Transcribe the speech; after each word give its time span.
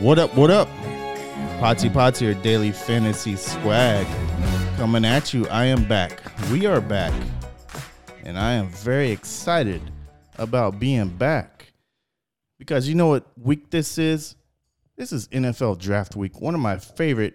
What 0.00 0.20
up? 0.20 0.32
What 0.36 0.48
up? 0.52 0.68
Potsy 1.58 1.90
Potsy, 1.90 2.20
your 2.20 2.34
daily 2.34 2.70
fantasy 2.70 3.34
swag 3.34 4.06
coming 4.76 5.04
at 5.04 5.34
you. 5.34 5.48
I 5.48 5.64
am 5.64 5.88
back. 5.88 6.22
We 6.52 6.66
are 6.66 6.80
back. 6.80 7.12
And 8.22 8.38
I 8.38 8.52
am 8.52 8.68
very 8.68 9.10
excited 9.10 9.82
about 10.36 10.78
being 10.78 11.08
back 11.08 11.72
because 12.60 12.88
you 12.88 12.94
know 12.94 13.08
what 13.08 13.26
week 13.36 13.70
this 13.70 13.98
is? 13.98 14.36
This 14.96 15.12
is 15.12 15.26
NFL 15.28 15.80
draft 15.80 16.14
week. 16.14 16.40
One 16.40 16.54
of 16.54 16.60
my 16.60 16.78
favorite 16.78 17.34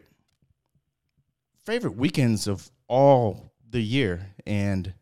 favorite 1.65 1.97
weekends 1.97 2.47
of 2.47 2.71
all 2.87 3.51
the 3.69 3.81
year. 3.81 4.35
And 4.47 4.93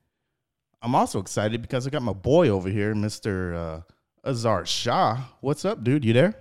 I'm 0.81 0.95
also 0.95 1.19
excited 1.19 1.61
because 1.61 1.85
I 1.85 1.91
got 1.91 2.01
my 2.01 2.13
boy 2.13 2.49
over 2.49 2.69
here, 2.69 2.95
Mr. 2.95 3.55
Uh, 3.55 3.81
Azar 4.27 4.65
Shah. 4.65 5.19
What's 5.41 5.63
up, 5.63 5.83
dude? 5.83 6.03
You 6.03 6.13
there? 6.13 6.40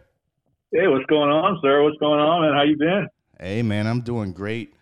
Hey, 0.72 0.86
what's 0.86 1.06
going 1.06 1.30
on, 1.30 1.58
sir? 1.62 1.82
What's 1.82 1.96
going 1.98 2.20
on, 2.20 2.42
man? 2.42 2.54
How 2.54 2.62
you 2.62 2.76
been? 2.76 3.08
Hey, 3.40 3.60
man, 3.60 3.88
I'm 3.88 4.02
doing 4.02 4.32
great. 4.32 4.72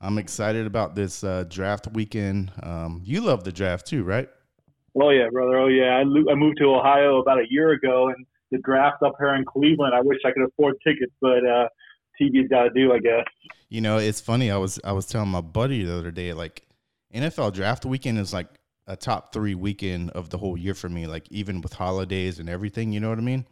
I'm 0.00 0.16
excited 0.16 0.66
about 0.66 0.94
this 0.94 1.22
uh, 1.22 1.44
draft 1.46 1.86
weekend. 1.92 2.50
Um, 2.62 3.02
you 3.04 3.20
love 3.20 3.44
the 3.44 3.52
draft 3.52 3.86
too, 3.86 4.04
right? 4.04 4.26
Oh 4.98 5.10
yeah, 5.10 5.28
brother. 5.30 5.58
Oh 5.58 5.66
yeah. 5.66 5.96
I, 5.98 6.02
lo- 6.06 6.32
I 6.32 6.34
moved 6.34 6.56
to 6.60 6.74
Ohio 6.74 7.18
about 7.18 7.40
a 7.40 7.44
year 7.50 7.72
ago, 7.72 8.08
and 8.08 8.24
the 8.52 8.58
draft 8.64 9.02
up 9.02 9.16
here 9.18 9.34
in 9.34 9.44
Cleveland. 9.44 9.94
I 9.94 10.00
wish 10.00 10.16
I 10.24 10.30
could 10.30 10.44
afford 10.44 10.76
tickets, 10.82 11.12
but 11.20 11.46
uh, 11.46 11.68
TV's 12.18 12.48
got 12.48 12.62
to 12.62 12.70
do, 12.70 12.94
I 12.94 12.98
guess. 12.98 13.26
You 13.68 13.82
know, 13.82 13.98
it's 13.98 14.22
funny. 14.22 14.50
I 14.50 14.56
was 14.56 14.80
I 14.82 14.92
was 14.92 15.04
telling 15.04 15.28
my 15.28 15.42
buddy 15.42 15.84
the 15.84 15.94
other 15.94 16.10
day, 16.10 16.32
like 16.32 16.62
NFL 17.14 17.52
draft 17.52 17.84
weekend 17.84 18.18
is 18.18 18.32
like 18.32 18.48
a 18.86 18.96
top 18.96 19.34
three 19.34 19.54
weekend 19.54 20.08
of 20.12 20.30
the 20.30 20.38
whole 20.38 20.56
year 20.56 20.72
for 20.72 20.88
me. 20.88 21.06
Like 21.06 21.26
even 21.30 21.60
with 21.60 21.74
holidays 21.74 22.38
and 22.38 22.48
everything, 22.48 22.92
you 22.94 23.00
know 23.00 23.10
what 23.10 23.18
I 23.18 23.22
mean? 23.22 23.46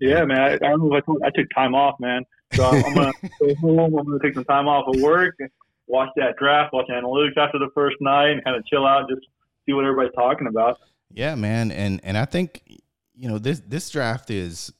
Yeah, 0.00 0.24
man. 0.24 0.40
I, 0.40 0.54
I 0.54 0.58
don't 0.58 0.80
know 0.80 0.94
if 0.96 1.02
I, 1.02 1.06
told, 1.06 1.22
I 1.22 1.30
took 1.30 1.48
time 1.54 1.74
off, 1.74 2.00
man. 2.00 2.24
So 2.54 2.64
I'm, 2.64 2.84
I'm 2.84 2.94
gonna 2.94 3.12
go 3.40 3.54
home. 3.56 3.98
I'm 3.98 4.06
gonna 4.06 4.18
take 4.22 4.34
some 4.34 4.44
time 4.44 4.66
off 4.66 4.86
of 4.88 5.00
work 5.00 5.36
and 5.38 5.50
watch 5.86 6.08
that 6.16 6.36
draft, 6.36 6.72
watch 6.72 6.86
analytics 6.88 7.36
after 7.36 7.58
the 7.58 7.68
first 7.74 7.96
night, 8.00 8.30
and 8.30 8.44
kind 8.44 8.56
of 8.56 8.64
chill 8.66 8.86
out, 8.86 9.08
just 9.08 9.26
see 9.66 9.72
what 9.72 9.84
everybody's 9.84 10.14
talking 10.14 10.46
about. 10.46 10.78
Yeah, 11.12 11.34
man, 11.34 11.70
and 11.70 12.00
and 12.02 12.16
I 12.16 12.24
think 12.24 12.62
you 13.14 13.28
know 13.28 13.38
this 13.38 13.60
this 13.66 13.90
draft 13.90 14.30
is, 14.30 14.72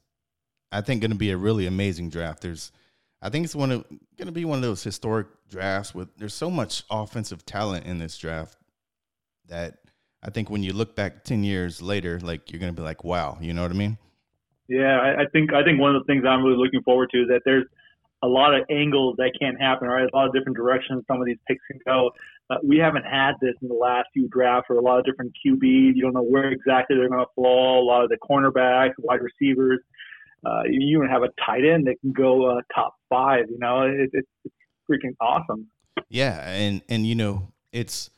I 0.73 0.81
think, 0.81 1.03
going 1.03 1.11
to 1.11 1.17
be 1.17 1.31
a 1.31 1.37
really 1.37 1.67
amazing 1.67 2.11
draft. 2.11 2.43
There's, 2.43 2.73
I 3.21 3.29
think 3.29 3.45
it's 3.45 3.55
one 3.55 3.71
of 3.71 3.85
going 4.17 4.27
to 4.27 4.33
be 4.33 4.45
one 4.45 4.59
of 4.59 4.63
those 4.63 4.83
historic 4.83 5.27
drafts 5.49 5.95
with 5.95 6.09
there's 6.17 6.35
so 6.35 6.51
much 6.51 6.85
offensive 6.91 7.45
talent 7.45 7.87
in 7.87 7.99
this 7.99 8.17
draft 8.17 8.57
that 9.49 9.79
I 10.23 10.31
think 10.31 10.49
when 10.49 10.63
you 10.63 10.73
look 10.73 10.95
back 10.95 11.25
ten 11.25 11.45
years 11.45 11.83
later, 11.83 12.21
like 12.21 12.51
you're 12.51 12.61
going 12.61 12.73
to 12.73 12.81
be 12.81 12.85
like, 12.85 13.05
wow, 13.05 13.37
you 13.41 13.53
know 13.53 13.63
what 13.63 13.73
I 13.73 13.75
mean? 13.75 13.99
Yeah, 14.71 15.01
I, 15.01 15.23
I 15.23 15.27
think 15.33 15.53
I 15.53 15.65
think 15.65 15.81
one 15.81 15.97
of 15.97 16.07
the 16.07 16.07
things 16.07 16.25
I'm 16.25 16.45
really 16.45 16.57
looking 16.57 16.83
forward 16.83 17.11
to 17.11 17.23
is 17.23 17.29
that 17.29 17.43
there's 17.45 17.67
a 18.23 18.29
lot 18.29 18.55
of 18.55 18.65
angles 18.71 19.17
that 19.19 19.33
can't 19.41 19.61
happen, 19.61 19.89
right? 19.89 20.09
A 20.13 20.17
lot 20.17 20.29
of 20.29 20.33
different 20.33 20.57
directions 20.57 21.03
some 21.09 21.21
of 21.21 21.27
these 21.27 21.39
picks 21.49 21.61
can 21.69 21.81
go. 21.85 22.11
Uh, 22.49 22.57
we 22.63 22.79
haven't 22.79 23.05
had 23.05 23.33
this 23.41 23.55
in 23.63 23.69
the 23.69 23.75
last 23.75 24.07
few 24.15 24.29
drafts 24.29 24.69
or 24.71 24.77
a 24.77 24.81
lot 24.81 25.01
of 25.01 25.05
different 25.05 25.33
QBs. 25.45 25.97
You 25.97 26.03
don't 26.03 26.15
know 26.15 26.23
where 26.23 26.53
exactly 26.53 26.97
they're 26.97 27.09
going 27.09 27.21
to 27.21 27.31
fall. 27.35 27.83
A 27.83 27.87
lot 27.87 28.05
of 28.05 28.11
the 28.11 28.19
cornerbacks, 28.19 28.93
wide 28.99 29.21
receivers. 29.23 29.81
Uh, 30.47 30.63
you 30.71 30.97
even 30.97 31.09
have 31.09 31.23
a 31.23 31.31
tight 31.45 31.65
end 31.65 31.89
that 31.89 32.01
can 32.01 32.13
go 32.13 32.49
uh, 32.49 32.61
top 32.73 32.95
five. 33.09 33.47
You 33.51 33.59
know, 33.59 33.83
it, 33.83 34.11
it, 34.13 34.25
it's 34.45 34.55
freaking 34.89 35.17
awesome. 35.21 35.67
Yeah, 36.09 36.49
and 36.49 36.81
and 36.89 37.05
you 37.05 37.17
know, 37.17 37.49
it's 37.73 38.09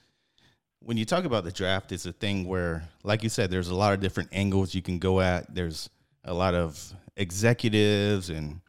when 0.80 0.98
you 0.98 1.06
talk 1.06 1.24
about 1.24 1.44
the 1.44 1.52
draft, 1.52 1.92
it's 1.92 2.04
a 2.04 2.12
thing 2.12 2.46
where, 2.46 2.88
like 3.04 3.22
you 3.22 3.28
said, 3.30 3.50
there's 3.50 3.68
a 3.68 3.74
lot 3.74 3.94
of 3.94 4.00
different 4.00 4.28
angles 4.32 4.74
you 4.74 4.82
can 4.82 4.98
go 4.98 5.20
at. 5.20 5.54
There's 5.54 5.88
a 6.24 6.34
lot 6.34 6.54
of 6.54 6.94
executives 7.16 8.30
and 8.30 8.60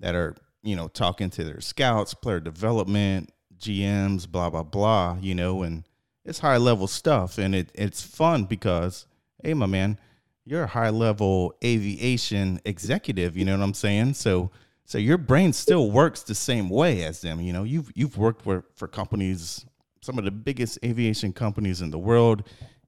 that 0.00 0.14
are 0.14 0.36
you 0.62 0.76
know 0.76 0.88
talking 0.88 1.30
to 1.30 1.44
their 1.44 1.60
scouts, 1.60 2.14
player 2.14 2.40
development, 2.40 3.30
GMs, 3.58 4.30
blah 4.30 4.50
blah 4.50 4.62
blah. 4.62 5.16
You 5.20 5.34
know, 5.34 5.62
and 5.62 5.84
it's 6.24 6.40
high 6.40 6.56
level 6.56 6.86
stuff, 6.86 7.38
and 7.38 7.54
it 7.54 7.70
it's 7.74 8.02
fun 8.02 8.44
because 8.44 9.06
hey, 9.42 9.54
my 9.54 9.66
man, 9.66 9.98
you're 10.44 10.64
a 10.64 10.68
high 10.68 10.90
level 10.90 11.54
aviation 11.64 12.60
executive. 12.64 13.36
You 13.36 13.44
know 13.44 13.56
what 13.56 13.64
I'm 13.64 13.74
saying? 13.74 14.14
So 14.14 14.50
so 14.84 14.98
your 14.98 15.18
brain 15.18 15.52
still 15.52 15.90
works 15.90 16.22
the 16.22 16.34
same 16.34 16.70
way 16.70 17.02
as 17.04 17.20
them. 17.20 17.40
You 17.40 17.52
know, 17.52 17.64
you've 17.64 17.90
you've 17.94 18.16
worked 18.18 18.42
for 18.42 18.64
for 18.74 18.88
companies, 18.88 19.64
some 20.00 20.18
of 20.18 20.24
the 20.24 20.30
biggest 20.30 20.78
aviation 20.84 21.32
companies 21.32 21.82
in 21.82 21.90
the 21.90 21.98
world. 21.98 22.46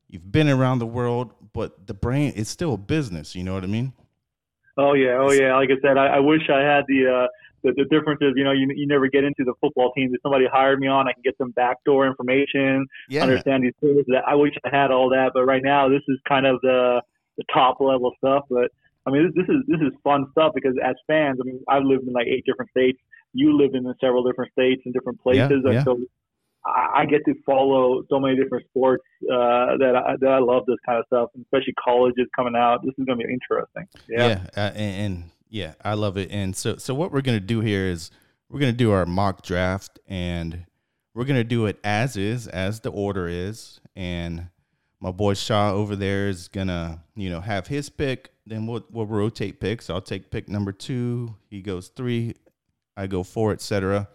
You've 0.08 0.30
been 0.32 0.48
around 0.48 0.78
the 0.78 0.86
world, 0.86 1.32
but 1.52 1.86
the 1.86 1.94
brain 1.94 2.32
is 2.32 2.48
still 2.48 2.74
a 2.74 2.78
business. 2.78 3.34
You 3.34 3.44
know 3.44 3.54
what 3.54 3.64
I 3.64 3.68
mean? 3.68 3.92
Oh 4.76 4.94
yeah, 4.94 5.18
oh 5.18 5.32
yeah. 5.32 5.56
Like 5.56 5.70
I 5.70 5.80
said, 5.82 5.98
I, 5.98 6.06
I 6.06 6.18
wish 6.20 6.42
I 6.48 6.60
had 6.60 6.84
the, 6.86 7.06
uh, 7.06 7.26
the 7.64 7.72
the 7.76 7.84
difference 7.90 8.20
is, 8.22 8.34
you 8.36 8.44
know, 8.44 8.52
you 8.52 8.68
you 8.74 8.86
never 8.86 9.08
get 9.08 9.24
into 9.24 9.44
the 9.44 9.54
football 9.60 9.92
team. 9.92 10.14
If 10.14 10.22
somebody 10.22 10.46
hired 10.46 10.78
me 10.78 10.86
on, 10.86 11.08
I 11.08 11.12
can 11.12 11.22
get 11.22 11.36
some 11.36 11.50
backdoor 11.50 12.06
information, 12.06 12.86
Yeah. 13.08 13.22
understand 13.22 13.64
these 13.64 13.74
things. 13.80 14.04
That 14.06 14.22
I 14.26 14.36
wish 14.36 14.54
I 14.64 14.74
had 14.74 14.90
all 14.90 15.10
that, 15.10 15.32
but 15.34 15.44
right 15.44 15.62
now 15.62 15.88
this 15.88 16.02
is 16.08 16.18
kind 16.28 16.46
of 16.46 16.60
the 16.62 17.02
the 17.36 17.44
top 17.52 17.80
level 17.80 18.12
stuff. 18.18 18.44
But 18.48 18.70
I 19.06 19.10
mean, 19.10 19.24
this, 19.24 19.46
this 19.46 19.56
is 19.56 19.62
this 19.66 19.80
is 19.80 19.92
fun 20.04 20.26
stuff 20.32 20.52
because 20.54 20.76
as 20.84 20.94
fans, 21.06 21.38
I 21.40 21.44
mean, 21.44 21.60
I've 21.68 21.84
lived 21.84 22.06
in 22.06 22.12
like 22.12 22.26
eight 22.28 22.44
different 22.46 22.70
states. 22.70 22.98
You 23.32 23.58
lived 23.58 23.74
in 23.74 23.92
several 24.00 24.22
different 24.22 24.52
states 24.52 24.82
and 24.84 24.94
different 24.94 25.20
places, 25.20 25.62
yeah. 25.64 25.70
and 25.70 25.84
so 25.84 25.98
I 26.74 27.06
get 27.06 27.24
to 27.26 27.34
follow 27.46 28.02
so 28.08 28.18
many 28.20 28.36
different 28.36 28.66
sports 28.68 29.04
uh, 29.24 29.76
that 29.78 29.94
I, 29.96 30.16
that 30.20 30.30
I 30.30 30.38
love 30.38 30.64
this 30.66 30.76
kind 30.84 30.98
of 30.98 31.04
stuff, 31.06 31.30
especially 31.40 31.74
colleges 31.82 32.26
coming 32.34 32.54
out. 32.56 32.82
This 32.84 32.94
is 32.98 33.04
going 33.04 33.18
to 33.18 33.26
be 33.26 33.32
interesting. 33.32 33.86
Yeah. 34.08 34.28
yeah, 34.28 34.46
uh, 34.56 34.72
and, 34.74 35.14
and 35.14 35.30
yeah, 35.50 35.74
I 35.84 35.94
love 35.94 36.16
it. 36.16 36.30
And 36.30 36.54
so, 36.54 36.76
so 36.76 36.94
what 36.94 37.12
we're 37.12 37.22
gonna 37.22 37.40
do 37.40 37.60
here 37.60 37.86
is 37.86 38.10
we're 38.48 38.60
gonna 38.60 38.72
do 38.72 38.92
our 38.92 39.06
mock 39.06 39.42
draft, 39.42 39.98
and 40.06 40.66
we're 41.14 41.24
gonna 41.24 41.44
do 41.44 41.66
it 41.66 41.78
as 41.82 42.16
is, 42.16 42.46
as 42.46 42.80
the 42.80 42.90
order 42.90 43.28
is. 43.28 43.80
And 43.96 44.48
my 45.00 45.10
boy 45.10 45.34
Shaw 45.34 45.72
over 45.72 45.96
there 45.96 46.28
is 46.28 46.48
gonna, 46.48 47.02
you 47.14 47.30
know, 47.30 47.40
have 47.40 47.66
his 47.66 47.88
pick. 47.88 48.30
Then 48.46 48.66
we'll 48.66 48.84
we'll 48.90 49.06
rotate 49.06 49.60
picks. 49.60 49.90
I'll 49.90 50.00
take 50.00 50.30
pick 50.30 50.48
number 50.48 50.72
two. 50.72 51.34
He 51.50 51.62
goes 51.62 51.88
three. 51.88 52.34
I 52.96 53.06
go 53.06 53.22
four, 53.22 53.52
etc. 53.52 54.08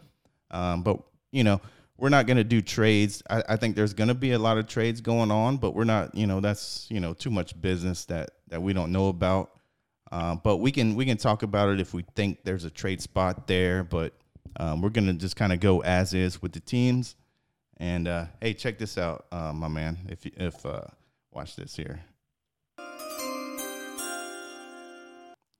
Um, 0.51 0.83
but 0.83 0.99
you 1.31 1.43
know, 1.43 1.61
we're 1.97 2.09
not 2.09 2.27
going 2.27 2.37
to 2.37 2.43
do 2.43 2.61
trades. 2.61 3.21
I, 3.29 3.43
I 3.49 3.55
think 3.55 3.75
there's 3.75 3.93
going 3.93 4.07
to 4.07 4.13
be 4.15 4.31
a 4.31 4.39
lot 4.39 4.57
of 4.57 4.67
trades 4.67 5.01
going 5.01 5.31
on, 5.31 5.57
but 5.57 5.75
we're 5.75 5.83
not. 5.83 6.15
You 6.15 6.27
know, 6.27 6.39
that's 6.39 6.87
you 6.89 6.99
know 6.99 7.13
too 7.13 7.29
much 7.29 7.59
business 7.61 8.05
that 8.05 8.31
that 8.49 8.61
we 8.61 8.73
don't 8.73 8.91
know 8.91 9.09
about. 9.09 9.51
Uh, 10.11 10.35
but 10.35 10.57
we 10.57 10.71
can 10.71 10.95
we 10.95 11.05
can 11.05 11.17
talk 11.17 11.43
about 11.43 11.69
it 11.69 11.79
if 11.79 11.93
we 11.93 12.05
think 12.15 12.39
there's 12.43 12.65
a 12.65 12.69
trade 12.69 13.01
spot 13.01 13.47
there. 13.47 13.83
But 13.83 14.13
um, 14.57 14.81
we're 14.81 14.89
gonna 14.89 15.13
just 15.13 15.35
kind 15.35 15.53
of 15.53 15.59
go 15.59 15.81
as 15.81 16.13
is 16.13 16.41
with 16.41 16.53
the 16.53 16.59
teams. 16.59 17.15
And 17.77 18.07
uh, 18.07 18.25
hey, 18.41 18.53
check 18.53 18.77
this 18.77 18.97
out, 18.97 19.25
uh, 19.31 19.51
my 19.53 19.67
man. 19.67 19.97
If 20.09 20.25
you- 20.25 20.31
if 20.35 20.65
uh, 20.65 20.81
watch 21.31 21.55
this 21.55 21.75
here, 21.75 22.01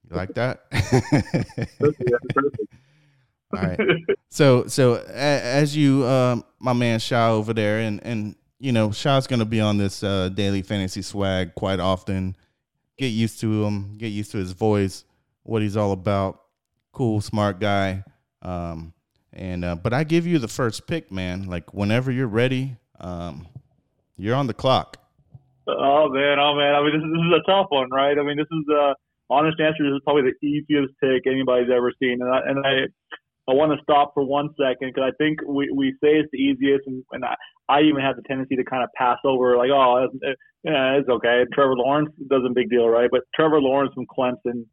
you 0.10 0.16
like 0.16 0.34
that? 0.36 0.66
All 3.56 3.64
right. 3.64 3.80
So 4.30 4.66
so 4.66 4.96
a, 4.96 5.14
as 5.14 5.78
you, 5.78 6.06
um, 6.08 6.44
my 6.60 6.74
man 6.74 7.00
Shaw 7.00 7.34
over 7.34 7.54
there, 7.54 7.80
and 7.80 8.04
and 8.04 8.36
you 8.60 8.72
know 8.72 8.92
Shaw's 8.92 9.28
gonna 9.28 9.46
be 9.46 9.62
on 9.62 9.78
this 9.78 10.04
uh, 10.04 10.30
daily 10.30 10.64
fantasy 10.64 11.04
swag 11.04 11.54
quite 11.56 11.80
often. 11.80 12.36
Get 12.98 13.08
used 13.08 13.40
to 13.42 13.64
him. 13.64 13.98
Get 13.98 14.08
used 14.08 14.32
to 14.32 14.38
his 14.38 14.54
voice, 14.54 15.06
what 15.44 15.62
he's 15.62 15.78
all 15.78 15.92
about. 15.92 16.42
Cool, 16.94 17.22
smart 17.22 17.60
guy. 17.60 18.04
Um, 18.42 18.94
and 19.32 19.64
uh, 19.66 19.76
but 19.76 19.94
I 19.94 20.04
give 20.04 20.26
you 20.26 20.40
the 20.40 20.48
first 20.48 20.88
pick, 20.88 21.12
man. 21.12 21.46
Like 21.46 21.74
whenever 21.74 22.12
you're 22.12 22.28
ready, 22.28 22.78
um, 23.00 23.48
you're 24.18 24.36
on 24.36 24.48
the 24.48 24.54
clock. 24.54 24.98
Oh 25.68 26.10
man, 26.10 26.40
oh 26.40 26.56
man. 26.56 26.76
I 26.76 26.82
mean, 26.82 26.94
this 26.94 27.06
is, 27.06 27.12
this 27.14 27.26
is 27.28 27.34
a 27.46 27.52
tough 27.52 27.68
one, 27.70 27.90
right? 27.92 28.18
I 28.18 28.24
mean, 28.24 28.38
this 28.38 28.50
is 28.52 28.66
the 28.68 28.96
honest 29.30 29.60
answer. 29.60 29.84
This 29.84 29.96
is 29.96 30.02
probably 30.04 30.24
the 30.24 30.46
easiest 30.46 30.94
pick 31.00 31.26
anybody's 31.26 31.70
ever 31.74 31.92
seen, 32.02 32.20
and 32.22 32.30
I 32.30 32.40
and 32.46 32.66
I, 32.66 32.72
I 33.50 33.54
want 33.54 33.72
to 33.78 33.84
stop 33.84 34.14
for 34.14 34.24
one 34.24 34.50
second 34.58 34.94
because 34.94 35.12
I 35.12 35.16
think 35.18 35.40
we, 35.46 35.70
we 35.76 35.92
say 36.02 36.16
it's 36.16 36.30
the 36.32 36.38
easiest, 36.38 36.88
and, 36.88 37.04
and 37.12 37.26
I, 37.26 37.36
I 37.68 37.82
even 37.82 38.00
have 38.02 38.16
the 38.16 38.22
tendency 38.24 38.56
to 38.56 38.64
kind 38.64 38.84
of 38.84 38.90
pass 38.96 39.18
over 39.26 39.58
like, 39.58 39.70
oh, 39.70 40.06
it's, 40.06 40.16
it, 40.22 40.38
eh, 40.66 40.72
yeah, 40.72 40.94
it's 40.98 41.10
okay. 41.10 41.44
Trevor 41.54 41.76
Lawrence 41.76 42.10
doesn't 42.30 42.54
big 42.54 42.70
deal, 42.70 42.88
right? 42.88 43.10
But 43.12 43.22
Trevor 43.36 43.60
Lawrence 43.60 43.94
from 43.94 44.06
Clemson 44.06 44.66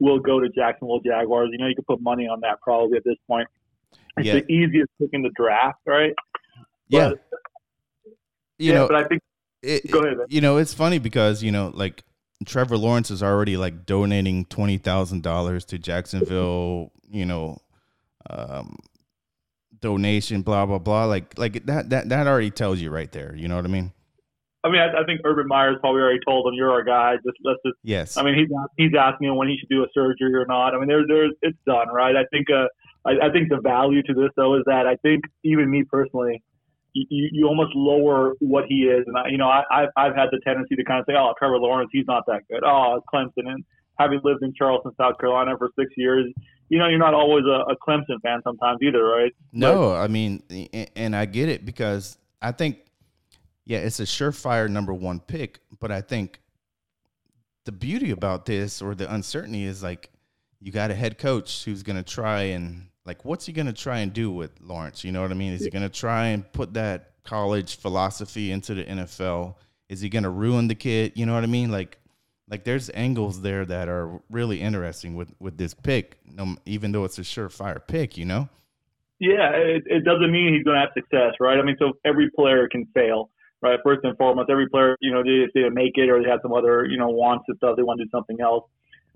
will 0.00 0.18
go 0.18 0.40
to 0.40 0.48
Jacksonville 0.48 1.00
Jaguars. 1.04 1.50
You 1.52 1.58
know, 1.58 1.68
you 1.68 1.76
could 1.76 1.86
put 1.86 2.00
money 2.00 2.26
on 2.26 2.40
that 2.40 2.60
probably 2.60 2.96
at 2.96 3.04
this 3.04 3.16
point. 3.28 3.46
It's 4.16 4.26
Yeah. 4.26 4.34
the 4.40 4.52
easiest 4.52 4.90
pick 5.00 5.10
in 5.12 5.22
the 5.22 5.30
draft, 5.36 5.78
right? 5.86 6.12
Yeah, 6.88 7.10
But, 7.10 7.18
you 8.58 8.72
yeah, 8.72 8.74
know, 8.78 8.88
but 8.88 8.96
I 8.96 9.04
think 9.06 9.22
it, 9.62 9.90
Go 9.90 10.00
ahead, 10.00 10.18
man. 10.18 10.26
You 10.28 10.40
know, 10.40 10.56
it's 10.56 10.74
funny 10.74 10.98
because 10.98 11.42
you 11.42 11.52
know, 11.52 11.70
like 11.74 12.02
Trevor 12.46 12.76
Lawrence 12.78 13.10
is 13.10 13.22
already 13.22 13.56
like 13.56 13.86
donating 13.86 14.44
twenty 14.46 14.78
thousand 14.78 15.22
dollars 15.22 15.64
to 15.66 15.78
Jacksonville. 15.78 16.92
You 17.10 17.26
know, 17.26 17.58
um, 18.30 18.78
donation, 19.80 20.42
blah 20.42 20.66
blah 20.66 20.78
blah. 20.78 21.04
Like 21.04 21.38
like 21.38 21.66
that 21.66 21.90
that 21.90 22.08
that 22.08 22.26
already 22.26 22.50
tells 22.50 22.80
you 22.80 22.90
right 22.90 23.10
there. 23.12 23.34
You 23.34 23.48
know 23.48 23.56
what 23.56 23.64
I 23.64 23.68
mean? 23.68 23.92
I 24.64 24.70
mean, 24.70 24.80
I, 24.80 25.02
I 25.02 25.04
think 25.04 25.20
Urban 25.24 25.46
Meyer's 25.46 25.76
probably 25.80 26.02
already 26.02 26.18
told 26.26 26.46
him 26.46 26.54
you're 26.54 26.70
our 26.70 26.82
guy. 26.82 27.14
Just 27.24 27.38
let's 27.44 27.60
just. 27.64 27.76
Yes. 27.82 28.16
I 28.16 28.22
mean, 28.22 28.34
he's 28.34 28.48
he's 28.76 28.92
asking 28.98 29.28
him 29.28 29.36
when 29.36 29.48
he 29.48 29.56
should 29.58 29.68
do 29.68 29.82
a 29.82 29.86
surgery 29.94 30.34
or 30.34 30.46
not. 30.46 30.74
I 30.74 30.78
mean, 30.78 30.88
there's 30.88 31.06
there's 31.08 31.32
it's 31.42 31.58
done, 31.66 31.88
right? 31.88 32.16
I 32.16 32.24
think 32.32 32.48
uh, 32.50 32.66
I, 33.06 33.28
I 33.28 33.32
think 33.32 33.48
the 33.48 33.60
value 33.62 34.02
to 34.02 34.14
this 34.14 34.30
though 34.36 34.56
is 34.56 34.62
that 34.66 34.86
I 34.86 34.96
think 34.96 35.24
even 35.44 35.70
me 35.70 35.84
personally, 35.84 36.42
you, 36.92 37.28
you 37.32 37.46
almost 37.46 37.74
lower 37.74 38.34
what 38.40 38.64
he 38.68 38.82
is, 38.82 39.04
and 39.06 39.16
I, 39.16 39.28
you 39.28 39.38
know, 39.38 39.48
I 39.48 39.62
I've, 39.70 39.88
I've 39.96 40.16
had 40.16 40.28
the 40.32 40.40
tendency 40.44 40.74
to 40.74 40.84
kind 40.84 41.00
of 41.00 41.06
say, 41.08 41.14
oh, 41.16 41.32
Trevor 41.38 41.58
Lawrence, 41.58 41.90
he's 41.92 42.06
not 42.06 42.24
that 42.26 42.42
good. 42.50 42.62
Oh, 42.64 43.00
Clemson, 43.12 43.46
and 43.46 43.64
having 43.98 44.20
lived 44.24 44.42
in 44.42 44.52
Charleston, 44.54 44.92
South 45.00 45.18
Carolina 45.18 45.52
for 45.58 45.70
six 45.78 45.92
years, 45.96 46.26
you 46.68 46.78
know, 46.78 46.88
you're 46.88 46.98
not 46.98 47.14
always 47.14 47.44
a, 47.44 47.72
a 47.72 47.76
Clemson 47.76 48.20
fan 48.22 48.40
sometimes 48.44 48.78
either, 48.82 49.04
right? 49.04 49.32
No, 49.52 49.90
but, 49.90 50.00
I 50.00 50.08
mean, 50.08 50.42
and 50.94 51.16
I 51.16 51.24
get 51.24 51.48
it 51.48 51.64
because 51.64 52.18
I 52.42 52.52
think 52.52 52.78
yeah, 53.68 53.78
it's 53.78 54.00
a 54.00 54.04
surefire 54.04 54.68
number 54.68 54.94
one 54.94 55.20
pick. 55.20 55.60
But 55.78 55.92
I 55.92 56.00
think 56.00 56.40
the 57.66 57.72
beauty 57.72 58.10
about 58.10 58.46
this 58.46 58.80
or 58.80 58.94
the 58.94 59.12
uncertainty 59.12 59.64
is 59.64 59.82
like 59.82 60.10
you 60.58 60.72
got 60.72 60.90
a 60.90 60.94
head 60.94 61.18
coach 61.18 61.64
who's 61.64 61.82
going 61.82 61.96
to 61.96 62.02
try 62.02 62.44
and 62.44 62.88
like 63.04 63.26
what's 63.26 63.44
he 63.44 63.52
going 63.52 63.66
to 63.66 63.74
try 63.74 63.98
and 63.98 64.12
do 64.12 64.30
with 64.30 64.52
Lawrence? 64.60 65.04
You 65.04 65.12
know 65.12 65.20
what 65.20 65.30
I 65.30 65.34
mean? 65.34 65.52
Is 65.52 65.64
he 65.64 65.70
going 65.70 65.82
to 65.82 65.90
try 65.90 66.28
and 66.28 66.50
put 66.52 66.72
that 66.74 67.12
college 67.24 67.76
philosophy 67.76 68.50
into 68.50 68.74
the 68.74 68.84
NFL? 68.84 69.56
Is 69.90 70.00
he 70.00 70.08
going 70.08 70.22
to 70.22 70.30
ruin 70.30 70.66
the 70.66 70.74
kid? 70.74 71.12
You 71.14 71.26
know 71.26 71.34
what 71.34 71.44
I 71.44 71.46
mean? 71.46 71.70
Like 71.70 71.98
like 72.50 72.64
there's 72.64 72.90
angles 72.94 73.42
there 73.42 73.64
that 73.64 73.88
are 73.88 74.20
really 74.30 74.60
interesting 74.60 75.14
with 75.14 75.32
with 75.38 75.58
this 75.58 75.74
pick, 75.74 76.18
even 76.66 76.92
though 76.92 77.04
it's 77.04 77.18
a 77.18 77.22
surefire 77.22 77.80
pick, 77.86 78.16
you 78.16 78.24
know. 78.24 78.48
Yeah, 79.20 79.50
it, 79.50 79.82
it 79.86 80.04
doesn't 80.04 80.30
mean 80.30 80.54
he's 80.54 80.62
going 80.62 80.76
to 80.76 80.80
have 80.80 80.90
success, 80.94 81.34
right? 81.40 81.58
I 81.58 81.62
mean, 81.62 81.74
so 81.80 81.94
every 82.04 82.30
player 82.30 82.68
can 82.68 82.86
fail 82.94 83.30
right? 83.62 83.78
First 83.82 84.00
and 84.04 84.16
foremost, 84.16 84.50
every 84.50 84.68
player, 84.68 84.96
you 85.00 85.12
know, 85.12 85.22
they, 85.22 85.48
they 85.54 85.68
make 85.68 85.92
it 85.96 86.08
or 86.08 86.22
they 86.22 86.28
have 86.28 86.40
some 86.42 86.52
other, 86.52 86.84
you 86.84 86.96
know, 86.96 87.08
wants 87.08 87.44
and 87.48 87.56
stuff, 87.56 87.76
they 87.76 87.82
want 87.82 87.98
to 87.98 88.04
do 88.04 88.10
something 88.10 88.40
else. 88.40 88.64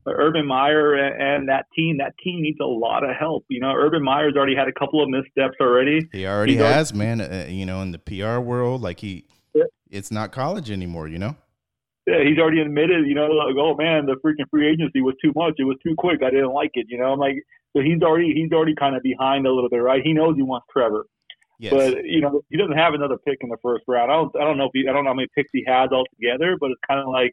But 0.04 0.14
Urban 0.16 0.46
Meyer 0.46 0.94
and 0.94 1.48
that 1.48 1.66
team, 1.76 1.98
that 1.98 2.14
team 2.22 2.42
needs 2.42 2.58
a 2.60 2.66
lot 2.66 3.08
of 3.08 3.14
help. 3.16 3.44
You 3.48 3.60
know, 3.60 3.72
Urban 3.72 4.02
Meyer's 4.02 4.34
already 4.34 4.56
had 4.56 4.66
a 4.66 4.72
couple 4.72 5.00
of 5.00 5.08
missteps 5.08 5.56
already. 5.60 6.08
He 6.10 6.26
already 6.26 6.54
He's 6.54 6.62
has, 6.62 6.92
already, 6.92 7.16
man. 7.16 7.20
Uh, 7.20 7.46
you 7.48 7.64
know, 7.64 7.82
in 7.82 7.92
the 7.92 8.00
PR 8.00 8.40
world, 8.40 8.82
like 8.82 8.98
he, 8.98 9.26
yeah. 9.54 9.62
it's 9.90 10.10
not 10.10 10.32
college 10.32 10.72
anymore. 10.72 11.06
You 11.06 11.20
know. 11.20 11.36
Yeah, 12.06 12.24
he's 12.24 12.38
already 12.38 12.60
admitted. 12.60 13.06
You 13.06 13.14
know, 13.14 13.26
like, 13.26 13.54
oh 13.58 13.76
man, 13.76 14.06
the 14.06 14.16
freaking 14.24 14.48
free 14.50 14.68
agency 14.68 15.00
was 15.00 15.14
too 15.22 15.32
much. 15.36 15.54
It 15.58 15.64
was 15.64 15.76
too 15.82 15.94
quick. 15.96 16.22
I 16.22 16.30
didn't 16.30 16.52
like 16.52 16.72
it. 16.74 16.86
You 16.88 16.98
know, 16.98 17.12
I'm 17.12 17.20
like, 17.20 17.36
so 17.74 17.82
he's 17.82 18.02
already 18.02 18.34
he's 18.34 18.52
already 18.52 18.74
kind 18.74 18.96
of 18.96 19.02
behind 19.02 19.46
a 19.46 19.52
little 19.52 19.70
bit, 19.70 19.78
right? 19.78 20.02
He 20.02 20.12
knows 20.12 20.36
he 20.36 20.42
wants 20.42 20.66
Trevor. 20.70 21.06
Yes. 21.58 21.72
But 21.72 22.04
you 22.04 22.20
know, 22.20 22.42
he 22.50 22.56
doesn't 22.56 22.76
have 22.76 22.94
another 22.94 23.18
pick 23.18 23.38
in 23.40 23.48
the 23.48 23.56
first 23.62 23.84
round. 23.86 24.10
I 24.10 24.16
don't 24.16 24.34
I 24.40 24.44
don't 24.44 24.58
know 24.58 24.64
if 24.64 24.70
he 24.74 24.88
I 24.88 24.92
don't 24.92 25.04
know 25.04 25.10
how 25.10 25.14
many 25.14 25.28
picks 25.34 25.50
he 25.52 25.64
has 25.68 25.90
altogether, 25.92 26.56
but 26.58 26.70
it's 26.72 26.80
kind 26.88 27.00
of 27.00 27.08
like 27.08 27.32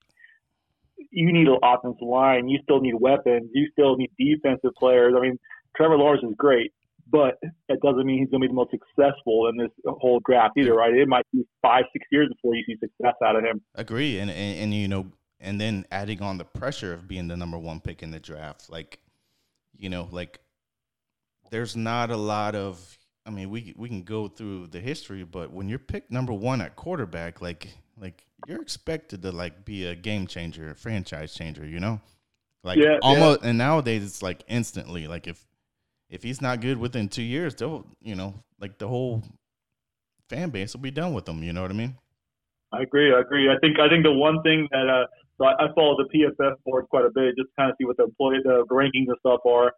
you 1.12 1.32
need 1.34 1.48
an 1.48 1.58
offensive 1.64 2.08
line, 2.08 2.48
you 2.48 2.60
still 2.62 2.80
need 2.80 2.94
weapons, 2.94 3.50
you 3.54 3.68
still 3.72 3.96
need 3.98 4.12
defensive 4.20 4.74
players. 4.78 5.16
I 5.18 5.22
mean, 5.22 5.40
Trevor 5.76 5.98
Lawrence 5.98 6.24
is 6.24 6.36
great, 6.38 6.74
but 7.12 7.38
it 7.68 7.80
doesn't 7.82 8.06
mean 8.06 8.20
he's 8.20 8.30
going 8.30 8.42
to 8.42 8.48
be 8.48 8.52
the 8.52 8.54
most 8.54 8.72
successful 8.72 9.50
in 9.50 9.58
this 9.58 9.72
whole 9.86 10.22
draft 10.26 10.54
either, 10.58 10.74
right? 10.74 10.94
It 10.94 11.08
might 11.08 11.26
be 11.34 11.44
five, 11.62 11.86
six 11.94 12.06
years 12.12 12.30
before 12.30 12.56
you 12.56 12.64
see 12.66 12.76
success 12.80 13.16
out 13.24 13.36
of 13.36 13.44
him. 13.44 13.62
Agree, 13.76 14.20
and 14.20 14.30
and, 14.30 14.60
and 14.60 14.74
you 14.74 14.88
know, 14.88 15.08
and 15.40 15.60
then 15.60 15.86
adding 15.92 16.22
on 16.22 16.38
the 16.38 16.46
pressure 16.46 16.94
of 16.94 17.08
being 17.08 17.28
the 17.28 17.38
number 17.38 17.58
one 17.58 17.80
pick 17.80 18.04
in 18.04 18.12
the 18.12 18.20
draft, 18.20 18.70
like, 18.70 19.00
you 19.78 19.90
know, 19.90 20.08
like 20.12 20.40
there's 21.52 21.76
not 21.76 22.12
a 22.12 22.18
lot 22.18 22.56
of 22.56 22.98
I 23.30 23.32
mean, 23.32 23.52
we 23.52 23.74
we 23.78 23.90
can 23.90 24.02
go 24.02 24.28
through 24.28 24.68
the 24.68 24.80
history, 24.80 25.24
but 25.24 25.52
when 25.52 25.70
you're 25.70 25.78
picked 25.78 26.12
number 26.12 26.34
one 26.34 26.62
at 26.62 26.76
quarterback, 26.76 27.42
like 27.42 27.68
like 27.96 28.26
you're 28.48 28.62
expected 28.62 29.22
to 29.22 29.32
like 29.32 29.66
be 29.66 29.86
a 29.86 29.96
game 29.96 30.26
changer, 30.26 30.72
a 30.72 30.76
franchise 30.76 31.36
changer, 31.36 31.66
you 31.66 31.80
know, 31.80 32.02
like 32.64 32.80
yeah, 32.80 32.98
almost. 33.04 33.42
Yeah. 33.42 33.50
And 33.50 33.58
nowadays, 33.58 34.04
it's 34.04 34.24
like 34.24 34.44
instantly. 34.48 35.08
Like 35.08 35.28
if 35.28 35.46
if 36.10 36.24
he's 36.24 36.42
not 36.42 36.62
good 36.62 36.78
within 36.78 37.08
two 37.08 37.24
years, 37.24 37.56
they'll 37.56 37.86
you 38.02 38.16
know 38.16 38.34
like 38.60 38.78
the 38.78 38.88
whole 38.88 39.24
fan 40.30 40.50
base 40.50 40.74
will 40.74 40.82
be 40.82 40.92
done 40.92 41.14
with 41.14 41.28
him. 41.28 41.44
You 41.44 41.54
know 41.54 41.62
what 41.62 41.72
I 41.72 41.76
mean? 41.76 41.96
I 42.72 42.82
agree. 42.82 43.14
I 43.14 43.20
agree. 43.20 43.50
I 43.50 43.58
think 43.60 43.80
I 43.80 43.90
think 43.90 44.04
the 44.04 44.14
one 44.14 44.42
thing 44.44 44.68
that 44.72 44.88
uh, 44.90 45.06
so 45.40 45.46
I, 45.46 45.66
I 45.66 45.68
follow 45.74 45.96
the 45.98 46.10
PFF 46.14 46.56
board 46.66 46.86
quite 46.90 47.06
a 47.06 47.12
bit, 47.14 47.36
just 47.38 47.50
kind 47.58 47.72
of 47.72 47.76
see 47.80 47.86
what 47.86 47.98
the 47.98 48.04
employee 48.04 48.40
the 48.44 48.66
rankings 48.70 49.08
and 49.08 49.18
stuff 49.20 49.40
are. 49.46 49.72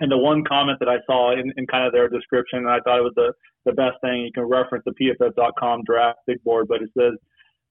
And 0.00 0.12
the 0.12 0.18
one 0.18 0.44
comment 0.44 0.78
that 0.80 0.88
I 0.88 0.98
saw 1.06 1.32
in, 1.32 1.52
in 1.56 1.66
kind 1.66 1.86
of 1.86 1.92
their 1.92 2.08
description, 2.08 2.60
and 2.60 2.70
I 2.70 2.78
thought 2.80 2.98
it 2.98 3.02
was 3.02 3.14
the, 3.16 3.32
the 3.64 3.72
best 3.72 3.96
thing, 4.00 4.22
you 4.22 4.30
can 4.32 4.44
reference 4.44 4.84
the 4.86 4.94
PFF.com 4.94 5.82
draft 5.84 6.18
big 6.26 6.42
board, 6.44 6.66
but 6.68 6.82
it 6.82 6.90
says 6.96 7.14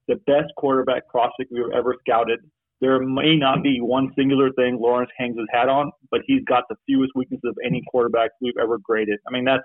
the 0.08 0.16
best 0.26 0.52
quarterback 0.56 1.08
prospect 1.08 1.50
we've 1.52 1.72
ever 1.74 1.94
scouted. 2.00 2.40
There 2.80 3.00
may 3.00 3.36
not 3.36 3.62
be 3.62 3.80
one 3.80 4.12
singular 4.16 4.52
thing 4.52 4.78
Lawrence 4.80 5.10
hangs 5.16 5.36
his 5.36 5.48
hat 5.52 5.68
on, 5.68 5.90
but 6.10 6.20
he's 6.26 6.44
got 6.44 6.64
the 6.68 6.76
fewest 6.86 7.12
weaknesses 7.14 7.44
of 7.44 7.56
any 7.64 7.82
quarterback 7.90 8.30
we've 8.40 8.56
ever 8.60 8.78
graded. 8.78 9.18
I 9.26 9.32
mean, 9.32 9.44
that's 9.44 9.64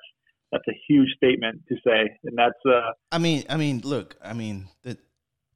that's 0.52 0.68
a 0.68 0.74
huge 0.88 1.10
statement 1.16 1.62
to 1.70 1.76
say, 1.86 2.10
and 2.24 2.38
that's. 2.38 2.60
Uh, 2.66 2.92
I 3.12 3.18
mean, 3.20 3.44
I 3.50 3.58
mean, 3.58 3.82
look, 3.84 4.16
I 4.24 4.34
mean 4.34 4.68
that, 4.84 4.98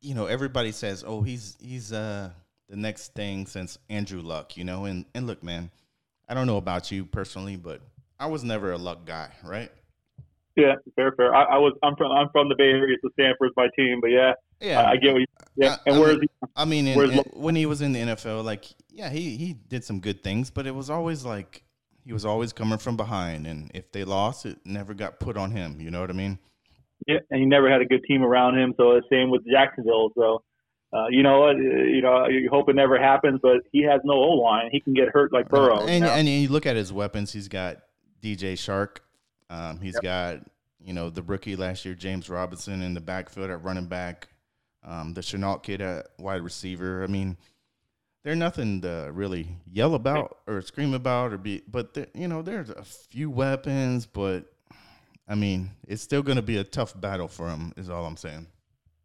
you 0.01 0.13
know, 0.13 0.25
everybody 0.27 0.71
says, 0.71 1.03
oh, 1.05 1.21
he's 1.21 1.57
he's 1.59 1.91
uh 1.91 2.29
the 2.69 2.75
next 2.75 3.13
thing 3.13 3.45
since 3.47 3.77
Andrew 3.89 4.21
Luck, 4.21 4.57
you 4.57 4.63
know, 4.63 4.85
and 4.85 5.05
and 5.15 5.25
look, 5.25 5.41
man, 5.43 5.71
I 6.29 6.33
don't 6.33 6.47
know 6.47 6.57
about 6.57 6.91
you 6.91 7.05
personally, 7.05 7.55
but 7.55 7.81
I 8.19 8.27
was 8.27 8.43
never 8.43 8.71
a 8.71 8.77
luck 8.77 9.05
guy, 9.05 9.29
right? 9.43 9.71
Yeah, 10.55 10.73
fair, 10.95 11.13
fair. 11.15 11.35
I, 11.35 11.43
I 11.43 11.57
was. 11.57 11.73
I'm 11.83 11.95
from. 11.95 12.11
I'm 12.11 12.29
from 12.31 12.49
the 12.49 12.55
Bay 12.55 12.69
Area, 12.69 12.97
so 13.01 13.09
Stanford's 13.13 13.53
my 13.55 13.67
team. 13.77 13.99
But 14.01 14.07
yeah, 14.07 14.33
yeah, 14.61 14.81
I, 14.81 14.91
I 14.91 14.95
get 14.97 15.13
what. 15.13 15.19
You, 15.19 15.27
yeah, 15.55 15.77
I, 15.85 15.89
and 15.89 15.99
where's 15.99 16.19
he? 16.19 16.29
I 16.55 16.65
mean, 16.65 16.87
in, 16.87 17.11
in, 17.11 17.17
when 17.33 17.55
he 17.55 17.65
was 17.65 17.81
in 17.81 17.93
the 17.93 17.99
NFL, 17.99 18.43
like, 18.43 18.65
yeah, 18.89 19.09
he 19.09 19.37
he 19.37 19.53
did 19.53 19.83
some 19.83 19.99
good 19.99 20.23
things, 20.23 20.49
but 20.49 20.67
it 20.67 20.75
was 20.75 20.89
always 20.89 21.25
like 21.25 21.63
he 22.03 22.13
was 22.13 22.25
always 22.25 22.53
coming 22.53 22.77
from 22.77 22.97
behind, 22.97 23.47
and 23.47 23.71
if 23.73 23.91
they 23.91 24.03
lost, 24.03 24.45
it 24.45 24.59
never 24.65 24.93
got 24.93 25.19
put 25.19 25.37
on 25.37 25.51
him. 25.51 25.79
You 25.81 25.91
know 25.91 26.01
what 26.01 26.09
I 26.09 26.13
mean? 26.13 26.39
Yeah, 27.05 27.19
and 27.29 27.39
he 27.39 27.45
never 27.45 27.69
had 27.71 27.81
a 27.81 27.85
good 27.85 28.03
team 28.07 28.23
around 28.23 28.57
him. 28.57 28.73
So 28.77 28.93
the 28.93 29.03
same 29.09 29.29
with 29.29 29.43
Jacksonville. 29.45 30.11
So 30.15 30.43
uh, 30.93 31.07
you 31.09 31.21
know, 31.21 31.47
uh, 31.47 31.53
you 31.53 32.01
know, 32.01 32.27
you 32.27 32.49
hope 32.49 32.69
it 32.69 32.75
never 32.75 32.97
happens, 32.97 33.39
but 33.43 33.57
he 33.71 33.83
has 33.83 33.99
no 34.05 34.13
O 34.13 34.35
line. 34.35 34.69
He 34.71 34.79
can 34.79 34.93
get 34.93 35.09
hurt 35.09 35.33
like 35.33 35.49
Burrow. 35.49 35.85
And, 35.85 36.05
and 36.05 36.27
you 36.27 36.47
look 36.47 36.65
at 36.65 36.77
his 36.77 36.93
weapons. 36.93 37.33
He's 37.33 37.49
got 37.49 37.77
DJ 38.21 38.53
Chark. 38.53 38.97
Um, 39.49 39.81
he's 39.81 39.95
yep. 39.95 40.03
got 40.03 40.39
you 40.79 40.93
know 40.93 41.09
the 41.09 41.21
rookie 41.21 41.57
last 41.57 41.83
year, 41.83 41.93
James 41.93 42.29
Robinson, 42.29 42.81
in 42.81 42.93
the 42.93 43.01
backfield 43.01 43.49
at 43.49 43.63
running 43.63 43.87
back. 43.87 44.29
Um, 44.87 45.13
the 45.13 45.21
Shenault 45.21 45.63
kid 45.63 45.81
at 45.81 46.07
wide 46.17 46.41
receiver. 46.41 47.03
I 47.03 47.07
mean, 47.07 47.35
they're 48.23 48.35
nothing 48.35 48.81
to 48.81 49.09
really 49.13 49.47
yell 49.71 49.95
about 49.95 50.39
or 50.47 50.61
scream 50.61 50.93
about 50.93 51.33
or 51.33 51.37
be. 51.37 51.61
But 51.69 52.09
you 52.13 52.27
know, 52.27 52.41
there's 52.41 52.69
a 52.69 52.83
few 52.83 53.29
weapons, 53.29 54.05
but 54.05 54.45
I 55.27 55.35
mean, 55.35 55.71
it's 55.87 56.01
still 56.01 56.23
going 56.23 56.37
to 56.37 56.41
be 56.41 56.57
a 56.57 56.63
tough 56.63 56.99
battle 56.99 57.27
for 57.27 57.49
him. 57.49 57.73
Is 57.75 57.89
all 57.89 58.05
I'm 58.05 58.17
saying. 58.17 58.47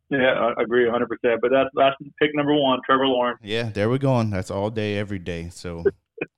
Yeah, 0.09 0.53
I 0.59 0.63
agree 0.63 0.85
100. 0.85 1.09
percent 1.09 1.41
But 1.41 1.51
that's 1.51 1.71
that's 1.75 1.97
pick 2.21 2.35
number 2.35 2.55
one, 2.55 2.81
Trevor 2.87 3.07
Lawrence. 3.07 3.41
Yeah, 3.43 3.71
there 3.71 3.89
we're 3.89 3.99
going. 3.99 4.31
That's 4.31 4.51
all 4.51 4.71
day, 4.71 4.99
every 4.99 5.19
day. 5.19 5.49
So 5.51 5.83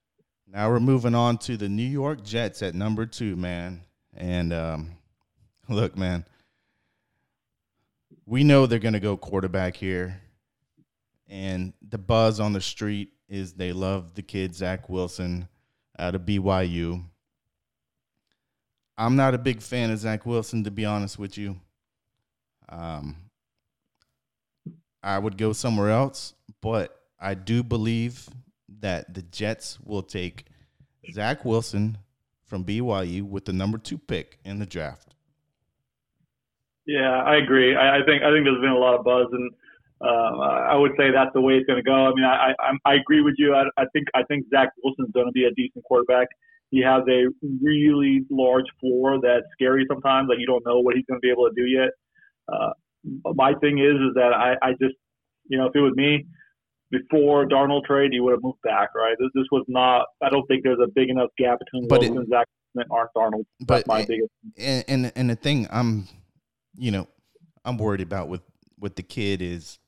now 0.47 0.71
we're 0.71 0.81
moving 0.81 1.15
on 1.15 1.39
to 1.39 1.57
the 1.57 1.69
New 1.69 1.83
York 1.83 2.23
Jets 2.25 2.63
at 2.63 2.75
number 2.75 3.05
two, 3.05 3.37
man. 3.37 3.83
And 4.17 4.53
um, 4.53 4.91
look, 5.69 5.99
man, 5.99 6.25
we 8.26 8.45
know 8.45 8.66
they're 8.66 8.78
going 8.78 8.95
to 8.95 9.00
go 9.00 9.16
quarterback 9.16 9.76
here, 9.76 10.21
and 11.28 11.73
the 11.87 11.99
buzz 11.99 12.40
on 12.40 12.52
the 12.52 12.61
street 12.61 13.12
is 13.28 13.54
they 13.54 13.73
love 13.73 14.14
the 14.14 14.23
kid 14.23 14.54
Zach 14.54 14.88
Wilson 14.88 15.49
out 15.99 16.14
of 16.14 16.23
BYU. 16.23 17.02
I'm 18.97 19.16
not 19.16 19.35
a 19.35 19.38
big 19.38 19.61
fan 19.61 19.90
of 19.90 19.99
Zach 19.99 20.25
Wilson, 20.25 20.64
to 20.64 20.71
be 20.71 20.85
honest 20.85 21.19
with 21.19 21.37
you. 21.37 21.57
Um, 22.69 23.16
I 25.02 25.19
would 25.19 25.37
go 25.37 25.52
somewhere 25.52 25.90
else, 25.90 26.35
but 26.61 26.99
I 27.21 27.35
do 27.35 27.62
believe 27.62 28.28
that 28.81 29.12
the 29.12 29.23
Jets 29.23 29.78
will 29.81 30.02
take 30.02 30.47
Zach 31.12 31.45
Wilson 31.45 31.99
from 32.45 32.64
BYU 32.64 33.23
with 33.23 33.45
the 33.45 33.52
number 33.52 33.78
two 33.78 33.99
pick 33.99 34.38
in 34.45 34.59
the 34.59 34.66
draft. 34.66 35.13
Yeah, 36.87 37.23
I 37.23 37.37
agree. 37.37 37.75
I, 37.75 37.99
I 37.99 38.05
think 38.05 38.23
I 38.23 38.31
think 38.31 38.45
there's 38.45 38.61
been 38.61 38.71
a 38.71 38.79
lot 38.79 38.99
of 38.99 39.05
buzz, 39.05 39.26
and 39.33 39.50
uh, 40.00 40.73
I 40.73 40.75
would 40.75 40.93
say 40.99 41.11
that's 41.11 41.33
the 41.33 41.41
way 41.41 41.55
it's 41.55 41.67
going 41.67 41.83
to 41.83 41.83
go. 41.83 41.95
I 41.95 42.14
mean, 42.14 42.25
I, 42.25 42.53
I 42.59 42.73
I 42.85 42.95
agree 42.95 43.23
with 43.23 43.35
you. 43.38 43.55
I, 43.55 43.64
I 43.76 43.87
think 43.93 44.07
I 44.14 44.23
think 44.25 44.47
Zach 44.50 44.71
Wilson's 44.83 45.12
going 45.12 45.26
to 45.26 45.33
be 45.33 45.45
a 45.45 45.55
decent 45.55 45.85
quarterback. 45.85 46.29
He 46.71 46.83
has 46.83 47.03
a 47.09 47.29
really 47.62 48.25
large 48.31 48.67
floor 48.81 49.21
that's 49.23 49.47
scary 49.53 49.87
sometimes. 49.88 50.29
Like 50.29 50.38
you 50.38 50.47
don't 50.47 50.64
know 50.67 50.81
what 50.81 50.97
he's 50.97 51.05
going 51.07 51.21
to 51.21 51.25
be 51.25 51.31
able 51.31 51.49
to 51.49 51.55
do 51.57 51.67
yet. 51.67 51.91
Uh, 52.53 52.73
my 53.35 53.55
thing 53.61 53.79
is 53.79 53.95
is 53.95 54.14
that 54.14 54.33
I, 54.35 54.57
I 54.61 54.73
just 54.73 54.97
you 55.49 55.57
know 55.57 55.67
if 55.67 55.76
it 55.76 55.81
was 55.81 55.95
me 55.95 56.26
before 56.91 57.47
Darnold 57.47 57.85
trade, 57.85 58.11
he 58.12 58.21
would 58.21 58.33
have 58.33 58.43
moved 58.43 58.62
back, 58.62 58.95
right? 58.95 59.17
This, 59.19 59.31
this 59.35 59.47
was 59.50 59.64
not. 59.69 60.07
I 60.23 60.29
don't 60.29 60.47
think 60.47 60.62
there's 60.62 60.79
a 60.83 60.88
big 60.95 61.09
enough 61.09 61.31
gap 61.38 61.59
between 61.59 61.88
but 61.88 62.00
Wilson 62.00 62.17
it, 62.17 62.21
and 62.21 62.29
Zach 62.29 62.47
and 62.75 62.85
Art 62.91 63.11
Darnold. 63.17 63.45
That's 63.61 63.85
but 63.85 63.87
my 63.87 64.05
biggest. 64.05 64.31
And, 64.59 64.85
and 64.88 65.12
and 65.17 65.31
the 65.31 65.37
thing 65.37 65.67
I'm, 65.71 66.09
you 66.76 66.90
know, 66.90 67.09
I'm 67.64 67.78
worried 67.78 68.00
about 68.00 68.28
with 68.28 68.43
with 68.78 68.97
the 68.97 69.02
kid 69.02 69.40
is 69.40 69.78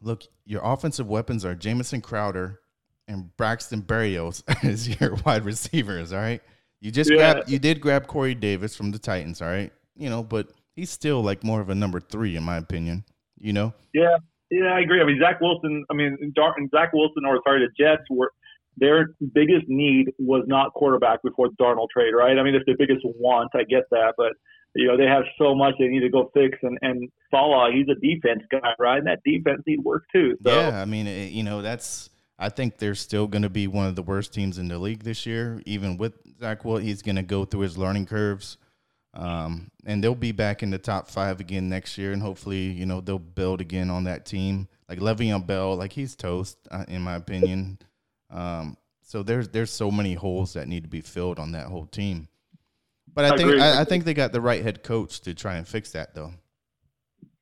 look, 0.00 0.24
your 0.44 0.60
offensive 0.64 1.08
weapons 1.08 1.44
are 1.44 1.54
Jamison 1.54 2.00
Crowder 2.00 2.60
and 3.08 3.34
Braxton 3.36 3.82
Berrios 3.82 4.42
as 4.64 5.00
your 5.00 5.16
wide 5.26 5.44
receivers, 5.44 6.12
all 6.12 6.20
right? 6.20 6.42
You 6.80 6.90
just 6.90 7.10
yeah. 7.10 7.16
grab 7.16 7.48
you 7.48 7.58
did 7.58 7.80
grab 7.80 8.06
Corey 8.06 8.34
Davis 8.34 8.76
from 8.76 8.90
the 8.90 8.98
Titans, 8.98 9.40
all 9.40 9.48
right? 9.48 9.72
You 9.96 10.10
know, 10.10 10.22
but 10.22 10.48
he's 10.74 10.90
still 10.90 11.22
like 11.22 11.44
more 11.44 11.60
of 11.60 11.70
a 11.70 11.74
number 11.74 12.00
three 12.00 12.36
in 12.36 12.42
my 12.42 12.56
opinion. 12.56 13.04
You 13.38 13.52
know? 13.52 13.74
Yeah, 13.92 14.16
yeah, 14.50 14.72
I 14.74 14.80
agree. 14.80 15.00
I 15.00 15.04
mean, 15.04 15.20
Zach 15.20 15.40
Wilson. 15.40 15.84
I 15.90 15.94
mean, 15.94 16.16
Zach 16.36 16.92
Wilson, 16.92 17.24
or 17.26 17.40
sorry, 17.46 17.66
the 17.66 17.72
Jets 17.76 18.02
were 18.10 18.30
their 18.76 19.14
biggest 19.34 19.66
need 19.68 20.12
was 20.18 20.44
not 20.46 20.72
quarterback 20.74 21.22
before 21.22 21.48
the 21.48 21.54
Darnold 21.62 21.88
trade, 21.92 22.12
right? 22.12 22.38
I 22.38 22.42
mean, 22.42 22.54
it's 22.54 22.66
their 22.66 22.76
biggest 22.76 23.04
want. 23.04 23.50
I 23.54 23.64
get 23.64 23.84
that, 23.90 24.14
but 24.16 24.32
you 24.74 24.86
know 24.86 24.96
they 24.96 25.06
have 25.06 25.24
so 25.38 25.54
much 25.54 25.74
they 25.78 25.88
need 25.88 26.00
to 26.00 26.08
go 26.08 26.30
fix. 26.34 26.58
And 26.62 26.78
and 26.82 27.10
Saleh, 27.30 27.72
he's 27.74 27.88
a 27.88 27.94
defense 27.94 28.42
guy, 28.50 28.74
right? 28.78 28.98
And 28.98 29.06
that 29.06 29.20
defense 29.24 29.62
need 29.66 29.82
work 29.82 30.04
too. 30.12 30.36
So. 30.42 30.50
Yeah, 30.50 30.80
I 30.80 30.84
mean, 30.84 31.06
you 31.32 31.42
know, 31.42 31.62
that's. 31.62 32.10
I 32.36 32.48
think 32.48 32.78
they're 32.78 32.96
still 32.96 33.28
going 33.28 33.42
to 33.42 33.48
be 33.48 33.68
one 33.68 33.86
of 33.86 33.94
the 33.94 34.02
worst 34.02 34.34
teams 34.34 34.58
in 34.58 34.66
the 34.66 34.76
league 34.76 35.04
this 35.04 35.24
year, 35.24 35.62
even 35.66 35.96
with 35.96 36.14
Zach 36.40 36.64
Wilson. 36.64 36.84
He's 36.84 37.00
going 37.00 37.14
to 37.14 37.22
go 37.22 37.44
through 37.44 37.60
his 37.60 37.78
learning 37.78 38.06
curves. 38.06 38.58
Um, 39.14 39.70
and 39.86 40.02
they'll 40.02 40.16
be 40.16 40.32
back 40.32 40.64
in 40.64 40.70
the 40.70 40.78
top 40.78 41.08
five 41.08 41.38
again 41.38 41.68
next 41.68 41.96
year, 41.96 42.12
and 42.12 42.20
hopefully, 42.20 42.64
you 42.64 42.84
know, 42.84 43.00
they'll 43.00 43.20
build 43.20 43.60
again 43.60 43.88
on 43.88 44.04
that 44.04 44.26
team. 44.26 44.66
Like 44.88 44.98
Le'Veon 44.98 45.46
Bell, 45.46 45.76
like 45.76 45.92
he's 45.92 46.16
toast, 46.16 46.58
uh, 46.70 46.84
in 46.88 47.02
my 47.02 47.14
opinion. 47.14 47.78
Um, 48.30 48.76
so 49.02 49.22
there's 49.22 49.48
there's 49.48 49.70
so 49.70 49.92
many 49.92 50.14
holes 50.14 50.54
that 50.54 50.66
need 50.66 50.82
to 50.82 50.88
be 50.88 51.00
filled 51.00 51.38
on 51.38 51.52
that 51.52 51.66
whole 51.66 51.86
team. 51.86 52.26
But 53.14 53.26
I, 53.26 53.34
I 53.34 53.36
think 53.36 53.60
I, 53.60 53.80
I, 53.80 53.84
think 53.84 54.04
they 54.04 54.14
got 54.14 54.32
the 54.32 54.40
right 54.40 54.62
head 54.62 54.82
coach 54.82 55.20
to 55.22 55.34
try 55.34 55.56
and 55.56 55.66
fix 55.66 55.92
that, 55.92 56.14
though. 56.14 56.32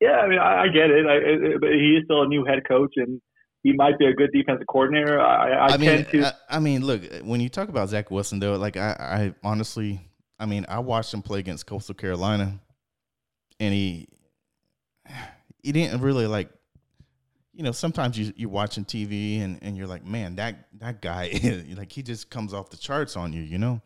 Yeah, 0.00 0.18
I 0.18 0.28
mean, 0.28 0.38
I, 0.38 0.62
I 0.64 0.68
get 0.68 0.90
it. 0.90 1.06
I, 1.06 1.58
but 1.58 1.70
he 1.72 1.96
is 1.96 2.04
still 2.04 2.22
a 2.22 2.26
new 2.26 2.44
head 2.44 2.66
coach, 2.68 2.92
and 2.96 3.20
he 3.62 3.72
might 3.72 3.98
be 3.98 4.06
a 4.06 4.12
good 4.12 4.30
defensive 4.32 4.66
coordinator. 4.66 5.20
I, 5.20 5.68
I, 5.68 5.76
mean, 5.78 6.04
to- 6.04 6.36
I, 6.50 6.58
mean, 6.58 6.84
look, 6.84 7.02
when 7.22 7.40
you 7.40 7.48
talk 7.48 7.68
about 7.68 7.88
Zach 7.88 8.10
Wilson, 8.10 8.38
though, 8.38 8.56
like 8.56 8.76
I, 8.76 8.90
I 8.98 9.34
honestly, 9.42 10.00
I 10.38 10.46
mean, 10.46 10.66
I 10.68 10.80
watched 10.80 11.14
him 11.14 11.22
play 11.22 11.38
against 11.38 11.66
Coastal 11.66 11.94
Carolina, 11.94 12.58
and 13.58 13.72
he 13.72 14.08
he 15.62 15.72
didn't 15.72 16.02
really 16.02 16.26
like 16.26 16.50
you 17.54 17.62
know, 17.62 17.72
sometimes 17.72 18.18
you 18.18 18.32
you're 18.36 18.50
watching 18.50 18.84
TV 18.84 19.42
and, 19.42 19.58
and 19.62 19.76
you're 19.76 19.86
like, 19.86 20.04
man, 20.04 20.36
that 20.36 20.68
that 20.78 21.02
guy, 21.02 21.30
like 21.76 21.92
he 21.92 22.02
just 22.02 22.30
comes 22.30 22.54
off 22.54 22.70
the 22.70 22.76
charts 22.76 23.16
on 23.16 23.32
you. 23.32 23.42
You 23.42 23.58
know, 23.58 23.82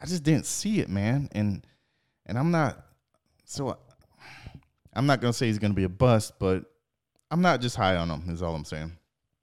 I 0.00 0.06
just 0.06 0.22
didn't 0.22 0.46
see 0.46 0.80
it, 0.80 0.88
man, 0.88 1.28
and 1.32 1.66
and 2.26 2.38
I'm 2.38 2.50
not 2.50 2.84
so 3.44 3.76
I'm 4.94 5.06
not 5.06 5.20
gonna 5.20 5.32
say 5.32 5.46
he's 5.46 5.58
gonna 5.58 5.74
be 5.74 5.84
a 5.84 5.88
bust, 5.88 6.34
but 6.38 6.64
I'm 7.30 7.42
not 7.42 7.60
just 7.60 7.76
high 7.76 7.96
on 7.96 8.10
him. 8.10 8.24
Is 8.28 8.42
all 8.42 8.54
I'm 8.54 8.64
saying. 8.64 8.92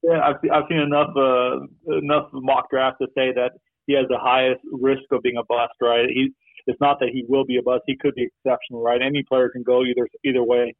Yeah, 0.04 0.20
I've 0.22 0.36
I've 0.52 0.64
seen 0.70 0.80
enough 0.80 1.10
uh, 1.16 1.60
enough 1.98 2.30
mock 2.34 2.70
draft 2.70 2.98
to 3.02 3.08
say 3.16 3.32
that 3.34 3.52
he 3.86 3.94
has 3.94 4.06
the 4.10 4.18
highest 4.20 4.62
risk 4.72 5.04
of 5.12 5.22
being 5.22 5.38
a 5.38 5.44
bust. 5.48 5.74
Right? 5.82 6.08
He 6.10 6.32
it's 6.66 6.82
not 6.82 7.00
that 7.00 7.10
he 7.14 7.24
will 7.28 7.46
be 7.46 7.58
a 7.58 7.62
bust. 7.62 7.84
He 7.86 7.96
could 7.96 8.16
be 8.16 8.24
exceptional. 8.24 8.82
Right? 8.82 9.02
Any 9.02 9.24
player 9.24 9.50
can 9.50 9.64
go 9.64 9.84
either 9.84 10.08
either 10.24 10.44
way 10.44 10.74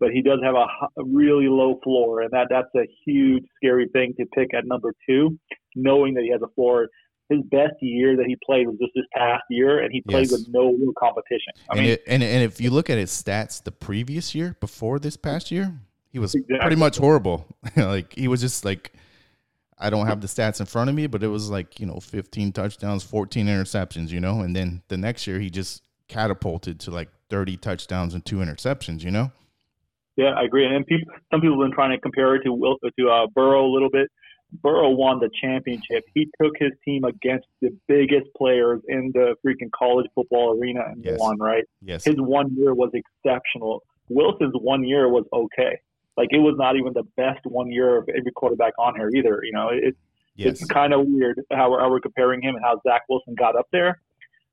but 0.00 0.10
he 0.12 0.22
does 0.22 0.38
have 0.42 0.54
a, 0.54 0.66
a 1.00 1.04
really 1.04 1.48
low 1.48 1.80
floor, 1.82 2.22
and 2.22 2.30
that 2.30 2.46
that's 2.50 2.72
a 2.76 2.86
huge 3.04 3.44
scary 3.56 3.88
thing 3.92 4.14
to 4.18 4.26
pick 4.26 4.54
at 4.54 4.64
number 4.64 4.92
two, 5.08 5.38
knowing 5.74 6.14
that 6.14 6.22
he 6.22 6.30
has 6.30 6.40
a 6.42 6.54
floor. 6.54 6.88
His 7.28 7.40
best 7.50 7.74
year 7.80 8.16
that 8.16 8.26
he 8.26 8.36
played 8.44 8.66
was 8.66 8.76
just 8.78 8.92
this 8.94 9.04
past 9.14 9.44
year, 9.50 9.80
and 9.80 9.92
he 9.92 10.00
played 10.00 10.30
yes. 10.30 10.32
with 10.32 10.48
no 10.48 10.72
real 10.72 10.92
competition. 10.98 11.52
I 11.68 11.74
and 11.74 11.80
mean, 11.80 11.90
it, 11.90 12.02
and 12.06 12.22
and 12.22 12.42
if 12.42 12.60
you 12.60 12.70
look 12.70 12.88
at 12.88 12.98
his 12.98 13.10
stats 13.10 13.62
the 13.62 13.72
previous 13.72 14.34
year 14.34 14.56
before 14.60 14.98
this 14.98 15.16
past 15.16 15.50
year, 15.50 15.78
he 16.10 16.18
was 16.18 16.34
exactly. 16.34 16.58
pretty 16.58 16.76
much 16.76 16.96
horrible. 16.98 17.46
like 17.76 18.14
he 18.14 18.28
was 18.28 18.40
just 18.40 18.64
like. 18.64 18.92
I 19.80 19.90
don't 19.90 20.08
have 20.08 20.20
the 20.20 20.26
stats 20.26 20.58
in 20.58 20.66
front 20.66 20.90
of 20.90 20.96
me, 20.96 21.06
but 21.06 21.22
it 21.22 21.28
was 21.28 21.50
like, 21.50 21.78
you 21.78 21.86
know, 21.86 22.00
15 22.00 22.50
touchdowns, 22.50 23.04
14 23.04 23.46
interceptions, 23.46 24.08
you 24.08 24.18
know, 24.18 24.40
and 24.40 24.56
then 24.56 24.82
the 24.88 24.96
next 24.96 25.24
year 25.28 25.38
he 25.38 25.50
just 25.50 25.84
catapulted 26.08 26.80
to 26.80 26.90
like 26.90 27.08
30 27.30 27.58
touchdowns 27.58 28.12
and 28.12 28.24
two 28.24 28.38
interceptions, 28.38 29.04
you 29.04 29.12
know? 29.12 29.30
Yeah, 30.16 30.32
I 30.36 30.42
agree. 30.42 30.66
And 30.66 30.84
people, 30.84 31.14
some 31.30 31.40
people 31.40 31.60
have 31.60 31.70
been 31.70 31.74
trying 31.74 31.92
to 31.92 32.00
compare 32.00 32.34
it 32.34 32.42
to 32.42 32.52
Will, 32.52 32.76
to 32.98 33.08
uh, 33.08 33.28
Burrow 33.32 33.64
a 33.64 33.70
little 33.72 33.88
bit. 33.90 34.10
Burrow 34.52 34.90
won 34.90 35.20
the 35.20 35.30
championship. 35.40 36.04
He 36.14 36.28
took 36.40 36.54
his 36.58 36.72
team 36.84 37.04
against 37.04 37.46
the 37.60 37.76
biggest 37.86 38.26
players 38.36 38.80
in 38.88 39.10
the 39.14 39.34
freaking 39.44 39.70
college 39.76 40.06
football 40.14 40.58
arena 40.58 40.80
and 40.86 41.04
yes. 41.04 41.18
won. 41.18 41.38
Right? 41.38 41.64
Yes. 41.82 42.04
His 42.04 42.16
one 42.16 42.54
year 42.56 42.74
was 42.74 42.90
exceptional. 42.94 43.82
Wilson's 44.08 44.54
one 44.54 44.84
year 44.84 45.08
was 45.08 45.24
okay. 45.32 45.78
Like 46.16 46.28
it 46.32 46.38
was 46.38 46.56
not 46.58 46.76
even 46.76 46.92
the 46.94 47.04
best 47.16 47.40
one 47.44 47.70
year 47.70 47.98
of 47.98 48.08
every 48.08 48.32
quarterback 48.32 48.72
on 48.78 48.96
here 48.96 49.10
either. 49.14 49.40
You 49.44 49.52
know, 49.52 49.68
it, 49.70 49.96
yes. 50.34 50.60
it's 50.60 50.64
kind 50.64 50.92
of 50.92 51.06
weird 51.06 51.40
how 51.52 51.70
we're, 51.70 51.80
how 51.80 51.90
we're 51.90 52.00
comparing 52.00 52.42
him 52.42 52.56
and 52.56 52.64
how 52.64 52.80
Zach 52.86 53.02
Wilson 53.08 53.34
got 53.38 53.56
up 53.56 53.66
there. 53.70 54.00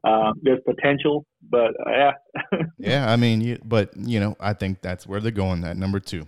Um, 0.04 0.34
there's 0.44 0.60
potential, 0.64 1.26
but 1.50 1.72
uh, 1.88 1.90
yeah. 1.90 2.12
yeah, 2.78 3.12
I 3.12 3.16
mean, 3.16 3.42
you, 3.42 3.58
but 3.66 3.90
you 3.98 4.20
know, 4.20 4.36
I 4.40 4.54
think 4.54 4.82
that's 4.82 5.08
where 5.08 5.20
they're 5.20 5.32
going. 5.32 5.62
That 5.62 5.78
number 5.78 6.00
two. 6.00 6.28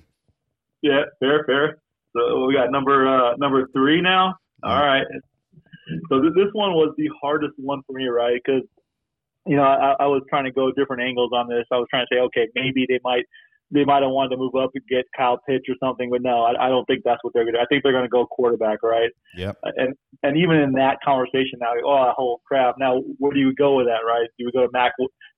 Yeah, 0.81 1.03
fair, 1.19 1.43
fair. 1.45 1.77
So 2.17 2.45
we 2.45 2.53
got 2.53 2.71
number 2.71 3.07
uh, 3.07 3.35
number 3.37 3.67
three 3.73 4.01
now. 4.01 4.35
All 4.63 4.81
right. 4.81 5.05
So 6.09 6.21
th- 6.21 6.33
this 6.35 6.49
one 6.53 6.73
was 6.73 6.93
the 6.97 7.09
hardest 7.21 7.53
one 7.57 7.81
for 7.85 7.93
me, 7.93 8.07
right? 8.07 8.39
Because 8.43 8.63
you 9.45 9.55
know 9.55 9.63
I, 9.63 9.95
I 9.99 10.07
was 10.07 10.23
trying 10.29 10.45
to 10.45 10.51
go 10.51 10.71
different 10.71 11.01
angles 11.01 11.31
on 11.33 11.47
this. 11.47 11.65
I 11.71 11.77
was 11.77 11.87
trying 11.89 12.05
to 12.09 12.15
say, 12.15 12.19
okay, 12.21 12.47
maybe 12.55 12.85
they 12.89 12.99
might 13.03 13.23
they 13.71 13.83
might 13.83 14.01
have 14.01 14.11
wanted 14.11 14.29
to 14.29 14.37
move 14.37 14.55
up 14.55 14.71
and 14.73 14.83
get 14.89 15.05
Kyle 15.15 15.39
Pitts 15.47 15.65
or 15.67 15.75
something, 15.83 16.09
but 16.09 16.21
no, 16.21 16.43
I, 16.43 16.67
I 16.67 16.69
don't 16.69 16.85
think 16.85 17.01
that's 17.03 17.21
what 17.23 17.33
they're 17.33 17.43
going 17.43 17.53
to 17.53 17.59
do. 17.59 17.63
I 17.63 17.67
think 17.67 17.83
they're 17.83 17.91
going 17.91 18.05
to 18.05 18.09
go 18.09 18.25
quarterback, 18.25 18.81
right? 18.81 19.11
Yep. 19.35 19.57
And 19.63 19.93
and 20.23 20.37
even 20.37 20.57
in 20.57 20.71
that 20.73 20.97
conversation 21.03 21.59
now, 21.59 21.73
oh, 21.85 22.13
whole 22.15 22.41
crap. 22.45 22.75
Now, 22.79 23.01
where 23.17 23.33
do 23.33 23.39
you 23.39 23.53
go 23.55 23.75
with 23.75 23.87
that, 23.87 24.07
right? 24.07 24.27
Do 24.39 24.45
we 24.45 24.51
go 24.51 24.65
to 24.65 24.71
Mac? 24.71 24.93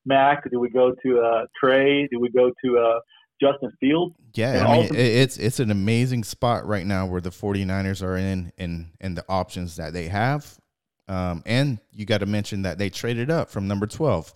Mac? 0.05 0.49
Do 0.51 0.59
we 0.59 0.69
go 0.69 0.93
to 1.03 1.19
uh, 1.19 1.45
Trey? 1.59 2.07
Do 2.07 2.19
we 2.19 2.29
go 2.29 2.51
to 2.63 2.77
uh, 2.77 2.99
Justin 3.39 3.71
Fields? 3.79 4.15
Yeah, 4.33 4.67
I 4.67 4.77
mean, 4.77 4.95
it's 4.95 5.37
it's 5.37 5.59
an 5.59 5.71
amazing 5.71 6.23
spot 6.23 6.65
right 6.65 6.85
now 6.85 7.05
where 7.05 7.21
the 7.21 7.29
49ers 7.29 8.03
are 8.03 8.17
in 8.17 8.51
and 8.57 8.91
and 8.99 9.17
the 9.17 9.25
options 9.27 9.75
that 9.77 9.93
they 9.93 10.07
have. 10.07 10.59
Um, 11.07 11.41
and 11.45 11.79
you 11.91 12.05
got 12.05 12.19
to 12.19 12.27
mention 12.27 12.61
that 12.63 12.77
they 12.77 12.89
traded 12.89 13.31
up 13.31 13.49
from 13.49 13.67
number 13.67 13.87
12. 13.87 14.31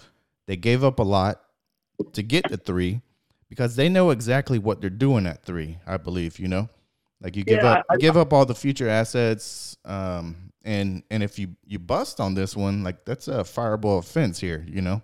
They 0.48 0.55
gave 0.55 0.83
up 0.83 0.98
a 0.98 1.03
lot 1.03 1.41
to 2.13 2.24
get 2.24 2.50
the 2.50 2.57
three 2.57 3.01
because 3.48 3.75
they 3.75 3.89
know 3.89 4.10
exactly 4.10 4.57
what 4.57 4.81
they're 4.81 4.89
doing 4.89 5.27
at 5.27 5.43
three. 5.43 5.77
I 5.86 5.98
believe 5.98 6.39
you 6.39 6.48
know, 6.48 6.69
like 7.22 7.36
you 7.36 7.43
give 7.43 7.62
yeah, 7.62 7.74
up 7.74 7.86
I, 7.89 7.98
give 7.98 8.17
up 8.17 8.33
all 8.33 8.45
the 8.45 8.55
future 8.55 8.89
assets, 8.89 9.77
um, 9.86 10.51
and 10.65 11.03
and 11.12 11.22
if 11.22 11.38
you 11.38 11.50
you 11.65 11.79
bust 11.79 12.19
on 12.19 12.33
this 12.33 12.55
one, 12.55 12.83
like 12.83 13.05
that's 13.05 13.27
a 13.27 13.43
fireball 13.43 14.00
offense 14.00 14.39
here. 14.39 14.65
You 14.67 14.81
know. 14.81 15.01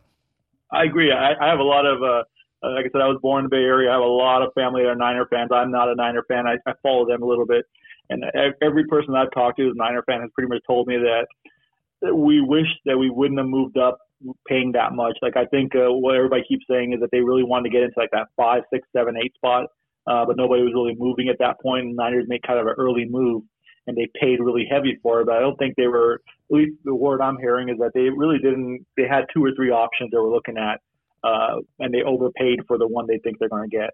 I 0.72 0.84
agree. 0.84 1.12
I, 1.12 1.34
I 1.34 1.50
have 1.50 1.60
a 1.60 1.64
lot 1.64 1.86
of. 1.86 2.04
Uh, 2.04 2.24
like 2.62 2.86
I 2.86 2.90
said, 2.92 3.02
I 3.02 3.08
was 3.08 3.20
born 3.22 3.46
in 3.46 3.50
the 3.50 3.56
Bay 3.56 3.64
Area. 3.64 3.90
I 3.90 3.94
have 3.94 4.02
a 4.02 4.06
lot 4.06 4.42
of 4.42 4.54
family 4.54 4.84
that 4.84 4.90
are 4.90 4.96
Niner 4.96 5.26
fans. 5.28 5.50
I'm 5.54 5.72
not 5.72 5.90
a 5.90 5.96
Niner 5.96 6.24
fan. 6.28 6.46
I, 6.46 6.58
I 6.70 6.74
follow 6.84 7.08
them 7.08 7.24
a 7.24 7.26
little 7.26 7.46
bit, 7.46 7.66
and 8.10 8.24
every 8.62 8.86
person 8.86 9.16
I've 9.16 9.32
talked 9.32 9.58
to 9.58 9.64
who's 9.64 9.76
a 9.76 9.78
Niner 9.78 10.04
fan 10.04 10.22
has 10.22 10.30
pretty 10.34 10.50
much 10.50 10.62
told 10.68 10.88
me 10.88 10.98
that 10.98 12.14
we 12.14 12.42
wish 12.42 12.68
that 12.86 12.98
we 12.98 13.10
wouldn't 13.10 13.40
have 13.40 13.48
moved 13.48 13.78
up 13.78 14.00
paying 14.48 14.72
that 14.74 14.94
much. 14.94 15.18
Like 15.22 15.38
I 15.38 15.46
think 15.46 15.76
uh, 15.76 15.92
what 15.92 16.16
everybody 16.16 16.44
keeps 16.48 16.66
saying 16.70 16.94
is 16.94 17.00
that 17.02 17.12
they 17.12 17.22
really 17.22 17.44
wanted 17.44 17.70
to 17.70 17.74
get 17.74 17.84
into 17.84 18.00
like 18.00 18.12
that 18.12 18.28
five, 18.36 18.64
six, 18.72 18.88
seven, 18.96 19.16
eight 19.18 19.34
spot, 19.36 19.68
uh, 20.08 20.26
but 20.26 20.38
nobody 20.38 20.64
was 20.64 20.74
really 20.74 20.96
moving 20.98 21.30
at 21.30 21.40
that 21.40 21.60
point. 21.62 21.86
And 21.86 21.96
Niners 21.96 22.26
made 22.28 22.44
kind 22.44 22.60
of 22.60 22.68
an 22.68 22.76
early 22.78 23.06
move, 23.10 23.44
and 23.88 23.96
they 23.98 24.08
paid 24.20 24.40
really 24.40 24.68
heavy 24.70 24.98
for 25.02 25.22
it. 25.22 25.26
But 25.26 25.38
I 25.38 25.40
don't 25.40 25.58
think 25.58 25.76
they 25.76 25.88
were. 25.88 26.22
At 26.52 26.56
least 26.58 26.78
the 26.84 26.96
word 26.96 27.22
I'm 27.22 27.38
hearing 27.38 27.70
is 27.70 27.78
that 27.78 27.92
they 27.94 28.10
really 28.10 28.40
didn't. 28.40 28.86
They 28.98 29.08
had 29.08 29.26
two 29.34 29.44
or 29.44 29.52
three 29.56 29.70
options 29.70 30.12
they 30.12 30.18
were 30.18 30.32
looking 30.32 30.58
at, 30.58 30.82
uh, 31.24 31.58
and 31.80 31.94
they 31.94 32.04
overpaid 32.04 32.60
for 32.68 32.78
the 32.78 32.88
one 32.88 33.08
they 33.08 33.20
think 33.20 33.40
they're 33.40 33.50
going 33.50 33.70
to 33.70 33.76
get. 33.76 33.92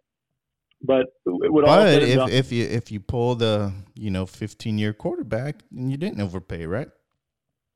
But 0.82 1.08
but 1.26 2.04
if, 2.04 2.16
done, 2.16 2.30
if 2.30 2.52
you 2.52 2.66
if 2.66 2.92
you 2.92 3.00
pull 3.00 3.36
the 3.36 3.72
you 3.96 4.12
know 4.12 4.26
15 4.26 4.78
year 4.78 4.94
quarterback, 4.94 5.64
then 5.72 5.90
you 5.90 5.98
didn't 5.98 6.22
overpay, 6.22 6.66
right? 6.66 6.90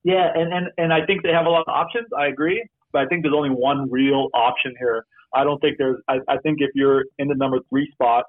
Yeah, 0.03 0.29
and, 0.33 0.53
and, 0.53 0.67
and 0.77 0.93
I 0.93 1.05
think 1.05 1.23
they 1.23 1.31
have 1.31 1.45
a 1.45 1.49
lot 1.49 1.63
of 1.67 1.73
options. 1.73 2.07
I 2.17 2.27
agree, 2.27 2.63
but 2.91 3.01
I 3.01 3.05
think 3.07 3.23
there's 3.23 3.35
only 3.35 3.49
one 3.49 3.89
real 3.91 4.29
option 4.33 4.73
here. 4.79 5.05
I 5.33 5.43
don't 5.43 5.59
think 5.59 5.77
there's. 5.77 5.97
I, 6.07 6.19
I 6.27 6.37
think 6.37 6.59
if 6.61 6.71
you're 6.73 7.05
in 7.17 7.27
the 7.27 7.35
number 7.35 7.59
three 7.69 7.89
spot, 7.91 8.25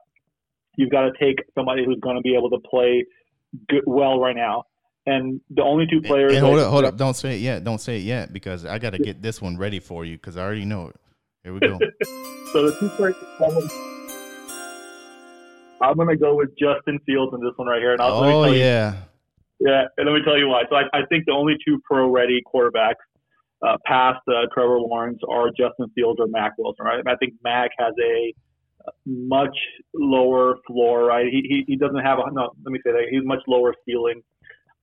you've 0.77 0.91
got 0.91 1.03
to 1.03 1.13
take 1.19 1.37
somebody 1.55 1.85
who's 1.85 1.99
going 2.01 2.17
to 2.17 2.23
be 2.23 2.35
able 2.35 2.51
to 2.51 2.59
play 2.59 3.05
good, 3.69 3.83
well 3.87 4.21
right 4.21 4.37
now. 4.37 4.65
And 5.07 5.41
the 5.51 5.63
only 5.63 5.87
two 5.87 6.03
players. 6.03 6.33
And 6.35 6.45
hold 6.45 6.59
up, 6.59 6.71
hold 6.71 6.85
up! 6.85 6.97
Don't 6.97 7.15
say 7.15 7.37
it 7.37 7.41
yet. 7.41 7.65
Don't 7.65 7.81
say 7.81 7.97
it 7.97 8.03
yet 8.03 8.33
because 8.33 8.67
I 8.67 8.79
got 8.79 8.91
to 8.91 8.99
get 8.99 9.23
this 9.23 9.41
one 9.41 9.57
ready 9.57 9.81
for 9.81 10.05
you 10.05 10.17
because 10.17 10.37
I 10.37 10.43
already 10.43 10.67
know 10.67 10.89
it. 10.89 10.97
Here 11.45 11.55
we 11.55 11.61
go. 11.61 11.79
so 12.53 12.71
the 12.71 12.77
two 12.79 12.89
players. 12.91 13.15
I'm 15.81 15.97
going 15.97 16.09
to 16.09 16.17
go 16.17 16.35
with 16.35 16.51
Justin 16.59 16.99
Fields 17.07 17.33
in 17.35 17.41
this 17.41 17.53
one 17.57 17.69
right 17.69 17.81
here. 17.81 17.93
And 17.93 18.01
I'll 18.03 18.23
oh 18.23 18.45
yeah. 18.47 18.93
You, 19.59 19.71
yeah, 19.71 19.85
and 19.97 20.07
let 20.07 20.15
me 20.15 20.21
tell 20.25 20.39
you 20.39 20.49
why. 20.49 20.63
So 20.69 20.77
I, 20.77 20.83
I 20.93 21.07
think 21.09 21.25
the 21.27 21.33
only 21.33 21.57
two 21.67 21.81
pro-ready 21.85 22.43
quarterbacks 22.43 22.95
uh, 23.67 23.77
past 23.85 24.21
uh, 24.29 24.47
Trevor 24.53 24.79
Lawrence 24.81 25.21
are 25.29 25.49
Justin 25.49 25.91
Fields 25.95 26.19
or 26.21 26.27
Mac 26.27 26.53
Wilson, 26.59 26.85
right? 26.85 26.99
And 26.99 27.09
I 27.09 27.17
think 27.17 27.35
Mac 27.43 27.71
has 27.79 27.95
a 28.03 28.35
much 29.07 29.57
lower 29.95 30.57
floor, 30.67 31.05
right? 31.05 31.27
He, 31.31 31.43
he, 31.43 31.65
he 31.67 31.77
doesn't 31.77 32.01
have 32.01 32.19
a, 32.19 32.33
no, 32.33 32.51
let 32.65 32.73
me 32.73 32.79
say 32.85 32.93
that. 32.93 33.07
He's 33.11 33.25
much 33.25 33.41
lower 33.47 33.75
ceiling. 33.87 34.23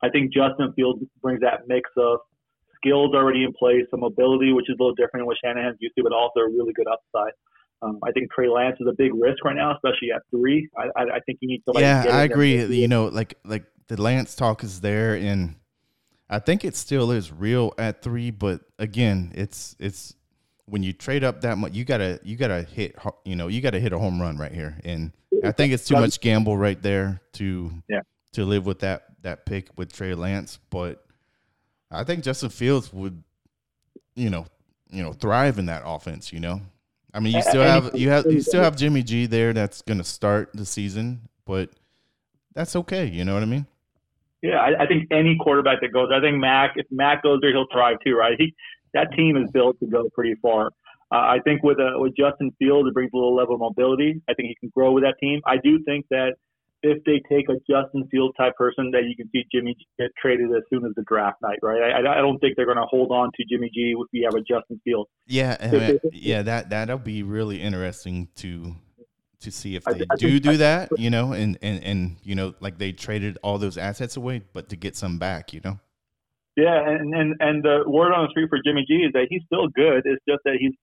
I 0.03 0.09
think 0.09 0.31
Justin 0.31 0.73
Fields 0.75 1.03
brings 1.21 1.41
that 1.41 1.67
mix 1.67 1.89
of 1.97 2.19
skills 2.77 3.13
already 3.13 3.43
in 3.43 3.53
place, 3.53 3.83
some 3.91 4.01
mobility, 4.01 4.53
which 4.53 4.69
is 4.69 4.75
a 4.79 4.81
little 4.81 4.95
different 4.95 5.21
than 5.21 5.25
what 5.25 5.37
Shanahan's 5.43 5.77
used 5.79 5.95
to, 5.97 6.03
but 6.03 6.13
also 6.13 6.39
a 6.41 6.49
really 6.49 6.73
good 6.73 6.87
upside. 6.87 7.33
Um, 7.81 7.99
I 8.03 8.11
think 8.11 8.31
Trey 8.31 8.49
Lance 8.49 8.77
is 8.79 8.87
a 8.87 8.93
big 8.97 9.11
risk 9.13 9.43
right 9.45 9.55
now, 9.55 9.75
especially 9.75 10.11
at 10.15 10.21
three. 10.31 10.67
I, 10.77 10.87
I, 10.95 11.03
I 11.15 11.19
think 11.25 11.39
you 11.41 11.47
need 11.47 11.63
to. 11.67 11.79
yeah, 11.79 12.05
I 12.09 12.23
agree. 12.23 12.63
You 12.63 12.87
know, 12.87 13.05
like 13.05 13.37
like 13.45 13.65
the 13.87 14.01
Lance 14.01 14.35
talk 14.35 14.63
is 14.63 14.81
there, 14.81 15.15
and 15.15 15.55
I 16.29 16.39
think 16.39 16.65
it 16.65 16.75
still 16.75 17.11
is 17.11 17.31
real 17.31 17.73
at 17.77 18.01
three. 18.01 18.31
But 18.31 18.61
again, 18.79 19.31
it's 19.35 19.75
it's 19.79 20.15
when 20.65 20.81
you 20.81 20.91
trade 20.91 21.23
up 21.23 21.41
that 21.41 21.57
much, 21.57 21.73
you 21.73 21.85
gotta 21.85 22.19
you 22.23 22.35
gotta 22.35 22.63
hit 22.63 22.95
you 23.25 23.35
know 23.35 23.47
you 23.47 23.61
gotta 23.61 23.79
hit 23.79 23.93
a 23.93 23.99
home 23.99 24.19
run 24.19 24.37
right 24.37 24.51
here, 24.51 24.79
and 24.83 25.11
I 25.43 25.51
think 25.51 25.71
it's 25.73 25.87
too 25.87 25.95
much 25.95 26.19
gamble 26.19 26.57
right 26.57 26.81
there 26.81 27.21
to 27.33 27.71
yeah. 27.87 28.01
to 28.33 28.45
live 28.45 28.65
with 28.65 28.79
that 28.79 29.03
that 29.21 29.45
pick 29.45 29.69
with 29.77 29.93
Trey 29.93 30.13
Lance. 30.13 30.59
But 30.69 31.05
I 31.91 32.03
think 32.03 32.23
Justin 32.23 32.49
Fields 32.49 32.91
would, 32.91 33.23
you 34.15 34.29
know, 34.29 34.45
you 34.89 35.03
know, 35.03 35.13
thrive 35.13 35.59
in 35.59 35.65
that 35.67 35.83
offense. 35.85 36.33
You 36.33 36.39
know, 36.39 36.61
I 37.13 37.19
mean, 37.19 37.33
you 37.35 37.41
still 37.41 37.63
have 37.63 37.97
you 37.97 38.09
have 38.09 38.25
you 38.25 38.41
still 38.41 38.63
have 38.63 38.75
Jimmy 38.75 39.03
G 39.03 39.25
there 39.25 39.53
that's 39.53 39.81
going 39.81 39.97
to 39.97 40.03
start 40.03 40.51
the 40.53 40.65
season, 40.65 41.21
but 41.45 41.69
that's 42.53 42.75
okay. 42.75 43.05
You 43.05 43.25
know 43.25 43.33
what 43.33 43.43
I 43.43 43.47
mean? 43.47 43.65
Yeah, 44.41 44.57
I, 44.57 44.83
I 44.83 44.87
think 44.87 45.07
any 45.11 45.35
quarterback 45.41 45.81
that 45.81 45.91
goes, 45.91 46.09
I 46.13 46.21
think 46.21 46.37
Mac, 46.37 46.73
if 46.75 46.85
Mac 46.91 47.23
goes 47.23 47.39
there, 47.41 47.51
he'll 47.51 47.67
thrive 47.71 47.97
too, 48.05 48.15
right? 48.15 48.35
He 48.37 48.53
that 48.93 49.11
team 49.15 49.37
is 49.37 49.49
built 49.51 49.79
to 49.79 49.87
go 49.87 50.09
pretty 50.09 50.35
far. 50.41 50.67
Uh, 51.11 51.15
I 51.15 51.39
think 51.43 51.63
with 51.63 51.79
uh, 51.79 51.97
with 51.99 52.15
Justin 52.15 52.51
Fields, 52.59 52.87
it 52.87 52.93
brings 52.93 53.11
a 53.13 53.17
little 53.17 53.35
level 53.35 53.55
of 53.55 53.61
mobility. 53.61 54.21
I 54.29 54.33
think 54.33 54.49
he 54.49 54.55
can 54.59 54.69
grow 54.75 54.91
with 54.91 55.03
that 55.03 55.15
team. 55.19 55.41
I 55.45 55.57
do 55.57 55.83
think 55.83 56.05
that 56.09 56.35
if 56.83 57.03
they 57.05 57.21
take 57.29 57.49
a 57.49 57.55
Justin 57.69 58.07
Fields 58.11 58.35
type 58.37 58.55
person, 58.55 58.91
that 58.91 59.03
you 59.05 59.15
can 59.15 59.29
see 59.31 59.43
Jimmy 59.51 59.73
G 59.73 59.87
get 59.97 60.11
traded 60.21 60.49
as 60.55 60.63
soon 60.69 60.85
as 60.85 60.91
the 60.95 61.03
draft 61.07 61.37
night, 61.41 61.59
right? 61.63 61.91
I, 61.93 61.99
I 61.99 62.21
don't 62.21 62.37
think 62.39 62.55
they're 62.55 62.65
going 62.65 62.77
to 62.77 62.85
hold 62.89 63.11
on 63.11 63.29
to 63.35 63.43
Jimmy 63.49 63.69
G 63.73 63.95
if 63.97 64.07
we 64.13 64.27
have 64.29 64.35
a 64.35 64.41
Justin 64.41 64.79
Fields. 64.83 65.09
Yeah, 65.25 65.99
yeah, 66.11 66.43
that 66.43 66.69
that'll 66.69 66.99
be 66.99 67.23
really 67.23 67.61
interesting 67.61 68.29
to 68.37 68.75
to 69.39 69.51
see 69.51 69.75
if 69.75 69.83
they 69.83 69.91
I, 69.91 70.05
I 70.11 70.15
do 70.15 70.31
think, 70.31 70.43
do 70.43 70.57
that, 70.57 70.89
you 70.97 71.09
know, 71.09 71.33
and, 71.33 71.57
and 71.61 71.83
and 71.83 72.17
you 72.23 72.35
know, 72.35 72.53
like 72.59 72.77
they 72.77 72.91
traded 72.91 73.37
all 73.43 73.57
those 73.57 73.77
assets 73.77 74.17
away, 74.17 74.41
but 74.53 74.69
to 74.69 74.75
get 74.75 74.95
some 74.95 75.17
back, 75.17 75.53
you 75.53 75.61
know. 75.63 75.79
Yeah, 76.55 76.87
and 76.87 77.13
and 77.13 77.35
and 77.39 77.63
the 77.63 77.83
word 77.87 78.13
on 78.13 78.25
the 78.25 78.29
street 78.31 78.49
for 78.49 78.59
Jimmy 78.65 78.85
G 78.87 78.95
is 78.95 79.13
that 79.13 79.27
he's 79.29 79.43
still 79.45 79.67
good. 79.67 80.03
It's 80.05 80.23
just 80.27 80.41
that 80.45 80.57
he's 80.59 80.73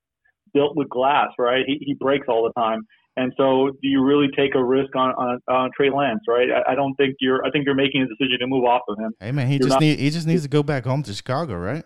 built 0.53 0.77
with 0.77 0.89
glass, 0.89 1.29
right? 1.39 1.65
He 1.67 1.79
he 1.81 1.95
breaks 1.95 2.27
all 2.29 2.45
the 2.45 2.61
time. 2.61 2.83
And 3.17 3.33
so, 3.37 3.71
do 3.81 3.89
you 3.89 4.03
really 4.03 4.29
take 4.37 4.57
a 4.57 4.65
risk 4.65 4.97
on 4.97 5.11
on, 5.13 5.41
on 5.49 5.71
Trey 5.77 5.91
Lance, 5.91 6.21
right? 6.29 6.49
I, 6.51 6.73
I, 6.73 6.75
don't 6.75 6.95
think 6.97 7.15
you're. 7.21 7.45
I 7.47 7.51
think 7.51 7.65
you're 7.65 7.77
making 7.77 8.03
a 8.03 8.07
decision 8.07 8.41
to 8.41 8.47
move 8.49 8.65
off 8.65 8.83
of 8.89 8.99
him. 8.99 9.13
Hey 9.21 9.31
man, 9.31 9.47
he 9.47 9.55
you're 9.55 9.61
just 9.61 9.71
not, 9.71 9.81
need 9.81 10.01
he 10.01 10.11
just 10.11 10.27
needs 10.27 10.43
to 10.43 10.49
go 10.49 10.65
back 10.65 10.85
home 10.85 11.05
to 11.05 11.15
Chicago, 11.15 11.57
right? 11.57 11.85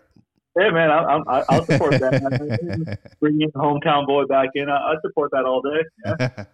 Hey 0.57 0.71
man, 0.71 0.89
I, 0.89 1.19
I, 1.27 1.43
I'll 1.49 1.65
support 1.65 1.91
that. 1.91 2.99
Bringing 3.19 3.47
the 3.53 3.59
hometown 3.59 4.07
boy 4.07 4.25
back 4.25 4.49
in, 4.55 4.69
I, 4.69 4.75
I 4.75 4.95
support 5.03 5.29
that 5.31 5.45
all 5.45 5.61
day. 5.61 6.15
Yeah. 6.19 6.45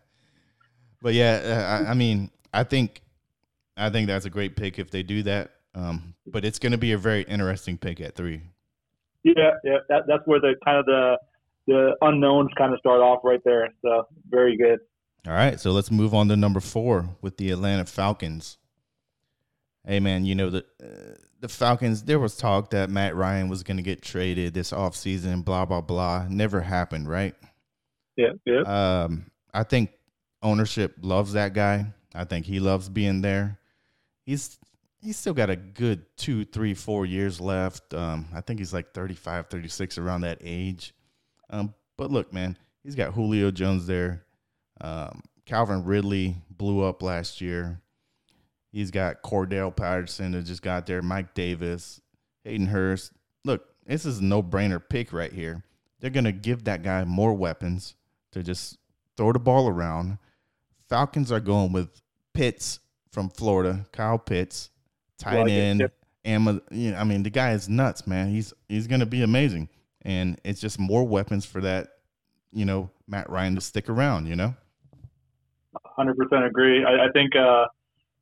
but 1.02 1.14
yeah, 1.14 1.84
I, 1.88 1.92
I, 1.92 1.94
mean, 1.94 2.30
I 2.54 2.66
think 2.66 3.02
I 3.78 3.90
think 3.90 4.08
that's 4.08 4.26
a 4.26 4.30
great 4.30 4.58
pick 4.58 4.78
if 4.78 4.92
they 4.92 5.04
do 5.04 5.24
that. 5.24 5.52
Um, 5.74 6.16
but 6.28 6.44
it's 6.44 6.60
going 6.60 6.74
to 6.74 6.78
be 6.78 6.92
a 6.92 6.98
very 6.98 7.24
interesting 7.24 7.78
pick 7.78 8.02
at 8.02 8.16
three. 8.16 8.42
Yeah, 9.24 9.52
yeah, 9.64 9.78
that, 9.90 10.04
that's 10.08 10.22
where 10.26 10.40
the 10.40 10.56
kind 10.64 10.78
of 10.78 10.86
the 10.86 11.18
the 11.68 11.96
unknowns 12.02 12.52
kind 12.58 12.74
of 12.74 12.80
start 12.80 13.02
off 13.02 13.22
right 13.24 13.42
there. 13.44 13.70
So 13.84 14.08
very 14.30 14.58
good. 14.58 14.80
All 15.28 15.34
right, 15.34 15.60
so 15.60 15.72
let's 15.72 15.90
move 15.90 16.14
on 16.14 16.28
to 16.30 16.36
number 16.36 16.60
four 16.60 17.10
with 17.22 17.38
the 17.38 17.50
Atlanta 17.50 17.86
Falcons. 17.86 18.58
Hey 19.84 20.00
man, 20.00 20.26
you 20.26 20.36
know 20.36 20.50
the 20.50 20.66
uh, 20.84 21.16
the 21.40 21.48
Falcons. 21.48 22.04
There 22.04 22.20
was 22.20 22.38
talk 22.38 22.72
that 22.72 22.90
Matt 22.90 23.16
Ryan 23.16 23.50
was 23.50 23.64
going 23.64 23.78
to 23.78 23.84
get 23.84 24.02
traded 24.02 24.54
this 24.54 24.72
offseason, 24.72 25.44
blah 25.44 25.66
blah 25.66 25.82
blah. 25.82 26.28
Never 26.30 26.62
happened, 26.62 27.10
right? 27.10 27.36
Yeah, 28.16 28.34
yeah. 28.46 28.62
Um, 28.62 29.32
I 29.54 29.64
think 29.64 29.92
ownership 30.42 30.96
loves 31.02 31.34
that 31.34 31.54
guy. 31.54 31.88
I 32.14 32.24
think 32.24 32.46
he 32.46 32.60
loves 32.60 32.88
being 32.88 33.22
there. 33.22 33.60
He's 34.26 34.58
he's 35.02 35.18
still 35.18 35.34
got 35.34 35.50
a 35.50 35.56
good 35.56 36.06
two, 36.18 36.46
three, 36.46 36.74
four 36.74 37.06
years 37.06 37.40
left. 37.40 37.94
Um, 37.94 38.28
I 38.34 38.42
think 38.42 38.60
he's 38.60 38.74
like 38.74 38.94
35, 38.94 39.48
36 39.48 39.98
around 39.98 40.22
that 40.22 40.40
age. 40.42 40.94
Um, 41.50 41.74
but 41.98 42.12
look, 42.12 42.34
man, 42.34 42.58
he's 42.84 42.96
got 42.96 43.14
Julio 43.14 43.52
Jones 43.52 43.88
there. 43.88 44.24
Um, 44.82 45.22
Calvin 45.46 45.84
Ridley 45.84 46.36
blew 46.50 46.82
up 46.82 47.02
last 47.02 47.42
year. 47.42 47.82
He's 48.72 48.92
got 48.92 49.22
Cordell 49.22 49.74
Patterson 49.76 50.34
that 50.34 50.44
just 50.44 50.62
got 50.62 50.86
there. 50.86 51.02
Mike 51.02 51.34
Davis, 51.34 52.02
Hayden 52.44 52.68
Hurst. 52.68 53.14
Look, 53.46 53.66
this 53.86 54.06
is 54.06 54.20
a 54.20 54.24
no-brainer 54.24 54.82
pick 54.90 55.14
right 55.14 55.32
here. 55.32 55.64
They're 56.00 56.10
gonna 56.10 56.32
give 56.32 56.66
that 56.66 56.84
guy 56.84 57.04
more 57.06 57.34
weapons 57.34 57.96
to 58.34 58.44
just 58.44 58.78
throw 59.16 59.32
the 59.32 59.40
ball 59.40 59.70
around. 59.70 60.18
Falcons 60.90 61.32
are 61.32 61.40
going 61.40 61.72
with 61.72 62.02
Pitts 62.34 62.80
from 63.12 63.30
Florida, 63.30 63.86
Kyle 63.94 64.20
Pitts, 64.20 64.70
tight 65.18 65.48
end. 65.48 65.90
You 66.26 66.92
know, 66.92 66.98
I 66.98 67.04
mean, 67.06 67.24
the 67.24 67.30
guy 67.30 67.54
is 67.54 67.70
nuts, 67.70 68.06
man. 68.06 68.30
He's 68.30 68.54
he's 68.68 68.88
gonna 68.88 69.06
be 69.06 69.22
amazing 69.22 69.70
and 70.06 70.40
it's 70.46 70.62
just 70.62 70.80
more 70.80 71.04
weapons 71.04 71.46
for 71.46 71.60
that, 71.62 71.88
you 72.54 72.64
know, 72.64 72.90
Matt 73.08 73.30
Ryan 73.30 73.56
to 73.56 73.62
stick 73.62 73.90
around. 73.90 74.28
You 74.28 74.36
know. 74.36 74.56
Hundred 75.84 76.18
percent 76.18 76.46
agree. 76.46 76.86
I, 76.86 77.06
I 77.06 77.12
think 77.12 77.36
uh, 77.36 77.66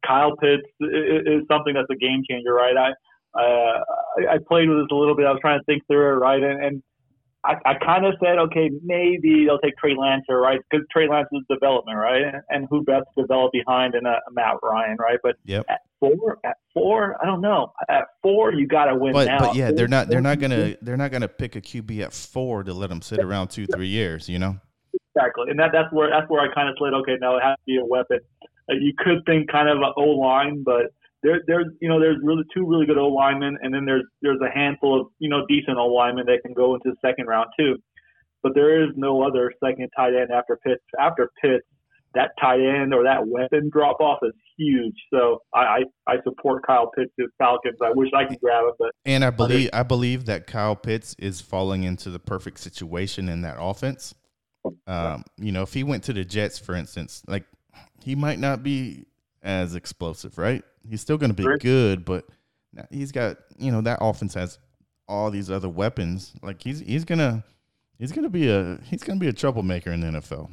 Kyle 0.05 0.35
Pitts 0.37 0.63
is, 0.79 0.89
is, 1.25 1.41
something 1.47 1.73
that's 1.73 1.89
a 1.91 1.95
game 1.95 2.23
changer, 2.29 2.53
right? 2.53 2.75
I, 2.77 3.39
uh, 3.39 3.79
I 4.31 4.37
played 4.47 4.69
with 4.69 4.79
this 4.79 4.87
a 4.91 4.95
little 4.95 5.15
bit. 5.15 5.25
I 5.25 5.31
was 5.31 5.39
trying 5.41 5.59
to 5.59 5.65
think 5.65 5.85
through 5.87 6.13
it, 6.13 6.19
right? 6.19 6.41
And, 6.41 6.63
and 6.63 6.83
I, 7.45 7.55
I 7.65 7.73
kind 7.85 8.05
of 8.05 8.13
said, 8.23 8.37
okay, 8.37 8.69
maybe 8.83 9.45
they'll 9.45 9.59
take 9.59 9.77
Trey 9.77 9.95
Lance, 9.97 10.23
right? 10.29 10.59
Because 10.69 10.85
Trey 10.91 11.09
Lance 11.09 11.27
is 11.33 11.41
development, 11.49 11.97
right? 11.97 12.33
And 12.49 12.67
who 12.69 12.83
best 12.83 13.05
to 13.17 13.23
develop 13.23 13.51
behind 13.51 13.95
in 13.95 14.05
a, 14.05 14.11
a 14.11 14.31
Matt 14.31 14.55
Ryan, 14.63 14.95
right? 14.97 15.19
But 15.21 15.35
yep. 15.43 15.65
at 15.67 15.81
four, 15.99 16.39
at 16.45 16.55
four, 16.73 17.17
I 17.21 17.25
don't 17.25 17.41
know. 17.41 17.73
At 17.89 18.05
four, 18.21 18.53
you 18.53 18.65
got 18.65 18.85
to 18.85 18.95
win 18.95 19.11
but, 19.11 19.27
now. 19.27 19.39
But 19.39 19.55
yeah, 19.55 19.71
they're 19.71 19.89
not 19.89 20.07
they're 20.07 20.21
not 20.21 20.39
gonna 20.39 20.77
they're 20.81 20.97
not 20.97 21.11
gonna 21.11 21.27
pick 21.27 21.57
a 21.57 21.61
QB 21.61 21.99
at 22.01 22.13
four 22.13 22.63
to 22.63 22.73
let 22.73 22.89
him 22.89 23.01
sit 23.01 23.19
around 23.19 23.49
two 23.49 23.67
three 23.67 23.87
years, 23.87 24.29
you 24.29 24.39
know. 24.39 24.57
Exactly, 25.15 25.49
and 25.49 25.59
that 25.59 25.71
that's 25.73 25.91
where 25.91 26.09
that's 26.09 26.29
where 26.29 26.41
I 26.41 26.53
kind 26.53 26.69
of 26.69 26.75
slid. 26.77 26.93
Okay, 26.93 27.17
now 27.19 27.37
it 27.37 27.43
has 27.43 27.57
to 27.57 27.63
be 27.65 27.77
a 27.77 27.85
weapon. 27.85 28.19
Uh, 28.69 28.75
you 28.75 28.93
could 28.97 29.21
think 29.25 29.51
kind 29.51 29.67
of 29.67 29.77
an 29.77 29.93
O 29.97 30.03
line, 30.03 30.63
but 30.63 30.93
there, 31.23 31.41
there's 31.47 31.67
you 31.81 31.89
know 31.89 31.99
there's 31.99 32.17
really 32.21 32.43
two 32.53 32.67
really 32.67 32.85
good 32.85 32.97
O 32.97 33.07
linemen, 33.07 33.57
and 33.61 33.73
then 33.73 33.85
there's 33.85 34.05
there's 34.21 34.39
a 34.41 34.53
handful 34.53 34.99
of 34.99 35.07
you 35.19 35.29
know 35.29 35.45
decent 35.47 35.77
O 35.77 35.87
linemen 35.87 36.25
that 36.27 36.39
can 36.45 36.53
go 36.53 36.75
into 36.75 36.91
the 36.91 36.97
second 37.07 37.27
round 37.27 37.47
too. 37.57 37.77
But 38.43 38.53
there 38.55 38.83
is 38.83 38.89
no 38.95 39.23
other 39.23 39.53
second 39.63 39.89
tight 39.95 40.13
end 40.13 40.29
after 40.31 40.59
Pitts. 40.65 40.83
After 40.99 41.31
Pitts, 41.41 41.65
that 42.13 42.31
tight 42.39 42.59
end 42.59 42.93
or 42.93 43.03
that 43.03 43.25
weapon 43.25 43.69
drop 43.71 43.99
off 44.01 44.19
is 44.21 44.33
huge. 44.57 44.95
So 45.11 45.39
I, 45.53 45.59
I, 45.59 45.79
I 46.07 46.15
support 46.23 46.65
Kyle 46.65 46.91
Pitts 46.91 47.11
Falcons. 47.37 47.77
I 47.81 47.91
wish 47.91 48.09
I 48.15 48.25
could 48.25 48.39
grab 48.39 48.65
him, 48.65 48.73
but 48.77 48.91
and 49.05 49.23
I 49.23 49.29
believe 49.29 49.69
I 49.71 49.83
believe 49.83 50.25
that 50.25 50.45
Kyle 50.45 50.75
Pitts 50.75 51.15
is 51.17 51.41
falling 51.41 51.83
into 51.83 52.09
the 52.09 52.19
perfect 52.19 52.59
situation 52.59 53.29
in 53.29 53.41
that 53.41 53.55
offense. 53.59 54.13
Um, 54.87 55.23
you 55.37 55.51
know, 55.51 55.63
if 55.63 55.73
he 55.73 55.83
went 55.83 56.03
to 56.05 56.13
the 56.13 56.23
Jets, 56.23 56.59
for 56.59 56.75
instance, 56.75 57.23
like 57.27 57.45
he 58.01 58.15
might 58.15 58.39
not 58.39 58.63
be 58.63 59.05
as 59.41 59.75
explosive, 59.75 60.37
right? 60.37 60.63
He's 60.89 61.01
still 61.01 61.17
going 61.17 61.33
to 61.33 61.41
be 61.41 61.57
good, 61.59 62.05
but 62.05 62.25
he's 62.89 63.11
got 63.11 63.37
you 63.57 63.71
know 63.71 63.81
that 63.81 63.99
offense 64.01 64.33
has 64.33 64.59
all 65.07 65.31
these 65.31 65.49
other 65.49 65.69
weapons. 65.69 66.33
Like 66.41 66.61
he's 66.61 66.79
he's 66.79 67.05
gonna 67.05 67.43
he's 67.99 68.11
gonna 68.11 68.29
be 68.29 68.49
a 68.49 68.79
he's 68.83 69.03
gonna 69.03 69.19
be 69.19 69.27
a 69.27 69.33
troublemaker 69.33 69.91
in 69.91 70.01
the 70.01 70.19
NFL. 70.19 70.49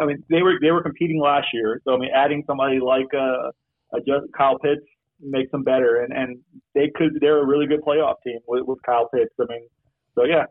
I 0.00 0.06
mean, 0.06 0.22
they 0.30 0.42
were 0.42 0.54
they 0.60 0.70
were 0.70 0.82
competing 0.82 1.20
last 1.20 1.48
year, 1.52 1.80
so 1.84 1.94
I 1.94 1.98
mean, 1.98 2.10
adding 2.14 2.42
somebody 2.46 2.80
like 2.80 3.06
uh, 3.14 3.50
a 3.94 4.00
just 4.06 4.26
Kyle 4.36 4.58
Pitts 4.58 4.82
makes 5.20 5.50
them 5.50 5.62
better, 5.62 6.02
and 6.02 6.12
and 6.12 6.38
they 6.74 6.90
could 6.94 7.18
they're 7.20 7.42
a 7.42 7.46
really 7.46 7.66
good 7.66 7.80
playoff 7.82 8.16
team 8.24 8.38
with, 8.46 8.64
with 8.66 8.78
Kyle 8.82 9.08
Pitts. 9.08 9.34
I 9.40 9.44
mean, 9.48 9.68
so 10.14 10.24
yeah, 10.24 10.44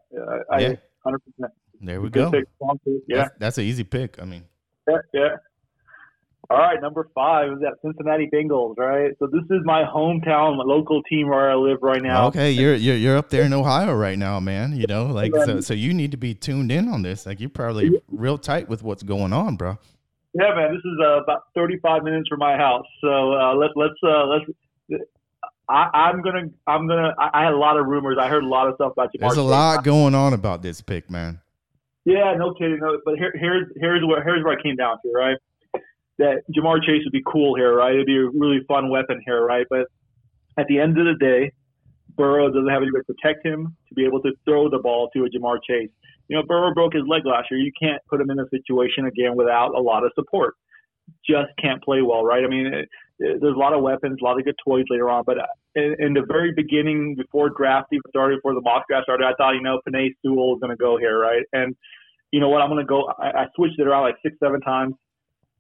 I 0.52 0.78
hundred 1.04 1.20
percent. 1.20 1.52
There 1.82 2.02
we 2.02 2.10
go. 2.10 2.32
Yeah, 3.08 3.18
that's, 3.18 3.32
that's 3.40 3.58
an 3.58 3.66
easy 3.66 3.84
pick. 3.84 4.20
I 4.22 4.26
mean, 4.26 4.44
yeah, 4.90 4.98
yeah. 5.14 5.36
All 6.50 6.58
right, 6.58 6.82
number 6.82 7.10
five 7.14 7.52
is 7.52 7.60
that 7.60 7.74
Cincinnati 7.82 8.30
Bengals, 8.34 8.78
right? 8.78 9.12
So 9.20 9.28
this 9.28 9.44
is 9.50 9.66
my 9.66 9.84
hometown, 9.84 10.56
my 10.56 10.64
local 10.64 11.04
team 11.04 11.28
where 11.28 11.52
I 11.52 11.56
live 11.56 11.80
right 11.82 12.02
now. 12.02 12.28
Okay, 12.28 12.52
you're 12.52 12.76
you're 12.76 12.96
you're 12.96 13.18
up 13.18 13.30
there 13.30 13.44
in 13.44 13.52
Ohio 13.52 13.94
right 13.94 14.18
now, 14.18 14.40
man. 14.40 14.74
You 14.74 14.88
know, 14.88 15.08
like 15.08 15.34
so 15.44 15.60
so 15.60 15.74
you 15.74 15.94
need 15.94 16.12
to 16.12 16.18
be 16.18 16.34
tuned 16.34 16.72
in 16.72 16.88
on 16.88 17.02
this. 17.02 17.26
Like 17.26 17.42
you're 17.42 17.50
probably 17.50 18.02
real 18.08 18.38
tight 18.38 18.70
with 18.70 18.82
what's 18.82 19.04
going 19.04 19.34
on, 19.34 19.58
bro. 19.58 19.78
Yeah, 20.34 20.56
man. 20.56 20.72
This 20.72 20.80
is 20.86 20.98
uh, 21.04 21.22
about 21.24 21.48
35 21.54 22.04
minutes 22.04 22.30
from 22.30 22.40
my 22.40 22.56
house. 22.56 22.86
So 23.02 23.34
uh, 23.34 23.54
let 23.56 23.72
let's 23.76 24.00
uh, 24.02 24.26
let's. 24.28 24.46
I, 25.68 26.10
am 26.10 26.22
gonna 26.22 26.48
I'm 26.66 26.88
gonna 26.88 27.14
I, 27.20 27.42
I, 27.42 27.44
had 27.44 27.52
a 27.52 27.58
lot 27.58 27.76
of 27.76 27.88
rumors. 27.88 28.18
I 28.18 28.30
heard 28.30 28.46
a 28.46 28.48
lot 28.48 28.70
of 28.70 28.76
stuff 28.76 28.94
about 28.94 29.10
you. 29.14 29.20
There's 29.20 29.36
a 29.36 29.42
lot 29.42 29.84
going 29.84 30.16
on 30.16 30.32
about 30.32 30.62
this 30.62 30.80
pick, 30.80 31.10
man. 31.10 31.42
Yeah, 32.06 32.36
no 32.38 32.54
kidding. 32.54 32.80
No, 32.80 33.00
but 33.04 33.16
here, 33.16 33.34
here's 33.36 33.68
here's 33.76 34.02
where 34.06 34.24
here's 34.24 34.46
where 34.46 34.58
I 34.58 34.64
came 34.64 34.78
down 34.78 34.96
to, 35.04 35.12
right? 35.12 35.36
That 36.20 36.42
Ja'Marr 36.56 36.82
Chase 36.82 37.04
would 37.06 37.12
be 37.12 37.24
cool 37.26 37.56
here, 37.56 37.76
right? 37.76 37.94
It'd 37.94 38.08
be 38.08 38.18
a 38.18 38.30
really 38.30 38.62
fun 38.68 38.90
weapon 38.90 39.22
here, 39.26 39.46
right? 39.46 39.68
But 39.70 39.88
at 40.58 40.66
the 40.68 40.80
end 40.80 40.98
of 40.98 41.06
the 41.06 41.14
day, 41.20 41.52
Burrow 42.16 42.48
doesn't 42.48 42.70
have 42.70 42.82
anybody 42.82 43.04
to 43.06 43.14
protect 43.14 43.46
him 43.46 43.76
to 43.88 43.94
be 43.94 44.04
able 44.04 44.22
to 44.24 44.32
throw 44.44 44.70
the 44.70 44.80
ball 44.80 45.10
to 45.16 45.26
a 45.26 45.30
Ja'Marr 45.30 45.60
Chase. 45.68 45.92
You 46.28 46.36
know, 46.36 46.44
Burrow 46.44 46.74
broke 46.74 46.94
his 46.94 47.04
leg 47.08 47.26
last 47.26 47.50
year. 47.52 47.60
You 47.60 47.72
can't 47.80 48.02
put 48.10 48.20
him 48.20 48.30
in 48.32 48.40
a 48.40 48.50
situation 48.50 49.06
again 49.06 49.36
without 49.36 49.76
a 49.76 49.80
lot 49.80 50.04
of 50.04 50.12
support. 50.16 50.56
Just 51.26 51.50
can't 51.62 51.82
play 51.84 52.02
well, 52.02 52.26
right? 52.26 52.44
I 52.44 52.48
mean, 52.48 52.68
it, 52.68 52.90
it, 53.20 53.40
there's 53.40 53.56
a 53.56 53.60
lot 53.60 53.74
of 53.74 53.82
weapons, 53.82 54.18
a 54.20 54.24
lot 54.26 54.38
of 54.38 54.44
good 54.44 54.58
toys 54.66 54.86
later 54.90 55.10
on, 55.10 55.24
but 55.26 55.38
uh, 55.38 55.46
in, 55.76 55.96
in 56.00 56.14
the 56.14 56.26
very 56.28 56.52
beginning, 56.54 57.16
before 57.16 57.50
draft 57.50 57.88
even 57.94 58.02
started, 58.10 58.38
before 58.38 58.56
the 58.56 58.62
mock 58.62 58.88
draft 58.90 59.04
started, 59.04 59.26
I 59.26 59.34
thought, 59.38 59.52
you 59.52 59.62
know, 59.62 59.80
Penei 59.88 60.10
Sewell 60.22 60.56
is 60.56 60.60
going 60.60 60.72
to 60.72 60.78
go 60.78 60.98
here, 60.98 61.18
right? 61.18 61.44
And 61.54 61.76
you 62.32 62.40
know 62.42 62.50
what? 62.50 62.62
I'm 62.62 62.70
going 62.70 62.84
to 62.84 62.88
go. 62.88 63.10
I, 63.20 63.44
I 63.44 63.46
switched 63.56 63.80
it 63.80 63.88
around 63.88 64.04
like 64.04 64.16
six, 64.24 64.36
seven 64.44 64.60
times. 64.62 64.96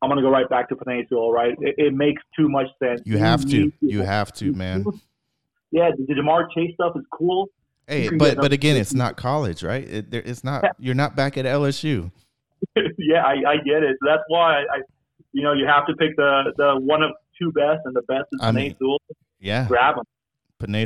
I'm 0.01 0.09
going 0.09 0.17
to 0.17 0.23
go 0.23 0.29
right 0.29 0.47
back 0.49 0.69
to 0.69 0.75
Sewell, 1.09 1.31
right? 1.31 1.55
It, 1.59 1.75
it 1.77 1.93
makes 1.93 2.21
too 2.35 2.49
much 2.49 2.67
sense. 2.81 3.01
You 3.05 3.17
have 3.17 3.47
to. 3.49 3.71
You 3.81 4.01
have 4.01 4.31
to, 4.33 4.51
man. 4.53 4.85
Yeah, 5.71 5.91
the 5.97 6.13
Ja'Marr 6.13 6.47
Chase 6.55 6.73
stuff 6.75 6.93
is 6.95 7.03
cool. 7.11 7.49
Hey, 7.87 8.09
but 8.09 8.37
but 8.37 8.53
again, 8.53 8.75
it's 8.75 8.93
not 8.93 9.17
college, 9.17 9.63
right? 9.63 9.87
It, 9.87 10.13
it's 10.13 10.43
not. 10.43 10.63
You're 10.77 10.95
not 10.95 11.15
back 11.15 11.37
at 11.37 11.45
LSU. 11.45 12.11
yeah, 12.97 13.23
I, 13.23 13.33
I 13.47 13.55
get 13.57 13.83
it. 13.83 13.97
That's 14.05 14.23
why 14.27 14.61
I, 14.61 14.81
you 15.31 15.43
know, 15.43 15.53
you 15.53 15.65
have 15.65 15.85
to 15.87 15.93
pick 15.95 16.15
the 16.15 16.53
the 16.57 16.79
one 16.79 17.01
of 17.01 17.11
two 17.39 17.51
best, 17.51 17.81
and 17.85 17.95
the 17.95 18.01
best 18.03 18.25
is 18.33 18.39
I 18.41 18.51
Sewell. 18.77 18.99
Yeah, 19.39 19.67
grab 19.67 19.95
him. 19.97 20.03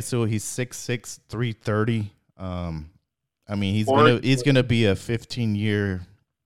Sewell, 0.00 0.26
he's 0.26 0.44
six 0.44 0.76
six 0.76 1.20
three 1.28 1.52
thirty. 1.52 2.12
Um, 2.36 2.90
I 3.48 3.54
mean, 3.54 3.74
he's 3.74 3.88
or, 3.88 3.98
gonna 3.98 4.20
he's 4.22 4.42
gonna 4.42 4.62
be 4.62 4.86
a 4.86 4.96
15 4.96 5.54
year 5.54 6.02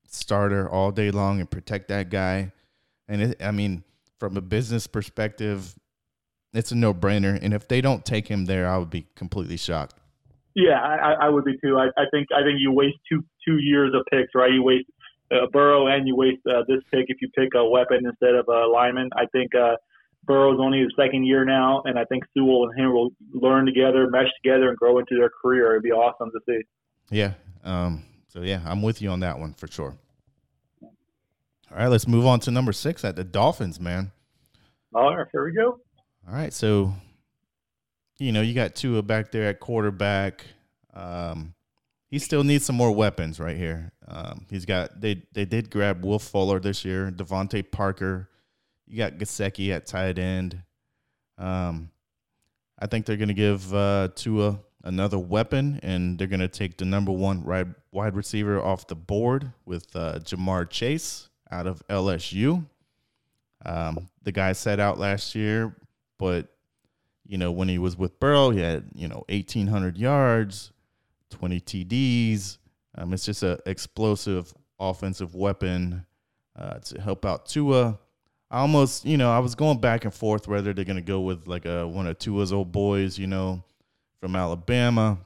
starter 0.09 0.69
all 0.69 0.91
day 0.91 1.11
long 1.11 1.41
and 1.41 1.51
protect 1.51 1.89
that 1.89 2.11
guy. 2.11 2.53
And 3.09 3.23
it, 3.23 3.43
I 3.43 3.51
mean, 3.51 3.85
from 4.19 4.37
a 4.37 4.41
business 4.41 4.87
perspective, 4.87 5.75
it's 6.53 6.73
a 6.73 6.75
no 6.75 6.95
brainer. 6.95 7.39
And 7.41 7.53
if 7.55 7.69
they 7.69 7.81
don't 7.81 8.05
take 8.05 8.29
him 8.29 8.47
there, 8.47 8.69
I 8.69 8.79
would 8.79 8.91
be 8.91 9.07
completely 9.15 9.57
shocked. 9.57 10.01
Yeah, 10.55 10.81
I, 10.81 11.27
I 11.27 11.29
would 11.29 11.45
be 11.45 11.59
too. 11.63 11.79
I, 11.79 11.89
I 12.01 12.05
think 12.11 12.29
I 12.35 12.43
think 12.43 12.57
you 12.59 12.73
waste 12.73 12.97
two 13.11 13.23
two 13.47 13.59
years 13.59 13.93
of 13.95 14.07
picks, 14.11 14.35
right? 14.35 14.51
You 14.51 14.63
waste 14.63 14.89
uh, 15.31 15.47
Burrow 15.53 15.87
and 15.87 16.09
you 16.09 16.17
waste 16.17 16.41
uh, 16.47 16.63
this 16.67 16.81
pick 16.91 17.07
if 17.09 17.19
you 17.21 17.29
pick 17.37 17.51
a 17.55 17.69
weapon 17.69 17.99
instead 18.07 18.35
of 18.35 18.49
a 18.49 18.67
lineman. 18.67 19.11
I 19.15 19.27
think 19.33 19.55
uh, 19.55 19.77
Burrow's 20.25 20.59
only 20.59 20.81
his 20.81 20.93
second 20.97 21.25
year 21.25 21.45
now, 21.45 21.83
and 21.85 21.99
I 21.99 22.05
think 22.05 22.25
Sewell 22.33 22.69
and 22.71 22.81
him 22.81 22.93
will 22.93 23.11
learn 23.33 23.67
together, 23.67 24.09
mesh 24.09 24.29
together, 24.43 24.69
and 24.71 24.79
grow 24.79 24.99
into 24.99 25.15
their 25.17 25.31
career. 25.43 25.73
It'd 25.73 25.83
be 25.83 25.93
awesome 25.93 26.31
to 26.31 26.41
see. 26.49 26.63
Yeah. 27.11 27.35
Um, 27.63 28.05
so 28.29 28.41
yeah, 28.41 28.63
I'm 28.65 28.81
with 28.81 29.03
you 29.03 29.11
on 29.11 29.21
that 29.21 29.39
one 29.39 29.53
for 29.53 29.67
sure. 29.67 29.95
All 31.71 31.79
right, 31.79 31.89
let's 31.89 32.07
move 32.07 32.27
on 32.27 32.41
to 32.41 32.51
number 32.51 32.73
six 32.73 33.05
at 33.05 33.17
the 33.17 33.25
Dolphins, 33.25 33.81
man. 33.81 34.13
All 34.95 35.17
right, 35.17 35.27
here 35.33 35.45
we 35.45 35.53
go. 35.53 35.81
All 36.29 36.35
right, 36.35 36.53
so 36.53 36.95
you 38.19 38.33
know 38.33 38.41
you 38.41 38.55
got 38.55 38.75
Tua 38.75 39.03
back 39.03 39.33
there 39.33 39.49
at 39.49 39.61
quarterback. 39.61 40.45
Um, 40.95 41.55
he 42.09 42.19
still 42.19 42.45
needs 42.45 42.65
some 42.65 42.77
more 42.77 42.93
weapons 42.93 43.41
right 43.41 43.57
here. 43.57 43.93
Um, 44.07 44.47
he's 44.49 44.65
got 44.65 45.01
they 45.01 45.25
they 45.33 45.45
did 45.45 45.71
grab 45.71 46.05
Will 46.05 46.19
Fuller 46.19 46.61
this 46.61 46.85
year, 46.85 47.11
DeVante 47.11 47.71
Parker. 47.71 48.31
You 48.87 48.97
got 48.99 49.15
Gesicki 49.15 49.75
at 49.75 49.87
tight 49.87 50.19
end. 50.19 50.63
Um, 51.37 51.91
I 52.79 52.87
think 52.87 53.07
they're 53.07 53.17
going 53.17 53.29
to 53.29 53.35
give 53.35 53.75
uh, 53.75 54.09
Tua 54.15 54.61
another 54.85 55.19
weapon, 55.19 55.81
and 55.83 56.19
they're 56.19 56.29
going 56.29 56.41
to 56.41 56.49
take 56.49 56.77
the 56.77 56.85
number 56.85 57.11
one 57.11 57.45
wide, 57.45 57.75
wide 57.91 58.15
receiver 58.15 58.61
off 58.61 58.87
the 58.87 58.95
board 58.95 59.53
with 59.65 59.95
uh, 59.97 60.21
Ja'Marr 60.21 60.71
Chase 60.71 61.29
out 61.51 61.67
of 61.67 61.87
LSU. 61.89 62.65
Um, 63.65 64.09
the 64.23 64.33
guy 64.33 64.53
set 64.53 64.81
out 64.81 64.99
last 64.99 65.35
year, 65.35 65.75
but 66.19 66.49
you 67.27 67.39
know 67.39 67.51
when 67.51 67.69
he 67.69 67.79
was 67.79 67.97
with 67.97 68.19
Burrow, 68.21 68.51
he 68.51 68.61
had 68.61 68.85
you 68.95 69.09
know 69.09 69.25
1,800 69.29 69.97
yards, 69.97 70.73
20 71.31 71.61
TDs. 71.61 72.59
Um, 72.97 73.13
it's 73.13 73.25
just 73.25 73.43
an 73.43 73.59
explosive 73.67 74.53
offensive 74.79 75.35
weapon 75.35 76.05
uh, 76.59 76.79
to 76.79 77.01
help 77.01 77.25
out 77.25 77.47
Tua. 77.47 77.99
I 78.51 78.61
almost, 78.61 79.05
you 79.05 79.17
know, 79.17 79.31
I 79.33 79.41
was 79.41 79.55
going 79.55 79.81
back 79.81 80.05
and 80.05 80.15
forth 80.15 80.47
whether 80.47 80.73
they're 80.73 80.85
going 80.85 80.97
to 80.97 81.03
go 81.03 81.21
with 81.21 81.47
like 81.47 81.67
a 81.67 81.87
one 81.87 82.07
of 82.07 82.19
Tua's 82.19 82.53
old 82.53 82.71
boys, 82.71 83.19
you 83.19 83.27
know, 83.27 83.63
from 84.21 84.37
Alabama. 84.37 85.19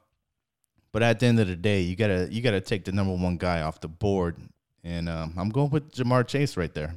But 0.92 1.02
at 1.02 1.20
the 1.20 1.26
end 1.26 1.38
of 1.38 1.46
the 1.46 1.56
day, 1.56 1.82
you 1.82 1.94
gotta 1.94 2.28
you 2.30 2.42
gotta 2.42 2.60
take 2.60 2.84
the 2.84 2.92
number 2.92 3.14
one 3.14 3.36
guy 3.36 3.62
off 3.62 3.80
the 3.80 3.86
board, 3.86 4.36
and 4.84 5.08
um, 5.08 5.34
I'm 5.36 5.50
going 5.50 5.70
with 5.70 5.92
Ja'Marr 5.92 6.26
Chase 6.26 6.56
right 6.56 6.72
there. 6.72 6.94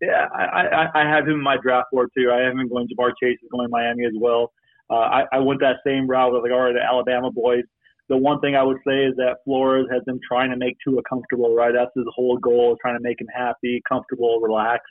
Yeah, 0.00 0.26
I, 0.34 0.44
I, 0.44 1.02
I 1.02 1.08
have 1.08 1.24
him 1.24 1.34
in 1.34 1.42
my 1.42 1.56
draft 1.62 1.88
board 1.90 2.10
too. 2.16 2.30
I 2.30 2.40
have 2.40 2.52
him 2.52 2.68
going 2.68 2.86
Ja'Marr 2.88 3.12
Chase 3.22 3.38
is 3.42 3.48
going 3.50 3.66
to 3.66 3.70
Miami 3.70 4.04
as 4.04 4.12
well. 4.18 4.52
Uh, 4.90 4.94
I, 4.94 5.24
I 5.32 5.38
went 5.40 5.60
that 5.60 5.76
same 5.86 6.08
route. 6.08 6.28
I 6.28 6.32
was 6.32 6.42
like, 6.42 6.52
all 6.52 6.64
right, 6.64 6.74
the 6.74 6.82
Alabama 6.82 7.30
boys. 7.30 7.64
The 8.08 8.16
one 8.16 8.40
thing 8.40 8.54
I 8.54 8.62
would 8.62 8.78
say 8.86 9.04
is 9.04 9.16
that 9.16 9.38
Flores 9.44 9.86
has 9.90 10.02
been 10.04 10.20
trying 10.26 10.50
to 10.50 10.56
make 10.56 10.76
Tua 10.84 11.02
comfortable, 11.08 11.54
right? 11.56 11.72
That's 11.74 11.90
his 11.96 12.04
whole 12.14 12.38
goal, 12.38 12.76
trying 12.80 12.96
to 12.96 13.02
make 13.02 13.20
him 13.20 13.26
happy, 13.34 13.82
comfortable, 13.88 14.38
relaxed. 14.40 14.86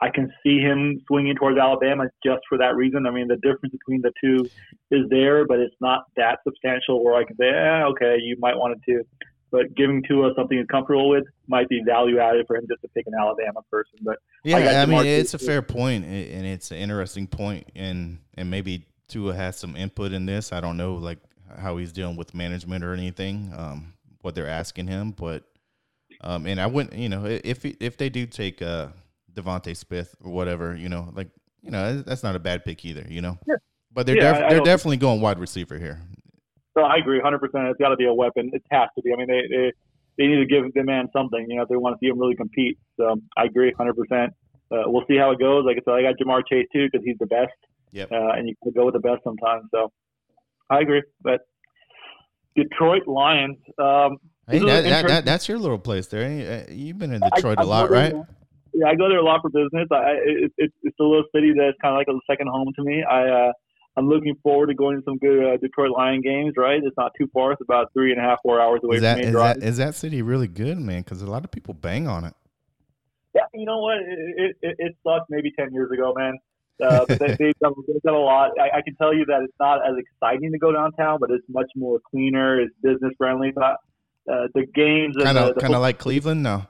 I 0.00 0.10
can 0.10 0.32
see 0.42 0.58
him 0.58 1.00
swinging 1.06 1.34
towards 1.36 1.58
Alabama 1.58 2.04
just 2.24 2.40
for 2.48 2.58
that 2.58 2.76
reason. 2.76 3.06
I 3.06 3.10
mean, 3.10 3.28
the 3.28 3.36
difference 3.36 3.72
between 3.72 4.00
the 4.00 4.12
two 4.22 4.48
is 4.90 5.08
there, 5.10 5.46
but 5.46 5.58
it's 5.58 5.74
not 5.80 6.04
that 6.16 6.38
substantial 6.44 7.04
where 7.04 7.14
I 7.14 7.24
can 7.24 7.36
say, 7.36 7.48
eh, 7.48 7.82
okay, 7.90 8.16
you 8.20 8.36
might 8.40 8.56
want 8.56 8.80
to. 8.88 9.04
But 9.50 9.74
giving 9.74 10.02
Tua 10.06 10.32
something 10.36 10.58
he's 10.58 10.66
comfortable 10.66 11.08
with 11.08 11.24
might 11.46 11.68
be 11.68 11.82
value 11.86 12.18
added 12.18 12.46
for 12.46 12.56
him 12.56 12.66
just 12.68 12.82
to 12.82 12.88
pick 12.88 13.06
an 13.06 13.14
Alabama 13.18 13.60
person. 13.70 13.98
But 14.02 14.18
yeah, 14.44 14.58
I, 14.58 14.82
I 14.82 14.86
mean, 14.86 15.06
it's 15.06 15.34
a 15.34 15.38
fair 15.38 15.62
point, 15.62 16.04
and 16.04 16.46
it's 16.46 16.70
an 16.70 16.76
interesting 16.76 17.26
point, 17.26 17.70
and 17.74 18.18
and 18.34 18.50
maybe 18.50 18.84
Tua 19.08 19.34
has 19.34 19.56
some 19.56 19.74
input 19.74 20.12
in 20.12 20.26
this. 20.26 20.52
I 20.52 20.60
don't 20.60 20.76
know, 20.76 20.94
like 20.94 21.18
how 21.58 21.78
he's 21.78 21.92
dealing 21.92 22.16
with 22.16 22.34
management 22.34 22.84
or 22.84 22.92
anything, 22.92 23.52
um, 23.56 23.94
what 24.20 24.34
they're 24.34 24.48
asking 24.48 24.86
him, 24.86 25.12
but 25.12 25.44
um, 26.20 26.46
and 26.46 26.60
I 26.60 26.66
wouldn't, 26.66 26.94
you 26.94 27.08
know, 27.08 27.24
if 27.24 27.64
if 27.64 27.96
they 27.96 28.08
do 28.08 28.26
take 28.26 28.60
uh 28.60 28.88
DeVonta 29.32 29.76
Smith 29.76 30.14
or 30.22 30.30
whatever, 30.30 30.76
you 30.76 30.88
know, 30.88 31.10
like 31.14 31.28
you 31.62 31.70
know 31.70 32.02
that's 32.02 32.22
not 32.22 32.36
a 32.36 32.38
bad 32.38 32.64
pick 32.64 32.84
either, 32.84 33.06
you 33.08 33.20
know. 33.20 33.38
Yeah. 33.46 33.56
But 33.92 34.06
they're 34.06 34.16
yeah, 34.16 34.32
def- 34.32 34.44
I, 34.44 34.48
they're 34.50 34.60
definitely 34.60 34.98
going 34.98 35.20
wide 35.20 35.38
receiver 35.38 35.78
here. 35.78 36.02
So 36.78 36.84
I 36.84 36.96
agree, 36.96 37.20
hundred 37.20 37.40
percent. 37.40 37.66
It's 37.66 37.78
got 37.78 37.88
to 37.88 37.96
be 37.96 38.06
a 38.06 38.14
weapon. 38.14 38.50
It 38.52 38.62
has 38.70 38.88
to 38.94 39.02
be. 39.02 39.12
I 39.12 39.16
mean, 39.16 39.26
they, 39.26 39.42
they 39.50 39.72
they 40.16 40.26
need 40.28 40.36
to 40.36 40.46
give 40.46 40.72
the 40.72 40.84
man 40.84 41.08
something, 41.12 41.44
you 41.48 41.56
know, 41.56 41.62
if 41.62 41.68
they 41.68 41.76
want 41.76 41.94
to 41.94 41.98
see 42.00 42.08
him 42.08 42.18
really 42.18 42.36
compete. 42.36 42.78
So 42.96 43.16
I 43.36 43.44
agree, 43.44 43.72
hundred 43.76 43.98
uh, 43.98 44.02
percent. 44.02 44.32
We'll 44.70 45.04
see 45.08 45.16
how 45.16 45.32
it 45.32 45.40
goes. 45.40 45.64
Like 45.64 45.78
I 45.78 45.80
said, 45.84 45.94
I 45.94 46.02
got 46.02 46.14
Ja'Marr 46.22 46.42
Chase 46.48 46.66
too 46.72 46.88
because 46.90 47.04
he's 47.04 47.18
the 47.18 47.26
best. 47.26 47.52
Yep. 47.92 48.12
Uh, 48.12 48.32
and 48.36 48.48
you 48.48 48.54
can 48.62 48.72
go 48.72 48.84
with 48.84 48.94
the 48.94 49.00
best 49.00 49.24
sometimes. 49.24 49.64
So 49.74 49.90
I 50.70 50.80
agree. 50.80 51.02
But 51.22 51.40
Detroit 52.54 53.08
Lions. 53.08 53.56
Um, 53.78 54.18
hey, 54.48 54.58
that, 54.58 54.84
that, 54.84 55.08
that, 55.08 55.24
that's 55.24 55.48
your 55.48 55.58
little 55.58 55.78
place 55.78 56.06
there. 56.06 56.24
Uh, 56.68 56.72
you've 56.72 56.98
been 56.98 57.12
in 57.12 57.22
Detroit 57.34 57.58
I, 57.58 57.62
a 57.62 57.66
lot, 57.66 57.90
right? 57.90 58.14
yeah, 58.74 58.86
I 58.86 58.94
go 58.94 59.08
there 59.08 59.18
a 59.18 59.24
lot 59.24 59.40
for 59.42 59.50
business. 59.50 59.88
I, 59.90 60.18
it, 60.24 60.52
it, 60.58 60.72
it's 60.82 60.96
a 61.00 61.02
little 61.02 61.24
city 61.34 61.52
that's 61.56 61.76
kind 61.82 61.94
of 61.94 61.98
like 61.98 62.08
a 62.08 62.18
second 62.30 62.48
home 62.48 62.72
to 62.76 62.84
me. 62.84 63.02
I 63.02 63.28
uh, 63.28 63.52
I'm 63.98 64.08
looking 64.08 64.36
forward 64.44 64.68
to 64.68 64.74
going 64.74 64.96
to 64.96 65.02
some 65.04 65.18
good 65.18 65.44
uh, 65.44 65.56
Detroit 65.56 65.90
Lion 65.90 66.20
games. 66.22 66.54
Right, 66.56 66.80
it's 66.82 66.96
not 66.96 67.12
too 67.18 67.28
far. 67.34 67.52
It's 67.52 67.60
about 67.60 67.92
three 67.92 68.12
and 68.12 68.20
a 68.20 68.22
half, 68.22 68.38
four 68.44 68.60
hours 68.60 68.80
away 68.84 68.96
is 68.96 69.02
that, 69.02 69.14
from 69.14 69.22
me. 69.22 69.26
Is 69.28 69.34
that, 69.34 69.56
is 69.58 69.76
that 69.78 69.94
city 69.96 70.22
really 70.22 70.46
good, 70.46 70.78
man? 70.78 71.02
Because 71.02 71.20
a 71.20 71.26
lot 71.26 71.44
of 71.44 71.50
people 71.50 71.74
bang 71.74 72.06
on 72.06 72.24
it. 72.24 72.34
Yeah, 73.34 73.42
you 73.52 73.66
know 73.66 73.80
what? 73.80 73.96
It 73.98 74.56
it, 74.62 74.76
it 74.78 74.96
sucked 75.04 75.28
maybe 75.30 75.52
ten 75.58 75.72
years 75.72 75.90
ago, 75.90 76.14
man. 76.16 76.38
Uh, 76.80 77.04
but 77.08 77.18
they, 77.18 77.26
they've, 77.38 77.58
done, 77.60 77.72
they've 77.88 78.02
done 78.02 78.14
a 78.14 78.18
lot. 78.18 78.52
I, 78.60 78.78
I 78.78 78.82
can 78.82 78.94
tell 78.94 79.12
you 79.12 79.24
that 79.26 79.40
it's 79.42 79.54
not 79.58 79.78
as 79.84 79.96
exciting 79.98 80.52
to 80.52 80.58
go 80.58 80.70
downtown, 80.70 81.18
but 81.20 81.30
it's 81.32 81.44
much 81.48 81.70
more 81.74 81.98
cleaner. 82.08 82.60
It's 82.60 82.72
business 82.80 83.12
friendly. 83.18 83.50
But 83.50 83.78
uh, 84.32 84.46
the 84.54 84.64
games 84.74 85.16
kind 85.20 85.38
of 85.38 85.56
kind 85.56 85.74
of 85.74 85.80
like 85.80 85.98
Cleveland, 85.98 86.42
no. 86.44 86.64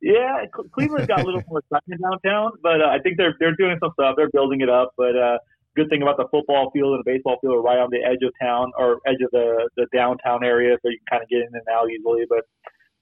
Yeah, 0.00 0.44
Cleveland's 0.72 1.06
got 1.06 1.20
a 1.20 1.24
little 1.24 1.42
more 1.48 1.60
excitement 1.60 2.00
downtown, 2.00 2.52
but 2.62 2.80
uh, 2.80 2.86
I 2.86 2.98
think 2.98 3.16
they're 3.16 3.34
they're 3.38 3.56
doing 3.56 3.78
some 3.80 3.90
stuff. 3.94 4.14
They're 4.16 4.30
building 4.30 4.60
it 4.60 4.68
up. 4.68 4.92
But 4.96 5.16
uh, 5.16 5.38
good 5.78 5.88
thing 5.88 6.02
about 6.02 6.16
the 6.16 6.26
football 6.30 6.70
field 6.72 6.94
and 6.94 7.04
the 7.04 7.10
baseball 7.10 7.38
field 7.40 7.54
are 7.54 7.62
right 7.62 7.78
on 7.78 7.90
the 7.90 8.02
edge 8.04 8.22
of 8.26 8.32
town 8.40 8.72
or 8.76 9.00
edge 9.06 9.22
of 9.22 9.30
the 9.30 9.68
the 9.76 9.86
downtown 9.94 10.44
area, 10.44 10.76
so 10.82 10.90
you 10.90 10.98
can 10.98 11.18
kind 11.18 11.22
of 11.22 11.28
get 11.28 11.38
in 11.38 11.48
and 11.52 11.68
out 11.72 11.90
easily. 11.90 12.24
But 12.28 12.44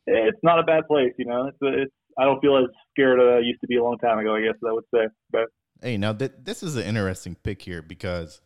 it's 0.07 0.39
not 0.43 0.59
a 0.59 0.63
bad 0.63 0.87
place, 0.87 1.13
you 1.19 1.25
know. 1.25 1.49
It's, 1.49 1.59
it's 1.63 1.93
I 2.19 2.25
don't 2.25 2.41
feel 2.41 2.57
as 2.57 2.65
scared 2.93 3.21
as 3.21 3.27
I 3.27 3.39
used 3.39 3.61
to 3.63 3.67
be 3.67 3.77
a 3.77 3.85
long 3.85 3.99
time 3.99 4.19
ago. 4.19 4.37
I 4.37 4.43
guess 4.43 4.55
I 4.67 4.73
would 4.73 4.85
say. 4.95 5.09
But 5.31 5.49
hey, 5.83 5.97
now 5.97 6.13
th- 6.13 6.33
this 6.43 6.63
is 6.63 6.77
an 6.77 6.85
interesting 6.85 7.37
pick 7.43 7.63
here 7.63 7.83
because. 7.83 8.41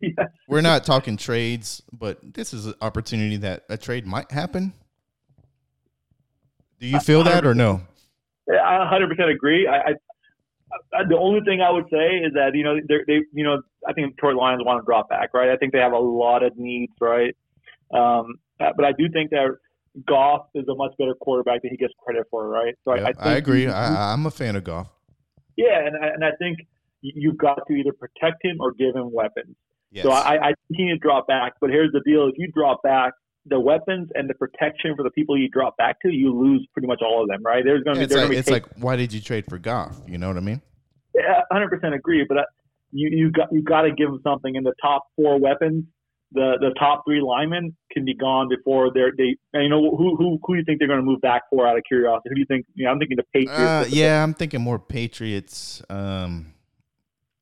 We're 0.48 0.62
not 0.62 0.84
talking 0.84 1.18
trades, 1.18 1.82
but 1.92 2.18
this 2.22 2.54
is 2.54 2.64
an 2.64 2.74
opportunity 2.80 3.36
that 3.36 3.64
a 3.68 3.76
trade 3.76 4.06
might 4.06 4.32
happen 4.32 4.72
do 6.84 6.90
you 6.90 7.00
feel 7.00 7.24
that 7.24 7.46
or 7.46 7.54
no? 7.54 7.80
I 8.50 8.90
100% 8.92 9.34
agree. 9.34 9.66
I, 9.66 9.76
I, 9.76 9.92
the 11.08 11.18
only 11.18 11.40
thing 11.44 11.60
I 11.60 11.70
would 11.70 11.84
say 11.90 12.18
is 12.24 12.32
that 12.34 12.50
you 12.54 12.64
know 12.64 12.76
they 12.88 13.20
you 13.32 13.44
know 13.44 13.62
I 13.86 13.92
think 13.92 14.16
Detroit 14.16 14.36
Lions 14.36 14.62
want 14.64 14.82
to 14.82 14.84
drop 14.84 15.08
back, 15.08 15.30
right? 15.34 15.50
I 15.50 15.56
think 15.56 15.72
they 15.72 15.78
have 15.78 15.92
a 15.92 15.98
lot 15.98 16.42
of 16.42 16.56
needs, 16.56 16.92
right? 17.00 17.34
Um, 17.92 18.36
uh, 18.60 18.70
but 18.76 18.84
I 18.84 18.92
do 18.92 19.08
think 19.12 19.30
that 19.30 19.56
Goff 20.06 20.46
is 20.54 20.66
a 20.68 20.74
much 20.74 20.92
better 20.98 21.14
quarterback 21.14 21.62
than 21.62 21.70
he 21.70 21.76
gets 21.76 21.92
credit 22.04 22.26
for, 22.30 22.48
right? 22.48 22.74
So 22.84 22.92
I, 22.92 23.08
I, 23.08 23.12
I, 23.18 23.32
agree. 23.34 23.68
I, 23.68 24.12
I'm 24.12 24.26
a 24.26 24.30
fan 24.30 24.56
of 24.56 24.64
Goff. 24.64 24.88
Yeah, 25.56 25.86
and 25.86 25.96
I, 26.02 26.08
and 26.08 26.24
I 26.24 26.30
think 26.38 26.58
you've 27.00 27.38
got 27.38 27.60
to 27.68 27.74
either 27.74 27.92
protect 27.92 28.44
him 28.44 28.56
or 28.60 28.72
give 28.72 28.94
him 28.94 29.12
weapons. 29.12 29.54
Yes. 29.92 30.04
So 30.04 30.10
I, 30.10 30.34
I 30.34 30.46
think 30.46 30.56
he 30.70 30.84
needs 30.86 31.00
to 31.00 31.06
drop 31.06 31.28
back. 31.28 31.54
But 31.60 31.70
here's 31.70 31.92
the 31.92 32.00
deal: 32.00 32.26
if 32.26 32.34
you 32.36 32.50
drop 32.52 32.82
back, 32.82 33.12
the 33.46 33.60
weapons 33.60 34.08
and 34.14 34.28
the 34.28 34.34
protection 34.34 34.94
for 34.96 35.02
the 35.02 35.10
people 35.10 35.38
you 35.38 35.48
drop 35.48 35.76
back 35.76 36.00
to, 36.00 36.10
you 36.10 36.32
lose 36.32 36.66
pretty 36.72 36.88
much 36.88 37.00
all 37.02 37.22
of 37.22 37.28
them, 37.28 37.42
right? 37.42 37.62
There's 37.64 37.82
going 37.82 37.96
to 37.96 38.02
yeah, 38.02 38.26
be. 38.28 38.36
It's, 38.36 38.48
like, 38.48 38.64
it's 38.64 38.74
like, 38.74 38.82
why 38.82 38.96
did 38.96 39.12
you 39.12 39.20
trade 39.20 39.44
for 39.48 39.58
Goff? 39.58 39.96
You 40.06 40.18
know 40.18 40.28
what 40.28 40.36
I 40.36 40.40
mean? 40.40 40.62
Yeah, 41.14 41.42
100 41.50 41.68
percent 41.68 41.94
agree. 41.94 42.24
But 42.28 42.38
uh, 42.38 42.42
you 42.92 43.08
you 43.12 43.30
got 43.30 43.52
you 43.52 43.62
got 43.62 43.82
to 43.82 43.92
give 43.92 44.10
them 44.10 44.20
something. 44.24 44.54
In 44.54 44.64
the 44.64 44.74
top 44.80 45.06
four 45.16 45.38
weapons, 45.38 45.84
the 46.32 46.54
the 46.60 46.74
top 46.78 47.02
three 47.06 47.20
linemen 47.20 47.76
can 47.92 48.04
be 48.04 48.14
gone 48.14 48.48
before 48.48 48.90
they're 48.92 49.12
they. 49.16 49.36
You 49.54 49.68
know 49.68 49.94
who 49.96 50.16
who 50.16 50.38
who 50.42 50.54
do 50.54 50.58
you 50.58 50.64
think 50.64 50.78
they're 50.78 50.88
going 50.88 51.00
to 51.00 51.04
move 51.04 51.20
back 51.20 51.42
for? 51.50 51.66
Out 51.66 51.76
of 51.76 51.84
curiosity, 51.86 52.30
who 52.30 52.34
do 52.34 52.40
you 52.40 52.46
think? 52.46 52.66
You 52.74 52.86
know, 52.86 52.92
I'm 52.92 52.98
thinking 52.98 53.16
the 53.16 53.24
Patriots. 53.32 53.60
Uh, 53.60 53.86
yeah, 53.88 54.22
I'm 54.22 54.34
thinking 54.34 54.60
more 54.60 54.78
Patriots. 54.78 55.82
Um, 55.88 56.54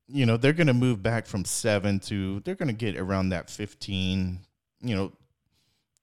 you 0.07 0.25
know, 0.25 0.37
they're 0.37 0.53
going 0.53 0.67
to 0.67 0.73
move 0.73 1.01
back 1.01 1.25
from 1.25 1.45
seven 1.45 1.99
to 2.01 2.41
they're 2.41 2.55
going 2.55 2.67
to 2.67 2.73
get 2.73 2.97
around 2.97 3.29
that 3.29 3.49
15. 3.49 4.39
You 4.81 4.95
know, 4.95 5.11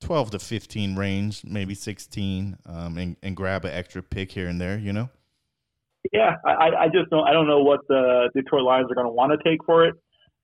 12 0.00 0.32
to 0.32 0.38
15 0.38 0.96
range, 0.96 1.42
maybe 1.44 1.74
16, 1.74 2.56
um, 2.66 2.98
and, 2.98 3.16
and 3.22 3.36
grab 3.36 3.64
an 3.64 3.72
extra 3.72 4.02
pick 4.02 4.32
here 4.32 4.48
and 4.48 4.60
there, 4.60 4.78
you 4.78 4.92
know? 4.92 5.08
Yeah, 6.12 6.36
I, 6.46 6.70
I 6.78 6.86
just 6.86 7.10
don't 7.10 7.28
I 7.28 7.32
don't 7.32 7.46
know 7.46 7.62
what 7.62 7.80
the 7.88 8.30
Detroit 8.34 8.62
Lions 8.62 8.90
are 8.90 8.94
going 8.94 9.06
to 9.06 9.12
want 9.12 9.32
to 9.32 9.48
take 9.48 9.60
for 9.66 9.84
it. 9.84 9.94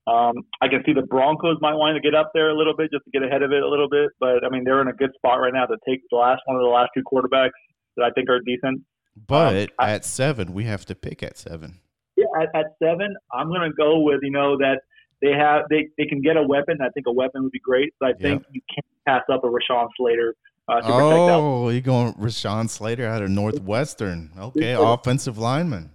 Um, 0.05 0.35
I 0.61 0.67
can 0.67 0.83
see 0.85 0.93
the 0.93 1.01
Broncos 1.01 1.57
might 1.59 1.73
want 1.73 1.95
to 1.95 2.01
get 2.01 2.15
up 2.15 2.29
there 2.33 2.49
a 2.49 2.57
little 2.57 2.75
bit 2.75 2.91
just 2.91 3.03
to 3.05 3.11
get 3.11 3.23
ahead 3.23 3.41
of 3.41 3.51
it 3.51 3.63
a 3.63 3.67
little 3.67 3.89
bit, 3.89 4.09
but 4.19 4.45
I 4.45 4.49
mean 4.49 4.63
they're 4.63 4.81
in 4.81 4.87
a 4.87 4.93
good 4.93 5.11
spot 5.15 5.39
right 5.39 5.53
now 5.53 5.65
to 5.65 5.75
take 5.87 6.01
the 6.11 6.17
last 6.17 6.41
one 6.45 6.55
of 6.55 6.61
the 6.61 6.69
last 6.69 6.91
two 6.95 7.01
quarterbacks 7.03 7.57
that 7.97 8.03
I 8.05 8.11
think 8.11 8.29
are 8.29 8.39
decent. 8.39 8.81
But 9.15 9.71
um, 9.79 9.89
at 9.89 10.05
seven, 10.05 10.53
we 10.53 10.65
have 10.65 10.85
to 10.85 10.95
pick 10.95 11.23
at 11.23 11.37
seven. 11.37 11.79
Yeah, 12.15 12.25
at, 12.39 12.49
at 12.55 12.65
seven, 12.81 13.15
I'm 13.33 13.47
going 13.47 13.61
to 13.61 13.73
go 13.75 13.99
with 14.01 14.19
you 14.21 14.31
know 14.31 14.57
that 14.59 14.81
they 15.21 15.31
have 15.31 15.63
they, 15.69 15.87
they 15.97 16.05
can 16.05 16.21
get 16.21 16.37
a 16.37 16.43
weapon. 16.43 16.77
I 16.81 16.89
think 16.89 17.07
a 17.07 17.11
weapon 17.11 17.43
would 17.43 17.51
be 17.51 17.59
great. 17.59 17.93
But 17.99 18.09
I 18.09 18.13
think 18.13 18.43
you 18.51 18.61
can't 18.73 18.85
pass 19.07 19.23
up 19.31 19.43
a 19.43 19.47
Rashawn 19.47 19.87
Slater. 19.97 20.35
Uh, 20.69 20.81
oh, 20.83 21.69
you're 21.69 21.81
going 21.81 22.13
Rashawn 22.13 22.69
Slater 22.69 23.05
out 23.05 23.21
of 23.21 23.29
Northwestern. 23.29 24.31
Okay, 24.37 24.75
offensive 24.77 25.37
lineman. 25.37 25.91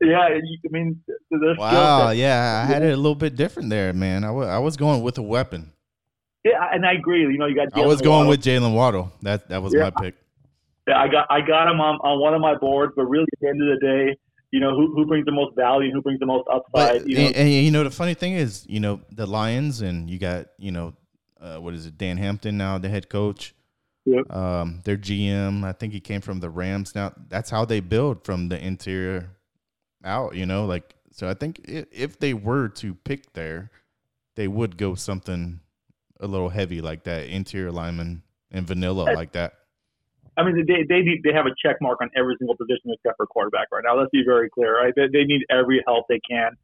Yeah, 0.00 0.18
I 0.18 0.40
mean, 0.70 1.00
wow, 1.30 2.10
yeah, 2.10 2.64
I 2.64 2.72
had 2.72 2.82
it 2.82 2.92
a 2.92 2.96
little 2.96 3.14
bit 3.14 3.36
different 3.36 3.70
there, 3.70 3.92
man. 3.92 4.24
I, 4.24 4.28
w- 4.28 4.48
I 4.48 4.58
was 4.58 4.76
going 4.76 5.00
with 5.02 5.18
a 5.18 5.22
weapon. 5.22 5.72
Yeah, 6.44 6.68
and 6.72 6.84
I 6.84 6.94
agree. 6.94 7.20
You 7.20 7.38
know, 7.38 7.46
you 7.46 7.54
got. 7.54 7.68
Jaylen 7.68 7.84
I 7.84 7.86
was 7.86 8.00
going 8.00 8.26
Waddle. 8.26 8.30
with 8.30 8.42
Jaylen 8.42 8.74
Waddle. 8.74 9.12
That 9.22 9.48
that 9.48 9.62
was 9.62 9.72
yeah. 9.74 9.90
my 9.94 10.02
pick. 10.02 10.16
Yeah, 10.88 11.00
I 11.00 11.06
got 11.06 11.26
I 11.30 11.40
got 11.40 11.70
him 11.70 11.80
on, 11.80 11.96
on 12.02 12.20
one 12.20 12.34
of 12.34 12.40
my 12.40 12.56
boards, 12.56 12.94
but 12.96 13.04
really 13.04 13.26
at 13.32 13.40
the 13.40 13.48
end 13.48 13.62
of 13.62 13.68
the 13.78 13.86
day, 13.86 14.16
you 14.52 14.60
know 14.60 14.76
who, 14.76 14.94
who 14.94 15.06
brings 15.06 15.24
the 15.24 15.32
most 15.32 15.56
value, 15.56 15.90
who 15.90 16.02
brings 16.02 16.20
the 16.20 16.26
most 16.26 16.46
upside. 16.46 17.00
But, 17.00 17.08
you 17.08 17.16
know? 17.16 17.24
And, 17.24 17.36
and, 17.36 17.50
you 17.50 17.70
know 17.70 17.82
the 17.82 17.90
funny 17.90 18.14
thing 18.14 18.34
is, 18.34 18.64
you 18.68 18.78
know 18.78 19.00
the 19.10 19.26
Lions, 19.26 19.80
and 19.80 20.08
you 20.08 20.18
got 20.18 20.48
you 20.58 20.70
know 20.70 20.94
uh, 21.40 21.56
what 21.56 21.74
is 21.74 21.86
it, 21.86 21.98
Dan 21.98 22.18
Hampton 22.18 22.56
now, 22.56 22.78
the 22.78 22.88
head 22.88 23.08
coach. 23.08 23.54
Yep. 24.04 24.34
Um, 24.34 24.80
their 24.84 24.96
GM, 24.96 25.64
I 25.64 25.72
think 25.72 25.92
he 25.92 26.00
came 26.00 26.20
from 26.20 26.40
the 26.40 26.50
Rams. 26.50 26.94
Now 26.94 27.12
that's 27.28 27.50
how 27.50 27.64
they 27.64 27.80
build 27.80 28.24
from 28.24 28.48
the 28.48 28.62
interior 28.62 29.30
out. 30.04 30.34
You 30.34 30.44
know, 30.44 30.66
like 30.66 30.94
so. 31.10 31.28
I 31.28 31.34
think 31.34 31.62
if, 31.64 31.86
if 31.90 32.18
they 32.18 32.34
were 32.34 32.68
to 32.68 32.94
pick 32.94 33.32
there, 33.32 33.70
they 34.36 34.48
would 34.48 34.76
go 34.76 34.94
something 34.94 35.60
a 36.20 36.26
little 36.26 36.50
heavy 36.50 36.82
like 36.82 37.04
that, 37.04 37.26
interior 37.26 37.72
lineman 37.72 38.22
and 38.50 38.66
vanilla 38.66 39.04
like 39.14 39.32
that. 39.32 39.54
I 40.36 40.44
mean, 40.44 40.64
they 40.66 40.84
they 40.88 41.02
need, 41.02 41.20
they 41.24 41.32
have 41.32 41.46
a 41.46 41.54
check 41.60 41.76
mark 41.80 42.00
on 42.00 42.10
every 42.16 42.36
single 42.38 42.56
position 42.56 42.88
except 42.88 43.16
for 43.16 43.26
quarterback 43.26 43.68
right 43.72 43.82
now. 43.84 43.98
Let's 43.98 44.10
be 44.12 44.24
very 44.24 44.48
clear, 44.48 44.76
right? 44.76 44.92
They, 44.96 45.06
they 45.12 45.24
need 45.24 45.44
every 45.50 45.82
help 45.86 46.06
they 46.08 46.20
can, 46.28 46.56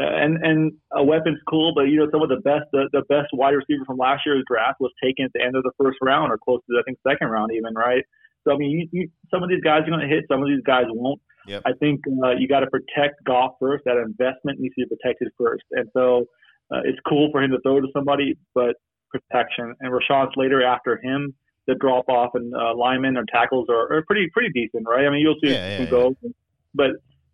uh, 0.00 0.08
and 0.08 0.38
and 0.42 0.72
a 0.92 1.04
weapon's 1.04 1.40
cool, 1.48 1.72
but 1.74 1.92
you 1.92 1.98
know 1.98 2.08
some 2.10 2.22
of 2.22 2.30
the 2.30 2.40
best 2.40 2.64
the, 2.72 2.88
the 2.92 3.02
best 3.08 3.28
wide 3.32 3.52
receiver 3.52 3.84
from 3.84 3.98
last 3.98 4.22
year's 4.24 4.44
draft 4.48 4.80
was 4.80 4.92
taken 5.02 5.26
at 5.26 5.32
the 5.34 5.42
end 5.44 5.56
of 5.56 5.62
the 5.62 5.72
first 5.76 5.98
round 6.00 6.32
or 6.32 6.38
close 6.38 6.60
to 6.70 6.78
I 6.78 6.82
think 6.84 6.98
second 7.06 7.28
round 7.28 7.52
even, 7.52 7.74
right? 7.74 8.04
So 8.44 8.54
I 8.54 8.56
mean, 8.56 8.70
you, 8.70 8.88
you, 8.92 9.08
some 9.30 9.42
of 9.42 9.50
these 9.50 9.62
guys 9.62 9.82
are 9.84 9.92
going 9.92 10.00
to 10.00 10.08
hit, 10.08 10.24
some 10.28 10.42
of 10.42 10.48
these 10.48 10.64
guys 10.64 10.84
won't. 10.88 11.20
Yep. 11.46 11.62
I 11.66 11.72
think 11.78 12.00
uh, 12.24 12.30
you 12.38 12.48
got 12.48 12.60
to 12.60 12.70
protect 12.70 13.22
Goff 13.24 13.52
first. 13.60 13.84
That 13.84 13.98
investment 13.98 14.60
needs 14.60 14.74
to 14.76 14.86
be 14.86 14.96
protected 14.96 15.28
first, 15.36 15.64
and 15.72 15.88
so 15.92 16.24
uh, 16.72 16.80
it's 16.84 16.98
cool 17.06 17.28
for 17.30 17.42
him 17.42 17.50
to 17.50 17.60
throw 17.60 17.80
to 17.80 17.88
somebody, 17.92 18.38
but 18.54 18.76
protection 19.10 19.74
and 19.80 19.92
Rashawn 19.92 20.32
Slater 20.32 20.64
after 20.64 20.96
him 20.96 21.34
the 21.66 21.74
drop 21.74 22.08
off 22.08 22.30
and 22.34 22.54
uh, 22.54 22.74
linemen 22.74 23.16
or 23.16 23.24
tackles 23.24 23.68
are, 23.68 23.92
are 23.92 24.02
pretty 24.02 24.28
pretty 24.32 24.50
decent, 24.52 24.86
right? 24.86 25.06
I 25.06 25.10
mean, 25.10 25.20
you'll 25.20 25.38
see 25.42 25.52
yeah, 25.52 25.80
yeah, 25.80 25.90
go, 25.90 26.16
yeah. 26.22 26.30
but 26.74 26.90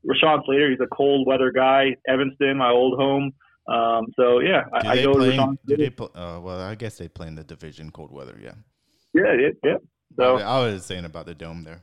Rashawn 0.06 0.44
Slater, 0.44 0.70
he's 0.70 0.80
a 0.80 0.86
cold 0.94 1.26
weather 1.26 1.50
guy. 1.50 1.96
Evanston, 2.06 2.56
my 2.58 2.70
old 2.70 2.98
home. 2.98 3.32
Um, 3.68 4.06
so 4.16 4.40
yeah, 4.40 4.64
do 4.82 4.88
I, 4.88 4.92
I 4.92 5.02
go 5.02 5.14
play, 5.14 5.36
Rashawn 5.36 5.56
do 5.66 5.76
they 5.76 5.90
play, 5.90 6.08
uh, 6.14 6.40
well, 6.40 6.60
I 6.60 6.74
guess 6.74 6.98
they 6.98 7.08
play 7.08 7.26
in 7.26 7.34
the 7.34 7.44
division 7.44 7.90
cold 7.90 8.12
weather. 8.12 8.38
Yeah. 8.40 8.54
Yeah, 9.14 9.34
yeah, 9.38 9.48
yeah. 9.64 9.76
So 10.16 10.36
I 10.36 10.60
was 10.64 10.84
saying 10.84 11.04
about 11.04 11.26
the 11.26 11.34
dome 11.34 11.64
there. 11.64 11.82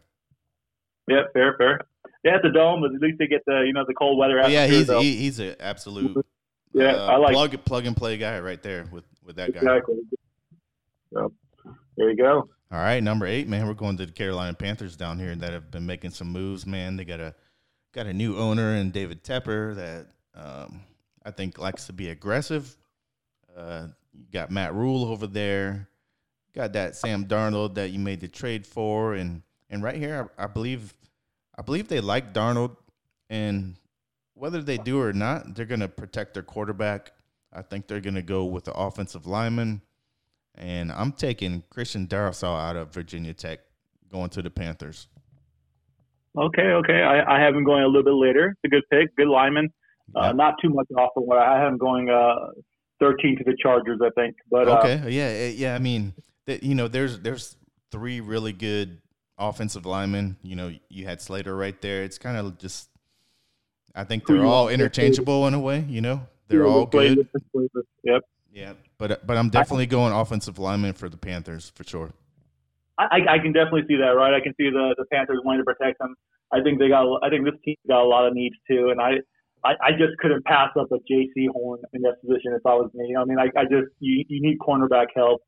Yeah, 1.07 1.23
fair, 1.33 1.55
fair. 1.57 1.79
Yeah, 2.23 2.37
the 2.41 2.49
dome, 2.49 2.81
but 2.81 2.93
at 2.93 3.01
least 3.01 3.19
they 3.19 3.27
get 3.27 3.43
the 3.45 3.63
you 3.65 3.73
know 3.73 3.85
the 3.87 3.93
cold 3.93 4.17
weather. 4.17 4.37
Yeah, 4.49 4.67
he's 4.67 4.89
he, 4.89 5.15
he's 5.15 5.39
an 5.39 5.55
absolute. 5.59 6.25
Yeah, 6.77 6.91
uh, 6.91 7.05
I 7.05 7.15
like 7.15 7.31
plug 7.31 7.63
plug 7.63 7.85
and 7.85 7.95
play 7.95 8.17
guy 8.17 8.37
right 8.41 8.61
there 8.61 8.85
with 8.91 9.05
with 9.23 9.37
that 9.37 9.53
guy. 9.53 9.61
Exactly. 9.61 9.95
So, 11.13 11.31
there 11.97 12.09
you 12.09 12.17
go. 12.17 12.49
All 12.71 12.79
right, 12.79 13.01
number 13.01 13.25
eight, 13.25 13.47
man. 13.47 13.67
We're 13.67 13.73
going 13.73 13.97
to 13.97 14.05
the 14.05 14.11
Carolina 14.11 14.53
Panthers 14.53 14.97
down 14.97 15.19
here 15.19 15.35
that 15.35 15.53
have 15.53 15.71
been 15.71 15.85
making 15.85 16.11
some 16.11 16.31
moves, 16.31 16.65
man. 16.65 16.97
They 16.97 17.05
got 17.05 17.19
a 17.19 17.35
got 17.93 18.07
a 18.07 18.13
new 18.13 18.37
owner 18.37 18.73
and 18.73 18.91
David 18.91 19.23
Tepper 19.23 19.75
that 19.75 20.07
um, 20.33 20.81
I 21.23 21.31
think 21.31 21.57
likes 21.57 21.85
to 21.87 21.93
be 21.93 22.09
aggressive. 22.09 22.75
Uh, 23.55 23.87
got 24.33 24.51
Matt 24.51 24.73
Rhule 24.73 25.05
over 25.05 25.27
there. 25.27 25.87
Got 26.53 26.73
that 26.73 26.95
Sam 26.95 27.25
Darnold 27.25 27.75
that 27.75 27.91
you 27.91 27.99
made 27.99 28.19
the 28.19 28.27
trade 28.27 28.65
for, 28.65 29.13
and 29.13 29.41
and 29.69 29.83
right 29.83 29.95
here, 29.95 30.29
I, 30.37 30.45
I 30.45 30.47
believe, 30.47 30.93
I 31.57 31.61
believe 31.61 31.87
they 31.87 31.99
like 31.99 32.33
Darnold, 32.33 32.77
and 33.29 33.75
whether 34.33 34.61
they 34.61 34.77
do 34.77 35.01
or 35.01 35.13
not, 35.13 35.55
they're 35.55 35.65
going 35.65 35.81
to 35.81 35.87
protect 35.87 36.33
their 36.33 36.43
quarterback. 36.43 37.11
I 37.53 37.61
think 37.61 37.87
they're 37.87 38.01
going 38.01 38.15
to 38.15 38.21
go 38.21 38.45
with 38.45 38.65
the 38.65 38.73
offensive 38.73 39.27
lineman 39.27 39.81
and 40.57 40.91
I'm 40.91 41.11
taking 41.11 41.63
Christian 41.69 42.07
Darrisaw 42.07 42.59
out 42.59 42.75
of 42.75 42.93
Virginia 42.93 43.33
Tech, 43.33 43.59
going 44.11 44.29
to 44.31 44.41
the 44.41 44.49
Panthers. 44.49 45.07
Okay, 46.37 46.61
okay. 46.61 47.01
I, 47.01 47.37
I 47.37 47.39
have 47.39 47.55
him 47.55 47.63
going 47.63 47.83
a 47.83 47.87
little 47.87 48.03
bit 48.03 48.13
later. 48.13 48.49
It's 48.49 48.59
a 48.65 48.67
good 48.67 48.83
pick, 48.91 49.15
good 49.15 49.27
lineman. 49.27 49.69
Uh, 50.13 50.31
not 50.33 50.55
too 50.61 50.69
much 50.69 50.87
off 50.97 51.11
from 51.13 51.23
what 51.23 51.39
I 51.39 51.59
have 51.59 51.73
him 51.73 51.77
going 51.77 52.09
uh, 52.09 52.51
13 52.99 53.37
to 53.37 53.43
the 53.43 53.55
Chargers, 53.61 53.99
I 54.03 54.09
think. 54.19 54.35
But 54.49 54.67
uh, 54.67 54.79
okay, 54.79 54.99
uh, 54.99 55.07
yeah, 55.07 55.47
yeah. 55.47 55.75
I 55.75 55.79
mean, 55.79 56.13
th- 56.45 56.61
you 56.61 56.75
know, 56.75 56.87
there's 56.87 57.19
there's 57.19 57.55
three 57.91 58.21
really 58.21 58.53
good 58.53 59.01
offensive 59.37 59.85
linemen. 59.85 60.37
You 60.43 60.55
know, 60.55 60.73
you 60.89 61.05
had 61.05 61.21
Slater 61.21 61.55
right 61.55 61.79
there. 61.81 62.03
It's 62.03 62.17
kind 62.17 62.37
of 62.37 62.57
just, 62.57 62.89
I 63.95 64.03
think 64.03 64.27
they're 64.27 64.45
all 64.45 64.69
interchangeable 64.69 65.47
in 65.47 65.53
a 65.53 65.59
way. 65.59 65.85
You 65.87 66.01
know, 66.01 66.27
they're 66.47 66.67
all 66.67 66.85
good. 66.85 67.27
Yep. 68.03 68.23
Yeah, 68.55 68.73
but 68.97 69.27
but 69.27 69.35
I'm 69.35 69.49
definitely 69.49 69.85
going 69.85 70.13
offensive 70.13 70.57
lineman 70.57 70.93
for 70.93 71.09
the 71.09 71.17
Panthers 71.17 71.73
for 71.75 71.83
sure. 71.83 72.13
I, 72.97 73.19
I 73.27 73.39
can 73.39 73.51
definitely 73.51 73.83
see 73.89 73.97
that, 73.97 74.15
right? 74.15 74.33
I 74.33 74.39
can 74.39 74.53
see 74.55 74.69
the, 74.69 74.95
the 74.97 75.03
Panthers 75.11 75.41
wanting 75.43 75.59
to 75.59 75.65
protect 75.65 75.99
them. 75.99 76.15
I 76.53 76.61
think 76.61 76.79
they 76.79 76.87
got. 76.87 77.05
I 77.21 77.29
think 77.29 77.43
this 77.43 77.55
team 77.65 77.75
got 77.85 78.01
a 78.01 78.07
lot 78.07 78.25
of 78.25 78.33
needs 78.33 78.55
too, 78.65 78.87
and 78.89 79.01
I, 79.01 79.15
I, 79.65 79.73
I 79.83 79.91
just 79.91 80.17
couldn't 80.19 80.45
pass 80.45 80.69
up 80.79 80.89
a 80.93 80.99
Jaycee 81.11 81.49
Horn 81.51 81.81
in 81.91 82.01
that 82.03 82.21
position 82.21 82.53
if 82.53 82.65
I 82.65 82.75
was 82.75 82.89
me. 82.93 83.07
You 83.09 83.15
know, 83.15 83.23
I 83.23 83.25
mean, 83.25 83.39
I, 83.39 83.49
I 83.59 83.63
just 83.63 83.91
you, 83.99 84.23
you 84.29 84.41
need 84.41 84.57
cornerback 84.59 85.07
help, 85.13 85.41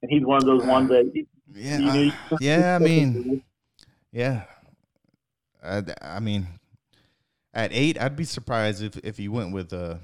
and 0.00 0.10
he's 0.10 0.24
one 0.24 0.38
of 0.38 0.44
those 0.44 0.64
ones 0.64 0.88
that. 0.88 1.12
Yeah, 1.52 1.78
you 1.78 1.92
need, 1.92 2.14
uh, 2.30 2.36
yeah. 2.40 2.76
I 2.80 2.82
mean, 2.82 3.42
yeah. 4.10 4.44
I, 5.62 5.82
I 6.00 6.20
mean, 6.20 6.46
at 7.52 7.70
eight, 7.74 8.00
I'd 8.00 8.16
be 8.16 8.24
surprised 8.24 8.82
if 8.82 8.96
if 9.04 9.18
he 9.18 9.28
went 9.28 9.52
with 9.52 9.74
a 9.74 10.00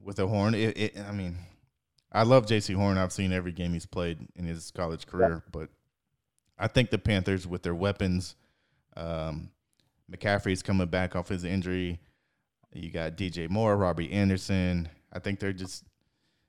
with 0.00 0.20
a 0.20 0.28
horn. 0.28 0.54
It, 0.54 0.78
it, 0.78 0.98
I 1.00 1.10
mean, 1.10 1.36
I 2.12 2.24
love 2.24 2.46
Jaycee 2.46 2.74
Horn. 2.74 2.98
I've 2.98 3.12
seen 3.12 3.32
every 3.32 3.52
game 3.52 3.72
he's 3.72 3.86
played 3.86 4.18
in 4.34 4.44
his 4.44 4.70
college 4.70 5.06
career, 5.06 5.42
yeah. 5.44 5.50
but 5.52 5.68
I 6.58 6.66
think 6.66 6.90
the 6.90 6.98
Panthers 6.98 7.46
with 7.46 7.62
their 7.62 7.74
weapons, 7.74 8.34
um, 8.96 9.50
McCaffrey's 10.10 10.62
coming 10.62 10.88
back 10.88 11.14
off 11.14 11.28
his 11.28 11.44
injury. 11.44 12.00
You 12.72 12.90
got 12.90 13.16
DJ 13.16 13.48
Moore, 13.48 13.76
Robbie 13.76 14.12
Anderson. 14.12 14.88
I 15.12 15.18
think 15.18 15.40
they're 15.40 15.52
just 15.52 15.84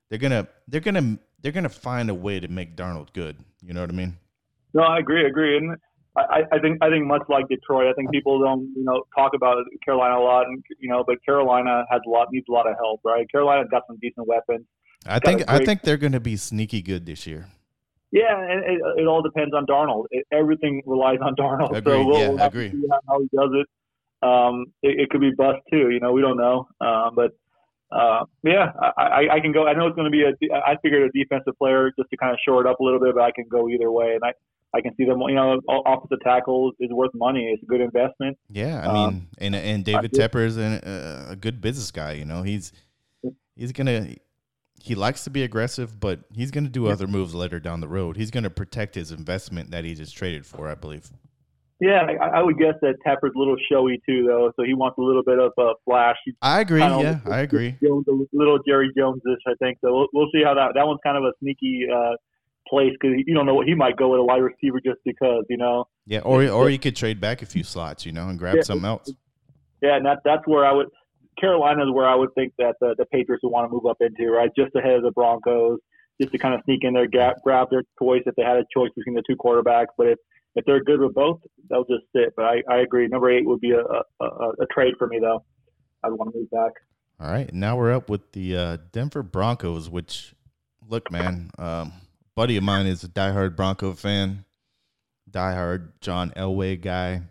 they're 0.08 0.18
gonna 0.18 0.46
they're 0.68 0.80
gonna 0.80 1.18
they're 1.40 1.52
gonna 1.52 1.68
find 1.68 2.10
a 2.10 2.14
way 2.14 2.40
to 2.40 2.48
make 2.48 2.76
Darnold 2.76 3.12
good. 3.12 3.36
You 3.62 3.72
know 3.72 3.80
what 3.80 3.90
I 3.90 3.94
mean? 3.94 4.16
No, 4.74 4.82
I 4.82 4.98
agree, 4.98 5.26
agree, 5.26 5.56
and 5.56 5.76
I, 6.16 6.42
I 6.52 6.58
think 6.58 6.78
I 6.82 6.90
think 6.90 7.06
much 7.06 7.22
like 7.28 7.48
Detroit, 7.48 7.86
I 7.88 7.94
think 7.94 8.10
people 8.10 8.40
don't 8.40 8.72
you 8.76 8.84
know 8.84 9.02
talk 9.16 9.32
about 9.34 9.56
Carolina 9.84 10.18
a 10.18 10.22
lot, 10.22 10.46
and 10.46 10.62
you 10.78 10.90
know, 10.90 11.02
but 11.06 11.24
Carolina 11.24 11.84
has 11.90 12.00
a 12.06 12.10
lot 12.10 12.28
needs 12.30 12.46
a 12.48 12.52
lot 12.52 12.68
of 12.68 12.76
help, 12.76 13.00
right? 13.04 13.26
Carolina's 13.30 13.68
got 13.70 13.82
some 13.86 13.96
decent 14.00 14.26
weapons. 14.26 14.66
I 15.06 15.18
think 15.18 15.42
I 15.48 15.64
think 15.64 15.82
they're 15.82 15.96
going 15.96 16.12
to 16.12 16.20
be 16.20 16.36
sneaky 16.36 16.82
good 16.82 17.06
this 17.06 17.26
year. 17.26 17.48
Yeah, 18.10 18.38
and 18.38 18.62
it, 18.64 18.80
it 18.98 19.06
all 19.06 19.22
depends 19.22 19.54
on 19.54 19.64
Darnold. 19.66 20.04
It, 20.10 20.26
everything 20.32 20.82
relies 20.86 21.18
on 21.22 21.34
Darnold. 21.34 21.74
Agreed. 21.74 21.94
So 22.02 22.06
we'll, 22.06 22.18
Yeah, 22.20 22.28
we'll 22.28 22.36
have 22.38 22.52
agree. 22.52 22.70
to 22.70 22.76
see 22.76 22.88
how, 23.08 23.20
he 23.20 23.28
does 23.34 23.50
it. 23.54 23.66
Um, 24.26 24.66
it, 24.82 25.00
it 25.00 25.10
could 25.10 25.20
be 25.22 25.30
bust 25.36 25.58
too. 25.70 25.90
You 25.90 25.98
know, 25.98 26.12
we 26.12 26.20
don't 26.20 26.36
know. 26.36 26.68
Um, 26.80 27.14
but 27.16 27.32
uh, 27.90 28.24
yeah, 28.44 28.70
I, 28.80 29.02
I, 29.02 29.34
I 29.36 29.40
can 29.40 29.52
go. 29.52 29.66
I 29.66 29.72
know 29.72 29.86
it's 29.86 29.96
going 29.96 30.10
to 30.10 30.16
be 30.16 30.24
a. 30.24 30.54
I 30.54 30.76
figured 30.82 31.02
a 31.08 31.18
defensive 31.18 31.56
player 31.58 31.90
just 31.98 32.10
to 32.10 32.16
kind 32.18 32.32
of 32.32 32.38
shore 32.46 32.60
it 32.60 32.66
up 32.68 32.80
a 32.80 32.84
little 32.84 33.00
bit, 33.00 33.14
but 33.14 33.22
I 33.22 33.30
can 33.32 33.46
go 33.48 33.68
either 33.68 33.90
way, 33.90 34.14
and 34.14 34.22
I. 34.24 34.32
I 34.74 34.80
can 34.80 34.96
see 34.96 35.04
them. 35.04 35.20
You 35.20 35.34
know, 35.34 35.60
offensive 35.84 36.20
tackle 36.24 36.72
is 36.80 36.88
worth 36.90 37.10
money. 37.12 37.50
It's 37.52 37.62
a 37.62 37.66
good 37.66 37.82
investment. 37.82 38.38
Yeah, 38.48 38.80
I 38.82 38.86
Um, 38.86 38.94
mean, 39.12 39.26
and 39.36 39.54
and 39.54 39.84
David 39.84 40.12
Tepper 40.12 40.46
is 40.46 40.56
a 40.56 41.36
good 41.38 41.60
business 41.60 41.90
guy. 41.90 42.12
You 42.12 42.24
know, 42.24 42.42
he's 42.42 42.72
he's 43.54 43.70
gonna 43.72 44.14
he 44.82 44.94
likes 44.94 45.22
to 45.24 45.30
be 45.30 45.42
aggressive, 45.44 46.00
but 46.00 46.20
he's 46.34 46.50
gonna 46.50 46.68
do 46.68 46.88
other 46.88 47.06
moves 47.06 47.34
later 47.34 47.60
down 47.60 47.80
the 47.80 47.88
road. 47.88 48.16
He's 48.16 48.30
gonna 48.30 48.50
protect 48.50 48.94
his 48.96 49.12
investment 49.12 49.70
that 49.70 49.84
he 49.84 49.94
just 49.94 50.16
traded 50.16 50.44
for, 50.44 50.68
I 50.68 50.74
believe. 50.74 51.10
Yeah, 51.80 52.06
I, 52.20 52.38
I 52.38 52.42
would 52.42 52.58
guess 52.58 52.74
that 52.82 52.94
Tepper's 53.04 53.32
a 53.34 53.38
little 53.38 53.56
showy 53.70 54.00
too, 54.08 54.24
though. 54.26 54.52
So 54.56 54.64
he 54.64 54.72
wants 54.74 54.98
a 54.98 55.02
little 55.02 55.22
bit 55.24 55.38
of 55.38 55.52
a 55.58 55.72
flash. 55.84 56.16
He's 56.24 56.34
I 56.40 56.60
agree. 56.60 56.80
Yeah, 56.80 57.18
I 57.26 57.40
agree. 57.40 57.76
Jones, 57.82 58.06
a 58.08 58.36
little 58.36 58.58
Jerry 58.66 58.90
Jones-ish, 58.96 59.40
I 59.48 59.54
think. 59.60 59.78
So 59.80 59.92
we'll, 59.92 60.08
we'll 60.12 60.28
see 60.32 60.42
how 60.44 60.54
that. 60.54 60.72
That 60.74 60.86
one's 60.86 61.00
kind 61.04 61.16
of 61.16 61.24
a 61.24 61.32
sneaky 61.40 61.86
uh, 61.92 62.12
place 62.68 62.92
because 62.92 63.16
you 63.26 63.34
don't 63.34 63.46
know 63.46 63.54
what 63.54 63.66
he 63.66 63.74
might 63.74 63.96
go 63.96 64.10
with 64.10 64.20
a 64.20 64.24
wide 64.24 64.42
receiver 64.42 64.80
just 64.84 65.00
because, 65.04 65.44
you 65.48 65.56
know. 65.56 65.86
Yeah, 66.06 66.20
or 66.20 66.46
or 66.48 66.70
you 66.70 66.78
could 66.78 66.94
trade 66.94 67.20
back 67.20 67.42
a 67.42 67.46
few 67.46 67.64
slots, 67.64 68.06
you 68.06 68.12
know, 68.12 68.28
and 68.28 68.38
grab 68.38 68.56
Yeah. 68.56 68.62
something 68.62 68.86
else. 68.86 69.12
Yeah, 69.80 69.96
and 69.96 70.06
that 70.06 70.18
that's 70.24 70.46
where 70.46 70.64
I 70.64 70.72
would. 70.72 70.86
Carolina 71.38 71.84
is 71.84 71.92
where 71.92 72.06
I 72.06 72.14
would 72.14 72.34
think 72.34 72.52
that 72.58 72.76
the, 72.80 72.94
the 72.98 73.06
Patriots 73.06 73.42
would 73.42 73.50
want 73.50 73.68
to 73.68 73.72
move 73.72 73.86
up 73.86 73.98
into, 74.00 74.30
right? 74.30 74.50
Just 74.56 74.74
ahead 74.76 74.94
of 74.94 75.02
the 75.02 75.12
Broncos, 75.12 75.78
just 76.20 76.32
to 76.32 76.38
kind 76.38 76.54
of 76.54 76.60
sneak 76.64 76.80
in 76.82 76.94
there, 76.94 77.06
gap, 77.06 77.36
grab 77.42 77.68
their 77.70 77.82
choice 77.98 78.22
if 78.26 78.34
they 78.36 78.42
had 78.42 78.56
a 78.56 78.64
choice 78.74 78.90
between 78.96 79.14
the 79.14 79.22
two 79.28 79.36
quarterbacks. 79.36 79.92
But 79.96 80.08
if 80.08 80.18
if 80.54 80.64
they're 80.66 80.84
good 80.84 81.00
with 81.00 81.14
both, 81.14 81.40
they'll 81.70 81.84
just 81.84 82.04
sit. 82.14 82.34
But 82.36 82.44
I, 82.44 82.62
I 82.70 82.78
agree. 82.80 83.08
Number 83.08 83.30
eight 83.30 83.46
would 83.46 83.60
be 83.60 83.70
a, 83.70 83.80
a, 83.80 84.24
a, 84.24 84.66
trade 84.70 84.94
for 84.98 85.06
me, 85.06 85.18
though. 85.18 85.42
I 86.04 86.08
would 86.08 86.18
want 86.18 86.32
to 86.32 86.38
move 86.38 86.50
back. 86.50 86.72
All 87.20 87.30
right, 87.30 87.52
now 87.54 87.76
we're 87.76 87.92
up 87.92 88.10
with 88.10 88.32
the 88.32 88.56
uh, 88.56 88.76
Denver 88.92 89.22
Broncos. 89.22 89.88
Which, 89.88 90.34
look, 90.88 91.10
man, 91.10 91.50
um, 91.58 91.92
buddy 92.34 92.56
of 92.56 92.64
mine 92.64 92.86
is 92.86 93.04
a 93.04 93.08
diehard 93.08 93.56
Bronco 93.56 93.92
fan, 93.94 94.44
diehard 95.30 95.92
John 96.00 96.32
Elway 96.36 96.80
guy. 96.80 97.22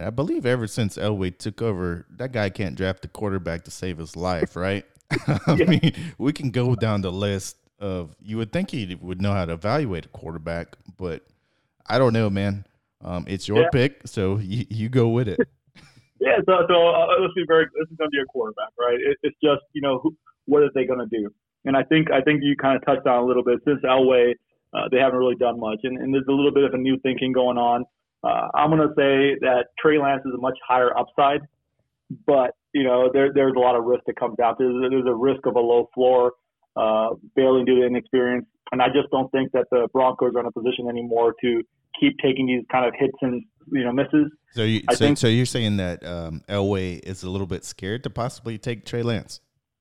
I 0.00 0.10
believe 0.10 0.46
ever 0.46 0.66
since 0.66 0.96
Elway 0.96 1.36
took 1.36 1.60
over, 1.62 2.06
that 2.10 2.32
guy 2.32 2.50
can't 2.50 2.74
draft 2.74 3.04
a 3.04 3.08
quarterback 3.08 3.64
to 3.64 3.70
save 3.70 3.98
his 3.98 4.16
life, 4.16 4.56
right? 4.56 4.84
I 5.46 5.54
Yeah. 5.56 5.64
mean, 5.66 5.92
we 6.18 6.32
can 6.32 6.50
go 6.50 6.74
down 6.74 7.02
the 7.02 7.12
list 7.12 7.56
of. 7.78 8.14
You 8.22 8.36
would 8.38 8.52
think 8.52 8.70
he 8.70 8.94
would 9.00 9.20
know 9.22 9.32
how 9.32 9.44
to 9.44 9.52
evaluate 9.54 10.06
a 10.06 10.08
quarterback, 10.08 10.76
but 10.96 11.22
I 11.86 11.98
don't 11.98 12.12
know, 12.12 12.28
man. 12.30 12.64
Um, 13.02 13.24
it's 13.28 13.46
your 13.48 13.62
Yeah. 13.62 13.68
pick, 13.72 14.02
so 14.06 14.38
you, 14.38 14.66
you 14.68 14.88
go 14.88 15.08
with 15.08 15.28
it. 15.28 15.40
Yeah, 16.20 16.38
so 16.46 16.66
so 16.68 16.88
uh, 16.88 17.06
let's 17.20 17.32
be 17.34 17.44
very. 17.46 17.66
This 17.78 17.88
is 17.92 17.96
going 17.96 18.10
to 18.10 18.10
be 18.10 18.18
a 18.20 18.24
quarterback, 18.24 18.70
right? 18.76 18.98
It, 18.98 19.18
it's 19.22 19.36
just 19.40 19.62
you 19.72 19.80
know 19.80 20.00
who, 20.02 20.16
what 20.46 20.64
are 20.64 20.70
they 20.74 20.84
going 20.84 20.98
to 20.98 21.06
do? 21.06 21.30
And 21.64 21.76
I 21.76 21.84
think 21.84 22.10
I 22.10 22.20
think 22.22 22.40
you 22.42 22.56
kind 22.56 22.76
of 22.76 22.84
touched 22.84 23.06
on 23.06 23.22
a 23.22 23.24
little 23.24 23.44
bit 23.44 23.60
since 23.64 23.78
Elway, 23.84 24.32
uh, 24.74 24.88
they 24.90 24.98
haven't 24.98 25.16
really 25.20 25.36
done 25.36 25.60
much, 25.60 25.78
and, 25.84 25.96
and 25.96 26.12
there's 26.12 26.26
a 26.28 26.32
little 26.32 26.50
bit 26.50 26.64
of 26.64 26.74
a 26.74 26.76
new 26.76 26.98
thinking 27.04 27.30
going 27.30 27.56
on. 27.56 27.84
Uh, 28.24 28.48
I'm 28.54 28.70
going 28.70 28.80
to 28.82 28.94
say 28.96 29.38
that 29.40 29.66
Trey 29.78 29.98
Lance 29.98 30.22
is 30.26 30.32
a 30.36 30.40
much 30.40 30.56
higher 30.66 30.96
upside, 30.96 31.40
but 32.26 32.52
you 32.74 32.82
know 32.84 33.10
there 33.12 33.32
there's 33.32 33.54
a 33.56 33.60
lot 33.60 33.76
of 33.76 33.84
risk 33.84 34.02
that 34.06 34.16
comes 34.18 34.38
out. 34.40 34.56
There's 34.58 34.74
there's 34.90 35.06
a 35.06 35.14
risk 35.14 35.46
of 35.46 35.56
a 35.56 35.60
low 35.60 35.88
floor, 35.94 36.32
uh, 36.76 37.10
failing 37.36 37.64
due 37.64 37.80
to 37.80 37.86
inexperience, 37.86 38.46
and 38.72 38.82
I 38.82 38.86
just 38.88 39.10
don't 39.12 39.30
think 39.30 39.52
that 39.52 39.66
the 39.70 39.88
Broncos 39.92 40.34
are 40.34 40.40
in 40.40 40.46
a 40.46 40.52
position 40.52 40.88
anymore 40.88 41.34
to 41.42 41.62
keep 42.00 42.16
taking 42.22 42.46
these 42.46 42.64
kind 42.72 42.86
of 42.86 42.92
hits 42.98 43.16
and 43.22 43.44
you 43.70 43.84
know 43.84 43.92
misses. 43.92 44.30
So 44.52 44.62
you 44.62 44.80
so, 44.90 44.96
think, 44.96 45.18
so 45.18 45.28
you're 45.28 45.46
saying 45.46 45.76
that 45.76 46.04
um, 46.04 46.42
Elway 46.48 47.00
is 47.04 47.22
a 47.22 47.30
little 47.30 47.46
bit 47.46 47.64
scared 47.64 48.02
to 48.04 48.10
possibly 48.10 48.58
take 48.58 48.84
Trey 48.84 49.02
Lance? 49.02 49.40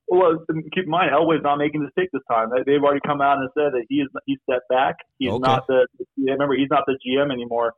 Well, 0.09 0.37
keep 0.73 0.85
in 0.85 0.89
mind, 0.89 1.11
Elway's 1.11 1.43
not 1.43 1.57
making 1.57 1.81
this 1.81 1.91
pick 1.97 2.09
this 2.13 2.21
time. 2.31 2.49
They- 2.55 2.63
They've 2.71 2.81
already 2.83 3.01
come 3.05 3.19
out 3.19 3.39
and 3.39 3.49
said 3.57 3.73
that 3.73 3.85
he 3.89 3.95
is 3.95 4.07
he's 4.25 4.37
stepped 4.49 4.69
back. 4.69 4.95
He's 5.17 5.29
Okay. 5.31 5.39
not 5.41 5.65
the 5.67 5.87
remember 6.17 6.55
he's 6.55 6.69
not 6.69 6.83
the 6.87 6.97
GM 7.05 7.31
anymore. 7.31 7.73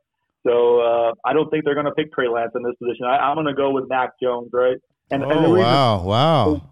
So 0.46 0.80
uh, 0.80 1.12
I 1.24 1.32
don't 1.32 1.50
think 1.50 1.64
they're 1.64 1.74
going 1.74 1.86
to 1.86 1.92
pick 1.92 2.12
Trey 2.12 2.28
Lance 2.28 2.52
in 2.54 2.62
this 2.62 2.74
position. 2.78 3.06
I, 3.06 3.18
I'm 3.18 3.36
going 3.36 3.46
to 3.46 3.54
go 3.54 3.70
with 3.70 3.88
Mac 3.88 4.10
Jones, 4.22 4.50
right? 4.52 4.76
And, 5.10 5.22
and 5.22 5.32
oh 5.32 5.52
reason 5.52 5.58
wow, 5.58 6.02
wow! 6.02 6.62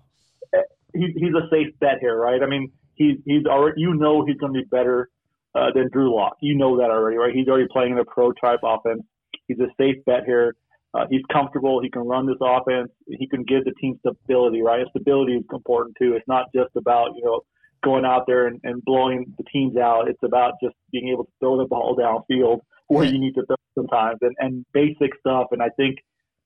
he, 0.95 1.13
he's 1.17 1.35
a 1.35 1.49
safe 1.51 1.75
bet 1.81 1.99
here, 2.01 2.17
right? 2.17 2.43
I 2.43 2.47
mean, 2.47 2.71
he's 2.95 3.17
he's 3.25 3.45
already 3.47 3.81
you 3.81 3.95
know 3.95 4.25
he's 4.25 4.37
going 4.37 4.53
to 4.55 4.61
be 4.61 4.67
better 4.71 5.09
uh, 5.55 5.71
than 5.75 5.89
Drew 5.93 6.15
Lock. 6.15 6.37
You 6.41 6.57
know 6.57 6.79
that 6.79 6.91
already, 6.91 7.17
right? 7.17 7.35
He's 7.35 7.49
already 7.49 7.67
playing 7.71 7.93
in 7.93 7.99
a 7.99 8.05
pro 8.05 8.33
type 8.33 8.61
offense. 8.63 9.03
He's 9.47 9.59
a 9.59 9.69
safe 9.79 9.97
bet 10.07 10.25
here. 10.25 10.55
Uh, 10.95 11.05
he's 11.11 11.23
comfortable. 11.31 11.81
He 11.83 11.91
can 11.91 12.03
run 12.03 12.27
this 12.27 12.39
offense. 12.41 12.91
He 13.07 13.27
can 13.29 13.43
give 13.45 13.65
the 13.65 13.73
team 13.81 13.99
stability, 14.01 14.63
right? 14.63 14.81
And 14.81 14.89
stability 14.91 15.35
is 15.35 15.45
important 15.53 15.97
too. 16.01 16.15
It's 16.15 16.29
not 16.29 16.47
just 16.55 16.71
about 16.77 17.11
you 17.17 17.25
know 17.25 17.41
going 17.85 18.05
out 18.05 18.25
there 18.27 18.47
and, 18.47 18.61
and 18.65 18.85
blowing 18.85 19.27
the 19.37 19.45
teams 19.53 19.77
out. 19.77 20.09
It's 20.09 20.23
about 20.23 20.55
just 20.63 20.75
being 20.91 21.09
able 21.09 21.25
to 21.25 21.31
throw 21.41 21.59
the 21.59 21.67
ball 21.67 21.97
downfield 21.97 22.61
where 22.89 23.05
you 23.05 23.19
need 23.19 23.35
to 23.35 23.45
throw 23.47 23.57
sometimes 23.77 24.19
and, 24.23 24.35
and 24.39 24.67
basic 24.73 25.11
stuff. 25.21 25.47
And 25.53 25.63
I 25.63 25.69
think 25.77 25.97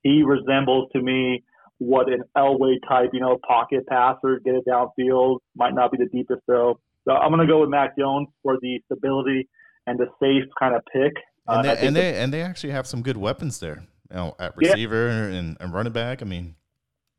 he 0.03 0.23
resembles 0.23 0.91
to 0.93 1.01
me 1.01 1.43
what 1.79 2.09
an 2.13 2.23
Elway 2.37 2.75
type, 2.89 3.11
you 3.13 3.21
know, 3.21 3.39
pocket 3.47 3.87
passer, 3.89 4.41
get 4.45 4.55
it 4.55 4.65
downfield, 4.69 5.39
might 5.57 5.75
not 5.75 5.91
be 5.91 5.99
the 5.99 6.07
deepest 6.13 6.41
throw. 6.47 6.79
So 7.07 7.13
I'm 7.13 7.31
going 7.31 7.41
to 7.47 7.53
go 7.53 7.61
with 7.61 7.71
Mac 7.71 7.97
Jones 7.99 8.29
for 8.43 8.59
the 8.61 8.81
stability 8.87 9.49
and 9.87 9.99
the 9.99 10.07
safe 10.21 10.49
kind 10.59 10.75
of 10.77 10.83
pick. 10.93 11.13
Uh, 11.49 11.55
And 11.55 11.65
they, 11.65 11.69
think 11.75 11.83
and 11.87 11.97
the- 11.97 12.01
they 12.01 12.17
and 12.19 12.33
they 12.33 12.43
actually 12.43 12.73
have 12.73 12.87
some 12.87 13.03
good 13.03 13.17
weapons 13.17 13.59
there, 13.59 13.83
you 14.11 14.17
know, 14.17 14.35
at 14.39 14.53
Yeah. 14.61 14.71
receiver 14.71 15.09
and, 15.09 15.57
and 15.59 15.73
running 15.75 15.93
back. 15.93 16.23
I 16.23 16.25
mean, 16.25 16.55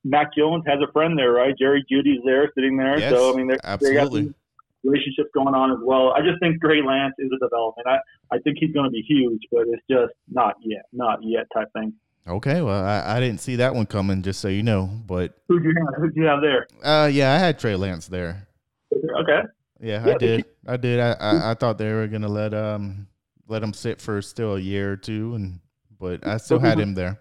Mac 0.06 0.28
Jones 0.38 0.64
has 0.68 0.80
a 0.88 0.92
friend 0.94 1.18
there, 1.18 1.32
right? 1.32 1.54
Jerry 1.58 1.84
Jeudy's 1.92 2.22
there, 2.26 2.50
sitting 2.56 2.78
there. 2.78 3.00
yes, 3.00 3.12
so 3.12 3.34
I 3.34 3.38
mean, 3.38 3.48
they're, 3.48 3.58
they 3.58 3.94
got 3.94 4.04
absolutely. 4.04 4.24
some 4.26 4.36
relationships 4.84 5.30
going 5.34 5.56
on 5.56 5.72
as 5.72 5.80
well. 5.84 6.13
I 6.13 6.22
just 6.22 6.39
think 6.39 6.62
Trey 6.62 6.82
Lance 6.82 7.13
is 7.19 7.30
a 7.36 7.39
development. 7.43 7.88
I 7.88 7.98
I 8.36 8.39
think 8.39 8.58
he's 8.60 8.72
going 8.74 8.86
to 8.86 8.91
be 8.91 9.02
huge, 9.02 9.41
but 9.52 9.62
it's 9.67 9.84
just 9.89 10.13
not 10.32 10.56
yet, 10.62 10.86
not 10.91 11.19
yet 11.22 11.46
type 11.54 11.69
thing. 11.74 11.93
Okay, 12.26 12.62
well, 12.62 12.84
I, 12.84 13.17
I 13.17 13.19
didn't 13.19 13.41
see 13.41 13.58
that 13.58 13.76
one 13.76 13.86
coming, 13.86 14.22
just 14.22 14.39
so 14.39 14.48
you 14.48 14.63
know. 14.63 14.89
But 15.06 15.34
Who'd 15.50 15.63
you 15.63 15.74
have? 15.78 16.02
Who'd 16.02 16.15
you 16.15 16.24
have 16.24 16.39
there? 16.41 16.67
uh, 16.82 17.08
yeah, 17.08 17.34
I 17.34 17.38
had 17.38 17.60
Trey 17.60 17.76
Lance 17.76 18.08
there. 18.08 18.48
Okay. 18.93 19.41
Yeah, 19.82 20.06
Yeah, 20.08 20.13
I 20.13 20.17
did. 20.17 20.46
I 20.65 20.78
did. 20.78 21.00
I, 21.00 21.12
I, 21.13 21.52
I 21.52 21.54
thought 21.56 21.78
they 21.78 21.91
were 21.91 22.08
gonna 22.08 22.30
let 22.30 22.54
um 22.54 23.08
let 23.48 23.62
him 23.62 23.74
sit 23.74 24.00
for 24.00 24.22
still 24.22 24.56
a 24.56 24.60
year 24.60 24.93
or 24.93 24.98
two, 24.98 25.36
and 25.36 25.60
but 26.00 26.26
I 26.26 26.38
still 26.38 26.60
had 26.60 26.80
him 26.80 26.93
there. 26.93 27.19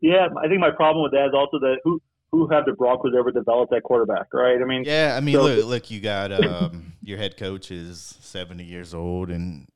Yeah, 0.00 0.28
I 0.42 0.48
think 0.48 0.60
my 0.60 0.70
problem 0.70 1.02
with 1.02 1.12
that 1.12 1.26
is 1.26 1.32
also 1.34 1.58
that 1.60 1.78
who 1.84 2.00
who 2.32 2.48
have 2.48 2.64
the 2.66 2.72
Broncos 2.72 3.12
ever 3.18 3.30
developed 3.30 3.70
that 3.72 3.82
quarterback, 3.82 4.32
right? 4.34 4.60
I 4.60 4.64
mean, 4.64 4.84
Yeah, 4.84 5.14
I 5.16 5.20
mean, 5.20 5.34
So- 5.36 5.42
look, 5.44 5.64
look, 5.66 5.90
you 5.90 6.00
got 6.00 6.32
um, 6.32 6.92
your 7.02 7.18
head 7.18 7.36
coach 7.36 7.70
is 7.70 8.16
seventy 8.20 8.64
years 8.64 8.94
old 8.94 9.30
and 9.30 9.66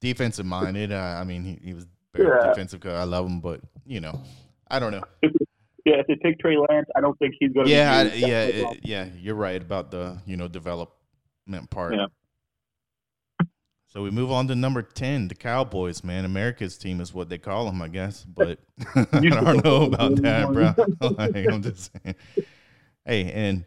defensive 0.00 0.46
minded. 0.46 0.92
Uh, 0.92 0.96
I 1.20 1.24
mean, 1.24 1.44
he, 1.44 1.58
he 1.62 1.74
was 1.74 1.86
very 2.14 2.28
Yeah. 2.28 2.48
defensive. 2.48 2.80
coach. 2.80 2.92
I 2.92 3.04
love 3.04 3.26
him, 3.26 3.40
but 3.40 3.60
you 3.86 4.00
know, 4.00 4.20
I 4.70 4.78
don't 4.78 4.92
know. 4.92 5.02
yeah, 5.84 5.96
if 5.96 6.06
they 6.06 6.16
take 6.16 6.38
Trey 6.38 6.56
Lance, 6.56 6.86
I 6.96 7.00
don't 7.00 7.18
think 7.18 7.34
he's 7.40 7.52
going 7.52 7.66
to. 7.66 7.72
Yeah, 7.72 7.96
I, 7.96 8.02
yeah, 8.14 8.42
it- 8.44 8.80
yeah. 8.84 9.06
You're 9.18 9.34
right 9.34 9.60
about 9.60 9.90
the 9.90 10.18
you 10.26 10.36
know 10.36 10.48
development 10.48 11.70
part. 11.70 11.94
Yeah. 11.94 12.06
So 13.94 14.02
we 14.02 14.10
move 14.10 14.32
on 14.32 14.48
to 14.48 14.56
number 14.56 14.82
ten, 14.82 15.28
the 15.28 15.36
Cowboys. 15.36 16.02
Man, 16.02 16.24
America's 16.24 16.76
team 16.76 17.00
is 17.00 17.14
what 17.14 17.28
they 17.28 17.38
call 17.38 17.66
them, 17.66 17.80
I 17.80 17.86
guess. 17.86 18.24
But 18.24 18.58
I 18.96 19.04
don't 19.20 19.64
know 19.64 19.84
about 19.84 20.16
that, 20.16 20.52
bro. 20.52 20.74
like, 21.16 21.46
I'm 21.48 21.62
just 21.62 21.92
saying. 22.02 22.16
Hey, 23.04 23.30
and 23.30 23.64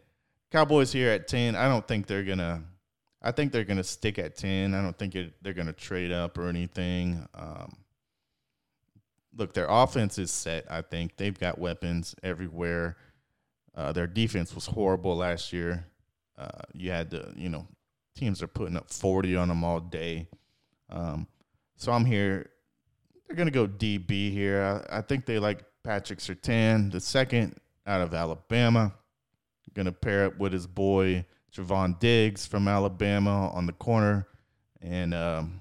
Cowboys 0.52 0.92
here 0.92 1.10
at 1.10 1.28
ten. 1.28 1.56
I 1.56 1.66
don't 1.66 1.86
think 1.88 2.06
they're 2.06 2.24
gonna. 2.24 2.62
I 3.22 3.32
think 3.32 3.52
they're 3.52 3.64
gonna 3.64 3.82
stick 3.82 4.18
at 4.18 4.36
ten. 4.36 4.74
I 4.74 4.82
don't 4.82 4.98
think 4.98 5.14
it, 5.14 5.32
they're 5.40 5.54
gonna 5.54 5.72
trade 5.72 6.12
up 6.12 6.36
or 6.36 6.48
anything. 6.48 7.26
Um, 7.34 7.72
look, 9.34 9.54
their 9.54 9.66
offense 9.66 10.18
is 10.18 10.30
set. 10.30 10.70
I 10.70 10.82
think 10.82 11.16
they've 11.16 11.38
got 11.38 11.58
weapons 11.58 12.14
everywhere. 12.22 12.98
Uh, 13.74 13.92
their 13.92 14.06
defense 14.06 14.54
was 14.54 14.66
horrible 14.66 15.16
last 15.16 15.54
year. 15.54 15.86
Uh, 16.36 16.62
you 16.74 16.90
had 16.90 17.10
to, 17.12 17.32
you 17.34 17.48
know, 17.48 17.66
teams 18.18 18.42
are 18.42 18.48
putting 18.48 18.76
up 18.76 18.90
40 18.90 19.36
on 19.36 19.48
them 19.48 19.64
all 19.64 19.80
day. 19.80 20.28
Um, 20.90 21.26
so 21.76 21.92
I'm 21.92 22.04
here. 22.04 22.50
They're 23.26 23.36
going 23.36 23.46
to 23.46 23.52
go 23.52 23.66
DB 23.66 24.32
here. 24.32 24.84
I, 24.90 24.98
I 24.98 25.00
think 25.02 25.26
they 25.26 25.38
like 25.38 25.64
Patrick 25.84 26.18
Surtain, 26.18 26.90
the 26.90 27.00
second 27.00 27.56
out 27.86 28.00
of 28.00 28.14
Alabama. 28.14 28.94
Going 29.74 29.86
to 29.86 29.92
pair 29.92 30.24
up 30.24 30.38
with 30.38 30.52
his 30.52 30.66
boy 30.66 31.24
Javon 31.54 32.00
Diggs 32.00 32.46
from 32.46 32.66
Alabama 32.66 33.50
on 33.50 33.66
the 33.66 33.72
corner. 33.72 34.26
And, 34.80 35.14
um, 35.14 35.60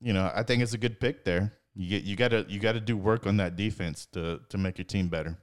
you 0.00 0.12
know, 0.12 0.30
I 0.34 0.42
think 0.42 0.62
it's 0.62 0.72
a 0.72 0.78
good 0.78 1.00
pick 1.00 1.24
there. 1.24 1.52
You 1.74 1.88
get 1.88 2.04
you 2.04 2.14
gotta 2.14 2.46
you 2.48 2.60
gotta 2.60 2.78
do 2.78 2.96
work 2.96 3.26
on 3.26 3.38
that 3.38 3.56
defense 3.56 4.06
to 4.12 4.38
to 4.48 4.56
make 4.56 4.78
your 4.78 4.84
team 4.84 5.08
better. 5.08 5.36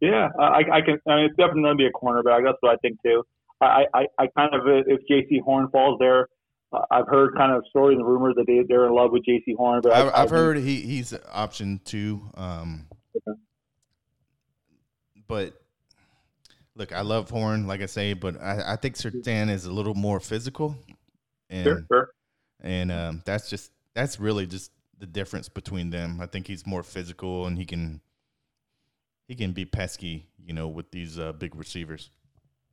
Yeah, 0.00 0.28
I, 0.38 0.62
I 0.70 0.80
can. 0.82 1.00
I 1.08 1.16
mean, 1.16 1.24
it's 1.24 1.36
definitely 1.36 1.62
going 1.62 1.78
to 1.78 1.82
be 1.82 1.86
a 1.86 1.90
cornerback. 1.90 2.44
That's 2.44 2.58
what 2.60 2.72
I 2.72 2.76
think 2.76 2.98
too. 3.02 3.24
I, 3.60 3.86
I, 3.92 4.06
I 4.18 4.26
kind 4.36 4.54
of 4.54 4.62
if 4.66 5.00
Jaycee 5.10 5.42
Horn 5.42 5.68
falls 5.70 5.98
there, 5.98 6.28
I've 6.90 7.08
heard 7.08 7.34
kind 7.36 7.52
of 7.52 7.64
stories 7.70 7.96
and 7.96 8.06
rumors 8.06 8.34
that 8.36 8.46
they 8.46 8.62
they're 8.68 8.86
in 8.86 8.94
love 8.94 9.10
with 9.12 9.22
Jaycee 9.24 9.56
Horn, 9.56 9.80
but 9.82 9.92
I've, 9.92 10.12
I've 10.14 10.30
heard 10.30 10.58
he 10.58 10.80
he's 10.82 11.14
option 11.32 11.80
two. 11.84 12.22
Um. 12.34 12.86
But 15.26 15.60
look, 16.74 16.92
I 16.92 17.02
love 17.02 17.28
Horn, 17.28 17.66
like 17.66 17.82
I 17.82 17.86
say, 17.86 18.14
but 18.14 18.40
I, 18.40 18.72
I 18.72 18.76
think 18.76 18.96
Surtain 18.96 19.50
is 19.50 19.66
a 19.66 19.72
little 19.72 19.94
more 19.94 20.20
physical, 20.20 20.74
and 21.50 21.64
sure, 21.64 21.84
sure. 21.92 22.08
and 22.60 22.90
um, 22.90 23.22
that's 23.26 23.50
just 23.50 23.70
that's 23.94 24.18
really 24.18 24.46
just 24.46 24.70
the 24.98 25.06
difference 25.06 25.48
between 25.48 25.90
them. 25.90 26.20
I 26.20 26.26
think 26.26 26.46
he's 26.46 26.66
more 26.66 26.82
physical 26.82 27.46
and 27.46 27.58
he 27.58 27.64
can 27.64 28.00
he 29.26 29.34
can 29.34 29.52
be 29.52 29.64
pesky, 29.64 30.28
you 30.42 30.52
know, 30.52 30.68
with 30.68 30.90
these 30.90 31.18
uh, 31.18 31.32
big 31.32 31.54
receivers. 31.54 32.10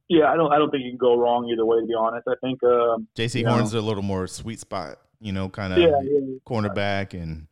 Yeah, 0.09 0.31
I 0.31 0.35
don't 0.35 0.51
I 0.51 0.57
don't 0.57 0.69
think 0.69 0.83
you 0.83 0.91
can 0.91 0.97
go 0.97 1.17
wrong 1.17 1.49
either 1.49 1.65
way. 1.65 1.79
To 1.79 1.85
be 1.85 1.93
honest, 1.93 2.27
I 2.27 2.35
think 2.41 2.63
um, 2.63 3.07
Jaycee 3.15 3.47
Horn's 3.47 3.73
know, 3.73 3.79
a 3.79 3.81
little 3.81 4.03
more 4.03 4.27
sweet 4.27 4.59
spot, 4.59 4.99
you 5.19 5.31
know, 5.31 5.49
kind 5.49 5.73
of 5.73 5.79
yeah, 5.79 5.99
yeah, 6.03 6.37
cornerback 6.45 7.13
and. 7.13 7.47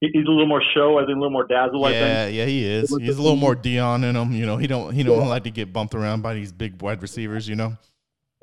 He's 0.00 0.26
a 0.26 0.30
little 0.30 0.48
more 0.48 0.62
show, 0.74 0.98
I 0.98 1.02
think 1.02 1.14
a 1.14 1.20
little 1.20 1.30
more 1.30 1.46
dazzle. 1.46 1.88
Yeah, 1.88 2.26
yeah, 2.26 2.44
he 2.44 2.64
is. 2.64 2.90
He's 2.98 3.18
a 3.18 3.22
little 3.22 3.36
more 3.36 3.54
Dion 3.54 4.02
in 4.02 4.16
him. 4.16 4.32
You 4.32 4.46
know, 4.46 4.56
he 4.56 4.66
don't 4.66 4.92
he 4.92 5.04
don't 5.04 5.20
yeah. 5.20 5.28
like 5.28 5.44
to 5.44 5.52
get 5.52 5.72
bumped 5.72 5.94
around 5.94 6.22
by 6.22 6.34
these 6.34 6.50
big 6.50 6.82
wide 6.82 7.00
receivers. 7.00 7.48
You 7.48 7.54
know. 7.54 7.76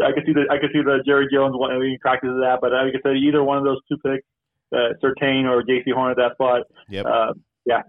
I 0.01 0.13
could 0.13 0.23
see 0.25 0.31
the 0.31 0.45
I 0.49 0.57
could 0.57 0.69
see 0.71 0.81
the 0.81 1.03
Jerry 1.05 1.27
Jones 1.33 1.55
one. 1.57 1.71
He 1.81 1.97
practices 1.97 2.37
that, 2.41 2.59
but 2.61 2.71
like 2.71 2.95
I 2.95 3.01
said, 3.03 3.17
either 3.17 3.43
one 3.43 3.57
of 3.57 3.65
those 3.65 3.79
two 3.89 3.97
picks, 3.97 4.25
uh, 4.71 4.95
Surtain 5.03 5.49
or 5.49 5.61
Jaycee 5.63 5.93
Horn 5.93 6.11
at 6.11 6.17
that 6.17 6.33
spot. 6.33 6.61
Yep. 6.87 7.05
Uh, 7.05 7.33
yeah, 7.65 7.81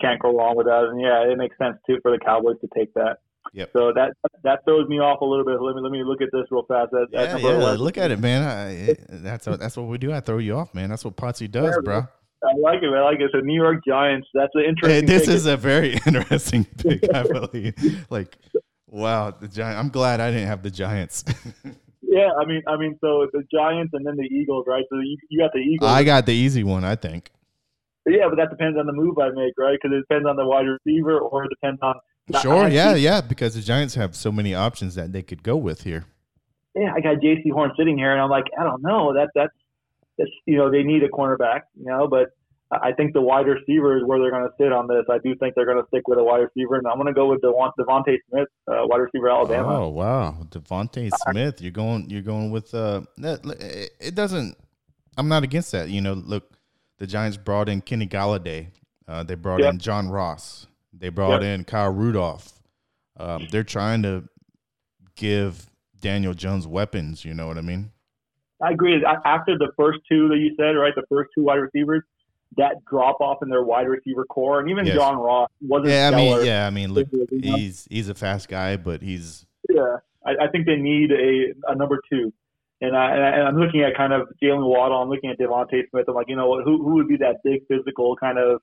can't 0.00 0.20
go 0.20 0.36
wrong 0.36 0.56
with 0.56 0.66
that. 0.66 0.88
And 0.90 1.00
yeah, 1.00 1.30
it 1.30 1.38
makes 1.38 1.56
sense 1.58 1.76
too 1.86 1.98
for 2.02 2.10
the 2.10 2.18
Cowboys 2.18 2.56
to 2.60 2.68
take 2.76 2.92
that. 2.94 3.18
Yep. 3.54 3.70
So 3.74 3.92
that 3.94 4.14
that 4.44 4.64
throws 4.64 4.88
me 4.88 4.98
off 4.98 5.20
a 5.20 5.24
little 5.24 5.44
bit. 5.44 5.60
Let 5.60 5.76
me 5.76 5.82
let 5.82 5.92
me 5.92 6.02
look 6.04 6.22
at 6.22 6.30
this 6.32 6.46
real 6.50 6.64
fast. 6.66 6.92
At, 6.94 7.08
yeah, 7.12 7.36
yeah. 7.36 7.56
11. 7.56 7.80
Look 7.80 7.98
at 7.98 8.10
it, 8.10 8.18
man. 8.18 8.42
I, 8.42 8.96
that's 9.08 9.46
what, 9.46 9.60
that's 9.60 9.76
what 9.76 9.88
we 9.88 9.98
do. 9.98 10.12
I 10.12 10.20
throw 10.20 10.38
you 10.38 10.56
off, 10.56 10.74
man. 10.74 10.88
That's 10.88 11.04
what 11.04 11.16
Potsy 11.16 11.50
does, 11.50 11.78
bro. 11.84 12.06
I 12.44 12.56
like 12.58 12.82
it. 12.82 12.92
I 12.92 13.02
like 13.02 13.20
it. 13.20 13.30
So 13.32 13.40
New 13.40 13.60
York 13.60 13.84
Giants. 13.86 14.26
That's 14.34 14.50
an 14.54 14.64
interesting. 14.64 15.06
Hey, 15.06 15.18
this 15.18 15.28
is 15.28 15.46
a 15.46 15.56
very 15.56 15.98
interesting 16.06 16.64
pick. 16.64 17.02
I 17.14 17.24
believe. 17.24 18.06
Like, 18.10 18.36
wow, 18.88 19.30
the 19.30 19.48
Giant. 19.48 19.78
I'm 19.78 19.90
glad 19.90 20.20
I 20.20 20.30
didn't 20.30 20.48
have 20.48 20.62
the 20.62 20.70
Giants. 20.70 21.24
yeah, 22.02 22.30
I 22.40 22.46
mean, 22.46 22.62
I 22.66 22.76
mean, 22.78 22.96
so 23.02 23.28
the 23.32 23.42
Giants 23.52 23.92
and 23.92 24.06
then 24.06 24.16
the 24.16 24.24
Eagles, 24.24 24.64
right? 24.66 24.84
So 24.90 24.96
you, 24.96 25.16
you 25.28 25.40
got 25.40 25.52
the 25.52 25.60
Eagles. 25.60 25.90
I 25.90 26.04
got 26.04 26.24
the 26.24 26.32
easy 26.32 26.64
one, 26.64 26.84
I 26.84 26.96
think. 26.96 27.30
Yeah, 28.06 28.28
but 28.28 28.36
that 28.36 28.50
depends 28.50 28.78
on 28.78 28.86
the 28.86 28.92
move 28.92 29.18
I 29.18 29.28
make, 29.28 29.54
right? 29.58 29.78
Because 29.80 29.96
it 29.96 30.00
depends 30.08 30.26
on 30.26 30.36
the 30.36 30.44
wide 30.46 30.66
receiver, 30.66 31.20
or 31.20 31.44
it 31.44 31.50
depends 31.50 31.80
on. 31.82 31.94
Sure, 32.40 32.68
yeah, 32.68 32.94
yeah, 32.94 33.20
because 33.20 33.54
the 33.54 33.60
Giants 33.60 33.94
have 33.94 34.14
so 34.14 34.30
many 34.30 34.54
options 34.54 34.94
that 34.94 35.12
they 35.12 35.22
could 35.22 35.42
go 35.42 35.56
with 35.56 35.82
here. 35.82 36.04
Yeah, 36.74 36.92
I 36.94 37.00
got 37.00 37.16
Jaycee 37.16 37.52
Horn 37.52 37.72
sitting 37.76 37.98
here, 37.98 38.12
and 38.12 38.20
I'm 38.20 38.30
like, 38.30 38.46
I 38.58 38.62
don't 38.62 38.82
know. 38.82 39.12
That 39.12 39.28
that's 39.34 39.52
that's 40.18 40.30
you 40.46 40.56
know 40.56 40.70
they 40.70 40.82
need 40.82 41.02
a 41.02 41.08
cornerback, 41.08 41.62
you 41.78 41.86
know, 41.86 42.06
but 42.06 42.30
I 42.70 42.92
think 42.92 43.12
the 43.12 43.20
wide 43.20 43.46
receiver 43.46 43.98
is 43.98 44.04
where 44.04 44.18
they're 44.18 44.30
going 44.30 44.44
to 44.44 44.54
sit 44.58 44.72
on 44.72 44.86
this. 44.86 45.04
I 45.10 45.18
do 45.18 45.34
think 45.34 45.54
they're 45.54 45.66
going 45.66 45.82
to 45.82 45.86
stick 45.88 46.08
with 46.08 46.18
a 46.18 46.24
wide 46.24 46.38
receiver, 46.38 46.76
and 46.76 46.86
I'm 46.86 46.94
going 46.94 47.08
to 47.08 47.12
go 47.12 47.28
with 47.28 47.42
Devont- 47.42 47.72
DeVonta 47.78 48.16
Smith, 48.30 48.48
uh, 48.66 48.86
wide 48.86 48.98
receiver 48.98 49.28
Alabama. 49.28 49.80
Oh 49.80 49.88
wow, 49.88 50.36
DeVonta 50.48 51.10
Smith, 51.28 51.60
you're 51.60 51.70
going 51.70 52.08
you're 52.08 52.22
going 52.22 52.50
with 52.50 52.72
uh, 52.74 53.02
that, 53.18 53.90
it 54.00 54.14
doesn't. 54.14 54.56
I'm 55.18 55.28
not 55.28 55.42
against 55.42 55.72
that. 55.72 55.90
You 55.90 56.00
know, 56.00 56.14
look, 56.14 56.52
the 56.98 57.06
Giants 57.06 57.36
brought 57.36 57.68
in 57.68 57.82
Kenny 57.82 58.06
Golladay. 58.06 58.68
Uh, 59.06 59.22
they 59.22 59.34
brought 59.34 59.60
yep. 59.60 59.74
in 59.74 59.78
John 59.78 60.08
Ross. 60.08 60.66
They 60.92 61.08
brought 61.08 61.42
yep. 61.42 61.58
in 61.58 61.64
Kyle 61.64 61.92
Rudolph. 61.92 62.52
Um, 63.18 63.48
they're 63.50 63.64
trying 63.64 64.02
to 64.02 64.24
give 65.16 65.70
Daniel 66.00 66.34
Jones 66.34 66.66
weapons. 66.66 67.24
You 67.24 67.34
know 67.34 67.46
what 67.46 67.58
I 67.58 67.62
mean? 67.62 67.92
I 68.62 68.70
agree. 68.70 69.04
After 69.24 69.58
the 69.58 69.72
first 69.76 70.00
two 70.08 70.28
that 70.28 70.36
you 70.36 70.54
said, 70.56 70.70
right, 70.72 70.94
the 70.94 71.04
first 71.08 71.30
two 71.34 71.44
wide 71.44 71.56
receivers, 71.56 72.02
that 72.56 72.84
drop 72.88 73.20
off 73.20 73.38
in 73.42 73.48
their 73.48 73.64
wide 73.64 73.88
receiver 73.88 74.24
corps, 74.24 74.60
and 74.60 74.70
even 74.70 74.86
yes. 74.86 74.94
John 74.94 75.16
Ross 75.16 75.48
wasn't. 75.60 75.90
Yeah, 75.90 76.10
I 76.12 76.16
mean, 76.16 76.44
yeah, 76.44 76.66
I 76.66 76.70
mean, 76.70 76.92
look, 76.92 77.08
he's 77.30 77.88
he's 77.90 78.08
a 78.08 78.14
fast 78.14 78.48
guy, 78.48 78.76
but 78.76 79.02
he's. 79.02 79.46
Yeah, 79.68 79.96
I, 80.24 80.44
I 80.44 80.48
think 80.48 80.66
they 80.66 80.76
need 80.76 81.10
a, 81.12 81.72
a 81.72 81.74
number 81.74 81.98
two. 82.10 82.32
And, 82.80 82.96
I, 82.96 83.14
and 83.14 83.46
I'm 83.46 83.56
looking 83.56 83.82
at 83.82 83.96
kind 83.96 84.12
of 84.12 84.28
Jaylen 84.42 84.68
Waddle. 84.68 85.00
I'm 85.00 85.08
looking 85.08 85.30
at 85.30 85.38
DeVonta 85.38 85.88
Smith. 85.90 86.04
I'm 86.08 86.14
like, 86.14 86.28
you 86.28 86.34
know 86.34 86.48
what? 86.48 86.64
Who 86.64 86.82
who 86.82 86.94
would 86.94 87.08
be 87.08 87.16
that 87.18 87.36
big 87.44 87.62
physical 87.68 88.16
kind 88.16 88.38
of 88.38 88.60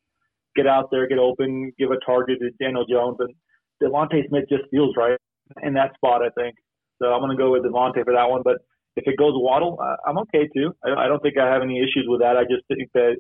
get 0.60 0.68
out 0.68 0.92
there, 0.92 1.08
get 1.08 1.20
open, 1.20 1.72
give 1.80 1.92
a 1.92 2.00
target 2.06 2.40
to 2.40 2.52
Daniel 2.64 2.86
Jones? 2.90 3.18
And 3.20 3.34
DeVonta 3.82 4.28
Smith 4.28 4.46
just 4.50 4.64
feels 4.72 4.96
right 4.98 5.18
in 5.64 5.74
that 5.74 5.94
spot. 5.96 6.22
I 6.22 6.30
think 6.36 6.56
so. 7.02 7.08
I'm 7.08 7.22
going 7.22 7.36
to 7.36 7.38
go 7.38 7.52
with 7.52 7.64
DeVonta 7.64 8.04
for 8.04 8.14
that 8.14 8.30
one. 8.30 8.42
But 8.44 8.58
if 8.96 9.08
it 9.08 9.18
goes 9.18 9.34
Waddle, 9.36 9.78
I'm 10.06 10.18
okay 10.20 10.50
too. 10.56 10.74
I, 10.84 11.06
I 11.06 11.08
don't 11.08 11.22
think 11.22 11.38
I 11.38 11.52
have 11.52 11.62
any 11.62 11.80
issues 11.80 12.06
with 12.08 12.22
that. 12.22 12.36
I 12.38 12.44
just 12.44 12.68
think 12.68 12.90
that 12.94 13.16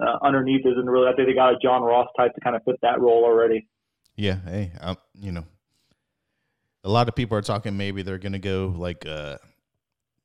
uh, 0.00 0.18
underneath 0.22 0.66
isn't 0.66 0.86
really. 0.86 1.08
I 1.08 1.14
think 1.14 1.28
they 1.28 1.34
got 1.34 1.52
a 1.52 1.58
John 1.62 1.82
Ross 1.82 2.08
type 2.18 2.34
to 2.34 2.40
kind 2.40 2.56
of 2.56 2.62
fit 2.64 2.76
that 2.82 3.00
role 3.00 3.24
already. 3.24 3.66
Yeah. 4.16 4.36
Hey, 4.44 4.72
um, 4.80 4.96
you 5.14 5.32
know, 5.32 5.44
a 6.84 6.90
lot 6.90 7.08
of 7.08 7.14
people 7.14 7.36
are 7.38 7.42
talking 7.42 7.76
maybe 7.76 8.02
they're 8.02 8.18
going 8.18 8.32
to 8.32 8.38
go 8.38 8.74
like. 8.76 9.06
Uh, 9.06 9.38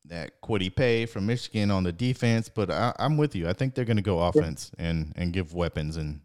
that 0.09 0.41
Kwity 0.41 0.73
Paye 0.73 1.05
from 1.05 1.25
Michigan 1.25 1.71
on 1.71 1.83
the 1.83 1.91
defense, 1.91 2.49
but 2.49 2.71
I, 2.71 2.93
am 2.99 3.17
with 3.17 3.35
you. 3.35 3.47
I 3.47 3.53
think 3.53 3.75
they're 3.75 3.85
going 3.85 3.97
to 3.97 4.03
go 4.03 4.19
offense 4.19 4.71
and 4.77 5.13
and 5.15 5.33
give 5.33 5.53
weapons. 5.53 5.97
And 5.97 6.21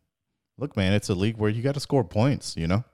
look, 0.58 0.76
man, 0.76 0.92
it's 0.92 1.08
a 1.08 1.14
league 1.14 1.36
where 1.36 1.50
you 1.50 1.62
got 1.62 1.74
to 1.74 1.80
score 1.80 2.04
points. 2.04 2.56
You 2.56 2.66
know. 2.66 2.84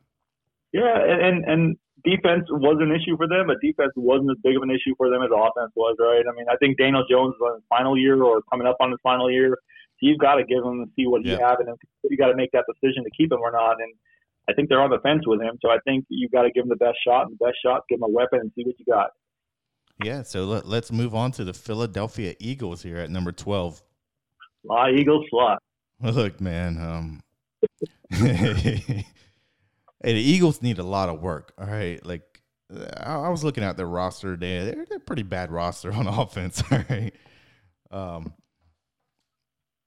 Yeah, 0.73 0.97
and 0.99 1.45
and 1.45 1.77
defense 2.05 2.45
was 2.51 2.79
an 2.81 2.93
issue 2.93 3.17
for 3.17 3.27
them, 3.27 3.47
but 3.47 3.61
defense 3.61 3.93
wasn't 3.97 4.31
as 4.31 4.39
big 4.43 4.57
of 4.57 4.63
an 4.63 4.71
issue 4.71 4.95
for 4.97 5.11
them 5.11 5.23
as 5.23 5.31
offense 5.33 5.73
was, 5.75 5.97
right? 5.99 6.23
I 6.29 6.33
mean, 6.37 6.47
I 6.51 6.57
think 6.57 6.79
Daniel 6.79 7.05
Jones 7.11 7.35
was 7.41 7.57
in 7.57 7.61
his 7.61 7.69
final 7.69 7.97
year 7.99 8.23
or 8.23 8.43
coming 8.51 8.67
up 8.67 8.77
on 8.81 8.91
his 8.91 9.01
final 9.03 9.31
year. 9.31 9.57
So 9.99 10.07
you've 10.07 10.19
got 10.19 10.37
to 10.37 10.45
give 10.45 10.63
him 10.63 10.87
and 10.87 10.91
see 10.95 11.07
what 11.07 11.23
he 11.23 11.31
yeah. 11.31 11.49
has, 11.49 11.59
and 11.59 11.77
you 12.05 12.17
got 12.17 12.29
to 12.29 12.37
make 12.37 12.53
that 12.53 12.65
decision 12.71 13.03
to 13.03 13.11
keep 13.11 13.33
him 13.33 13.41
or 13.41 13.51
not. 13.51 13.81
And 13.81 13.93
I 14.49 14.53
think 14.53 14.69
they're 14.69 14.81
on 14.81 14.91
the 14.91 15.01
fence 15.01 15.27
with 15.27 15.41
him, 15.41 15.59
so 15.61 15.71
I 15.71 15.79
think 15.85 16.07
you've 16.09 16.31
got 16.31 16.43
to 16.43 16.51
give 16.51 16.63
him 16.63 16.69
the 16.69 16.77
best 16.77 16.99
shot, 17.05 17.27
and 17.27 17.37
the 17.39 17.45
best 17.45 17.59
shot, 17.65 17.83
give 17.89 17.99
him 17.99 18.05
a 18.05 18.09
weapon, 18.09 18.41
and 18.41 18.53
see 18.55 18.63
what 18.65 18.79
you 18.79 18.85
got. 18.87 19.11
Yeah, 20.03 20.23
so 20.23 20.45
let, 20.45 20.85
us 20.85 20.93
move 20.93 21.15
on 21.15 21.33
to 21.33 21.45
the 21.45 21.53
Philadelphia 21.53 22.35
Eagles 22.39 22.83
here 22.83 22.99
at 22.99 23.11
number 23.11 23.33
12. 23.33 23.83
Fly, 24.65 24.91
Eagles, 24.97 25.27
fly. 25.29 25.57
Look, 26.01 26.41
man, 26.41 26.79
um, 26.81 27.21
hey, 28.11 29.05
the 30.03 30.15
Eagles 30.15 30.63
need 30.63 30.79
a 30.79 30.85
lot 30.85 31.09
of 31.09 31.21
work. 31.21 31.53
All 31.59 31.67
right, 31.67 32.05
like 32.05 32.43
I, 33.01 33.29
was 33.29 33.45
looking 33.45 33.65
at 33.65 33.77
their 33.77 33.87
roster 33.87 34.33
today. 34.33 34.65
They're, 34.65 34.87
they're 34.89 34.99
pretty 34.99 35.23
bad 35.23 35.51
roster 35.51 35.93
on 35.95 36.07
offense. 36.07 36.63
All 36.71 36.85
right, 36.89 37.15
um, 37.91 38.33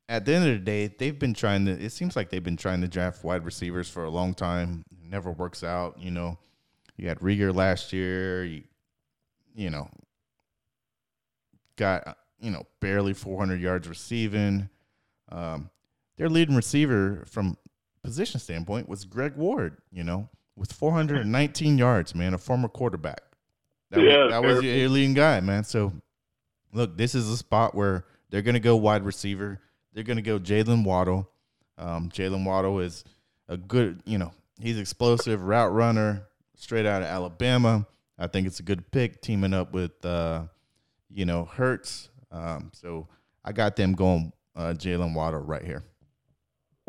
at 0.10 0.26
the 0.26 0.34
end 0.34 0.48
of 0.48 0.54
the 0.54 0.60
day, 0.60 0.88
they've 0.88 1.18
been 1.18 1.34
trying 1.34 1.66
to. 1.66 1.72
It 1.72 1.92
seems 1.92 2.16
like 2.16 2.30
they've 2.30 2.44
been 2.44 2.58
trying 2.58 2.82
to 2.82 2.88
draft 2.88 3.24
wide 3.24 3.46
receivers 3.46 3.90
for 3.90 4.04
a 4.04 4.10
long 4.10 4.34
time. 4.34 4.84
It 4.92 5.10
never 5.10 5.32
works 5.32 5.64
out. 5.64 6.00
You 6.00 6.12
know, 6.12 6.38
you 6.98 7.08
had 7.08 7.20
Reagor 7.20 7.54
last 7.54 7.94
year. 7.94 8.44
You, 8.44 8.64
you 9.56 9.70
know, 9.70 9.90
got 11.76 12.18
you 12.40 12.52
know 12.52 12.66
barely 12.80 13.14
400 13.14 13.62
yards 13.62 13.88
receiving. 13.88 14.70
Um, 15.32 15.70
their 16.18 16.30
leading 16.30 16.56
receiver 16.56 17.24
from 17.26 17.58
position 18.04 18.40
standpoint 18.40 18.90
was 18.90 19.06
Greg 19.06 19.36
Ward. 19.36 19.78
You 19.92 20.04
know, 20.04 20.30
with 20.56 20.74
419 20.74 21.78
yards, 21.78 22.16
man, 22.16 22.34
a 22.34 22.38
former 22.38 22.68
quarterback. 22.68 23.22
That, 23.90 24.02
yeah, 24.02 24.24
was, 24.24 24.32
that 24.32 24.44
was 24.44 24.64
your 24.64 24.90
leading 24.90 25.14
guy, 25.14 25.40
man. 25.42 25.64
So, 25.64 25.92
look, 26.74 26.98
this 26.98 27.14
is 27.14 27.30
a 27.30 27.38
spot 27.38 27.76
where 27.76 28.06
they're 28.30 28.42
going 28.42 28.54
to 28.54 28.60
go 28.62 28.76
wide 28.78 29.04
receiver. 29.04 29.60
They're 29.94 30.04
going 30.06 30.18
to 30.18 30.22
go 30.22 30.40
Jaylen 30.40 30.86
Waddle. 30.86 31.30
Um, 31.78 32.10
Jaylen 32.10 32.46
Waddle 32.46 32.80
is 32.80 33.04
a 33.50 33.58
good, 33.58 34.02
you 34.06 34.18
know, 34.18 34.32
he's 34.60 34.80
explosive 34.80 35.44
route 35.44 35.74
runner, 35.74 36.24
straight 36.56 36.86
out 36.86 37.02
of 37.02 37.08
Alabama. 37.08 37.86
I 38.18 38.28
think 38.28 38.48
it's 38.48 38.60
a 38.60 38.64
good 38.64 38.90
pick 38.92 39.22
teaming 39.22 39.54
up 39.54 39.74
with 39.74 40.06
uh, 40.06 40.44
you 41.10 41.26
know 41.26 41.46
Hurts. 41.46 42.10
Um, 42.32 42.72
so 42.74 43.08
I 43.44 43.52
got 43.52 43.76
them 43.76 43.94
going 43.94 44.32
uh, 44.56 44.74
Jaylen 44.78 45.14
Waddle 45.14 45.42
right 45.42 45.64
here. 45.64 45.84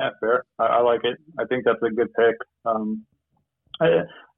Yeah, 0.02 0.10
fair. 0.20 0.44
I, 0.58 0.64
I, 0.64 0.80
like 0.82 1.00
it. 1.04 1.18
I 1.38 1.44
think 1.44 1.64
that's 1.64 1.82
a 1.82 1.90
good 1.90 2.08
pick. 2.14 2.36
Um, 2.64 3.04
I, 3.80 3.86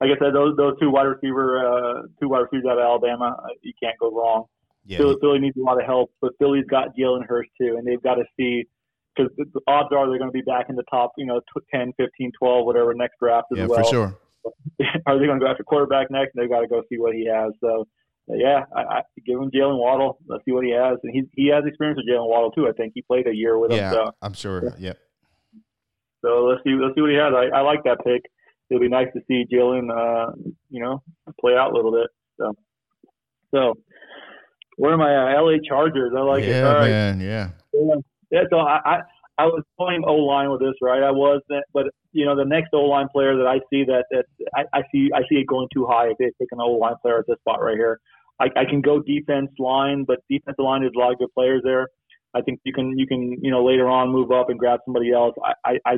like 0.01 0.11
I 0.11 0.19
said, 0.21 0.35
those 0.35 0.57
those 0.57 0.79
two 0.81 0.91
wide 0.91 1.05
receiver, 1.05 1.59
uh, 1.59 2.03
two 2.21 2.29
wide 2.29 2.45
receivers 2.51 2.67
out 2.71 2.79
of 2.79 2.85
Alabama, 2.85 3.37
uh, 3.43 3.49
you 3.62 3.73
can't 3.83 3.99
go 3.99 4.11
wrong. 4.11 4.45
Yeah, 4.85 4.99
Philly, 4.99 5.17
Philly 5.21 5.39
needs 5.39 5.57
a 5.57 5.61
lot 5.61 5.81
of 5.81 5.87
help, 5.87 6.12
but 6.21 6.33
Philly's 6.39 6.67
got 6.69 6.89
Jalen 6.99 7.27
Hurts 7.27 7.51
too, 7.61 7.77
and 7.79 7.87
they've 7.87 8.03
got 8.03 8.17
to 8.17 8.25
see 8.39 8.65
because 9.17 9.33
the 9.37 9.61
odds 9.67 9.89
are 9.93 10.09
they're 10.09 10.19
going 10.19 10.31
to 10.31 10.33
be 10.33 10.43
back 10.43 10.67
in 10.69 10.77
the 10.77 10.83
top, 10.91 11.12
you 11.17 11.25
know, 11.27 11.41
10, 11.73 11.93
15, 11.97 12.33
12, 12.37 12.67
whatever 12.67 12.95
next 12.95 13.15
draft 13.21 13.47
as 13.53 13.59
yeah, 13.59 13.67
well. 13.67 13.85
for 13.85 13.91
sure. 13.91 14.19
are 15.07 15.19
they 15.19 15.27
going 15.27 15.39
to 15.39 15.45
go 15.45 15.51
after 15.51 15.62
quarterback 15.62 16.11
next? 16.11 16.33
They've 16.35 16.51
got 16.51 16.61
to 16.61 16.69
go 16.69 16.83
see 16.91 16.99
what 16.99 17.15
he 17.15 17.27
has. 17.33 17.53
So, 17.61 17.87
yeah, 18.29 18.65
I, 18.75 18.81
I 18.81 19.03
give 19.25 19.41
him 19.41 19.51
Jaylen 19.51 19.79
Waddle. 19.79 20.19
Let's 20.27 20.45
see 20.45 20.53
what 20.53 20.65
he 20.65 20.73
has, 20.73 20.99
and 21.03 21.12
he 21.12 21.23
he 21.35 21.49
has 21.49 21.65
experience 21.67 21.99
with 21.99 22.09
Jaylen 22.09 22.29
Waddle 22.29 22.51
too. 22.53 22.67
I 22.67 22.73
think 22.73 22.93
he 22.95 23.03
played 23.03 23.27
a 23.27 23.35
year 23.35 23.59
with 23.59 23.71
yeah, 23.71 23.91
him. 23.91 23.95
So 23.95 24.12
I'm 24.23 24.33
sure. 24.33 24.65
Yeah. 24.65 24.71
Yep. 24.79 24.99
So 26.25 26.45
let's 26.45 26.62
see 26.64 26.75
let's 26.81 26.95
see 26.95 27.03
what 27.03 27.11
he 27.11 27.16
has. 27.16 27.33
I, 27.35 27.59
I 27.59 27.61
like 27.61 27.85
that 27.85 27.99
pick. 28.05 28.25
It'll 28.70 28.81
be 28.81 28.89
nice 28.89 29.09
to 29.14 29.20
see 29.29 29.45
Jalen, 29.53 29.91
uh, 29.93 30.33
you 30.70 30.83
know, 30.83 31.03
play 31.39 31.53
out 31.55 31.72
a 31.72 31.77
little 31.77 31.93
bit. 31.93 32.09
So, 32.39 32.57
so 33.55 33.75
where 34.77 34.95
are 34.95 34.97
my 34.97 35.14
uh, 35.14 35.43
LA 35.43 35.59
Chargers? 35.68 36.12
I 36.16 36.20
like 36.20 36.45
yeah, 36.45 36.49
it. 36.49 36.64
All 36.64 36.75
right. 36.75 36.89
man. 36.89 37.20
Yeah. 37.20 37.51
Yeah, 38.31 38.45
so 38.51 38.59
I, 38.59 38.81
I 38.85 39.01
I 39.37 39.47
was 39.47 39.62
playing 39.79 40.03
O 40.07 40.14
line 40.14 40.51
with 40.51 40.61
this, 40.61 40.75
right? 40.81 41.03
I 41.03 41.11
was, 41.11 41.43
but 41.72 41.87
you 42.12 42.25
know, 42.25 42.37
the 42.37 42.45
next 42.45 42.70
O 42.72 42.83
line 42.83 43.09
player 43.12 43.37
that 43.37 43.47
I 43.47 43.59
see 43.70 43.85
that 43.85 44.05
that 44.11 44.25
I, 44.55 44.64
I 44.72 44.83
see 44.91 45.11
I 45.14 45.20
see 45.29 45.37
it 45.37 45.47
going 45.47 45.68
too 45.75 45.87
high 45.87 46.09
if 46.09 46.18
they 46.18 46.27
take 46.39 46.53
an 46.53 46.61
O 46.61 46.72
line 46.72 46.95
player 47.03 47.18
at 47.18 47.27
this 47.27 47.39
spot 47.41 47.62
right 47.62 47.77
here. 47.77 48.01
I, 48.41 48.47
I 48.57 48.64
can 48.64 48.81
go 48.81 49.01
defense 49.01 49.51
line, 49.59 50.05
but 50.05 50.18
defensive 50.29 50.64
line 50.64 50.81
there's 50.81 50.93
a 50.97 50.99
lot 50.99 51.12
of 51.12 51.18
good 51.18 51.33
players 51.35 51.62
there. 51.64 51.89
I 52.35 52.41
think 52.43 52.61
you 52.64 52.72
can 52.72 52.99
you 52.99 53.07
can 53.07 53.39
you 53.43 53.51
know 53.51 53.64
later 53.64 53.89
on 53.89 54.11
move 54.11 54.30
up 54.30 54.51
and 54.51 54.59
grab 54.59 54.80
somebody 54.85 55.12
else. 55.12 55.35
I 55.45 55.53
I, 55.64 55.78
I 55.87 55.97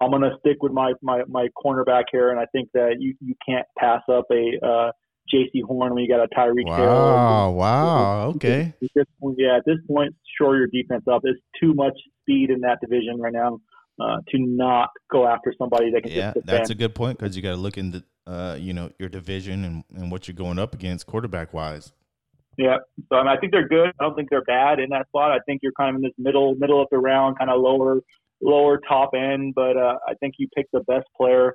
I'm 0.00 0.10
gonna 0.10 0.36
stick 0.40 0.62
with 0.62 0.72
my 0.72 0.92
my 1.02 1.22
my 1.28 1.48
cornerback 1.64 2.04
here, 2.10 2.30
and 2.30 2.38
I 2.38 2.46
think 2.46 2.70
that 2.74 2.96
you 2.98 3.14
you 3.20 3.34
can't 3.46 3.66
pass 3.78 4.02
up 4.10 4.24
a 4.30 4.66
uh, 4.66 4.90
Jaycee 5.32 5.62
Horn 5.64 5.94
when 5.94 6.04
you 6.04 6.08
got 6.08 6.22
a 6.22 6.28
Tyreek 6.28 6.66
Wow. 6.66 6.76
Hill. 6.76 7.54
Wow. 7.54 8.26
Okay. 8.36 8.74
At 8.82 8.88
this 8.94 9.06
point, 9.20 9.36
yeah, 9.38 9.56
at 9.56 9.64
this 9.64 9.78
point, 9.88 10.14
shore 10.38 10.56
your 10.56 10.66
defense 10.66 11.04
up. 11.10 11.22
There's 11.22 11.40
too 11.60 11.74
much 11.74 11.94
speed 12.20 12.50
in 12.50 12.60
that 12.60 12.78
division 12.80 13.20
right 13.20 13.32
now 13.32 13.60
uh, 14.00 14.18
to 14.30 14.38
not 14.38 14.90
go 15.10 15.26
after 15.26 15.54
somebody 15.56 15.90
that 15.92 16.02
can 16.02 16.12
Yeah, 16.12 16.32
that's 16.44 16.70
a 16.70 16.74
good 16.74 16.94
point 16.94 17.18
because 17.18 17.36
you 17.36 17.42
got 17.42 17.50
to 17.50 17.56
look 17.56 17.78
into 17.78 18.02
uh, 18.26 18.56
you 18.58 18.72
know, 18.72 18.90
your 18.98 19.08
division 19.08 19.64
and, 19.64 19.84
and 19.96 20.10
what 20.10 20.28
you're 20.28 20.34
going 20.34 20.58
up 20.58 20.74
against 20.74 21.06
quarterback 21.06 21.52
wise. 21.52 21.92
Yeah, 22.58 22.78
so 23.08 23.16
I, 23.16 23.22
mean, 23.22 23.28
I 23.28 23.38
think 23.38 23.52
they're 23.52 23.68
good. 23.68 23.92
I 23.98 24.04
don't 24.04 24.14
think 24.14 24.28
they're 24.30 24.44
bad 24.44 24.78
in 24.78 24.90
that 24.90 25.06
spot. 25.08 25.32
I 25.32 25.38
think 25.46 25.60
you're 25.62 25.72
kind 25.72 25.90
of 25.90 25.96
in 25.96 26.02
this 26.02 26.12
middle 26.18 26.54
middle 26.54 26.82
of 26.82 26.88
the 26.90 26.98
round, 26.98 27.38
kind 27.38 27.50
of 27.50 27.60
lower 27.60 28.00
lower 28.42 28.78
top 28.86 29.10
end. 29.14 29.54
But 29.54 29.76
uh, 29.76 29.96
I 30.06 30.14
think 30.20 30.34
you 30.38 30.48
pick 30.54 30.66
the 30.72 30.80
best 30.80 31.06
player, 31.16 31.54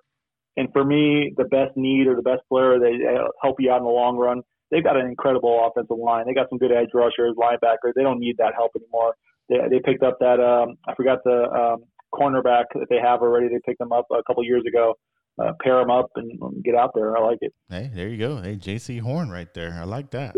and 0.56 0.70
for 0.74 0.84
me, 0.84 1.34
the 1.38 1.46
best 1.46 1.78
need 1.78 2.08
or 2.08 2.16
the 2.16 2.24
best 2.24 2.42
player 2.50 2.80
they 2.80 2.98
uh, 3.06 3.28
help 3.42 3.58
you 3.60 3.72
out 3.72 3.78
in 3.78 3.84
the 3.84 3.90
long 3.90 4.18
run. 4.18 4.42
They've 4.72 4.84
got 4.84 4.98
an 4.98 5.06
incredible 5.06 5.70
offensive 5.70 5.98
line. 5.98 6.26
They 6.26 6.34
got 6.34 6.50
some 6.50 6.58
good 6.58 6.72
edge 6.72 6.90
rushers, 6.94 7.36
linebackers. 7.38 7.94
They 7.96 8.04
don't 8.04 8.20
need 8.20 8.36
that 8.38 8.54
help 8.56 8.72
anymore. 8.76 9.16
They, 9.50 9.58
they 9.70 9.80
picked 9.80 10.04
up 10.04 10.18
that 10.20 10.42
um, 10.42 10.76
I 10.88 10.96
forgot 10.96 11.20
the 11.24 11.44
um, 11.44 11.84
cornerback 12.14 12.66
that 12.74 12.88
they 12.90 12.98
have 13.02 13.22
already. 13.22 13.48
They 13.48 13.60
picked 13.66 13.80
them 13.80 13.92
up 13.92 14.08
a 14.12 14.24
couple 14.24 14.44
years 14.44 14.64
ago. 14.68 14.96
Uh, 15.40 15.52
pair 15.62 15.78
them 15.80 15.92
up 15.92 16.10
and, 16.16 16.32
and 16.42 16.64
get 16.64 16.74
out 16.74 16.90
there. 16.96 17.16
I 17.16 17.22
like 17.22 17.38
it. 17.42 17.54
Hey, 17.70 17.92
there 17.94 18.08
you 18.08 18.18
go. 18.18 18.38
Hey, 18.38 18.56
Jaycee 18.56 19.00
Horn 19.00 19.30
right 19.30 19.54
there. 19.54 19.78
I 19.80 19.84
like 19.84 20.10
that. 20.12 20.36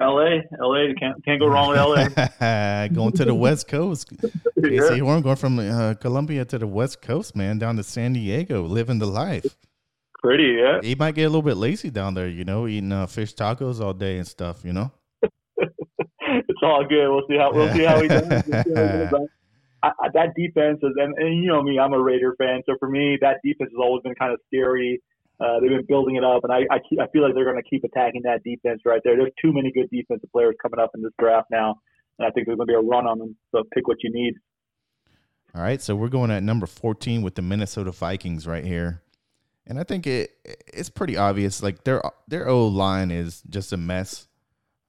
L.A. 0.00 0.42
L.A. 0.60 0.94
Can't 0.94 1.24
can't 1.24 1.40
go 1.40 1.48
wrong 1.48 1.70
with 1.70 1.78
L.A. 1.78 2.88
going 2.94 3.12
to 3.12 3.24
the 3.24 3.34
West 3.34 3.66
Coast. 3.66 4.12
Jaycee 4.58 5.00
Horn 5.00 5.22
going 5.22 5.36
from 5.36 5.58
uh, 5.58 5.94
Columbia 5.94 6.44
to 6.44 6.58
the 6.58 6.66
West 6.66 7.02
Coast, 7.02 7.34
man, 7.34 7.58
down 7.58 7.76
to 7.76 7.82
San 7.82 8.12
Diego, 8.12 8.62
living 8.62 8.98
the 8.98 9.06
life. 9.06 9.56
Pretty, 10.20 10.56
yeah. 10.58 10.80
He 10.82 10.94
might 10.94 11.14
get 11.14 11.24
a 11.24 11.28
little 11.28 11.42
bit 11.42 11.56
lazy 11.56 11.90
down 11.90 12.14
there, 12.14 12.28
you 12.28 12.44
know, 12.44 12.66
eating 12.66 12.92
uh, 12.92 13.06
fish 13.06 13.34
tacos 13.34 13.80
all 13.80 13.94
day 13.94 14.18
and 14.18 14.26
stuff, 14.26 14.64
you 14.64 14.72
know. 14.72 14.90
it's 15.22 16.62
all 16.62 16.84
good. 16.88 17.08
We'll 17.08 17.26
see 17.28 17.36
how 17.36 17.52
we'll 17.52 17.72
see 17.72 17.84
how 17.84 18.00
he 18.00 18.08
does. 18.08 18.28
We'll 18.28 18.42
see 18.42 18.52
how 18.52 18.62
he 18.62 18.72
does. 18.72 19.28
I, 19.82 19.88
I, 19.88 20.08
that 20.14 20.34
defense 20.36 20.80
is, 20.82 20.92
and, 20.96 21.14
and 21.18 21.42
you 21.42 21.48
know 21.48 21.62
me, 21.62 21.78
I'm 21.78 21.92
a 21.92 22.00
Raider 22.00 22.34
fan, 22.36 22.62
so 22.66 22.74
for 22.80 22.88
me, 22.88 23.16
that 23.20 23.36
defense 23.44 23.70
has 23.70 23.78
always 23.80 24.02
been 24.02 24.14
kind 24.16 24.32
of 24.32 24.40
scary. 24.46 25.00
Uh, 25.40 25.60
they've 25.60 25.70
been 25.70 25.86
building 25.86 26.16
it 26.16 26.24
up, 26.24 26.42
and 26.44 26.52
I 26.52 26.60
I, 26.70 26.78
keep, 26.88 27.00
I 27.00 27.06
feel 27.12 27.22
like 27.22 27.34
they're 27.34 27.44
going 27.44 27.62
to 27.62 27.68
keep 27.68 27.84
attacking 27.84 28.22
that 28.22 28.42
defense 28.44 28.82
right 28.84 29.00
there. 29.04 29.16
There's 29.16 29.32
too 29.40 29.52
many 29.52 29.70
good 29.72 29.88
defensive 29.90 30.30
players 30.32 30.56
coming 30.60 30.80
up 30.80 30.90
in 30.94 31.02
this 31.02 31.12
draft 31.18 31.48
now, 31.50 31.76
and 32.18 32.26
I 32.26 32.30
think 32.30 32.46
there's 32.46 32.56
going 32.56 32.66
to 32.66 32.72
be 32.72 32.74
a 32.74 32.80
run 32.80 33.06
on 33.06 33.18
them. 33.18 33.36
So 33.52 33.62
pick 33.72 33.86
what 33.86 33.98
you 34.02 34.10
need. 34.12 34.34
All 35.54 35.62
right, 35.62 35.80
so 35.80 35.96
we're 35.96 36.08
going 36.08 36.30
at 36.30 36.42
number 36.42 36.66
14 36.66 37.22
with 37.22 37.34
the 37.34 37.42
Minnesota 37.42 37.90
Vikings 37.92 38.46
right 38.46 38.64
here. 38.64 39.02
And 39.66 39.78
I 39.78 39.84
think 39.84 40.06
it 40.06 40.30
it's 40.66 40.88
pretty 40.88 41.16
obvious 41.16 41.62
like 41.62 41.84
their 41.84 42.02
their 42.26 42.48
O 42.48 42.66
line 42.66 43.10
is 43.10 43.42
just 43.48 43.72
a 43.72 43.76
mess. 43.76 44.26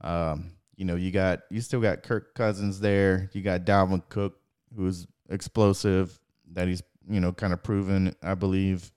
Um, 0.02 0.52
you 0.78 0.86
know, 0.86 0.96
you 0.96 1.12
got 1.12 1.42
you 1.50 1.60
still 1.62 1.82
got 1.82 2.04
Kirk 2.04 2.34
Cousins 2.34 2.80
there. 2.80 3.30
You 3.34 3.42
got 3.42 3.66
Dalvin 3.66 4.02
Cook 4.10 4.40
who's 4.76 5.08
explosive 5.30 6.20
that 6.54 6.68
he's, 6.68 6.84
you 7.10 7.20
know, 7.20 7.32
kind 7.32 7.54
of 7.54 7.64
proven, 7.64 8.16
I 8.22 8.36
believe. 8.36 8.92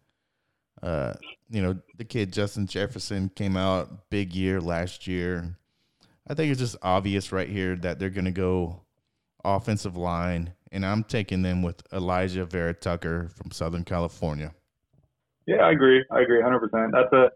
Uh, 0.82 1.14
you 1.52 1.62
know, 1.62 1.78
the 1.98 2.04
kid 2.04 2.32
Justin 2.32 2.66
Jefferson 2.66 3.30
came 3.34 3.56
out 3.56 4.10
big 4.10 4.34
year 4.34 4.60
last 4.60 5.06
year. 5.06 5.56
I 6.26 6.34
think 6.34 6.50
it's 6.50 6.60
just 6.60 6.76
obvious 6.82 7.30
right 7.30 7.48
here 7.48 7.76
that 7.76 7.98
they're 7.98 8.10
going 8.10 8.24
to 8.24 8.30
go 8.30 8.80
offensive 9.44 9.96
line, 9.96 10.54
and 10.70 10.86
I'm 10.86 11.04
taking 11.04 11.42
them 11.42 11.62
with 11.62 11.88
Alijah 11.90 12.46
Vera-Tucker 12.46 13.28
from 13.34 13.50
Southern 13.50 13.84
California. 13.84 14.54
Yeah, 15.46 15.56
I 15.56 15.72
agree. 15.72 16.04
I 16.10 16.20
agree 16.20 16.40
100%. 16.40 16.92
That's 16.92 17.12
a 17.12 17.30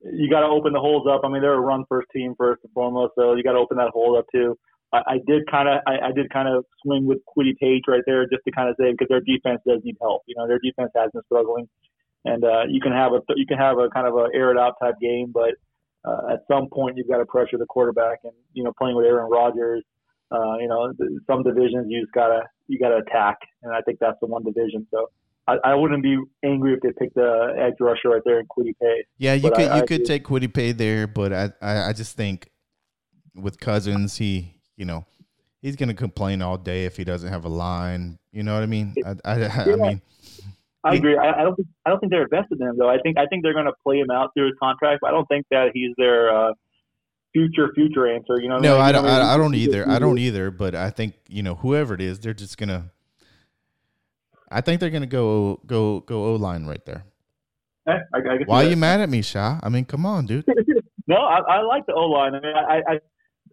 you 0.00 0.30
got 0.30 0.40
to 0.40 0.46
open 0.46 0.72
the 0.72 0.80
holes 0.80 1.06
up. 1.10 1.22
I 1.24 1.28
mean, 1.28 1.42
they're 1.42 1.54
a 1.54 1.60
run 1.60 1.84
first 1.88 2.08
team 2.14 2.34
first 2.38 2.62
and 2.62 2.72
foremost, 2.72 3.14
so 3.16 3.34
you 3.34 3.42
got 3.42 3.52
to 3.52 3.58
open 3.58 3.78
that 3.78 3.90
hole 3.90 4.16
up 4.16 4.26
too. 4.32 4.56
I, 4.92 4.98
I 5.06 5.18
did 5.26 5.42
kind 5.50 5.68
of 5.68 5.80
I, 5.86 6.08
I 6.08 6.12
did 6.12 6.30
kind 6.30 6.48
of 6.48 6.64
swing 6.84 7.06
with 7.06 7.18
Kwity 7.26 7.56
Paye 7.58 7.82
right 7.88 8.02
there 8.06 8.24
just 8.26 8.42
to 8.46 8.52
kind 8.52 8.68
of 8.68 8.76
say 8.78 8.92
because 8.92 9.08
their 9.08 9.20
defense 9.20 9.60
does 9.66 9.80
need 9.82 9.96
help. 10.00 10.22
You 10.26 10.36
know, 10.36 10.46
their 10.46 10.60
defense 10.62 10.90
has 10.94 11.10
been 11.12 11.22
struggling, 11.26 11.68
and 12.24 12.44
uh, 12.44 12.62
you 12.68 12.80
can 12.80 12.92
have 12.92 13.12
a 13.12 13.20
you 13.36 13.46
can 13.46 13.58
have 13.58 13.78
a 13.78 13.88
kind 13.90 14.06
of 14.06 14.14
a 14.14 14.26
air 14.34 14.50
it 14.50 14.58
out 14.58 14.74
type 14.82 14.94
game, 15.00 15.30
but 15.32 15.54
uh, 16.04 16.32
at 16.32 16.40
some 16.50 16.68
point 16.72 16.96
you've 16.96 17.08
got 17.08 17.18
to 17.18 17.26
pressure 17.26 17.58
the 17.58 17.66
quarterback, 17.66 18.18
and 18.24 18.32
you 18.52 18.62
know, 18.64 18.72
playing 18.78 18.96
with 18.96 19.06
Aaron 19.06 19.30
Rodgers. 19.30 19.82
Uh, 20.30 20.58
you 20.58 20.68
know, 20.68 20.92
some 21.26 21.42
divisions 21.42 21.86
you 21.88 22.02
just 22.02 22.12
gotta 22.12 22.42
you 22.66 22.78
gotta 22.78 22.98
attack, 22.98 23.38
and 23.62 23.72
I 23.72 23.80
think 23.80 23.98
that's 23.98 24.18
the 24.20 24.26
one 24.26 24.44
division. 24.44 24.86
So 24.90 25.08
I, 25.46 25.56
I 25.64 25.74
wouldn't 25.74 26.02
be 26.02 26.18
angry 26.44 26.74
if 26.74 26.80
they 26.82 26.90
picked 26.98 27.14
the 27.14 27.54
edge 27.58 27.72
rusher 27.80 28.10
right 28.10 28.20
there 28.26 28.38
in 28.38 28.46
Kwity 28.46 28.74
Paye. 28.78 29.04
Yeah, 29.16 29.32
you 29.32 29.42
But 29.48 29.54
could 29.54 29.68
I- 29.68 29.76
you 29.78 29.82
I 29.82 29.86
could 29.86 29.98
do- 30.00 30.04
take 30.04 30.24
Kwity 30.26 30.52
Paye 30.52 30.72
there, 30.72 31.06
but 31.06 31.32
I, 31.32 31.50
I 31.62 31.88
I 31.88 31.92
just 31.94 32.14
think 32.16 32.50
with 33.34 33.58
Cousins, 33.58 34.18
he 34.18 34.60
you 34.76 34.84
know 34.84 35.06
he's 35.62 35.76
gonna 35.76 35.94
complain 35.94 36.42
all 36.42 36.58
day 36.58 36.84
if 36.84 36.98
he 36.98 37.04
doesn't 37.04 37.30
have 37.30 37.46
a 37.46 37.48
line. 37.48 38.18
You 38.30 38.42
know 38.42 38.52
what 38.52 38.62
I 38.62 38.66
mean? 38.66 38.94
I 39.06 39.10
I, 39.24 39.32
I 39.46 39.64
Yeah. 39.66 39.76
mean 39.76 40.02
I 40.88 40.94
agree. 40.94 41.16
I, 41.16 41.40
I 41.40 41.42
don't 41.42 41.56
think 41.56 41.68
I 41.84 41.90
don't 41.90 42.00
think 42.00 42.12
they're 42.12 42.22
invested 42.22 42.60
in 42.60 42.68
him 42.68 42.76
though. 42.78 42.88
I 42.88 42.98
think 42.98 43.18
I 43.18 43.26
think 43.26 43.42
they're 43.42 43.54
going 43.54 43.66
to 43.66 43.74
play 43.82 43.98
him 43.98 44.10
out 44.10 44.30
through 44.34 44.46
his 44.46 44.54
contract. 44.60 45.00
But 45.02 45.08
I 45.08 45.10
don't 45.10 45.26
think 45.26 45.46
that 45.50 45.70
he's 45.74 45.92
their 45.96 46.34
uh, 46.34 46.52
future 47.32 47.72
future 47.74 48.12
answer. 48.12 48.40
You 48.40 48.48
know? 48.48 48.58
no, 48.58 48.74
mean? 48.74 48.82
I 48.82 48.92
don't 48.92 49.06
I, 49.06 49.34
I 49.34 49.36
don't 49.36 49.54
either. 49.54 49.88
I 49.88 49.98
don't 49.98 50.18
either. 50.18 50.50
But 50.50 50.74
I 50.74 50.90
think 50.90 51.14
you 51.28 51.42
know 51.42 51.56
whoever 51.56 51.94
it 51.94 52.00
is, 52.00 52.20
they're 52.20 52.34
just 52.34 52.58
gonna. 52.58 52.90
I 54.50 54.60
think 54.60 54.80
they're 54.80 54.90
gonna 54.90 55.06
go 55.06 55.60
go 55.66 56.00
go 56.00 56.24
O 56.26 56.34
line 56.36 56.66
right 56.66 56.84
there. 56.86 57.04
Eh, 57.88 57.98
I, 58.14 58.18
I 58.18 58.38
Why 58.44 58.64
are 58.64 58.68
you 58.68 58.76
mad 58.76 59.00
at 59.00 59.08
me, 59.08 59.22
Sha? 59.22 59.60
I 59.62 59.68
mean, 59.68 59.84
come 59.84 60.04
on, 60.06 60.26
dude. 60.26 60.44
No, 61.08 61.16
I, 61.16 61.38
I 61.38 61.62
like 61.62 61.86
the 61.86 61.94
O 61.94 62.02
line. 62.02 62.34
I 62.34 62.40
mean, 62.40 62.54
I, 62.54 62.82
I 62.86 62.98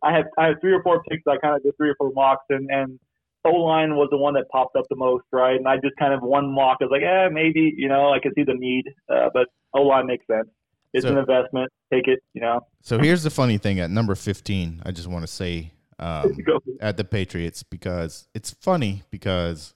I 0.04 0.14
have 0.14 0.26
I 0.38 0.48
have 0.48 0.56
three 0.60 0.74
or 0.74 0.84
four 0.84 1.02
picks. 1.10 1.24
I 1.26 1.38
kind 1.38 1.56
of 1.56 1.64
did 1.64 1.76
three 1.78 1.90
or 1.90 1.96
four 1.98 2.12
mocks, 2.14 2.44
and 2.50 2.70
and 2.70 3.00
O 3.46 3.52
line 3.52 3.96
was 3.96 4.08
the 4.12 4.18
one 4.18 4.34
that 4.34 4.46
popped 4.52 4.76
up 4.76 4.86
the 4.90 4.96
most, 4.96 5.26
right? 5.32 5.56
And 5.56 5.68
I 5.68 5.76
just 5.78 5.96
kind 5.98 6.14
of 6.14 6.22
one 6.22 6.54
mock. 6.54 6.78
I 6.82 6.86
was 6.86 6.92
like, 6.92 7.04
eh, 7.04 7.30
maybe 7.32 7.74
you 7.78 7.88
know, 7.88 8.12
I 8.12 8.20
can 8.20 8.34
see 8.36 8.44
the 8.44 8.54
need, 8.56 8.86
uh, 9.10 9.30
but 9.34 9.48
O 9.74 9.84
line 9.84 10.08
makes 10.08 10.26
sense. 10.28 10.48
It's 10.94 11.06
So- 11.06 11.12
an 11.12 11.18
investment. 11.18 11.72
Take 11.94 12.08
it. 12.08 12.20
You 12.34 12.42
know, 12.42 12.62
So 12.82 12.98
here's 12.98 13.24
the 13.24 13.30
funny 13.30 13.58
thing 13.58 13.80
at 13.80 13.90
number 13.92 14.16
15, 14.16 14.82
I 14.86 14.92
just 14.92 15.08
want 15.08 15.24
to 15.24 15.28
say 15.32 15.72
um, 16.00 16.36
at 16.82 16.98
the 16.98 17.04
Patriots 17.04 17.64
because 17.64 18.28
it's 18.34 18.52
funny 18.52 19.04
because 19.12 19.74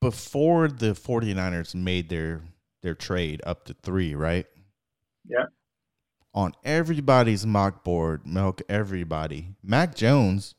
before 0.00 0.68
the 0.68 0.92
49ers 0.94 1.74
made 1.74 2.08
their 2.08 2.42
their 2.82 2.94
trade 2.94 3.40
up 3.44 3.64
to 3.64 3.74
3, 3.82 4.14
right? 4.14 4.46
Yeah. 5.28 5.46
On 6.38 6.52
everybody's 6.64 7.44
mock 7.44 7.82
board, 7.82 8.24
milk 8.24 8.62
everybody. 8.68 9.56
Mac 9.60 9.96
Jones 9.96 10.54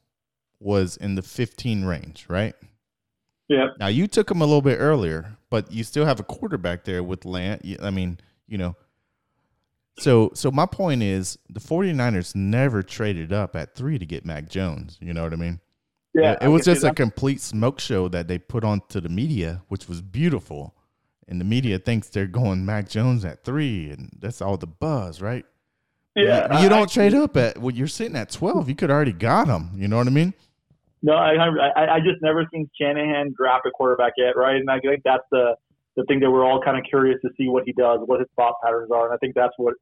was 0.60 0.98
in 0.98 1.16
the 1.16 1.22
15 1.22 1.86
range, 1.86 2.26
right? 2.28 2.54
Yeah. 3.48 3.68
Now 3.80 3.88
you 3.88 4.06
took 4.06 4.30
him 4.30 4.42
a 4.42 4.46
little 4.46 4.62
bit 4.62 4.76
earlier, 4.76 5.38
but 5.50 5.72
you 5.72 5.86
still 5.86 6.06
have 6.06 6.20
a 6.20 6.24
quarterback 6.24 6.84
there 6.84 7.02
with 7.02 7.24
Lance. 7.24 7.66
I 7.82 7.92
mean, 7.92 8.20
you 8.46 8.58
know. 8.58 8.76
So 10.00 10.32
so 10.34 10.52
my 10.52 10.66
point 10.66 11.02
is 11.02 11.38
the 11.50 11.62
49ers 11.62 12.36
never 12.36 12.84
traded 12.84 13.32
up 13.32 13.56
at 13.56 13.74
3 13.74 13.98
to 14.00 14.06
get 14.06 14.26
Mac 14.26 14.50
Jones, 14.50 14.98
you 15.00 15.14
know 15.14 15.24
what 15.24 15.32
I 15.32 15.38
mean? 15.38 15.62
Yeah, 16.14 16.34
It 16.34 16.40
I 16.42 16.48
was 16.50 16.66
just 16.66 16.84
a 16.84 16.94
complete 16.94 17.40
smoke 17.40 17.80
show 17.80 18.10
that 18.10 18.28
they 18.28 18.38
put 18.38 18.66
onto 18.66 19.00
the 19.00 19.08
media, 19.08 19.62
which 19.70 19.88
was 19.88 20.02
beautiful. 20.02 20.76
And 21.26 21.40
the 21.40 21.46
media 21.46 21.80
thinks 21.80 22.10
they're 22.10 22.28
going 22.28 22.66
Mac 22.66 22.90
Jones 22.90 23.24
at 23.24 23.46
3 23.46 23.92
and 23.92 24.10
that's 24.20 24.42
all 24.42 24.58
the 24.58 24.68
buzz, 24.68 25.22
right? 25.22 25.46
Yeah. 26.24 26.58
You, 26.58 26.64
you 26.64 26.70
don't 26.70 26.90
trade 26.90 27.14
up 27.14 27.36
at 27.38 27.58
well, 27.58 27.74
you're 27.74 27.88
sitting 27.88 28.16
at 28.16 28.32
12. 28.32 28.70
You 28.70 28.76
could 28.76 28.92
already 28.92 29.14
got 29.14 29.48
him, 29.48 29.72
you 29.76 29.88
know 29.88 29.98
what 29.98 30.08
I 30.08 30.12
mean? 30.12 30.34
No, 31.02 31.14
I, 31.14 31.34
I 31.36 31.96
I 31.96 32.00
just 32.00 32.22
never 32.22 32.46
seen 32.52 32.70
Shanahan 32.80 33.34
draft 33.38 33.66
a 33.66 33.72
quarterback 33.72 34.14
yet, 34.18 34.36
right? 34.36 34.58
And 34.58 34.70
I 34.70 34.80
think 34.80 35.02
that's 35.04 35.24
the 35.32 35.56
the 35.96 36.04
thing 36.06 36.20
that 36.20 36.30
we're 36.30 36.46
all 36.46 36.62
kind 36.62 36.78
of 36.78 36.84
curious 36.84 37.20
to 37.22 37.30
see 37.38 37.48
what 37.48 37.64
he 37.66 37.74
does, 37.74 38.00
what 38.06 38.20
his 38.20 38.30
thought 38.36 38.56
patterns 38.64 38.92
are, 38.92 39.06
and 39.06 39.14
I 39.14 39.18
think 39.18 39.36
that's 39.36 39.54
what 39.58 39.76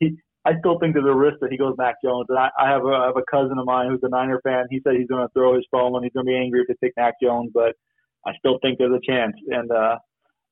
he. 0.00 0.16
I 0.46 0.58
still 0.58 0.78
think 0.78 0.92
there's 0.92 1.06
a 1.06 1.14
risk 1.14 1.38
that 1.40 1.50
he 1.50 1.56
goes 1.56 1.74
Mac 1.78 1.96
Jones, 2.04 2.26
and 2.28 2.38
I, 2.38 2.50
I 2.58 2.68
have 2.70 2.84
a 2.84 2.88
I 2.88 3.06
have 3.06 3.16
a 3.16 3.24
cousin 3.30 3.58
of 3.58 3.66
mine 3.66 3.90
who's 3.90 4.00
a 4.02 4.08
Niner 4.08 4.40
fan. 4.42 4.66
He 4.68 4.80
said 4.82 4.94
he's 4.96 5.08
going 5.08 5.26
to 5.26 5.32
throw 5.32 5.54
his 5.54 5.64
phone 5.70 5.94
and 5.94 6.04
he's 6.04 6.12
going 6.12 6.26
to 6.26 6.30
be 6.30 6.36
angry 6.36 6.60
if 6.60 6.68
they 6.68 6.88
pick 6.88 6.94
Mac 6.96 7.14
Jones, 7.22 7.50
but 7.54 7.76
I 8.26 8.32
still 8.38 8.58
think 8.60 8.78
there's 8.78 8.92
a 8.92 9.06
chance, 9.06 9.34
and 9.48 9.70
uh, 9.70 9.96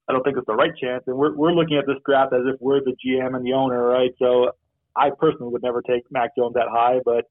I 0.09 0.13
don't 0.13 0.23
think 0.23 0.37
it's 0.37 0.47
the 0.47 0.55
right 0.55 0.73
chance. 0.81 1.03
And 1.07 1.17
we're 1.17 1.35
we're 1.35 1.53
looking 1.53 1.79
at 1.79 1.87
this 1.87 1.99
draft 2.07 2.33
as 2.33 2.43
if 2.47 2.61
we're 2.61 2.81
the 2.81 2.95
GM 3.05 3.35
and 3.35 3.45
the 3.45 3.53
owner, 3.55 3.83
right? 3.83 4.11
So 4.19 4.53
I 4.97 5.11
personally 5.19 5.53
would 5.53 5.63
never 5.63 5.83
take 5.83 6.03
Mac 6.11 6.31
Jones 6.37 6.55
that 6.55 6.69
high, 6.71 6.99
but 7.05 7.25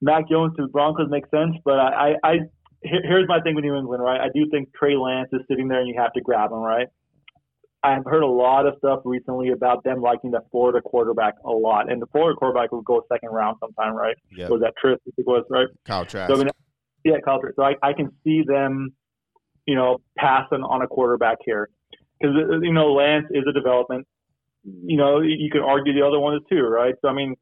Mac 0.00 0.28
Jones 0.28 0.54
to 0.56 0.62
the 0.62 0.68
Broncos 0.68 1.10
makes 1.10 1.30
sense. 1.30 1.56
But 1.64 1.78
I, 1.78 2.14
I, 2.22 2.28
I 2.30 2.36
here's 2.82 3.28
my 3.28 3.40
thing 3.40 3.54
with 3.54 3.64
New 3.64 3.76
England, 3.76 4.02
right? 4.02 4.20
I 4.20 4.28
do 4.34 4.48
think 4.50 4.74
Trey 4.74 4.96
Lance 4.96 5.28
is 5.32 5.40
sitting 5.48 5.68
there 5.68 5.80
and 5.80 5.88
you 5.88 5.94
have 5.98 6.12
to 6.14 6.20
grab 6.20 6.50
him, 6.50 6.58
right? 6.58 6.88
I've 7.82 8.04
heard 8.06 8.22
a 8.22 8.26
lot 8.26 8.66
of 8.66 8.74
stuff 8.78 9.00
recently 9.04 9.50
about 9.50 9.84
them 9.84 10.00
liking 10.00 10.30
the 10.30 10.40
Florida 10.50 10.80
quarterback 10.80 11.34
a 11.44 11.50
lot, 11.50 11.92
and 11.92 12.00
the 12.00 12.06
Florida 12.06 12.34
quarterback 12.34 12.72
would 12.72 12.84
go 12.84 13.02
second 13.12 13.28
round 13.28 13.58
sometime, 13.60 13.94
right? 13.94 14.16
Yep. 14.34 14.50
Was 14.50 14.60
that 14.62 14.72
Trask? 14.80 15.00
It 15.04 15.26
was 15.26 15.44
right. 15.50 15.68
Kyle 15.84 16.06
Trask. 16.06 16.32
So 16.32 16.40
I 16.40 16.44
mean, 16.44 16.50
yeah, 17.04 17.16
Kyle 17.22 17.40
Trask. 17.40 17.56
So 17.56 17.62
I, 17.62 17.74
I 17.82 17.92
can 17.92 18.10
see 18.24 18.42
them, 18.46 18.94
you 19.66 19.74
know, 19.74 19.98
passing 20.16 20.62
on 20.62 20.80
a 20.80 20.86
quarterback 20.86 21.38
here 21.44 21.68
because 22.18 22.34
uh, 22.36 22.60
you 22.60 22.72
know 22.72 22.94
Lance 22.94 23.26
is 23.30 23.44
a 23.46 23.52
development. 23.52 24.06
You 24.64 24.96
know, 24.96 25.20
you 25.20 25.50
could 25.50 25.62
argue 25.62 25.92
the 25.92 26.06
other 26.06 26.18
one 26.18 26.34
is 26.34 26.42
too, 26.50 26.62
right? 26.62 26.94
So 27.02 27.08
I 27.08 27.12
mean, 27.12 27.36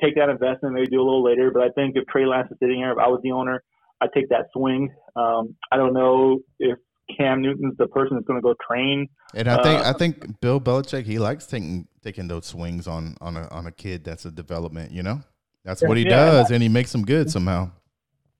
take 0.00 0.14
that 0.16 0.28
investment, 0.28 0.74
maybe 0.74 0.86
do 0.86 1.00
a 1.00 1.04
little 1.04 1.24
later. 1.24 1.50
But 1.50 1.62
I 1.62 1.70
think 1.70 1.96
if 1.96 2.06
Trey 2.06 2.26
Lance 2.26 2.48
is 2.50 2.56
sitting 2.60 2.76
here, 2.76 2.92
if 2.92 2.98
I 2.98 3.08
was 3.08 3.20
the 3.22 3.32
owner, 3.32 3.62
I'd 4.00 4.12
take 4.14 4.28
that 4.28 4.46
swing. 4.52 4.94
Um, 5.16 5.56
I 5.72 5.76
don't 5.76 5.92
know 5.92 6.40
if 6.60 6.78
Cam 7.16 7.42
Newton's 7.42 7.76
the 7.78 7.86
person 7.88 8.16
that's 8.16 8.26
going 8.26 8.38
to 8.38 8.42
go 8.42 8.54
train. 8.66 9.08
And 9.34 9.48
I 9.48 9.62
think 9.62 9.80
uh, 9.80 9.90
I 9.90 9.92
think 9.92 10.40
Bill 10.40 10.60
Belichick 10.60 11.04
he 11.04 11.18
likes 11.18 11.46
taking 11.46 11.88
taking 12.02 12.28
those 12.28 12.46
swings 12.46 12.86
on 12.86 13.16
on 13.20 13.36
a 13.36 13.48
on 13.48 13.66
a 13.66 13.72
kid 13.72 14.04
that's 14.04 14.24
a 14.24 14.30
development. 14.30 14.92
You 14.92 15.02
know, 15.02 15.20
that's 15.64 15.82
what 15.82 15.96
he 15.96 16.04
yeah, 16.04 16.16
does, 16.16 16.50
and 16.50 16.62
he 16.62 16.68
makes 16.68 16.92
them 16.92 17.04
good 17.04 17.30
somehow. 17.30 17.70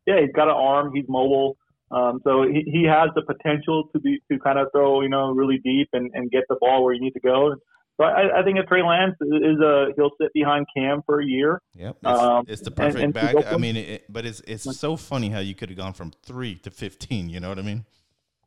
Yeah, 0.06 0.20
he's 0.20 0.32
got 0.34 0.48
an 0.48 0.54
arm. 0.54 0.92
He's 0.94 1.04
mobile. 1.08 1.56
Um, 1.90 2.20
so 2.22 2.42
he, 2.42 2.70
he 2.70 2.84
has 2.84 3.08
the 3.14 3.22
potential 3.22 3.88
to 3.94 4.00
be 4.00 4.20
to 4.30 4.38
kind 4.38 4.58
of 4.58 4.68
throw 4.72 5.00
you 5.00 5.08
know 5.08 5.30
really 5.32 5.58
deep 5.58 5.88
and, 5.92 6.10
and 6.14 6.30
get 6.30 6.44
the 6.48 6.56
ball 6.60 6.84
where 6.84 6.94
you 6.94 7.00
need 7.00 7.14
to 7.14 7.20
go. 7.20 7.54
So 7.98 8.06
I, 8.06 8.40
I 8.40 8.42
think 8.44 8.58
if 8.58 8.66
Trey 8.66 8.82
Lance 8.82 9.16
is 9.20 9.60
a 9.60 9.88
he'll 9.96 10.10
sit 10.20 10.32
behind 10.32 10.66
Cam 10.74 11.02
for 11.04 11.20
a 11.20 11.26
year. 11.26 11.60
Yep, 11.74 11.96
it's, 12.00 12.20
um, 12.20 12.44
it's 12.46 12.62
the 12.62 12.70
perfect 12.70 12.96
and, 12.96 13.04
and 13.04 13.14
bag. 13.14 13.36
I 13.44 13.56
mean, 13.56 13.76
it, 13.76 14.04
but 14.08 14.24
it's 14.24 14.40
it's 14.46 14.78
so 14.78 14.96
funny 14.96 15.30
how 15.30 15.40
you 15.40 15.54
could 15.54 15.68
have 15.68 15.78
gone 15.78 15.94
from 15.94 16.12
three 16.22 16.56
to 16.58 16.70
fifteen. 16.70 17.28
You 17.28 17.40
know 17.40 17.48
what 17.48 17.58
I 17.58 17.62
mean? 17.62 17.84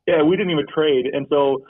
Yeah, 0.08 0.24
we 0.24 0.38
didn't 0.38 0.52
even 0.52 0.66
trade, 0.74 1.06
and 1.12 1.28
so 1.30 1.66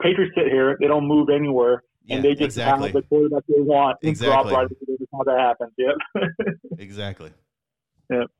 Patriots 0.00 0.32
sit 0.36 0.46
here. 0.46 0.76
They 0.80 0.86
don't 0.86 1.06
move 1.08 1.28
anywhere, 1.28 1.82
yeah, 2.04 2.16
and 2.16 2.24
they 2.24 2.34
just 2.34 2.56
exactly. 2.56 2.88
have 2.88 2.94
the 2.94 3.02
quarterback 3.02 3.42
they 3.48 3.60
want 3.60 3.98
and 4.02 4.08
exactly. 4.08 4.50
drop 4.50 4.68
right. 4.70 4.78
That's 4.88 5.10
how 5.12 5.24
that 5.24 5.38
happens. 5.38 5.72
Yep. 5.78 6.28
exactly. 6.78 7.30
Yep. 8.10 8.30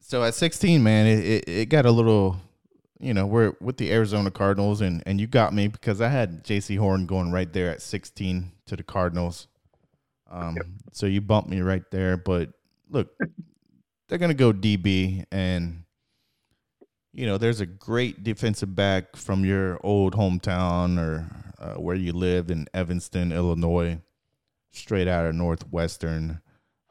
So 0.00 0.24
at 0.24 0.34
16, 0.34 0.82
man, 0.82 1.06
it, 1.06 1.18
it, 1.24 1.48
it 1.48 1.66
got 1.66 1.84
a 1.84 1.90
little, 1.90 2.40
you 3.00 3.14
know, 3.14 3.26
we're 3.26 3.54
with 3.60 3.76
the 3.76 3.92
Arizona 3.92 4.30
Cardinals, 4.30 4.80
and, 4.80 5.02
and 5.06 5.20
you 5.20 5.26
got 5.26 5.54
me 5.54 5.68
because 5.68 6.00
I 6.00 6.08
had 6.08 6.44
Jaycee 6.44 6.78
Horn 6.78 7.06
going 7.06 7.30
right 7.30 7.52
there 7.52 7.70
at 7.70 7.80
16 7.80 8.52
to 8.66 8.76
the 8.76 8.82
Cardinals. 8.82 9.46
Um, 10.30 10.56
yep. 10.56 10.66
So 10.92 11.06
you 11.06 11.20
bumped 11.20 11.48
me 11.48 11.60
right 11.60 11.88
there. 11.90 12.16
But 12.16 12.50
look, 12.90 13.08
they're 14.08 14.18
going 14.18 14.30
to 14.30 14.34
go 14.34 14.52
DB, 14.52 15.24
and, 15.30 15.84
you 17.12 17.26
know, 17.26 17.38
there's 17.38 17.60
a 17.60 17.66
great 17.66 18.24
defensive 18.24 18.74
back 18.74 19.16
from 19.16 19.44
your 19.44 19.78
old 19.84 20.14
hometown 20.14 20.98
or 20.98 21.26
uh, 21.60 21.74
where 21.74 21.96
you 21.96 22.12
lived 22.12 22.50
in 22.50 22.66
Evanston, 22.74 23.32
Illinois, 23.32 24.00
straight 24.72 25.08
out 25.08 25.24
of 25.24 25.34
Northwestern. 25.34 26.40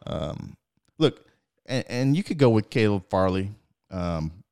Um, 0.06 0.56
look, 0.98 1.26
and, 1.66 1.86
and 1.90 2.18
you 2.18 2.24
could 2.24 2.38
go 2.38 2.50
with 2.50 2.70
Caleb 2.70 3.10
Farley. 3.10 3.52
Um, 3.92 4.44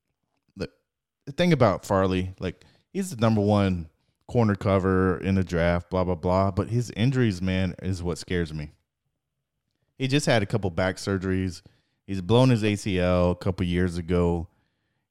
the 1.25 1.31
thing 1.31 1.53
about 1.53 1.85
Farley, 1.85 2.33
like 2.39 2.63
he's 2.93 3.09
the 3.09 3.17
number 3.17 3.41
one 3.41 3.89
corner 4.27 4.55
cover 4.55 5.17
in 5.17 5.35
the 5.35 5.43
draft, 5.43 5.89
blah 5.89 6.03
blah 6.03 6.15
blah. 6.15 6.51
But 6.51 6.69
his 6.69 6.91
injuries, 6.91 7.41
man, 7.41 7.75
is 7.81 8.01
what 8.01 8.17
scares 8.17 8.53
me. 8.53 8.71
He 9.97 10.07
just 10.07 10.25
had 10.25 10.43
a 10.43 10.45
couple 10.45 10.69
back 10.69 10.97
surgeries. 10.97 11.61
He's 12.05 12.21
blown 12.21 12.49
his 12.49 12.63
ACL 12.63 13.31
a 13.31 13.35
couple 13.35 13.65
years 13.65 13.97
ago. 13.97 14.47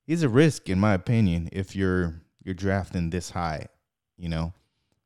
He's 0.06 0.22
a 0.22 0.28
risk, 0.28 0.68
in 0.68 0.78
my 0.78 0.94
opinion, 0.94 1.48
if 1.52 1.74
you're 1.74 2.22
you're 2.44 2.54
drafting 2.54 3.10
this 3.10 3.30
high. 3.30 3.66
You 4.16 4.28
know, 4.28 4.52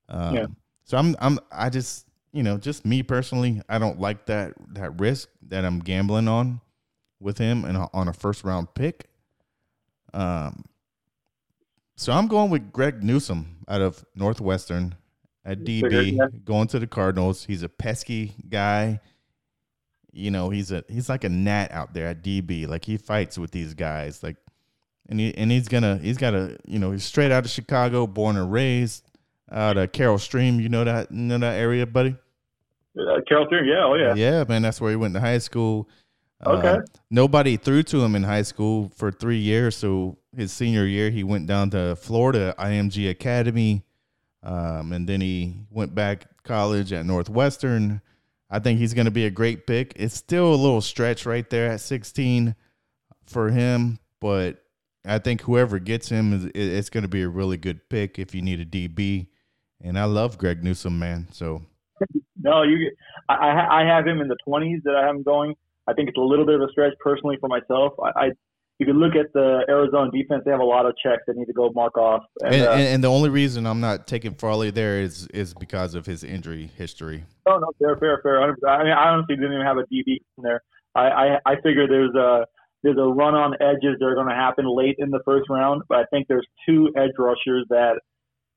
um, 0.09 0.35
yeah. 0.35 0.47
So 0.85 0.99
I'm 0.99 1.17
I'm 1.21 1.39
I 1.51 1.71
just 1.71 2.07
you 2.33 2.43
know 2.43 2.59
just 2.59 2.85
me 2.85 3.03
personally, 3.03 3.63
I 3.69 3.79
don't 3.79 4.01
like 4.01 4.27
that 4.27 4.55
that 4.75 5.01
risk 5.01 5.29
that 5.49 5.65
I'm 5.65 5.79
gambling 5.79 6.29
on 6.29 6.61
with 7.21 7.39
him 7.39 7.65
and 7.65 7.79
on 7.93 8.09
a 8.09 8.13
first 8.13 8.45
round 8.45 8.75
pick. 8.75 9.07
Um, 10.13 10.65
so 11.99 12.13
I'm 12.13 12.29
going 12.29 12.49
with 12.49 12.73
Greg 12.73 13.03
Newsome 13.03 13.57
out 13.67 13.81
of 13.81 14.05
Northwestern 14.15 14.95
at 15.45 15.65
DB, 15.65 16.45
going 16.45 16.69
to 16.69 16.79
the 16.79 16.87
Cardinals. 16.87 17.45
He's 17.45 17.65
a 17.65 17.69
pesky 17.69 18.35
guy. 18.49 19.01
You 20.13 20.31
know, 20.31 20.49
he's 20.49 20.71
a 20.71 20.85
he's 20.89 21.09
like 21.09 21.25
a 21.25 21.29
gnat 21.29 21.73
out 21.73 21.95
there 21.95 22.07
at 22.07 22.23
DB. 22.23 22.69
Like 22.69 22.85
he 22.85 22.99
fights 22.99 23.37
with 23.37 23.51
these 23.51 23.75
guys. 23.75 24.23
Like, 24.23 24.37
and 25.09 25.19
he 25.19 25.35
and 25.35 25.51
he's 25.51 25.67
gonna 25.67 25.99
he's 25.99 26.19
got 26.19 26.35
a 26.35 26.57
you 26.67 26.79
know 26.79 26.93
he's 26.93 27.05
straight 27.05 27.33
out 27.33 27.45
of 27.45 27.51
Chicago, 27.51 28.07
born 28.07 28.37
and 28.37 28.53
raised 28.53 29.05
out 29.51 29.77
of 29.77 29.91
Carol 29.91 30.19
Stream. 30.19 30.61
You 30.61 30.69
know 30.69 30.85
that 30.85 31.11
you 31.11 31.19
know 31.19 31.39
that 31.39 31.59
area, 31.59 31.85
buddy. 31.85 32.17
Uh, 32.97 33.21
Carol 33.27 33.47
Stream, 33.47 33.65
yeah, 33.65 33.85
oh 33.85 33.95
yeah, 33.95 34.15
yeah, 34.15 34.45
man. 34.49 34.63
That's 34.63 34.81
where 34.81 34.91
he 34.91 34.97
went 34.97 35.15
to 35.15 35.21
high 35.21 35.39
school. 35.39 35.89
Okay. 36.47 36.69
Uh, 36.69 36.81
nobody 37.11 37.57
threw 37.57 37.83
to 37.85 38.03
him 38.03 38.15
in 38.15 38.23
high 38.23 38.43
school 38.43 38.93
for 38.97 39.11
three 39.11 39.39
years. 39.39 39.77
So 39.77 40.19
his 40.37 40.53
senior 40.53 40.87
year, 40.87 41.11
he 41.11 41.25
went 41.25 41.47
down 41.47 41.71
to 41.71 41.97
Florida 41.97 42.55
IMG 42.59 43.11
Academy, 43.11 43.85
um, 44.43 44.93
and 44.93 45.09
then 45.09 45.21
he 45.21 45.57
went 45.71 45.95
back 45.95 46.27
college 46.45 46.93
at 46.93 47.05
Northwestern. 47.05 48.01
I 48.51 48.61
think 48.61 48.79
he's 48.79 48.95
going 48.95 49.07
to 49.07 49.11
be 49.11 49.27
a 49.27 49.31
great 49.31 49.67
pick. 49.67 49.93
It's 49.97 50.15
still 50.15 50.55
a 50.55 50.57
little 50.57 50.81
stretch 50.81 51.27
right 51.27 51.49
there 51.51 51.73
at 51.73 51.81
16 51.81 52.55
for 53.27 53.51
him, 53.51 53.99
but 54.21 54.63
I 55.05 55.19
think 55.19 55.43
whoever 55.43 55.79
gets 55.79 56.09
him 56.09 56.33
is 56.33 56.51
it's 56.55 56.91
going 56.91 57.03
to 57.03 57.09
be 57.09 57.23
a 57.23 57.29
really 57.29 57.57
good 57.57 57.89
pick 57.89 58.19
if 58.19 58.35
you 58.35 58.43
need 58.43 58.61
a 58.61 58.65
DB. 58.65 59.27
And 59.81 59.99
I 59.99 60.05
love 60.05 60.39
Greg 60.39 60.65
Newsome, 60.65 60.99
man. 60.99 61.29
So 61.33 61.63
no, 62.41 62.63
you, 62.63 62.93
I, 63.29 63.83
I 63.83 63.85
have 63.85 64.07
him 64.07 64.21
in 64.21 64.29
the 64.29 64.37
20s 64.47 64.83
that 64.85 64.95
I 64.95 65.07
have 65.07 65.17
him 65.17 65.23
going. 65.23 65.55
I 65.89 65.95
think 65.95 66.09
it's 66.09 66.19
a 66.19 66.23
little 66.23 66.47
bit 66.47 66.57
of 66.57 66.63
a 66.63 66.71
stretch 66.71 66.93
personally 67.01 67.37
for 67.41 67.49
myself. 67.49 67.95
I, 68.03 68.27
I 68.27 68.31
you 68.79 68.87
can 68.87 69.01
look 69.01 69.17
at 69.17 69.33
the 69.33 69.65
Arizona 69.69 70.11
defense; 70.13 70.43
they 70.45 70.53
have 70.53 70.61
a 70.61 70.65
lot 70.65 70.87
of 70.87 70.95
checks 71.03 71.23
that 71.27 71.37
need 71.37 71.47
to 71.47 71.53
go 71.53 71.71
mark 71.75 71.99
off. 71.99 72.23
And, 72.45 72.55
and, 72.55 72.65
uh, 72.65 72.71
and, 72.73 73.05
the 73.05 73.09
only 73.09 73.29
reason 73.29 73.67
I'm 73.67 73.81
not 73.81 74.07
taking 74.07 74.35
Farley 74.35 74.71
there 74.71 75.01
is 75.01 75.27
is 75.29 75.53
because 75.55 75.95
of 75.97 76.07
his 76.07 76.23
injury 76.23 76.71
history. 76.77 77.25
Oh 77.47 77.59
no, 77.59 77.73
fair, 77.81 77.97
fair, 77.97 78.21
fair. 78.23 78.41
I 78.41 78.85
mean, 78.85 78.93
I 78.93 79.09
honestly 79.09 79.35
didn't 79.35 79.55
even 79.55 79.67
have 79.67 79.79
a 79.79 79.85
DB 79.93 80.19
in 80.37 80.45
there. 80.45 80.63
I 80.95 81.01
I, 81.01 81.39
I 81.45 81.55
figure 81.57 81.89
there's 81.89 82.15
a 82.15 82.47
there's 82.83 82.99
a 82.99 83.09
run 83.09 83.35
on 83.35 83.55
edges 83.61 83.97
that 83.99 84.07
are 84.07 84.15
going 84.15 84.29
to 84.29 84.35
happen 84.35 84.65
late 84.69 84.97
in 84.99 85.11
the 85.11 85.21
first 85.25 85.51
round, 85.51 85.83
but 85.89 85.99
I 85.99 86.05
think 86.13 86.29
there's 86.29 86.47
two 86.67 86.93
edge 86.97 87.13
rushers 87.19 87.67
that 87.71 87.99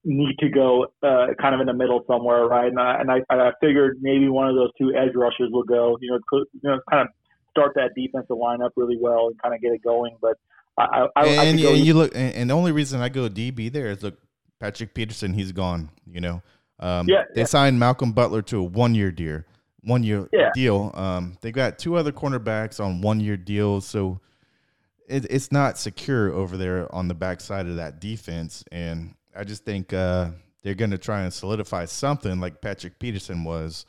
need 0.03 0.36
to 0.39 0.49
go 0.49 0.88
uh, 1.03 1.27
kind 1.39 1.55
of 1.55 1.61
in 1.61 1.67
the 1.67 1.73
middle 1.73 2.03
somewhere, 2.07 2.45
right? 2.45 2.67
And 2.67 2.79
I, 2.79 2.99
and 2.99 3.11
I, 3.11 3.21
I 3.29 3.51
figured 3.61 3.97
maybe 4.01 4.29
one 4.29 4.47
of 4.47 4.55
those 4.55 4.69
two 4.77 4.93
edge 4.95 5.15
rushers 5.15 5.49
will 5.51 5.63
go, 5.63 5.97
you 6.01 6.11
know, 6.11 6.19
you 6.53 6.59
know, 6.63 6.79
kind 6.89 7.01
of 7.01 7.07
start 7.52 7.74
that 7.76 7.91
defensive 7.95 8.36
lineup 8.38 8.72
really 8.76 8.97
well 8.99 9.28
and 9.28 9.41
kind 9.41 9.54
of 9.54 9.62
get 9.62 9.72
it 9.72 9.84
going. 9.84 10.16
But 10.22 10.38
I, 10.78 11.08
I, 11.16 11.26
and, 11.28 11.39
I 11.39 11.43
and 11.45 11.60
you 11.60 11.93
look, 11.93 12.12
and 12.16 12.49
the 12.49 12.54
only 12.54 12.72
reason 12.72 13.02
I 13.02 13.10
go 13.10 13.30
DB 13.30 13.72
there 13.72 13.88
is 13.88 14.02
look, 14.02 14.18
Patrick 14.60 14.93
Peterson, 14.93 15.34
he's 15.34 15.52
gone. 15.52 15.89
You 16.06 16.22
know, 16.22 16.41
um, 16.80 17.08
yeah, 17.08 17.24
they 17.36 17.41
yeah. 17.41 17.45
signed 17.47 17.80
Malcolm 17.80 18.14
Butler 18.14 18.41
to 18.43 18.60
a 18.60 18.64
one 18.64 18.95
year 18.95 19.12
deal, 19.12 19.43
one 19.84 20.04
year 20.04 20.28
yeah. 20.32 20.49
deal. 20.54 20.91
Um, 20.93 21.38
they 21.41 21.52
got 21.52 21.78
two 21.78 21.95
other 21.95 22.12
cornerbacks 22.12 22.84
on 22.84 23.02
one 23.02 23.20
year 23.20 23.38
deals, 23.38 23.86
so 23.86 24.20
it, 25.08 25.26
it's 25.30 25.52
not 25.52 25.78
secure 25.78 26.32
over 26.32 26.58
there 26.58 26.93
on 26.93 27.08
the 27.08 27.14
backside 27.14 27.68
of 27.68 27.76
that 27.76 27.99
defense. 27.99 28.64
And 28.72 29.16
I 29.36 29.43
just 29.43 29.66
think 29.66 29.93
uh, 29.93 30.32
they're 30.64 30.74
going 30.74 30.91
to 30.91 30.97
try 30.97 31.22
and 31.24 31.34
solidify 31.34 31.86
something 31.86 32.39
like 32.39 32.62
Patrick 32.62 32.97
Peterson 32.97 33.43
was, 33.43 33.86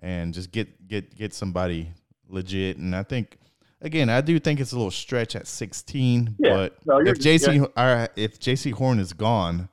and 0.00 0.34
just 0.34 0.50
get 0.50 0.86
get 0.88 1.14
get 1.14 1.32
somebody 1.32 1.92
legit. 2.28 2.76
And 2.76 2.94
I 2.94 3.02
think 3.02 3.38
again, 3.80 4.08
I 4.08 4.20
do 4.20 4.38
think 4.38 4.60
it's 4.60 4.72
a 4.72 4.76
little 4.76 4.90
stretch 4.90 5.36
at 5.36 5.46
16. 5.46 6.36
Yeah. 6.38 6.54
But 6.54 6.78
no, 6.86 7.00
if 7.00 7.18
Jaycee 7.18 7.70
yeah. 7.76 8.06
if 8.16 8.40
Jaycee 8.40 8.72
Horn 8.72 8.98
is 8.98 9.12
gone, 9.12 9.68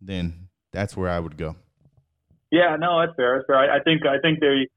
then 0.00 0.48
that's 0.72 0.96
where 0.96 1.08
I 1.08 1.18
would 1.18 1.36
go. 1.36 1.56
Yeah, 2.50 2.76
no, 2.78 3.00
that's 3.00 3.16
fair. 3.16 3.38
That's 3.38 3.46
fair. 3.46 3.56
I, 3.56 3.78
I 3.78 3.82
think 3.82 4.06
I 4.06 4.18
think 4.20 4.40
they 4.40 4.68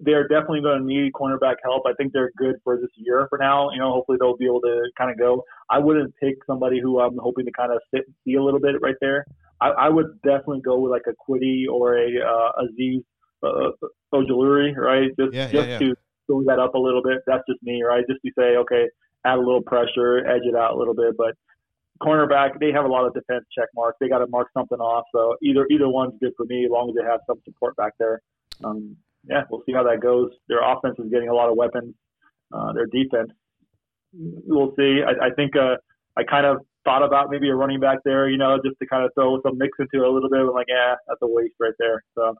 they're 0.00 0.28
definitely 0.28 0.60
going 0.60 0.80
to 0.80 0.84
need 0.86 1.12
cornerback 1.14 1.56
help. 1.64 1.84
I 1.86 1.94
think 1.94 2.12
they're 2.12 2.30
good 2.36 2.56
for 2.62 2.76
this 2.76 2.90
year 2.94 3.26
for 3.30 3.38
now. 3.38 3.70
You 3.70 3.78
know, 3.78 3.90
hopefully 3.92 4.18
they'll 4.20 4.36
be 4.36 4.44
able 4.44 4.60
to 4.60 4.82
kind 4.98 5.10
of 5.10 5.18
go. 5.18 5.44
I 5.70 5.78
wouldn't 5.78 6.14
pick 6.16 6.36
somebody 6.46 6.80
who 6.80 7.00
I'm 7.00 7.16
hoping 7.18 7.46
to 7.46 7.52
kind 7.52 7.72
of 7.72 7.80
sit 7.94 8.04
and 8.06 8.14
see 8.24 8.34
a 8.34 8.42
little 8.42 8.60
bit 8.60 8.76
right 8.82 8.96
there. 9.00 9.24
I, 9.60 9.68
I 9.68 9.88
would 9.88 10.20
definitely 10.22 10.60
go 10.60 10.78
with 10.78 10.90
like 10.90 11.06
a 11.06 11.14
Kwity 11.30 11.64
or 11.70 11.96
a 11.96 12.08
uh, 12.20 12.62
Azeez 12.62 13.02
uh, 13.42 13.70
right? 14.76 15.10
Just 15.18 15.32
yeah, 15.32 15.44
just 15.44 15.54
yeah, 15.54 15.64
yeah. 15.64 15.78
to 15.78 15.94
build 16.28 16.46
that 16.46 16.58
up 16.58 16.74
a 16.74 16.78
little 16.78 17.02
bit. 17.02 17.18
That's 17.26 17.42
just 17.48 17.62
me, 17.62 17.82
right? 17.82 18.04
Just 18.08 18.20
to 18.24 18.30
say, 18.38 18.56
okay, 18.56 18.88
add 19.24 19.38
a 19.38 19.40
little 19.40 19.62
pressure, 19.62 20.26
edge 20.26 20.42
it 20.44 20.54
out 20.54 20.74
a 20.74 20.78
little 20.78 20.94
bit. 20.94 21.16
But 21.16 21.34
cornerback, 22.02 22.58
they 22.60 22.72
have 22.72 22.84
a 22.84 22.88
lot 22.88 23.06
of 23.06 23.14
defense 23.14 23.44
check 23.56 23.68
marks. 23.74 23.96
They 24.00 24.08
got 24.08 24.18
to 24.18 24.26
mark 24.28 24.48
something 24.54 24.78
off. 24.78 25.04
So 25.14 25.36
either 25.42 25.66
either 25.70 25.88
one's 25.88 26.14
good 26.20 26.32
for 26.36 26.46
me 26.46 26.64
as 26.64 26.70
long 26.70 26.90
as 26.90 26.94
they 26.96 27.08
have 27.08 27.20
some 27.26 27.40
support 27.44 27.76
back 27.76 27.92
there. 27.98 28.20
um, 28.64 28.96
yeah, 29.24 29.42
we'll 29.50 29.62
see 29.66 29.72
how 29.72 29.84
that 29.84 30.00
goes. 30.00 30.30
Their 30.48 30.60
offense 30.62 30.96
is 30.98 31.10
getting 31.10 31.28
a 31.28 31.34
lot 31.34 31.48
of 31.48 31.56
weapons. 31.56 31.94
Uh, 32.52 32.72
their 32.72 32.86
defense, 32.86 33.30
we'll 34.12 34.74
see. 34.76 35.00
I, 35.06 35.26
I 35.26 35.30
think 35.34 35.56
uh, 35.56 35.76
I 36.16 36.24
kind 36.24 36.44
of 36.44 36.58
thought 36.84 37.04
about 37.04 37.30
maybe 37.30 37.48
a 37.48 37.54
running 37.54 37.80
back 37.80 37.98
there, 38.04 38.28
you 38.28 38.36
know, 38.36 38.58
just 38.64 38.76
to 38.80 38.86
kind 38.86 39.04
of 39.04 39.12
throw 39.14 39.40
some 39.42 39.56
mix 39.58 39.78
into 39.78 40.04
it 40.04 40.08
a 40.08 40.10
little 40.10 40.28
bit. 40.28 40.40
I'm 40.40 40.48
like, 40.48 40.66
yeah, 40.68 40.96
that's 41.06 41.22
a 41.22 41.28
waste 41.28 41.54
right 41.60 41.72
there. 41.78 42.02
So, 42.16 42.34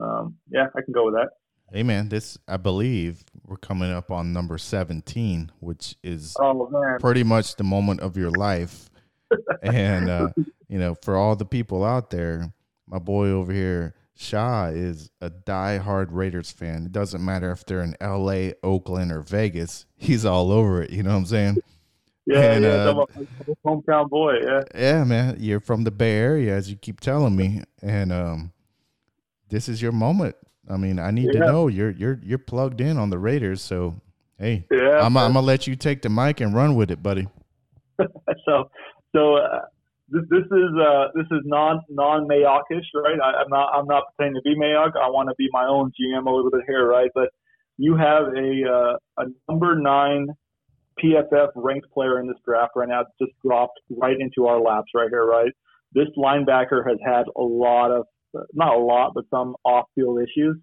um, 0.00 0.36
yeah, 0.50 0.66
I 0.76 0.82
can 0.82 0.92
go 0.92 1.06
with 1.06 1.14
that. 1.14 1.28
Hey 1.74 1.82
man, 1.82 2.08
this 2.08 2.38
I 2.46 2.56
believe 2.56 3.24
we're 3.44 3.56
coming 3.56 3.90
up 3.90 4.12
on 4.12 4.32
number 4.32 4.58
seventeen, 4.58 5.50
which 5.58 5.96
is 6.04 6.36
oh, 6.38 6.70
pretty 7.00 7.24
much 7.24 7.56
the 7.56 7.64
moment 7.64 7.98
of 7.98 8.16
your 8.16 8.30
life. 8.30 8.88
and 9.62 10.08
uh, 10.08 10.28
you 10.68 10.78
know, 10.78 10.94
for 10.94 11.16
all 11.16 11.34
the 11.34 11.44
people 11.44 11.84
out 11.84 12.10
there, 12.10 12.52
my 12.86 13.00
boy 13.00 13.30
over 13.30 13.52
here, 13.52 13.96
Shaw, 14.14 14.66
is 14.66 15.10
a 15.20 15.30
die-hard 15.30 16.12
Raiders 16.12 16.52
fan. 16.52 16.86
It 16.86 16.92
doesn't 16.92 17.24
matter 17.24 17.50
if 17.50 17.66
they're 17.66 17.82
in 17.82 17.96
L.A., 18.00 18.54
Oakland, 18.62 19.10
or 19.10 19.22
Vegas. 19.22 19.84
He's 19.96 20.24
all 20.24 20.52
over 20.52 20.80
it. 20.80 20.90
You 20.90 21.02
know 21.02 21.10
what 21.10 21.16
I'm 21.16 21.26
saying? 21.26 21.56
Yeah, 22.24 22.52
and, 22.52 22.64
yeah, 22.64 22.70
uh, 22.70 23.04
hometown 23.66 24.08
boy. 24.08 24.34
Yeah, 24.44 24.62
yeah, 24.76 25.02
man. 25.02 25.38
You're 25.40 25.58
from 25.58 25.82
the 25.82 25.90
Bay 25.90 26.18
Area, 26.18 26.54
as 26.54 26.70
you 26.70 26.76
keep 26.76 27.00
telling 27.00 27.34
me, 27.34 27.62
and 27.82 28.12
um, 28.12 28.52
this 29.48 29.68
is 29.68 29.82
your 29.82 29.90
moment. 29.90 30.36
I 30.68 30.76
mean, 30.76 30.98
I 30.98 31.10
need 31.10 31.30
yeah. 31.34 31.40
to 31.40 31.46
know 31.46 31.68
you're 31.68 31.90
you're 31.90 32.20
you're 32.22 32.38
plugged 32.38 32.80
in 32.80 32.96
on 32.96 33.10
the 33.10 33.18
Raiders. 33.18 33.60
So, 33.60 34.00
hey, 34.38 34.66
yeah, 34.70 35.00
I'm, 35.00 35.16
I'm 35.16 35.34
gonna 35.34 35.42
let 35.42 35.66
you 35.66 35.76
take 35.76 36.02
the 36.02 36.08
mic 36.08 36.40
and 36.40 36.54
run 36.54 36.74
with 36.74 36.90
it, 36.90 37.02
buddy. 37.02 37.28
so, 37.98 38.70
so 39.14 39.36
uh, 39.36 39.60
this, 40.08 40.22
this 40.30 40.44
is 40.44 40.70
uh, 40.80 41.08
this 41.14 41.26
is 41.30 41.40
non 41.44 41.80
non 41.90 42.26
Mayockish, 42.26 42.86
right? 42.94 43.18
I, 43.22 43.42
am 43.42 43.48
not 43.48 43.70
I'm 43.74 43.86
not 43.86 44.04
pretending 44.16 44.40
to 44.42 44.48
be 44.48 44.58
Mayock. 44.58 44.96
I 44.96 45.08
want 45.10 45.28
to 45.28 45.34
be 45.36 45.48
my 45.52 45.66
own 45.66 45.90
GM 45.90 46.26
a 46.26 46.30
little 46.30 46.50
bit 46.50 46.62
here, 46.66 46.86
right? 46.86 47.10
But 47.14 47.28
you 47.76 47.96
have 47.96 48.24
a 48.36 48.64
uh, 48.64 49.22
a 49.22 49.24
number 49.48 49.78
nine 49.78 50.28
PFF 51.02 51.48
ranked 51.56 51.90
player 51.92 52.20
in 52.20 52.26
this 52.26 52.36
draft 52.44 52.72
right 52.76 52.88
now 52.88 53.04
just 53.20 53.32
dropped 53.44 53.80
right 53.90 54.16
into 54.18 54.46
our 54.46 54.60
laps 54.60 54.90
right 54.94 55.08
here, 55.10 55.26
right? 55.26 55.52
This 55.92 56.08
linebacker 56.16 56.86
has 56.88 56.98
had 57.04 57.24
a 57.36 57.42
lot 57.42 57.90
of, 57.90 58.06
not 58.52 58.74
a 58.74 58.78
lot, 58.78 59.12
but 59.14 59.24
some 59.30 59.56
off 59.64 59.86
field 59.94 60.20
issues. 60.20 60.56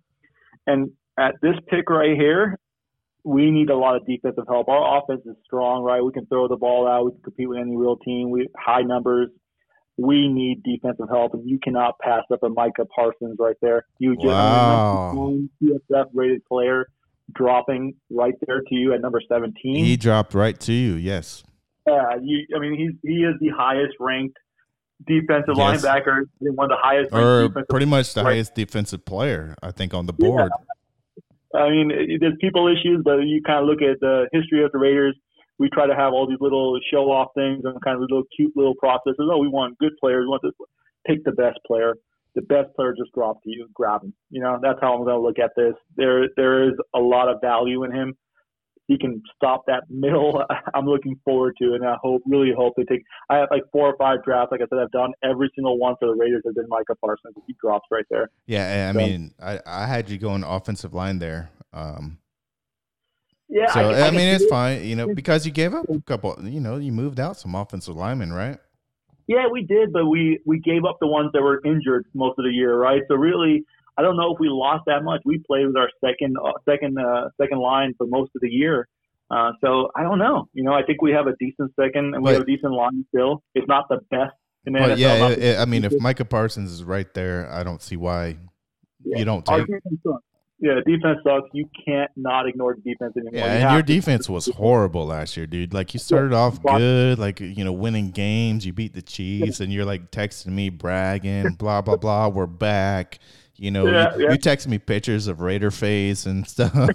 And 0.67 0.91
at 1.17 1.35
this 1.41 1.55
pick 1.69 1.89
right 1.89 2.15
here, 2.15 2.57
we 3.23 3.51
need 3.51 3.69
a 3.69 3.77
lot 3.77 3.95
of 3.95 4.05
defensive 4.05 4.45
help. 4.47 4.67
Our 4.67 4.99
offense 4.99 5.21
is 5.25 5.35
strong, 5.45 5.83
right? 5.83 6.03
We 6.03 6.11
can 6.11 6.25
throw 6.25 6.47
the 6.47 6.57
ball 6.57 6.87
out. 6.87 7.05
We 7.05 7.11
can 7.11 7.21
compete 7.21 7.49
with 7.49 7.59
any 7.59 7.75
real 7.75 7.97
team. 7.97 8.29
We 8.29 8.47
high 8.57 8.81
numbers. 8.81 9.29
We 9.97 10.27
need 10.27 10.63
defensive 10.63 11.09
help, 11.09 11.33
and 11.33 11.47
you 11.47 11.59
cannot 11.61 11.99
pass 11.99 12.23
up 12.33 12.41
a 12.43 12.49
Micah 12.49 12.85
Parsons 12.95 13.35
right 13.37 13.57
there. 13.61 13.85
You 13.99 14.15
just 14.15 14.25
wow. 14.25 15.37
PFF 15.61 16.05
rated 16.13 16.43
player 16.45 16.87
dropping 17.33 17.93
right 18.09 18.33
there 18.47 18.61
to 18.61 18.75
you 18.75 18.93
at 18.93 19.01
number 19.01 19.21
17. 19.27 19.53
He 19.63 19.97
dropped 19.97 20.33
right 20.33 20.59
to 20.61 20.73
you, 20.73 20.95
yes. 20.95 21.43
Yeah, 21.87 22.15
you, 22.21 22.45
I 22.55 22.59
mean, 22.59 22.77
he's, 22.77 22.99
he 23.03 23.19
is 23.23 23.35
the 23.39 23.49
highest 23.55 23.95
ranked 23.99 24.37
defensive 25.07 25.55
yes. 25.55 25.83
linebacker, 25.83 26.23
one 26.39 26.71
of 26.71 26.77
the 26.77 26.81
highest 26.81 27.13
or 27.13 27.49
pretty 27.69 27.85
much 27.85 28.13
the 28.13 28.23
highest 28.23 28.55
defensive 28.55 29.05
player, 29.05 29.55
I 29.61 29.71
think, 29.71 29.93
on 29.93 30.05
the 30.05 30.13
board. 30.13 30.49
Yeah. 31.53 31.59
I 31.59 31.69
mean, 31.69 32.17
there's 32.19 32.35
people 32.39 32.67
issues, 32.67 33.01
but 33.03 33.17
you 33.19 33.41
kind 33.45 33.59
of 33.59 33.65
look 33.65 33.81
at 33.81 33.99
the 33.99 34.27
history 34.31 34.63
of 34.63 34.71
the 34.71 34.79
Raiders. 34.79 35.15
We 35.59 35.69
try 35.69 35.85
to 35.85 35.95
have 35.95 36.13
all 36.13 36.27
these 36.27 36.39
little 36.39 36.79
show 36.91 37.11
off 37.11 37.29
things 37.35 37.63
and 37.65 37.79
kind 37.83 37.95
of 37.95 38.01
little 38.01 38.23
cute 38.35 38.53
little 38.55 38.75
processes. 38.75 39.19
Oh, 39.19 39.37
we 39.37 39.49
want 39.49 39.77
good 39.77 39.91
players. 39.99 40.23
We 40.23 40.29
want 40.29 40.41
to 40.43 40.51
pick 41.05 41.23
the 41.25 41.33
best 41.33 41.59
player 41.67 41.95
the 42.35 42.41
best 42.43 42.73
player 42.75 42.93
just 42.97 43.13
dropped 43.13 43.43
to 43.43 43.49
you, 43.49 43.67
grab 43.73 44.03
him. 44.03 44.13
You 44.29 44.41
know, 44.41 44.59
that's 44.61 44.79
how 44.81 44.93
I'm 44.93 45.03
going 45.03 45.15
to 45.15 45.21
look 45.21 45.39
at 45.39 45.51
this. 45.55 45.73
There, 45.97 46.27
there 46.35 46.69
is 46.69 46.73
a 46.95 46.99
lot 46.99 47.27
of 47.27 47.41
value 47.41 47.83
in 47.83 47.91
him. 47.91 48.15
He 48.91 48.97
can 48.97 49.23
stop 49.37 49.63
that 49.67 49.83
middle. 49.89 50.43
I'm 50.73 50.85
looking 50.85 51.17
forward 51.23 51.55
to, 51.61 51.75
and 51.75 51.85
I 51.87 51.95
hope, 52.01 52.23
really 52.25 52.51
hope 52.55 52.73
they 52.75 52.83
take. 52.83 53.03
I 53.29 53.37
have 53.37 53.47
like 53.49 53.63
four 53.71 53.87
or 53.87 53.95
five 53.95 54.21
drafts. 54.25 54.51
Like 54.51 54.59
I 54.59 54.65
said, 54.69 54.79
I've 54.79 54.91
done 54.91 55.13
every 55.23 55.49
single 55.55 55.77
one 55.77 55.95
for 55.97 56.07
the 56.07 56.15
Raiders 56.15 56.41
has 56.45 56.55
been 56.55 56.67
Micah 56.67 56.95
Parsons. 56.95 57.35
He 57.47 57.55
drops 57.61 57.87
right 57.89 58.03
there. 58.09 58.29
Yeah, 58.47 58.89
I 58.89 58.91
so, 58.91 58.97
mean, 58.97 59.33
I, 59.41 59.59
I 59.65 59.85
had 59.85 60.09
you 60.09 60.17
going 60.17 60.43
offensive 60.43 60.93
line 60.93 61.19
there. 61.19 61.51
Um, 61.71 62.17
yeah, 63.47 63.71
so 63.73 63.79
I, 63.79 63.93
I, 63.93 64.07
I 64.07 64.11
mean, 64.11 64.27
it's 64.27 64.43
it. 64.43 64.49
fine, 64.49 64.83
you 64.83 64.97
know, 64.97 65.13
because 65.13 65.45
you 65.45 65.53
gave 65.53 65.73
up 65.73 65.87
a 65.87 66.01
couple. 66.01 66.37
You 66.43 66.59
know, 66.59 66.75
you 66.75 66.91
moved 66.91 67.21
out 67.21 67.37
some 67.37 67.55
offensive 67.55 67.95
linemen, 67.95 68.33
right? 68.33 68.57
Yeah, 69.27 69.47
we 69.49 69.63
did, 69.63 69.93
but 69.93 70.07
we 70.07 70.39
we 70.45 70.59
gave 70.59 70.83
up 70.83 70.97
the 70.99 71.07
ones 71.07 71.31
that 71.33 71.41
were 71.41 71.61
injured 71.63 72.05
most 72.13 72.37
of 72.37 72.43
the 72.43 72.51
year, 72.51 72.77
right? 72.77 73.01
So 73.07 73.15
really, 73.15 73.63
I 73.97 74.01
don't 74.01 74.17
know 74.17 74.33
if 74.33 74.39
we 74.39 74.47
lost 74.49 74.83
that 74.87 75.03
much. 75.03 75.21
We 75.25 75.39
played 75.39 75.67
with 75.67 75.75
our 75.77 75.89
second 76.03 76.37
uh, 76.43 76.53
second 76.67 76.97
uh, 76.97 77.29
second 77.39 77.59
line 77.59 77.93
for 77.97 78.07
most 78.07 78.31
of 78.35 78.41
the 78.41 78.49
year. 78.49 78.87
Uh, 79.29 79.51
so 79.61 79.89
I 79.95 80.03
don't 80.03 80.19
know. 80.19 80.47
You 80.53 80.63
know, 80.63 80.73
I 80.73 80.83
think 80.83 81.01
we 81.01 81.11
have 81.11 81.27
a 81.27 81.35
decent 81.39 81.71
second 81.79 82.13
and 82.15 82.23
we 82.23 82.29
but, 82.29 82.33
have 82.33 82.41
a 82.41 82.45
decent 82.45 82.73
line 82.73 83.05
still. 83.13 83.43
It's 83.55 83.67
not 83.67 83.85
the 83.89 83.99
best 84.09 84.33
in 84.65 84.73
the 84.73 84.79
NFL. 84.79 84.97
Yeah, 84.97 85.29
it, 85.29 85.39
it, 85.39 85.59
I 85.59 85.65
mean, 85.65 85.85
if 85.85 85.93
Micah 85.99 86.25
Parsons 86.25 86.71
is 86.71 86.83
right 86.83 87.11
there, 87.13 87.49
I 87.51 87.63
don't 87.63 87.81
see 87.81 87.95
why 87.95 88.37
yeah. 89.03 89.19
you 89.19 89.25
don't 89.25 89.45
take. 89.45 89.67
Yeah, 90.63 90.75
defense 90.85 91.17
sucks. 91.23 91.49
You 91.53 91.67
can't 91.87 92.11
not 92.15 92.47
ignore 92.47 92.75
the 92.75 92.81
defense 92.81 93.13
anymore. 93.17 93.31
Yeah, 93.33 93.57
you 93.57 93.65
and 93.65 93.73
your 93.73 93.81
defense 93.81 94.29
was 94.29 94.45
horrible 94.55 95.07
last 95.07 95.35
year, 95.35 95.47
dude. 95.47 95.73
Like 95.73 95.95
you 95.95 95.99
started 95.99 96.33
off 96.33 96.61
good, 96.61 97.17
like 97.17 97.39
you 97.39 97.63
know, 97.63 97.73
winning 97.73 98.11
games. 98.11 98.63
You 98.63 98.71
beat 98.71 98.93
the 98.93 99.01
Chiefs, 99.01 99.59
and 99.59 99.73
you're 99.73 99.85
like 99.85 100.11
texting 100.11 100.51
me, 100.51 100.69
bragging, 100.69 101.53
blah 101.53 101.81
blah 101.81 101.95
blah. 101.95 102.27
We're 102.27 102.45
back. 102.45 103.17
You 103.55 103.71
know, 103.71 103.85
yeah, 103.85 104.15
you, 104.15 104.23
yeah. 104.23 104.31
you 104.31 104.37
text 104.37 104.67
me 104.67 104.79
pictures 104.79 105.27
of 105.27 105.41
Raider 105.41 105.71
face 105.71 106.25
and 106.25 106.47
stuff, 106.47 106.89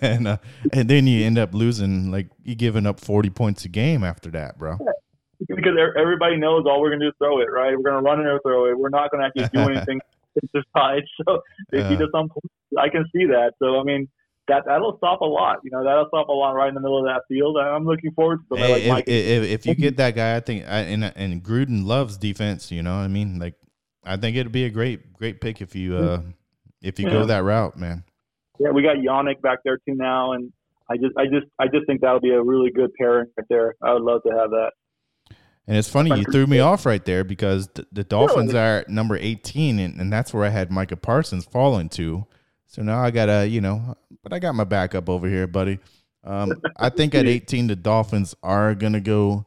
and 0.00 0.28
uh, 0.28 0.36
and 0.72 0.88
then 0.88 1.06
you 1.06 1.24
end 1.24 1.38
up 1.38 1.54
losing, 1.54 2.10
like 2.10 2.28
you 2.42 2.54
giving 2.54 2.86
up 2.86 3.00
forty 3.00 3.30
points 3.30 3.64
a 3.64 3.68
game 3.68 4.04
after 4.04 4.30
that, 4.30 4.58
bro. 4.58 4.78
Because 5.48 5.72
everybody 5.98 6.36
knows 6.36 6.64
all 6.66 6.80
we're 6.80 6.90
gonna 6.90 7.06
do 7.06 7.08
is 7.08 7.14
throw 7.18 7.40
it, 7.40 7.50
right? 7.50 7.76
We're 7.76 7.90
gonna 7.90 8.02
run 8.02 8.20
it 8.20 8.26
or 8.26 8.40
throw 8.44 8.70
it. 8.70 8.78
We're 8.78 8.90
not 8.90 9.10
gonna 9.10 9.26
actually 9.26 9.48
do 9.52 9.70
anything 9.74 10.00
side. 10.76 11.02
So 11.26 11.40
if 11.72 11.88
he 11.88 11.96
does 11.96 12.08
some, 12.12 12.28
I 12.78 12.88
can 12.88 13.04
see 13.14 13.26
that. 13.26 13.52
So 13.58 13.80
I 13.80 13.82
mean, 13.82 14.08
that 14.48 14.64
that'll 14.66 14.96
stop 14.96 15.20
a 15.20 15.26
lot. 15.26 15.58
You 15.64 15.70
know, 15.70 15.84
that'll 15.84 16.08
stop 16.08 16.28
a 16.28 16.32
lot 16.32 16.52
right 16.52 16.68
in 16.68 16.74
the 16.74 16.80
middle 16.80 16.98
of 16.98 17.06
that 17.06 17.22
field. 17.28 17.56
I'm 17.56 17.84
looking 17.84 18.12
forward 18.12 18.40
to 18.50 18.58
hey, 18.58 18.90
like 18.90 19.08
if, 19.08 19.44
if, 19.44 19.50
if, 19.50 19.66
you 19.66 19.74
get 19.74 19.96
that 19.98 20.14
guy, 20.14 20.36
I 20.36 20.40
think, 20.40 20.64
and 20.66 21.04
and 21.04 21.42
Gruden 21.42 21.84
loves 21.84 22.16
defense. 22.16 22.70
You 22.70 22.82
know, 22.82 22.96
what 22.96 23.02
I 23.02 23.08
mean, 23.08 23.38
like 23.38 23.54
I 24.04 24.16
think 24.16 24.36
it'd 24.36 24.52
be 24.52 24.64
a 24.64 24.70
great 24.70 25.12
great 25.14 25.40
pick 25.40 25.60
if 25.60 25.74
you 25.74 25.96
uh 25.96 26.22
if 26.80 26.98
you 26.98 27.06
yeah. 27.06 27.12
go 27.12 27.26
that 27.26 27.44
route, 27.44 27.76
man. 27.76 28.04
Yeah, 28.58 28.70
we 28.70 28.82
got 28.82 28.96
Yannick 28.96 29.40
back 29.40 29.58
there 29.64 29.76
too 29.76 29.94
now, 29.94 30.32
and 30.32 30.52
I 30.90 30.96
just 30.96 31.16
I 31.16 31.24
just 31.24 31.46
I 31.58 31.66
just 31.66 31.86
think 31.86 32.00
that'll 32.00 32.20
be 32.20 32.30
a 32.30 32.42
really 32.42 32.70
good 32.70 32.90
pairing 32.94 33.26
right 33.36 33.46
there. 33.48 33.74
I 33.82 33.92
would 33.92 34.02
love 34.02 34.22
to 34.24 34.30
have 34.30 34.50
that. 34.50 34.72
And 35.66 35.76
it's 35.76 35.88
funny 35.88 36.10
you 36.18 36.24
threw 36.24 36.46
me 36.48 36.58
off 36.58 36.84
right 36.84 37.04
there 37.04 37.22
because 37.22 37.68
the, 37.68 37.86
the 37.92 38.02
Dolphins 38.02 38.52
are 38.52 38.78
at 38.78 38.88
number 38.88 39.16
18, 39.16 39.78
and, 39.78 40.00
and 40.00 40.12
that's 40.12 40.34
where 40.34 40.44
I 40.44 40.48
had 40.48 40.72
Micah 40.72 40.96
Parsons 40.96 41.44
falling 41.44 41.88
to. 41.90 42.26
So 42.66 42.82
now 42.82 43.00
I 43.00 43.12
gotta, 43.12 43.46
you 43.46 43.60
know, 43.60 43.96
but 44.24 44.32
I 44.32 44.40
got 44.40 44.56
my 44.56 44.64
backup 44.64 45.08
over 45.08 45.28
here, 45.28 45.46
buddy. 45.46 45.78
Um, 46.24 46.60
I 46.76 46.88
think 46.88 47.14
at 47.14 47.26
18 47.26 47.68
the 47.68 47.76
Dolphins 47.76 48.34
are 48.42 48.74
gonna 48.74 49.00
go 49.00 49.46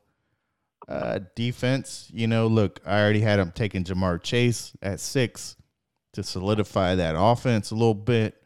uh, 0.88 1.19
defense. 1.36 2.09
You 2.13 2.27
know, 2.27 2.47
look, 2.47 2.79
I 2.86 2.99
already 2.99 3.21
had 3.21 3.39
them 3.39 3.51
taking 3.53 3.83
Ja'Marr 3.83 4.21
Chase 4.21 4.73
at 4.81 4.99
six 4.99 5.55
to 6.13 6.23
solidify 6.23 6.95
that 6.95 7.15
offense 7.17 7.71
a 7.71 7.75
little 7.75 7.93
bit. 7.93 8.41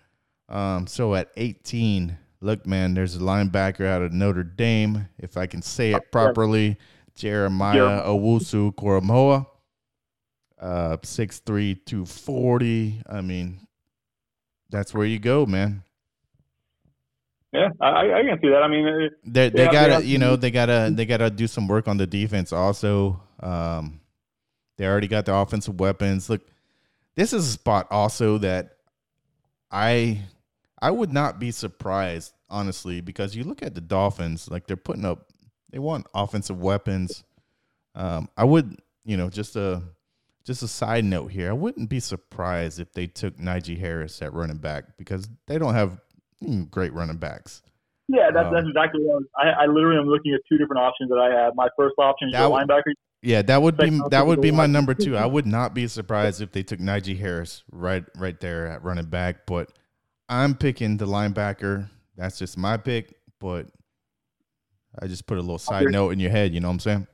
Um, 0.47 0.87
so 0.87 1.13
at 1.15 1.29
18, 1.37 2.17
look, 2.41 2.65
man, 2.65 2.93
there's 2.93 3.15
a 3.15 3.19
linebacker 3.19 3.85
out 3.85 4.01
of 4.01 4.11
Notre 4.11 4.43
Dame, 4.43 5.07
if 5.17 5.37
I 5.37 5.45
can 5.45 5.61
say 5.61 5.93
it 5.93 6.11
properly. 6.11 6.77
Jeremiah 7.15 8.01
Owusu 8.03 8.73
Koramoah, 8.75 9.45
uh, 10.59 10.97
6'3", 10.97 11.85
240. 11.85 13.01
I 13.07 13.21
mean, 13.21 13.67
that's 14.69 14.93
where 14.93 15.05
you 15.05 15.19
go, 15.19 15.45
man. 15.45 15.83
Yeah, 17.51 17.69
I, 17.81 18.13
I 18.13 18.21
can 18.23 18.39
see 18.41 18.49
that. 18.49 18.61
I 18.61 18.67
mean, 18.67 19.09
they 19.25 19.49
they 19.49 19.65
gotta, 19.65 20.05
you 20.05 20.19
know, 20.19 20.35
they 20.35 20.51
gotta 20.51 20.91
they 20.93 21.05
gotta 21.05 21.31
do 21.31 21.47
some 21.47 21.67
work 21.67 21.87
on 21.87 21.97
the 21.97 22.05
defense. 22.05 22.53
Also, 22.53 23.21
um, 23.39 24.01
they 24.77 24.85
already 24.85 25.07
got 25.07 25.25
the 25.25 25.33
offensive 25.33 25.79
weapons. 25.79 26.29
Look, 26.29 26.41
this 27.15 27.33
is 27.33 27.47
a 27.47 27.51
spot 27.51 27.87
also 27.89 28.37
that 28.37 28.77
I 29.71 30.21
I 30.79 30.91
would 30.91 31.11
not 31.11 31.39
be 31.39 31.49
surprised 31.49 32.33
honestly 32.49 33.01
because 33.01 33.35
you 33.35 33.43
look 33.43 33.63
at 33.63 33.73
the 33.73 33.81
Dolphins, 33.81 34.47
like 34.49 34.67
they're 34.67 34.77
putting 34.77 35.05
up 35.05 35.29
they 35.71 35.79
want 35.79 36.07
offensive 36.13 36.61
weapons. 36.61 37.23
Um, 37.95 38.29
I 38.37 38.43
would, 38.43 38.79
you 39.05 39.17
know, 39.17 39.29
just 39.29 39.55
a 39.55 39.81
just 40.45 40.63
a 40.63 40.67
side 40.67 41.05
note 41.05 41.31
here. 41.31 41.49
I 41.49 41.53
wouldn't 41.53 41.89
be 41.89 41.99
surprised 41.99 42.79
if 42.79 42.93
they 42.93 43.07
took 43.07 43.37
Najee 43.37 43.79
Harris 43.79 44.21
at 44.21 44.33
running 44.33 44.57
back 44.57 44.97
because 44.97 45.29
they 45.47 45.57
don't 45.57 45.73
have 45.73 45.99
great 46.69 46.93
running 46.93 47.17
backs. 47.17 47.61
Yeah, 48.07 48.31
that's, 48.33 48.47
um, 48.47 48.53
that's 48.53 48.67
exactly 48.67 49.01
what 49.03 49.11
I, 49.11 49.15
was, 49.15 49.25
I, 49.37 49.63
I 49.63 49.65
literally 49.67 49.99
am 49.99 50.07
looking 50.07 50.33
at 50.33 50.41
two 50.49 50.57
different 50.57 50.81
options 50.81 51.09
that 51.09 51.19
I 51.19 51.29
have. 51.29 51.53
My 51.55 51.67
first 51.77 51.95
option 51.99 52.29
is 52.29 52.33
your 52.33 52.49
linebacker 52.49 52.93
Yeah, 53.21 53.43
that 53.43 53.61
would 53.61 53.77
be 53.77 54.01
that 54.09 54.25
would 54.25 54.41
be 54.41 54.51
my 54.51 54.65
number 54.65 54.93
two. 54.95 55.15
I 55.15 55.25
would 55.25 55.45
not 55.45 55.73
be 55.73 55.87
surprised 55.87 56.41
if 56.41 56.51
they 56.51 56.63
took 56.63 56.79
Najee 56.79 57.19
Harris 57.19 57.63
right 57.71 58.03
right 58.17 58.39
there 58.39 58.67
at 58.67 58.83
running 58.83 59.05
back, 59.05 59.45
but 59.45 59.71
I'm 60.27 60.55
picking 60.55 60.97
the 60.97 61.05
linebacker. 61.05 61.89
That's 62.17 62.39
just 62.39 62.57
my 62.57 62.77
pick, 62.77 63.15
but 63.39 63.67
I 64.99 65.07
just 65.07 65.27
put 65.27 65.37
a 65.37 65.41
little 65.41 65.59
side 65.59 65.91
note 65.91 66.09
in 66.11 66.19
your 66.19 66.31
head. 66.31 66.53
You 66.53 66.61
know 66.61 66.67
what 66.67 66.73
I'm 66.73 66.79
saying? 66.79 67.07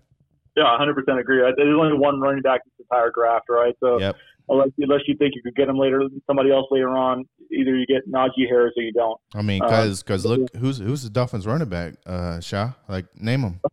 Yeah, 0.55 0.78
100% 0.80 1.19
agree. 1.19 1.41
Uh, 1.41 1.51
There's 1.57 1.78
only 1.78 1.97
one 1.97 2.21
running 2.21 2.41
back 2.41 2.61
in 2.65 2.71
this 2.78 2.86
entire 2.89 3.11
draft, 3.13 3.45
right? 3.49 3.76
So 3.82 3.99
Yep. 3.99 4.15
Unless, 4.50 4.70
unless 4.80 5.02
you 5.08 5.16
think 5.18 5.34
you 5.36 5.41
could 5.41 5.56
get 5.56 5.68
him 5.70 5.78
later, 5.78 6.02
somebody 6.28 6.52
else 6.52 6.66
later 6.72 6.89
on, 6.89 7.26
either 7.52 7.76
you 7.76 7.86
get 7.86 8.10
Najee 8.10 8.48
Harris 8.50 8.74
or 8.78 8.84
you 8.84 8.91
don't. 8.93 9.20
I 9.34 9.41
mean, 9.41 9.62
Uh, 9.64 9.70
cause, 9.70 10.04
cause 10.04 10.26
look, 10.26 10.54
who's 10.56 10.78
who's 10.78 11.04
the 11.04 11.10
Dolphins 11.10 11.46
running 11.48 11.70
back? 11.70 11.93
Uh, 12.06 12.39
Shaw, 12.39 12.72
like 12.88 13.06
name 13.20 13.41
him. 13.41 13.60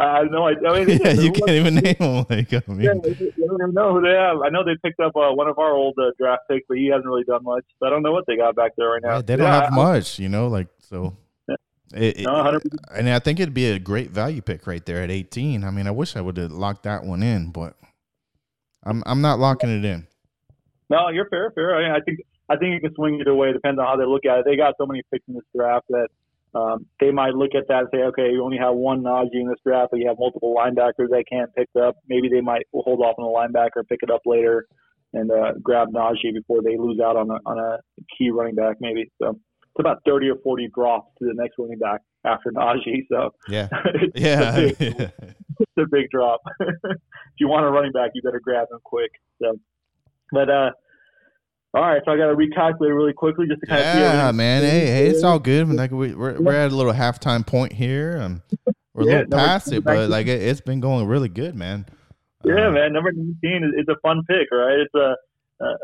I 0.00 0.18
have 0.18 0.30
no 0.30 0.46
idea. 0.46 0.68
I 0.70 0.84
mean, 0.84 1.00
yeah, 1.04 1.10
you 1.10 1.32
can't 1.32 1.50
even 1.50 1.74
name 1.74 1.96
him. 1.96 2.24
Like, 2.30 2.52
I 2.52 2.62
mean, 2.68 2.80
Yeah, 2.82 2.90
I 2.92 2.94
don't 3.00 3.60
even 3.60 3.74
know 3.74 3.94
who 3.94 4.00
they 4.00 4.14
have. 4.14 4.36
I 4.44 4.48
know 4.48 4.62
they 4.64 4.76
picked 4.84 5.00
up 5.00 5.10
uh, 5.16 5.32
one 5.32 5.48
of 5.48 5.58
our 5.58 5.72
old 5.72 5.96
uh, 6.00 6.10
draft 6.16 6.42
picks, 6.48 6.64
but 6.68 6.78
he 6.78 6.86
hasn't 6.86 7.06
really 7.06 7.24
done 7.24 7.42
much. 7.42 7.64
So 7.80 7.86
I 7.86 7.90
don't 7.90 8.04
know 8.04 8.12
what 8.12 8.24
they 8.28 8.36
got 8.36 8.54
back 8.54 8.72
there 8.78 8.90
right 8.90 9.02
now. 9.02 9.16
yeah, 9.16 9.22
they 9.22 9.34
don't 9.36 9.46
Yeah, 9.48 9.62
have 9.64 9.72
I- 9.72 9.76
much, 9.76 10.20
you 10.20 10.28
know, 10.28 10.46
like 10.46 10.68
so. 10.78 11.16
Yeah. 11.48 11.56
It, 11.94 12.20
it- 12.20 12.26
No, 12.26 12.32
100%. 12.32 12.60
and 12.96 13.08
I 13.10 13.18
think 13.18 13.40
it'd 13.40 13.54
be 13.54 13.70
a 13.72 13.80
great 13.80 14.10
value 14.10 14.40
pick 14.40 14.68
right 14.68 14.84
there 14.86 15.02
at 15.02 15.10
18. 15.10 15.64
I 15.64 15.70
mean, 15.72 15.88
I 15.88 15.90
wish 15.90 16.14
I 16.14 16.20
would 16.20 16.36
have 16.36 16.52
locked 16.52 16.84
that 16.84 17.02
one 17.02 17.24
in, 17.24 17.50
but 17.50 17.74
I'm 18.84 19.02
I'm 19.06 19.20
not 19.20 19.38
locking 19.38 19.70
it 19.70 19.84
in. 19.84 20.06
No, 20.90 21.08
you're 21.08 21.28
fair, 21.28 21.50
fair. 21.54 21.76
I, 21.76 21.98
I 21.98 22.00
think 22.00 22.20
I 22.48 22.56
think 22.56 22.76
it 22.76 22.80
can 22.80 22.94
swing 22.94 23.18
either 23.20 23.34
way. 23.34 23.52
Depends 23.52 23.78
on 23.78 23.86
how 23.86 23.96
they 23.96 24.06
look 24.06 24.24
at 24.24 24.38
it. 24.38 24.44
They 24.46 24.56
got 24.56 24.74
so 24.78 24.86
many 24.86 25.02
picks 25.12 25.26
in 25.28 25.34
this 25.34 25.44
draft 25.54 25.86
that 25.90 26.08
um, 26.54 26.86
they 26.98 27.10
might 27.10 27.34
look 27.34 27.54
at 27.54 27.68
that 27.68 27.80
and 27.80 27.88
say, 27.92 27.98
okay, 28.04 28.30
you 28.32 28.42
only 28.42 28.56
have 28.58 28.74
one 28.74 29.02
Najee 29.02 29.34
in 29.34 29.48
this 29.48 29.58
draft, 29.64 29.90
but 29.90 30.00
you 30.00 30.08
have 30.08 30.16
multiple 30.18 30.54
linebackers 30.56 31.10
they 31.10 31.24
can't 31.24 31.54
pick 31.54 31.68
up. 31.80 31.96
Maybe 32.08 32.28
they 32.28 32.40
might 32.40 32.66
hold 32.72 33.00
off 33.00 33.16
on 33.18 33.24
the 33.24 33.58
linebacker, 33.58 33.86
pick 33.86 34.00
it 34.02 34.10
up 34.10 34.22
later, 34.24 34.66
and 35.12 35.30
uh, 35.30 35.52
grab 35.62 35.88
Najee 35.88 36.32
before 36.32 36.62
they 36.62 36.78
lose 36.78 37.00
out 37.00 37.16
on 37.16 37.30
a, 37.30 37.38
on 37.44 37.58
a 37.58 37.78
key 38.16 38.30
running 38.30 38.54
back. 38.54 38.76
Maybe 38.80 39.10
so. 39.20 39.30
It's 39.30 39.80
about 39.80 39.98
30 40.06 40.30
or 40.30 40.36
40 40.42 40.70
drops 40.74 41.12
to 41.18 41.26
the 41.26 41.34
next 41.34 41.54
running 41.58 41.78
back 41.78 42.00
after 42.24 42.50
Najee. 42.50 43.06
So 43.10 43.34
Yeah, 43.48 43.68
yeah, 44.14 44.70
it's 45.60 45.70
a 45.78 45.86
big 45.90 46.10
drop. 46.10 46.40
if 46.60 46.98
you 47.38 47.48
want 47.48 47.66
a 47.66 47.70
running 47.70 47.92
back, 47.92 48.10
you 48.14 48.22
better 48.22 48.40
grab 48.40 48.68
him 48.70 48.78
quick. 48.84 49.10
So, 49.42 49.58
but 50.32 50.50
uh, 50.50 50.70
all 51.74 51.82
right. 51.82 52.02
So 52.04 52.12
I 52.12 52.16
got 52.16 52.26
to 52.28 52.34
recalculate 52.36 52.94
really 52.96 53.12
quickly 53.12 53.46
just 53.46 53.60
to 53.60 53.66
kind 53.66 53.80
of 53.82 53.86
yeah, 53.94 54.32
man. 54.32 54.62
Hey, 54.62 54.86
hey, 54.86 55.06
it's 55.08 55.22
all 55.24 55.38
good. 55.38 55.68
Like 55.68 55.90
we, 55.90 56.14
we're 56.14 56.40
we're 56.40 56.54
at 56.54 56.72
a 56.72 56.76
little 56.76 56.92
halftime 56.92 57.46
point 57.46 57.72
here. 57.72 58.18
Um, 58.20 58.42
we're 58.94 59.02
a 59.02 59.06
Yeah, 59.06 59.12
little 59.18 59.26
past 59.30 59.72
it, 59.72 59.84
but 59.84 60.08
like 60.10 60.26
it, 60.26 60.42
it's 60.42 60.60
been 60.60 60.80
going 60.80 61.06
really 61.06 61.28
good, 61.28 61.54
man. 61.54 61.86
Yeah, 62.44 62.68
Uh, 62.68 62.70
man. 62.70 62.92
Number 62.92 63.12
19 63.12 63.64
is, 63.64 63.82
is 63.82 63.86
a 63.88 63.96
fun 64.00 64.22
pick, 64.28 64.48
right? 64.52 64.78
It's 64.80 64.94
a 64.94 65.14
uh, 65.64 65.74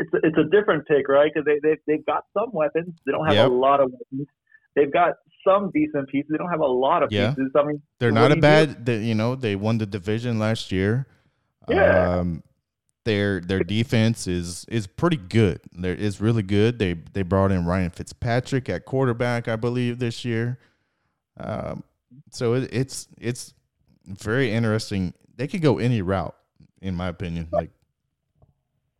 it's 0.00 0.14
a, 0.14 0.16
it's 0.26 0.38
a 0.38 0.44
different 0.44 0.86
pick, 0.86 1.08
right? 1.08 1.30
Because 1.32 1.44
they 1.46 1.60
they 1.62 1.76
they've 1.86 2.04
got 2.06 2.24
some 2.34 2.50
weapons. 2.52 2.94
They 3.06 3.12
don't 3.12 3.26
have 3.26 3.36
Yep. 3.36 3.50
a 3.50 3.52
lot 3.52 3.80
of 3.80 3.90
weapons. 3.92 4.28
They've 4.74 4.92
got 4.92 5.14
some 5.46 5.70
decent 5.72 6.08
pieces. 6.08 6.28
They 6.30 6.38
don't 6.38 6.50
have 6.50 6.60
a 6.60 6.66
lot 6.66 7.02
of 7.02 7.12
Yeah. 7.12 7.30
pieces. 7.30 7.50
I 7.56 7.64
mean, 7.64 7.82
They're 7.98 8.12
not 8.12 8.32
a 8.32 8.36
bad. 8.36 8.84
They, 8.86 9.02
you 9.04 9.14
know, 9.14 9.34
they 9.34 9.56
won 9.56 9.78
the 9.78 9.86
division 9.86 10.38
last 10.38 10.72
year. 10.72 11.06
Yeah. 11.68 12.18
Um, 12.18 12.42
their 13.04 13.40
their 13.40 13.60
defense 13.64 14.26
is 14.26 14.66
is 14.68 14.86
pretty 14.86 15.16
good. 15.16 15.60
There 15.72 15.94
is 15.94 16.20
really 16.20 16.42
good. 16.42 16.78
They 16.78 16.94
they 16.94 17.22
brought 17.22 17.52
in 17.52 17.64
Ryan 17.64 17.90
Fitzpatrick 17.90 18.68
at 18.68 18.84
quarterback, 18.84 19.48
I 19.48 19.56
believe, 19.56 19.98
this 19.98 20.24
year. 20.24 20.58
Um, 21.38 21.84
so 22.30 22.54
it, 22.54 22.68
it's 22.72 23.08
it's 23.18 23.54
very 24.04 24.50
interesting. 24.52 25.14
They 25.36 25.46
could 25.46 25.62
go 25.62 25.78
any 25.78 26.02
route, 26.02 26.34
in 26.82 26.94
my 26.96 27.08
opinion. 27.08 27.48
Like 27.50 27.70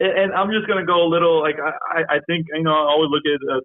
and, 0.01 0.11
and 0.19 0.33
I'm 0.33 0.51
just 0.51 0.67
gonna 0.69 0.87
go 0.87 1.03
a 1.05 1.09
little 1.09 1.41
like 1.43 1.57
I 1.61 2.01
I- 2.01 2.15
I 2.17 2.21
think 2.27 2.47
you 2.55 2.63
know 2.63 2.73
I 2.73 2.89
always 2.91 3.11
look 3.11 3.25
at 3.27 3.41
uh, 3.57 3.61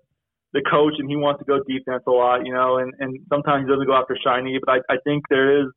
the 0.54 0.62
coach 0.70 0.93
and 0.99 1.10
he 1.10 1.16
wants 1.16 1.39
to 1.39 1.45
go 1.45 1.60
defense 1.68 2.04
a 2.08 2.12
lot, 2.12 2.45
you 2.45 2.54
know, 2.54 2.78
and 2.78 2.93
and 2.99 3.20
sometimes 3.30 3.66
he 3.66 3.72
doesn't 3.72 3.88
go 3.88 3.95
after 3.95 4.18
shiny, 4.24 4.60
but 4.64 4.72
I 4.72 4.93
I 4.93 4.97
think 5.04 5.24
there 5.30 5.62
is 5.62 5.68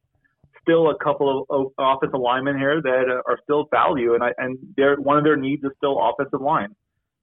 still 0.63 0.91
a 0.91 0.99
couple 1.03 1.47
of, 1.49 1.51
of 1.51 1.73
offensive 1.79 2.21
linemen 2.21 2.59
here 2.59 2.83
that 2.83 3.23
are 3.27 3.39
still 3.43 3.69
value, 3.71 4.15
and 4.15 4.23
I 4.23 4.33
and 4.39 4.59
their 4.77 4.97
one 4.97 5.17
of 5.17 5.25
their 5.25 5.37
needs 5.37 5.65
is 5.65 5.71
still 5.79 5.99
offensive 5.99 6.41
line. 6.41 6.75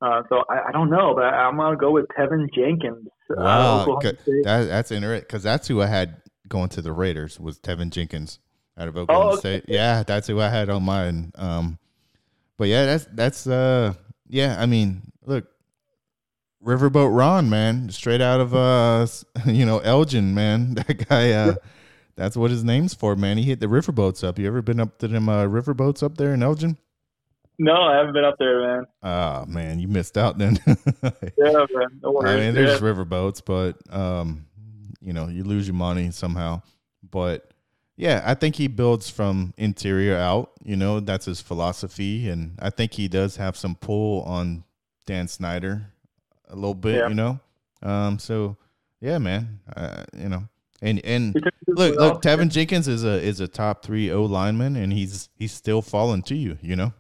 Uh, 0.02 0.24
so 0.28 0.44
I, 0.50 0.70
I 0.70 0.72
don't 0.72 0.90
know, 0.90 1.14
but 1.16 1.26
I'm 1.26 1.58
gonna 1.58 1.78
go 1.78 1.92
with 1.92 2.06
Teven 2.18 2.48
Jenkins. 2.54 3.08
uh, 3.30 3.36
Wow, 3.38 3.82
Oklahoma 3.82 4.18
that, 4.44 4.64
that's 4.68 4.92
interesting 4.92 5.22
because 5.22 5.44
that's 5.44 5.68
who 5.68 5.82
I 5.82 5.88
had 5.88 6.22
going 6.48 6.70
to 6.70 6.82
the 6.82 6.92
Raiders 6.92 7.40
was 7.40 7.60
Teven 7.60 7.90
Jenkins 7.90 8.40
out 8.78 8.88
of 8.88 8.98
Oklahoma 8.98 9.34
okay. 9.34 9.40
State. 9.40 9.66
Yeah, 9.68 10.04
that's 10.04 10.28
who 10.28 10.42
I 10.42 10.50
had 10.50 10.70
on 10.70 10.84
mine. 10.84 11.32
Um, 11.36 11.78
but 12.58 12.68
yeah, 12.68 12.86
that's 12.86 13.08
that's 13.14 13.48
uh, 13.48 13.94
yeah. 14.28 14.58
I 14.60 14.66
mean, 14.66 15.13
Riverboat 16.64 17.16
Ron, 17.16 17.50
man, 17.50 17.90
straight 17.90 18.22
out 18.22 18.40
of 18.40 18.56
uh, 18.56 19.06
you 19.46 19.66
know, 19.66 19.80
Elgin, 19.80 20.34
man. 20.34 20.76
That 20.88 21.08
guy, 21.10 21.32
uh, 21.32 21.56
that's 22.16 22.38
what 22.38 22.52
his 22.52 22.64
name's 22.64 22.94
for, 22.94 23.16
man. 23.16 23.38
He 23.38 23.44
hit 23.44 23.60
the 23.60 23.66
riverboats 23.68 24.24
up. 24.24 24.40
You 24.40 24.48
ever 24.48 24.62
been 24.62 24.80
up 24.80 24.98
to 25.00 25.08
them 25.08 25.28
uh, 25.30 25.46
riverboats 25.46 26.04
up 26.04 26.18
there 26.18 26.34
in 26.34 26.44
Elgin? 26.44 26.78
No, 27.60 27.74
I 27.76 27.98
haven't 27.98 28.14
been 28.14 28.24
up 28.26 28.36
there, 28.40 28.62
man. 28.62 28.86
Ah, 29.04 29.46
man, 29.48 29.80
you 29.80 29.88
missed 29.88 30.18
out 30.18 30.38
then. 30.38 30.58
Yeah, 31.38 31.66
man. 31.74 32.00
No 32.02 32.22
I 32.22 32.38
mean, 32.38 32.54
there's 32.56 32.80
Yeah. 32.82 32.88
riverboats, 32.88 33.42
but 33.46 33.78
um, 33.94 34.46
you 35.02 35.14
know, 35.14 35.28
you 35.28 35.44
lose 35.44 35.68
your 35.68 35.76
money 35.76 36.12
somehow. 36.12 36.62
But 37.10 37.52
yeah, 37.98 38.24
I 38.26 38.34
think 38.34 38.56
he 38.56 38.68
builds 38.68 39.10
from 39.10 39.54
interior 39.58 40.16
out. 40.18 40.52
You 40.64 40.76
know, 40.78 41.00
that's 41.00 41.26
his 41.26 41.42
philosophy, 41.42 42.30
and 42.30 42.58
I 42.60 42.70
think 42.70 42.94
he 42.94 43.08
does 43.08 43.36
have 43.38 43.56
some 43.58 43.76
pull 43.76 44.24
on 44.24 44.64
Dan 45.06 45.28
Snyder 45.28 45.93
a 46.54 46.56
little 46.56 46.76
bit. 46.76 46.96
Yeah. 46.96 47.10
You 47.10 47.16
know, 47.16 47.40
um, 47.82 48.20
so 48.20 48.56
yeah, 49.02 49.18
man, 49.18 49.60
uh, 49.76 50.04
you 50.18 50.30
know, 50.30 50.44
and 50.82 51.04
and 51.04 51.34
He 51.34 51.42
took 51.42 51.54
it 51.68 51.78
look, 51.78 51.96
look, 51.98 52.22
Teven 52.22 52.50
Jenkins 52.50 52.88
is 52.88 53.04
a 53.04 53.22
is 53.22 53.40
a 53.40 53.48
top 53.48 53.84
three 53.84 54.12
O 54.12 54.24
lineman, 54.24 54.76
and 54.76 54.94
he's 54.94 55.30
he's 55.36 55.52
still 55.52 55.82
falling 55.82 56.22
to 56.24 56.36
you. 56.36 56.58
You 56.62 56.76
know, 56.76 56.94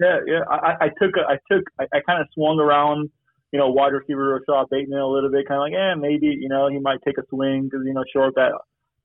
Yeah, 0.00 0.18
yeah. 0.26 0.40
I, 0.50 0.74
I- 0.86 0.88
took, 1.00 1.16
a, 1.16 1.20
I 1.28 1.38
took, 1.50 1.64
I, 1.80 1.84
I 1.94 2.00
kind 2.06 2.20
of 2.20 2.28
swung 2.34 2.58
around, 2.60 3.10
you 3.52 3.58
know, 3.58 3.70
wide 3.70 3.92
receiver 3.92 4.40
Rashod 4.40 4.68
Bateman 4.70 4.98
a 4.98 5.06
little 5.08 5.30
bit, 5.30 5.48
kind 5.48 5.58
of 5.58 5.64
like, 5.64 5.72
eh, 5.74 5.94
maybe, 5.94 6.26
you 6.26 6.48
know, 6.48 6.68
he 6.68 6.78
might 6.78 6.98
take 7.04 7.18
a 7.18 7.22
swing 7.30 7.64
because 7.64 7.80
you 7.86 7.94
know, 7.94 8.04
short 8.12 8.34
that. 8.34 8.52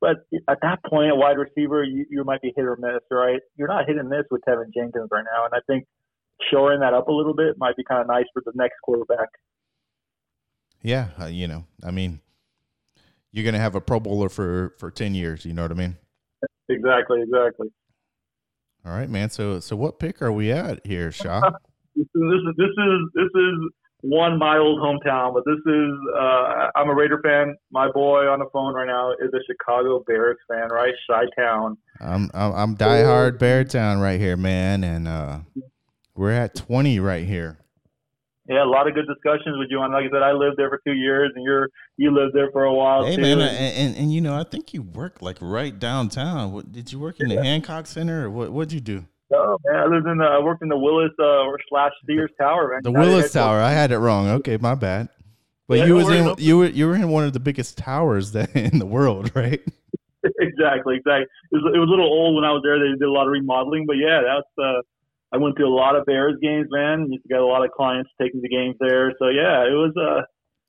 But 0.02 0.18
at 0.50 0.60
that 0.62 0.84
point, 0.84 1.08
at 1.08 1.16
wide 1.16 1.38
receiver, 1.38 1.82
you, 1.82 2.06
you 2.10 2.26
might 2.26 2.42
be 2.42 2.52
hit 2.54 2.66
or 2.66 2.76
miss, 2.76 3.00
right? 3.10 3.40
You're 3.56 3.70
not 3.70 3.88
hit 3.88 3.96
and 3.98 4.10
miss 4.10 4.26
with 4.30 4.42
Teven 4.46 4.74
Jenkins 4.76 5.08
right 5.12 5.24
now, 5.24 5.46
and 5.46 5.54
I 5.54 5.60
think 5.66 5.86
shoring 6.52 6.82
that 6.82 6.94
up 6.94 7.08
a 7.08 7.12
little 7.12 7.34
bit 7.34 7.56
might 7.58 7.78
be 7.78 7.86
kind 7.86 8.02
of 8.02 8.08
nice 8.08 8.26
for 8.34 8.42
the 8.46 8.52
next 8.54 8.76
quarterback. 8.84 9.30
Yeah, 10.84 11.08
uh, 11.20 11.26
you 11.26 11.48
know, 11.48 11.66
I 11.84 11.92
mean, 11.92 12.20
you're 13.32 13.46
gonna 13.46 13.60
have 13.60 13.76
a 13.76 13.82
Pro 13.82 14.00
Bowler 14.00 14.30
for 14.30 14.76
for 14.78 14.92
ten 14.92 15.16
years. 15.16 15.46
You 15.46 15.54
know 15.54 15.64
what 15.64 15.72
I 15.72 15.76
mean? 15.76 15.98
Exactly, 16.70 17.22
exactly. 17.22 17.70
All 18.86 18.92
right, 18.92 19.10
man. 19.10 19.30
So 19.30 19.60
so 19.60 19.76
what 19.76 19.98
pick 19.98 20.22
are 20.22 20.32
we 20.32 20.52
at 20.52 20.86
here, 20.86 21.12
Shaw? 21.12 21.42
This 21.96 22.08
is 22.16 22.22
this 22.24 22.42
is 22.42 22.56
this 22.58 22.70
is 22.76 23.10
this 23.14 23.30
is 23.36 23.70
one 24.02 24.40
my 24.40 24.58
old 24.58 24.80
hometown, 24.80 25.32
but 25.32 25.44
this 25.46 25.60
is 25.64 25.92
uh, 26.18 26.72
I'm 26.76 26.90
a 26.90 26.96
Raider 26.96 27.22
fan. 27.24 27.56
My 27.72 27.88
boy 27.92 28.28
on 28.28 28.40
the 28.40 28.48
phone 28.52 28.74
right 28.74 28.88
now 28.88 29.12
is 29.12 29.32
a 29.32 29.40
Chicago 29.46 30.04
Bears 30.08 30.38
fan, 30.50 30.70
right? 30.70 30.94
Chi 31.08 31.26
Town. 31.38 31.78
I'm 32.02 32.32
I'm, 32.34 32.54
I'm 32.54 32.76
diehard 32.76 33.38
Bear 33.38 33.64
Town 33.64 34.00
right 34.00 34.20
here, 34.20 34.36
man, 34.36 34.84
and 34.84 35.08
uh, 35.08 35.40
we're 36.16 36.32
at 36.32 36.56
twenty 36.56 37.00
right 37.00 37.28
here. 37.28 37.60
Yeah, 38.48 38.64
a 38.64 38.66
lot 38.66 38.88
of 38.88 38.94
good 38.94 39.08
discussions 39.08 39.58
with 39.58 39.68
you. 39.70 39.82
And 39.82 39.94
like 39.94 40.06
I 40.06 40.10
said, 40.12 40.22
I 40.22 40.34
lived 40.34 40.58
there 40.58 40.70
for 40.70 40.82
two 40.86 40.94
years, 40.94 41.32
and 41.36 41.46
you're 41.46 41.70
you 41.98 42.12
lived 42.12 42.36
there 42.36 42.52
for 42.52 42.64
a 42.66 42.74
while 42.74 43.06
Hey, 43.06 43.16
too. 43.16 43.22
man, 43.22 43.40
and- 43.40 43.58
and, 43.78 43.96
and 43.98 44.14
you 44.14 44.20
know, 44.20 44.36
I 44.38 44.44
think 44.44 44.74
you 44.74 44.82
work 44.82 45.22
like 45.22 45.38
right 45.40 45.78
downtown. 45.78 46.52
What 46.52 46.72
did 46.72 46.92
you 46.92 47.00
work 47.00 47.20
in 47.22 47.30
the 47.30 47.42
Hancock 47.42 47.88
Center, 47.88 48.26
or 48.26 48.30
what? 48.30 48.52
What'd 48.52 48.74
you 48.74 48.82
do? 48.82 49.06
oh 49.36 49.58
man, 49.66 49.76
I 49.78 49.86
lived 49.88 50.06
in 50.08 50.18
the, 50.18 50.26
I 50.26 50.40
worked 50.40 50.62
in 50.62 50.68
the 50.70 50.78
Willis 50.78 51.12
uh, 51.20 51.24
or 51.24 51.58
slash 51.70 51.92
Sears 52.06 52.30
Tower, 52.40 52.70
man. 52.74 52.82
The 52.84 52.92
United 52.92 53.10
Willis. 53.10 53.32
Tower. 53.34 53.60
I 53.62 53.72
had 53.72 53.92
it 53.92 53.98
wrong. 53.98 54.28
Okay, 54.30 54.58
my 54.58 54.76
bad. 54.76 55.10
But 55.68 55.80
Yeah, 55.80 55.86
you 55.86 55.96
was 55.96 56.10
in 56.10 56.36
you 56.38 56.58
were 56.58 56.68
you 56.68 56.86
were 56.88 56.96
in 56.96 57.08
one 57.10 57.24
of 57.24 57.32
the 57.34 57.40
biggest 57.40 57.78
towers 57.78 58.34
that 58.34 58.54
in 58.56 58.78
the 58.78 58.86
world, 58.86 59.32
right? 59.36 59.62
exactly, 60.40 60.98
exactly. 60.98 61.26
It 61.52 61.56
was, 61.56 61.72
it 61.76 61.80
was 61.80 61.88
a 61.88 61.92
little 61.92 62.06
old 62.06 62.36
when 62.36 62.44
I 62.44 62.52
was 62.52 62.62
there. 62.64 62.78
They 62.78 62.90
did 62.92 63.02
a 63.04 63.12
lot 63.12 63.26
of 63.26 63.32
remodeling, 63.32 63.86
but 63.88 63.94
yeah, 63.98 64.22
that's. 64.22 64.48
Uh, 64.58 64.82
I 65.34 65.38
went 65.38 65.56
to 65.58 65.64
a 65.64 65.74
lot 65.82 65.96
of 65.96 66.06
Bears 66.06 66.36
games, 66.42 66.68
man. 66.70 67.08
Used 67.12 67.24
to 67.24 67.30
get 67.30 67.40
a 67.40 67.46
lot 67.46 67.66
of 67.66 67.72
clients 67.72 68.10
taking 68.22 68.42
the 68.42 68.50
games 68.50 68.76
there. 68.80 69.12
So 69.20 69.30
yeah, 69.30 69.64
it 69.66 69.74
was. 69.74 69.94
Uh, 69.98 70.22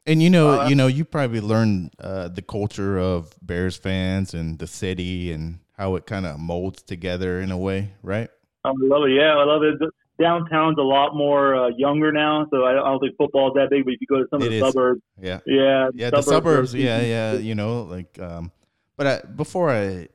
And 0.07 0.23
you 0.23 0.31
know, 0.31 0.61
Uh, 0.61 0.69
you 0.69 0.75
know, 0.75 0.87
you 0.87 1.05
probably 1.05 1.41
learned 1.41 1.91
uh, 2.01 2.29
the 2.29 2.43
culture 2.43 2.99
of 2.99 3.35
Bears 3.43 3.77
fans 3.77 4.35
and 4.35 4.59
the 4.59 4.67
city 4.67 5.33
and 5.33 5.59
how 5.79 5.97
it 5.97 6.07
kind 6.07 6.25
of 6.27 6.39
molds 6.39 6.83
together 6.83 7.41
in 7.41 7.51
a 7.51 7.59
way, 7.59 7.93
right? 8.03 8.29
I 8.65 8.73
love 8.79 9.05
it. 9.09 9.13
Yeah, 9.21 9.35
I 9.37 9.45
love 9.45 9.63
it. 9.63 9.75
Downtown's 10.21 10.79
a 10.79 10.83
lot 10.97 11.15
more 11.17 11.57
uh, 11.57 11.69
younger 11.77 12.13
now, 12.13 12.47
so 12.51 12.65
I 12.65 12.73
don't, 12.73 12.85
I 12.87 12.89
don't 12.91 13.01
think 13.01 13.17
football's 13.19 13.55
that 13.55 13.69
big. 13.71 13.85
But 13.85 13.95
if 13.95 14.01
you 14.01 14.07
go 14.07 14.19
to 14.23 14.27
some 14.31 14.41
of 14.41 14.47
It 14.47 14.51
the 14.51 14.57
is. 14.67 14.73
suburbs, 14.73 15.01
Yeah. 15.21 15.41
yeah, 15.45 15.89
Yeah, 15.93 16.11
the 16.11 16.23
suburbs. 16.23 16.73
Yeah, 16.75 17.01
yeah. 17.01 17.33
You 17.49 17.55
know, 17.57 17.83
like, 17.83 18.17
um, 18.21 18.53
but 18.97 19.07
I, 19.07 19.15
before 19.27 19.71
I 19.71 20.09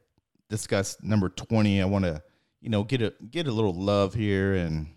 discuss 0.49 0.97
number 1.03 1.29
twenty, 1.29 1.81
I 1.81 1.85
want 1.85 2.05
to 2.05 2.21
you 2.61 2.69
know 2.69 2.83
get 2.83 3.01
a 3.01 3.13
get 3.29 3.47
a 3.47 3.51
little 3.51 3.73
love 3.73 4.13
here 4.13 4.55
and 4.55 4.87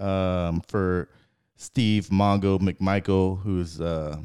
um, 0.00 0.62
for 0.68 1.08
Steve 1.56 2.08
Mongo 2.08 2.58
McMichael, 2.58 3.40
who's 3.42 3.80
uh, 3.80 4.16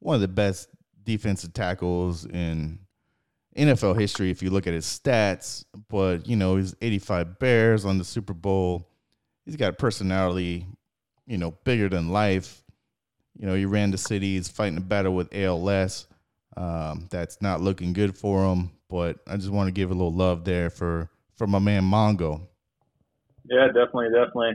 one 0.00 0.14
of 0.16 0.20
the 0.20 0.28
best 0.28 0.68
defensive 1.04 1.52
tackles 1.52 2.24
in 2.26 2.80
NFL 3.56 3.98
history 3.98 4.30
if 4.30 4.42
you 4.42 4.50
look 4.50 4.66
at 4.66 4.74
his 4.74 4.86
stats. 4.86 5.64
But 5.88 6.26
you 6.26 6.36
know, 6.36 6.56
he's 6.56 6.74
85 6.80 7.38
Bears 7.38 7.84
on 7.84 7.98
the 7.98 8.04
Super 8.04 8.34
Bowl. 8.34 8.88
He's 9.44 9.56
got 9.56 9.70
a 9.70 9.76
personality, 9.76 10.66
you 11.26 11.38
know, 11.38 11.52
bigger 11.64 11.88
than 11.88 12.10
life. 12.10 12.62
You 13.38 13.46
know, 13.46 13.54
he 13.54 13.64
ran 13.64 13.90
the 13.90 13.98
city. 13.98 14.34
He's 14.34 14.48
fighting 14.48 14.78
a 14.78 14.82
battle 14.82 15.14
with 15.14 15.34
ALS. 15.34 16.06
Um, 16.56 17.06
that's 17.08 17.40
not 17.40 17.60
looking 17.60 17.92
good 17.92 18.18
for 18.18 18.44
him. 18.44 18.72
But 18.90 19.18
I 19.26 19.36
just 19.36 19.50
want 19.50 19.68
to 19.68 19.72
give 19.72 19.90
a 19.90 19.94
little 19.94 20.12
love 20.12 20.44
there 20.44 20.70
for 20.70 21.08
for 21.38 21.46
my 21.46 21.58
man 21.58 21.84
Mongo. 21.84 22.42
Yeah, 23.48 23.68
definitely, 23.68 24.08
definitely. 24.08 24.52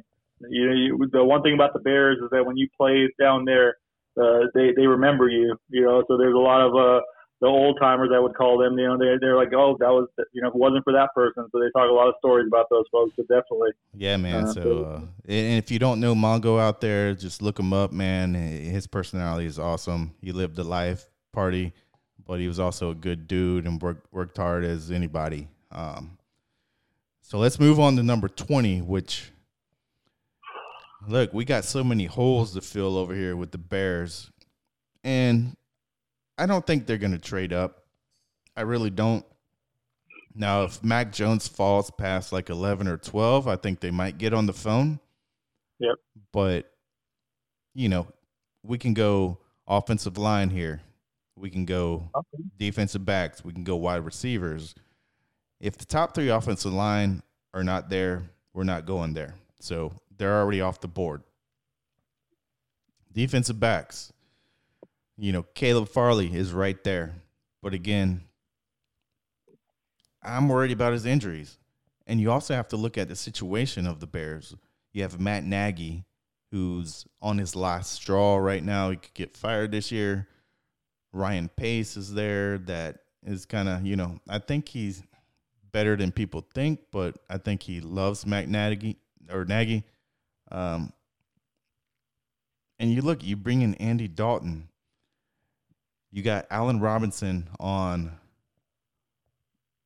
You 0.50 0.68
know, 0.68 0.74
you, 0.74 1.10
the 1.12 1.24
one 1.24 1.42
thing 1.42 1.54
about 1.54 1.74
the 1.74 1.80
Bears 1.80 2.20
is 2.22 2.30
that 2.32 2.46
when 2.46 2.58
you 2.58 2.68
play 2.78 3.10
down 3.20 3.46
there, 3.46 3.78
uh, 4.22 4.42
they 4.54 4.72
they 4.76 4.86
remember 4.86 5.30
you. 5.30 5.56
You 5.70 5.84
know, 5.84 6.04
so 6.08 6.18
there's 6.18 6.36
a 6.36 6.38
lot 6.38 6.62
of 6.62 6.76
uh, 6.76 7.02
the 7.42 7.48
old 7.48 7.78
timers 7.80 8.10
I 8.14 8.20
would 8.20 8.36
call 8.36 8.58
them. 8.58 8.78
You 8.78 8.88
know, 8.88 8.98
they 8.98 9.18
they're 9.20 9.38
like, 9.38 9.54
oh, 9.54 9.78
that 9.80 9.90
was 9.90 10.08
you 10.34 10.42
know, 10.42 10.50
if 10.50 10.54
it 10.54 10.60
wasn't 10.60 10.84
for 10.84 10.94
that 10.94 11.10
person. 11.16 11.48
So 11.52 11.60
they 11.60 11.72
talk 11.72 11.90
a 11.90 11.94
lot 11.94 12.10
of 12.10 12.16
stories 12.20 12.48
about 12.48 12.68
those 12.70 12.86
folks. 12.92 13.14
But 13.16 13.28
definitely. 13.28 13.72
Yeah, 13.94 14.18
man. 14.18 14.46
Uh, 14.46 14.54
so, 14.54 14.84
uh, 14.84 15.02
and 15.28 15.58
if 15.58 15.72
you 15.72 15.80
don't 15.80 16.00
know 16.00 16.14
Mongo 16.14 16.60
out 16.60 16.82
there, 16.82 17.14
just 17.16 17.42
look 17.42 17.60
him 17.60 17.74
up, 17.74 17.92
man. 17.92 18.34
His 18.34 18.86
personality 18.86 19.46
is 19.46 19.58
awesome. 19.58 20.14
He 20.22 20.32
lived 20.32 20.60
a 20.60 20.64
life 20.64 21.08
party, 21.32 21.74
but 22.26 22.40
he 22.40 22.48
was 22.48 22.60
also 22.60 22.92
a 22.92 22.96
good 22.96 23.28
dude 23.28 23.66
and 23.66 23.82
worked 23.82 24.12
worked 24.14 24.38
hard 24.38 24.64
as 24.64 24.92
anybody. 24.92 25.48
Um, 25.72 26.18
so 27.24 27.40
let's 27.40 27.60
move 27.60 27.80
on 27.80 27.96
to 27.96 28.04
number 28.04 28.28
twenty, 28.28 28.82
which 28.82 29.32
look, 31.08 31.34
we 31.34 31.46
got 31.46 31.66
so 31.66 31.84
many 31.84 32.06
holes 32.06 32.54
to 32.54 32.62
fill 32.62 32.98
over 32.98 33.14
here 33.14 33.36
with 33.36 33.52
the 33.52 33.58
Bears. 33.58 34.32
And 35.04 35.56
I 36.38 36.46
don't 36.46 36.66
think 36.66 36.86
they're 36.86 36.98
going 36.98 37.12
to 37.12 37.20
trade 37.20 37.54
up. 37.54 37.84
I 38.56 38.62
really 38.62 38.90
don't. 38.90 39.26
Now, 40.36 40.64
if 40.64 40.84
Mac 40.84 41.12
Jones 41.12 41.48
falls 41.48 41.92
past 41.92 42.32
like 42.32 42.50
11 42.50 42.88
or 42.88 42.98
12, 42.98 43.48
I 43.48 43.56
think 43.56 43.80
they 43.80 43.92
might 43.92 44.18
get 44.18 44.34
on 44.34 44.46
the 44.46 44.54
phone. 44.54 45.00
Yep. 45.80 45.96
But, 46.32 46.72
you 47.76 47.90
know, 47.90 48.08
we 48.64 48.78
can 48.78 48.94
go 48.94 49.38
offensive 49.68 50.18
line 50.18 50.50
here. 50.50 50.82
We 51.36 51.50
can 51.50 51.66
go 51.66 52.10
okay. 52.16 52.44
defensive 52.58 53.06
backs. 53.06 53.44
We 53.44 53.54
can 53.54 53.64
go 53.64 53.76
wide 53.76 54.06
receivers. 54.06 54.74
If 55.64 55.78
the 55.78 55.86
top 55.86 56.14
three 56.14 56.28
offensive 56.28 56.74
line 56.74 57.24
are 57.54 57.64
not 57.64 57.90
there, 57.90 58.24
we're 58.54 58.66
not 58.66 58.86
going 58.86 59.14
there. 59.14 59.36
So 59.62 59.94
they're 60.18 60.42
already 60.42 60.60
off 60.60 60.82
the 60.82 60.90
board. 60.90 61.24
Defensive 63.14 63.62
backs. 63.62 64.12
You 65.18 65.32
know, 65.32 65.44
Caleb 65.54 65.88
Farley 65.88 66.36
is 66.36 66.52
right 66.52 66.84
there. 66.84 67.14
But 67.62 67.74
again, 67.74 68.26
I'm 70.22 70.50
worried 70.50 70.74
about 70.74 70.92
his 70.92 71.06
injuries. 71.06 71.58
And 72.08 72.20
you 72.20 72.30
also 72.30 72.54
have 72.56 72.68
to 72.68 72.76
look 72.76 72.98
at 72.98 73.08
the 73.08 73.16
situation 73.16 73.88
of 73.88 74.02
the 74.02 74.08
Bears. 74.08 74.58
You 74.92 75.04
have 75.04 75.18
Matt 75.18 75.46
Nagy, 75.46 76.04
who's 76.52 77.06
on 77.22 77.38
his 77.38 77.56
last 77.56 77.94
straw 77.94 78.36
right 78.36 78.66
now. 78.66 78.90
He 78.90 78.98
could 78.98 79.14
get 79.14 79.38
fired 79.38 79.72
this 79.72 79.94
year. 79.94 80.28
Ryan 81.14 81.48
Pace 81.48 81.96
is 81.96 82.14
there 82.14 82.58
that 82.58 82.98
is 83.26 83.46
kind 83.46 83.70
of, 83.70 83.86
you 83.86 83.96
know, 83.96 84.20
I 84.28 84.40
think 84.40 84.68
he's 84.68 85.02
better 85.74 85.98
than 85.98 86.14
people 86.14 86.46
think, 86.54 86.80
but 86.92 87.18
I 87.30 87.38
think 87.38 87.64
he 87.64 87.82
loves 87.82 88.26
Matt 88.26 88.48
Nagy 88.48 88.96
or 89.30 89.44
Nagy. 89.44 89.84
Um, 90.50 90.94
and 92.80 92.92
you 92.94 93.02
look, 93.02 93.24
you 93.24 93.36
bring 93.36 93.62
in 93.62 93.74
Andy 93.76 94.08
Dalton. 94.08 94.70
You 96.12 96.22
got 96.22 96.46
Allen 96.50 96.80
Robinson 96.80 97.50
on 97.60 98.12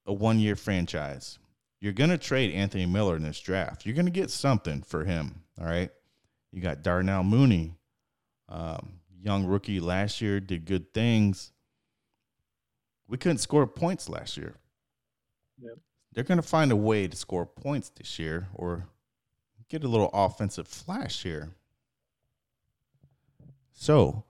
a 0.06 0.14
one 0.14 0.40
year 0.40 0.56
franchise. 0.56 1.40
You're 1.80 1.94
going 1.94 2.10
to 2.10 2.18
trade 2.18 2.54
Anthony 2.54 2.86
Miller 2.86 3.16
in 3.16 3.24
this 3.24 3.40
draft. 3.40 3.86
You're 3.86 3.96
going 3.96 4.06
to 4.06 4.12
get 4.12 4.30
something 4.30 4.82
for 4.82 5.06
him. 5.06 5.44
All 5.60 5.68
right. 5.68 5.90
You 6.52 6.62
got 6.62 6.82
Darnell 6.82 7.24
Mooney, 7.24 7.76
um, 8.50 9.00
young 9.22 9.46
rookie 9.46 9.80
last 9.80 10.22
year, 10.22 10.40
did 10.40 10.66
good 10.66 10.94
things. 10.94 11.52
We 13.08 13.18
couldn't 13.18 13.38
score 13.38 13.68
points 13.68 14.10
last 14.10 14.38
year. 14.38 14.56
Yep. 15.62 15.78
They're 16.14 16.24
going 16.24 16.42
to 16.42 16.48
find 16.48 16.72
a 16.72 16.76
way 16.76 17.08
to 17.08 17.16
score 17.16 17.46
points 17.46 17.90
this 17.90 18.18
year, 18.18 18.48
or 18.54 18.88
get 19.70 19.84
a 19.84 19.88
little 19.88 20.10
offensive 20.14 20.68
flash 20.68 21.24
here. 21.24 21.50
So 23.74 24.24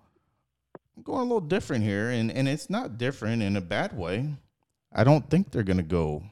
I'm 0.95 1.03
going 1.03 1.19
a 1.19 1.23
little 1.23 1.39
different 1.39 1.84
here, 1.84 2.09
and, 2.09 2.32
and 2.32 2.47
it's 2.47 2.69
not 2.69 2.97
different 2.97 3.41
in 3.41 3.55
a 3.55 3.61
bad 3.61 3.97
way. 3.97 4.34
I 4.93 5.03
don't 5.03 5.30
think 5.30 5.51
they're 5.51 5.63
going 5.63 5.78
to 5.78 5.84
go 5.84 6.23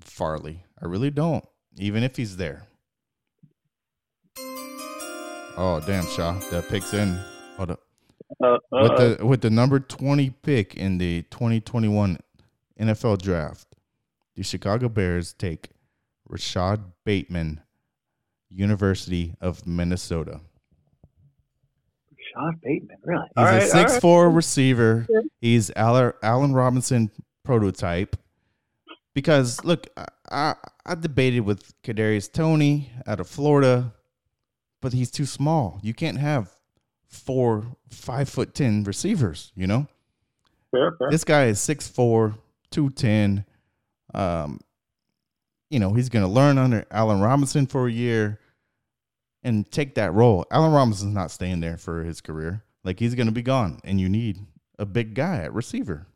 Farley. 0.00 0.64
I 0.80 0.86
really 0.86 1.10
don't, 1.10 1.44
even 1.76 2.02
if 2.02 2.16
he's 2.16 2.36
there. 2.36 2.64
Oh, 5.56 5.82
damn, 5.84 6.06
Shaw. 6.06 6.38
That 6.50 6.68
pick's 6.68 6.94
in. 6.94 7.18
Hold 7.56 7.72
up. 7.72 7.80
Uh, 8.42 8.58
with 8.70 8.96
the 8.96 9.26
with 9.26 9.40
the 9.40 9.50
number 9.50 9.80
20 9.80 10.30
pick 10.30 10.74
in 10.74 10.98
the 10.98 11.22
2021 11.30 12.18
NFL 12.78 13.20
draft, 13.20 13.67
the 14.38 14.44
Chicago 14.44 14.88
Bears 14.88 15.32
take 15.32 15.70
Rashod 16.28 16.92
Bateman 17.04 17.60
University 18.48 19.34
of 19.40 19.66
Minnesota. 19.66 20.40
Sean 22.32 22.56
Bateman, 22.62 22.98
really? 23.02 23.26
He's 23.26 23.32
all 23.36 23.46
a 23.46 23.58
right, 23.58 23.68
six 23.68 23.98
four 23.98 24.30
receiver. 24.30 25.08
He's 25.40 25.72
Allen 25.74 26.52
Robinson 26.52 27.10
prototype. 27.42 28.14
Because 29.12 29.64
look, 29.64 29.88
I, 30.30 30.54
I 30.86 30.94
debated 30.94 31.40
with 31.40 31.74
Kadarius 31.82 32.32
Toney 32.32 32.92
out 33.08 33.18
of 33.18 33.26
Florida, 33.26 33.92
but 34.80 34.92
he's 34.92 35.10
too 35.10 35.26
small. 35.26 35.80
You 35.82 35.94
can't 35.94 36.18
have 36.18 36.52
four 37.08 37.66
five 37.90 38.28
foot 38.28 38.54
ten 38.54 38.84
receivers. 38.84 39.50
You 39.56 39.66
know, 39.66 39.88
fair, 40.70 40.94
fair. 40.96 41.08
this 41.10 41.24
guy 41.24 41.46
is 41.46 41.58
six 41.60 41.88
four, 41.88 42.36
two 42.70 42.90
ten. 42.90 43.44
Um, 44.14 44.60
you 45.70 45.78
know, 45.78 45.92
he's 45.92 46.08
going 46.08 46.24
to 46.24 46.30
learn 46.30 46.58
under 46.58 46.86
Allen 46.90 47.20
Robinson 47.20 47.66
for 47.66 47.86
a 47.86 47.92
year 47.92 48.40
and 49.42 49.70
take 49.70 49.94
that 49.96 50.12
role. 50.12 50.46
Allen 50.50 50.72
Robinson's 50.72 51.14
not 51.14 51.30
staying 51.30 51.60
there 51.60 51.76
for 51.76 52.04
his 52.04 52.20
career. 52.20 52.64
Like 52.84 52.98
he's 52.98 53.14
going 53.14 53.26
to 53.26 53.32
be 53.32 53.42
gone, 53.42 53.80
and 53.84 54.00
you 54.00 54.08
need 54.08 54.38
a 54.78 54.86
big 54.86 55.14
guy 55.14 55.38
at 55.38 55.52
receiver. 55.52 56.06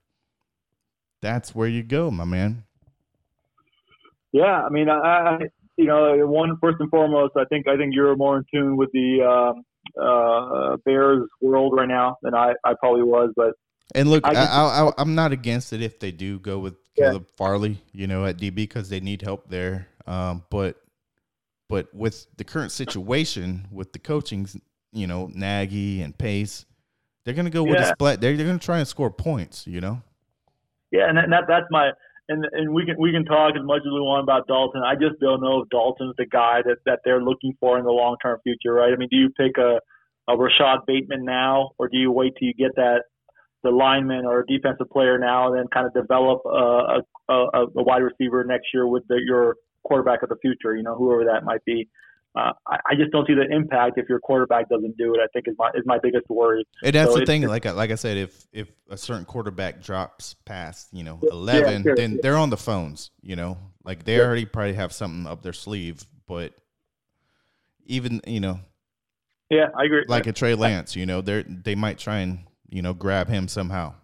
That's 1.20 1.54
where 1.54 1.68
you 1.68 1.82
go, 1.82 2.10
my 2.10 2.24
man. 2.24 2.64
Yeah, 4.32 4.62
I 4.62 4.70
mean, 4.70 4.88
I, 4.88 4.94
I 4.94 5.38
you 5.76 5.86
know, 5.86 6.26
one 6.26 6.56
first 6.60 6.76
and 6.80 6.90
foremost, 6.90 7.34
I 7.36 7.44
think 7.44 7.68
I 7.68 7.76
think 7.76 7.94
you're 7.94 8.16
more 8.16 8.38
in 8.38 8.44
tune 8.52 8.76
with 8.76 8.90
the 8.92 9.22
um, 9.22 9.64
uh, 10.00 10.76
Bears 10.84 11.28
world 11.40 11.74
right 11.76 11.88
now 11.88 12.16
than 12.22 12.34
I, 12.34 12.52
I 12.64 12.74
probably 12.78 13.02
was. 13.02 13.32
But 13.36 13.54
and 13.94 14.10
look, 14.10 14.26
I, 14.26 14.32
I, 14.32 15.00
am 15.00 15.14
not 15.14 15.32
against 15.32 15.72
it 15.72 15.82
if 15.82 15.98
they 15.98 16.12
do 16.12 16.38
go 16.38 16.58
with 16.58 16.74
Caleb 16.96 17.26
yeah. 17.26 17.36
Farley, 17.36 17.82
you 17.92 18.06
know, 18.06 18.24
at 18.24 18.36
DB 18.38 18.54
because 18.54 18.88
they 18.88 19.00
need 19.00 19.22
help 19.22 19.48
there. 19.48 19.88
Um, 20.06 20.44
but 20.50 20.76
but 21.68 21.92
with 21.94 22.26
the 22.36 22.44
current 22.44 22.72
situation 22.72 23.66
with 23.70 23.92
the 23.92 23.98
coaching, 23.98 24.46
you 24.92 25.06
know, 25.06 25.30
Nagy 25.32 26.02
and 26.02 26.16
Pace, 26.16 26.66
they're 27.24 27.34
going 27.34 27.46
to 27.46 27.50
go 27.50 27.62
with 27.62 27.76
yeah. 27.76 27.90
a 27.90 27.92
split. 27.92 28.20
They're, 28.20 28.36
they're 28.36 28.46
going 28.46 28.58
to 28.58 28.64
try 28.64 28.78
and 28.78 28.86
score 28.86 29.10
points, 29.10 29.66
you 29.66 29.80
know. 29.80 30.02
Yeah, 30.90 31.08
and 31.08 31.16
that, 31.16 31.44
that's 31.48 31.66
my 31.70 31.92
and 32.28 32.44
and 32.52 32.72
we 32.72 32.84
can 32.84 32.96
we 32.98 33.12
can 33.12 33.24
talk 33.24 33.54
as 33.56 33.64
much 33.64 33.80
as 33.80 33.92
we 33.92 34.00
want 34.00 34.22
about 34.22 34.46
Dalton. 34.46 34.82
I 34.84 34.94
just 34.94 35.20
don't 35.20 35.40
know 35.40 35.62
if 35.62 35.68
Dalton's 35.70 36.14
the 36.18 36.26
guy 36.26 36.60
that 36.64 36.78
that 36.86 37.00
they're 37.04 37.22
looking 37.22 37.56
for 37.58 37.78
in 37.78 37.84
the 37.84 37.90
long 37.90 38.16
term 38.22 38.38
future, 38.42 38.74
right? 38.74 38.92
I 38.92 38.96
mean, 38.96 39.08
do 39.10 39.16
you 39.16 39.30
pick 39.30 39.56
a 39.58 39.80
a 40.28 40.36
Rashod 40.36 40.80
Bateman 40.86 41.24
now, 41.24 41.70
or 41.78 41.88
do 41.88 41.96
you 41.96 42.12
wait 42.12 42.34
till 42.38 42.48
you 42.48 42.54
get 42.54 42.76
that 42.76 43.04
the 43.62 43.70
lineman 43.70 44.24
or 44.24 44.40
a 44.40 44.46
defensive 44.46 44.90
player 44.90 45.18
now, 45.18 45.48
and 45.48 45.56
then 45.56 45.66
kind 45.72 45.86
of 45.86 45.94
develop 45.94 46.42
a, 46.46 47.02
a, 47.28 47.34
a, 47.34 47.66
wide 47.74 48.02
receiver 48.02 48.44
next 48.44 48.68
year 48.74 48.86
with 48.86 49.06
the, 49.08 49.20
your 49.24 49.56
quarterback 49.84 50.22
of 50.22 50.28
the 50.28 50.36
future? 50.36 50.76
You 50.76 50.82
know, 50.82 50.94
whoever 50.94 51.24
that 51.24 51.44
might 51.44 51.64
be. 51.64 51.88
Uh, 52.34 52.52
I, 52.66 52.78
I, 52.90 52.94
just 52.94 53.10
don't 53.12 53.26
see 53.26 53.34
the 53.34 53.46
impact 53.54 53.98
if 53.98 54.08
your 54.08 54.18
quarterback 54.18 54.70
doesn't 54.70 54.96
do 54.96 55.14
it. 55.14 55.20
I 55.22 55.26
think 55.34 55.46
is 55.48 55.54
my 55.58 55.68
is 55.74 55.82
my 55.84 55.98
biggest 56.02 56.30
worry. 56.30 56.66
And 56.82 56.94
that's 56.94 57.12
so 57.12 57.18
the 57.18 57.26
thing. 57.26 57.42
Like 57.42 57.66
like 57.66 57.90
I 57.90 57.94
said, 57.94 58.16
if 58.16 58.46
if 58.52 58.68
a 58.88 58.96
certain 58.96 59.26
quarterback 59.26 59.82
drops 59.82 60.34
past 60.46 60.88
you 60.92 61.04
know 61.04 61.20
eleven, 61.30 61.82
yeah, 61.82 61.82
sure, 61.82 61.96
then 61.96 62.20
they're 62.22 62.38
on 62.38 62.48
the 62.48 62.56
phones. 62.56 63.10
You 63.20 63.36
know, 63.36 63.58
like 63.84 64.04
they 64.04 64.18
already 64.18 64.46
probably 64.46 64.74
have 64.74 64.94
something 64.94 65.26
up 65.30 65.42
their 65.42 65.52
sleeve. 65.52 66.06
But 66.26 66.54
even 67.84 68.22
you 68.26 68.40
know, 68.40 68.60
yeah, 69.50 69.66
I 69.78 69.84
agree. 69.84 70.04
Like 70.08 70.26
a 70.26 70.32
Trey 70.32 70.54
Lance, 70.54 70.96
you 70.96 71.04
know, 71.04 71.20
they 71.20 71.42
they 71.46 71.74
might 71.74 71.98
try 71.98 72.20
and 72.20 72.46
you 72.72 72.82
know, 72.82 72.94
grab 72.94 73.28
him 73.28 73.46
somehow. 73.48 73.94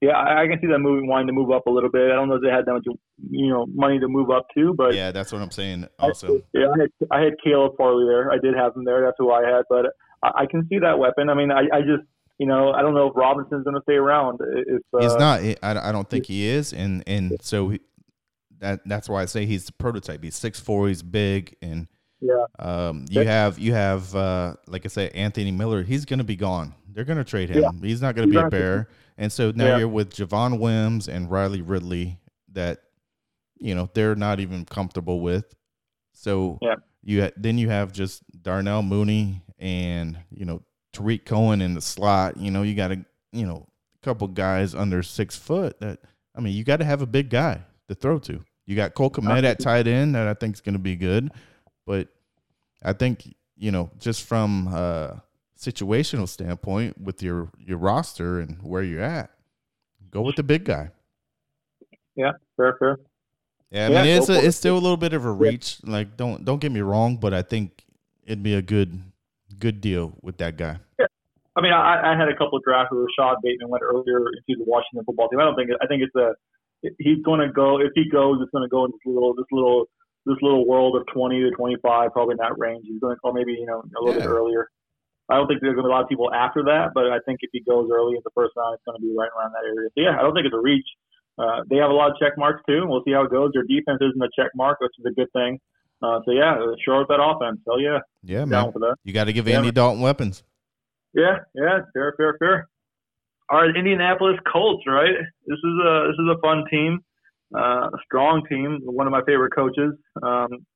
Yeah, 0.00 0.12
I, 0.12 0.42
I 0.42 0.46
can 0.46 0.60
see 0.60 0.66
that 0.66 0.78
moving, 0.78 1.08
wanting 1.08 1.26
to 1.28 1.32
move 1.32 1.50
up 1.50 1.66
a 1.66 1.70
little 1.70 1.90
bit. 1.90 2.10
I 2.10 2.14
don't 2.14 2.28
know 2.28 2.36
if 2.36 2.42
they 2.42 2.50
had 2.50 2.66
that 2.66 2.72
much, 2.72 2.84
you 3.30 3.48
know, 3.48 3.66
money 3.74 3.98
to 3.98 4.08
move 4.08 4.30
up 4.30 4.46
to, 4.54 4.74
but 4.74 4.94
yeah, 4.94 5.10
that's 5.10 5.32
what 5.32 5.40
I'm 5.40 5.50
saying. 5.50 5.88
Also, 5.98 6.36
I, 6.36 6.40
yeah, 6.52 6.66
I 6.68 6.80
had, 6.80 6.90
I 7.10 7.20
had 7.24 7.32
Caleb 7.42 7.72
Farley 7.76 8.06
there. 8.06 8.30
I 8.30 8.38
did 8.38 8.54
have 8.54 8.76
him 8.76 8.84
there. 8.84 9.02
That's 9.02 9.16
who 9.18 9.30
I 9.30 9.42
had, 9.42 9.62
but 9.68 9.86
I, 10.22 10.42
I 10.42 10.46
can 10.46 10.66
see 10.68 10.78
that 10.78 10.98
weapon. 10.98 11.28
I 11.30 11.34
mean, 11.34 11.50
I, 11.50 11.62
I 11.72 11.80
just, 11.80 12.02
you 12.38 12.46
know, 12.46 12.72
I 12.72 12.82
don't 12.82 12.94
know 12.94 13.08
if 13.08 13.16
Robinson's 13.16 13.64
going 13.64 13.76
to 13.76 13.82
stay 13.82 13.94
around. 13.94 14.38
If 14.40 14.82
uh, 14.94 15.00
he's 15.00 15.16
not, 15.16 15.40
I, 15.62 15.88
I 15.88 15.92
don't 15.92 16.08
think 16.08 16.26
he 16.26 16.46
is, 16.46 16.72
and 16.72 17.02
and 17.06 17.36
so 17.42 17.70
he, 17.70 17.80
that 18.60 18.80
that's 18.86 19.08
why 19.08 19.22
I 19.22 19.26
say 19.26 19.46
he's 19.46 19.66
the 19.66 19.72
prototype. 19.72 20.22
He's 20.22 20.36
six 20.36 20.60
four. 20.60 20.88
He's 20.88 21.02
big, 21.02 21.56
and 21.60 21.88
yeah. 22.20 22.44
Um, 22.58 23.06
you 23.10 23.20
have 23.20 23.58
you 23.58 23.74
have 23.74 24.14
uh, 24.14 24.54
like 24.66 24.86
I 24.86 24.88
said, 24.88 25.12
Anthony 25.12 25.50
Miller. 25.50 25.82
He's 25.82 26.04
going 26.04 26.18
to 26.18 26.24
be 26.24 26.36
gone. 26.36 26.74
They're 26.92 27.04
going 27.04 27.18
to 27.18 27.24
trade 27.24 27.50
him. 27.50 27.62
Yeah. 27.62 27.70
He's 27.82 28.02
not 28.02 28.14
going 28.14 28.28
to 28.28 28.32
be 28.32 28.44
a 28.44 28.48
bear. 28.48 28.88
And 29.16 29.32
so 29.32 29.52
now 29.54 29.66
yeah. 29.66 29.78
you're 29.78 29.88
with 29.88 30.14
Javon 30.14 30.58
Wims 30.58 31.08
and 31.08 31.30
Riley 31.30 31.62
Ridley 31.62 32.18
that 32.52 32.80
you 33.58 33.74
know 33.74 33.88
they're 33.92 34.14
not 34.16 34.40
even 34.40 34.64
comfortable 34.64 35.20
with. 35.20 35.54
So 36.12 36.58
yeah. 36.62 36.76
you 37.02 37.22
ha- 37.24 37.32
then 37.36 37.58
you 37.58 37.68
have 37.68 37.92
just 37.92 38.22
Darnell 38.42 38.82
Mooney 38.82 39.42
and 39.58 40.18
you 40.30 40.44
know 40.44 40.62
Tarik 40.92 41.26
Cohen 41.26 41.60
in 41.60 41.74
the 41.74 41.80
slot. 41.80 42.36
You 42.38 42.50
know 42.50 42.62
you 42.62 42.74
got 42.74 42.92
a 42.92 43.04
you 43.32 43.46
know 43.46 43.68
a 44.00 44.04
couple 44.04 44.26
guys 44.28 44.74
under 44.74 45.02
six 45.02 45.36
foot. 45.36 45.78
That 45.80 46.00
I 46.34 46.40
mean 46.40 46.54
you 46.54 46.64
got 46.64 46.78
to 46.78 46.84
have 46.84 47.02
a 47.02 47.06
big 47.06 47.30
guy 47.30 47.60
to 47.88 47.94
throw 47.94 48.18
to. 48.20 48.42
You 48.66 48.76
got 48.76 48.94
Cole 48.94 49.10
Kmet 49.10 49.44
at 49.44 49.58
tight 49.58 49.86
end 49.86 50.14
that 50.14 50.28
I 50.28 50.34
think 50.34 50.54
is 50.54 50.60
going 50.60 50.74
to 50.74 50.78
be 50.78 50.96
good, 50.96 51.30
but 51.86 52.08
I 52.82 52.92
think 52.92 53.34
you 53.56 53.70
know 53.70 53.90
just 53.98 54.26
from 54.26 54.68
uh, 54.72 55.16
situational 55.60 56.28
standpoint 56.28 57.00
with 57.00 57.22
your 57.22 57.50
your 57.58 57.78
roster 57.78 58.40
and 58.40 58.60
where 58.62 58.82
you're 58.82 59.02
at. 59.02 59.30
Go 60.10 60.22
with 60.22 60.36
the 60.36 60.42
big 60.42 60.64
guy. 60.64 60.90
Yeah, 62.16 62.32
fair, 62.56 62.76
fair. 62.78 62.96
Yeah, 63.70 63.86
I 63.86 63.88
mean 63.90 64.06
it's 64.06 64.28
a, 64.28 64.44
it's 64.44 64.56
still 64.56 64.74
a 64.74 64.80
little 64.80 64.96
bit 64.96 65.12
of 65.12 65.24
a 65.24 65.30
reach. 65.30 65.78
Yeah. 65.84 65.92
Like 65.92 66.16
don't 66.16 66.44
don't 66.44 66.60
get 66.60 66.72
me 66.72 66.80
wrong, 66.80 67.16
but 67.16 67.34
I 67.34 67.42
think 67.42 67.84
it'd 68.24 68.42
be 68.42 68.54
a 68.54 68.62
good 68.62 69.00
good 69.58 69.80
deal 69.80 70.14
with 70.22 70.38
that 70.38 70.56
guy. 70.56 70.78
Yeah. 70.98 71.06
I 71.56 71.60
mean, 71.60 71.72
I, 71.72 72.14
I 72.14 72.16
had 72.16 72.28
a 72.28 72.36
couple 72.36 72.56
of 72.56 72.64
drafts 72.64 72.92
where 72.92 73.04
Rashod 73.04 73.36
Bateman 73.42 73.68
went 73.68 73.82
earlier 73.82 74.18
into 74.18 74.58
the 74.58 74.64
Washington 74.66 75.04
football 75.04 75.28
team. 75.28 75.40
I 75.40 75.44
don't 75.44 75.56
think 75.56 75.70
I 75.80 75.86
think 75.86 76.02
it's 76.02 76.14
a 76.16 76.34
he's 76.98 77.22
going 77.22 77.40
to 77.40 77.52
go 77.52 77.80
if 77.80 77.92
he 77.94 78.08
goes, 78.08 78.38
it's 78.40 78.50
going 78.50 78.64
to 78.64 78.68
go 78.68 78.84
in 78.86 78.90
this 78.90 79.00
little 79.04 79.34
this 79.34 79.46
little 79.52 79.84
this 80.26 80.36
little 80.42 80.66
world 80.66 80.96
of 80.96 81.06
20 81.12 81.40
to 81.40 81.50
25, 81.50 82.12
probably 82.12 82.32
in 82.32 82.38
that 82.38 82.58
range. 82.58 82.84
He's 82.86 83.00
going 83.00 83.16
to, 83.16 83.20
or 83.22 83.32
maybe 83.32 83.52
you 83.52 83.66
know 83.66 83.82
a 83.82 84.02
little 84.02 84.20
yeah. 84.20 84.26
bit 84.26 84.32
earlier. 84.32 84.68
I 85.30 85.36
don't 85.36 85.46
think 85.46 85.60
there's 85.62 85.78
going 85.78 85.86
to 85.86 85.88
be 85.88 85.92
a 85.92 85.94
lot 85.94 86.02
of 86.02 86.08
people 86.08 86.34
after 86.34 86.64
that, 86.64 86.90
but 86.92 87.06
I 87.06 87.22
think 87.24 87.38
if 87.42 87.50
he 87.52 87.60
goes 87.60 87.88
early 87.92 88.16
in 88.18 88.22
the 88.24 88.34
first 88.34 88.52
round, 88.56 88.74
it's 88.74 88.82
going 88.84 88.98
to 88.98 89.02
be 89.02 89.14
right 89.16 89.30
around 89.38 89.52
that 89.54 89.62
area. 89.62 89.88
So 89.94 90.02
yeah, 90.02 90.18
I 90.18 90.22
don't 90.22 90.34
think 90.34 90.46
it's 90.46 90.54
a 90.54 90.60
reach. 90.60 90.86
Uh, 91.38 91.62
they 91.70 91.76
have 91.76 91.90
a 91.90 91.94
lot 91.94 92.10
of 92.10 92.16
check 92.18 92.36
marks 92.36 92.60
too, 92.68 92.82
and 92.82 92.88
we'll 92.90 93.02
see 93.06 93.12
how 93.12 93.24
it 93.24 93.30
goes. 93.30 93.52
Their 93.54 93.62
defense 93.62 94.02
isn't 94.02 94.20
a 94.20 94.28
check 94.34 94.50
mark, 94.54 94.80
which 94.80 94.92
is 94.98 95.06
a 95.06 95.14
good 95.14 95.30
thing. 95.32 95.58
Uh, 96.02 96.18
so 96.24 96.32
yeah, 96.32 96.58
short 96.84 97.08
that 97.08 97.22
offense. 97.22 97.60
Hell 97.66 97.80
yeah, 97.80 98.00
yeah, 98.22 98.44
man. 98.44 98.72
You 99.04 99.12
got 99.12 99.24
to 99.24 99.32
give 99.32 99.46
yeah, 99.46 99.56
Andy 99.56 99.68
man. 99.68 99.74
Dalton 99.74 100.00
weapons. 100.02 100.42
Yeah, 101.14 101.38
yeah, 101.54 101.80
fair, 101.92 102.14
fair, 102.16 102.36
fair. 102.38 102.68
All 103.50 103.60
right, 103.62 103.74
Indianapolis 103.74 104.38
Colts. 104.50 104.82
Right, 104.86 105.14
this 105.46 105.58
is 105.58 105.74
a 105.84 106.08
this 106.08 106.18
is 106.18 106.36
a 106.36 106.40
fun 106.40 106.64
team, 106.70 107.00
uh, 107.54 107.88
a 107.92 107.98
strong 108.04 108.42
team. 108.48 108.80
One 108.82 109.06
of 109.06 109.10
my 109.12 109.22
favorite 109.26 109.54
coaches. 109.54 109.92
Um, 110.22 110.66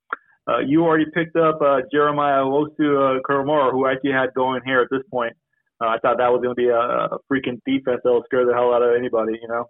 uh, 0.47 0.59
you 0.59 0.83
already 0.83 1.05
picked 1.13 1.35
up 1.35 1.59
uh, 1.61 1.81
Jeremiah 1.91 2.43
Owusu 2.43 2.69
uh, 2.79 3.21
Koramoah, 3.27 3.71
who 3.71 3.87
actually 3.87 4.11
had 4.11 4.33
going 4.35 4.61
here 4.65 4.81
at 4.81 4.87
this 4.91 5.01
point. 5.09 5.33
Uh, 5.81 5.87
I 5.87 5.97
thought 5.99 6.17
that 6.17 6.31
was 6.31 6.41
going 6.41 6.55
to 6.55 6.61
be 6.61 6.69
a, 6.69 6.77
a 6.77 7.17
freaking 7.31 7.59
defense 7.65 8.01
that 8.03 8.11
will 8.11 8.23
scare 8.25 8.45
the 8.45 8.53
hell 8.53 8.73
out 8.73 8.81
of 8.81 8.95
anybody. 8.95 9.33
You 9.41 9.47
know, 9.47 9.69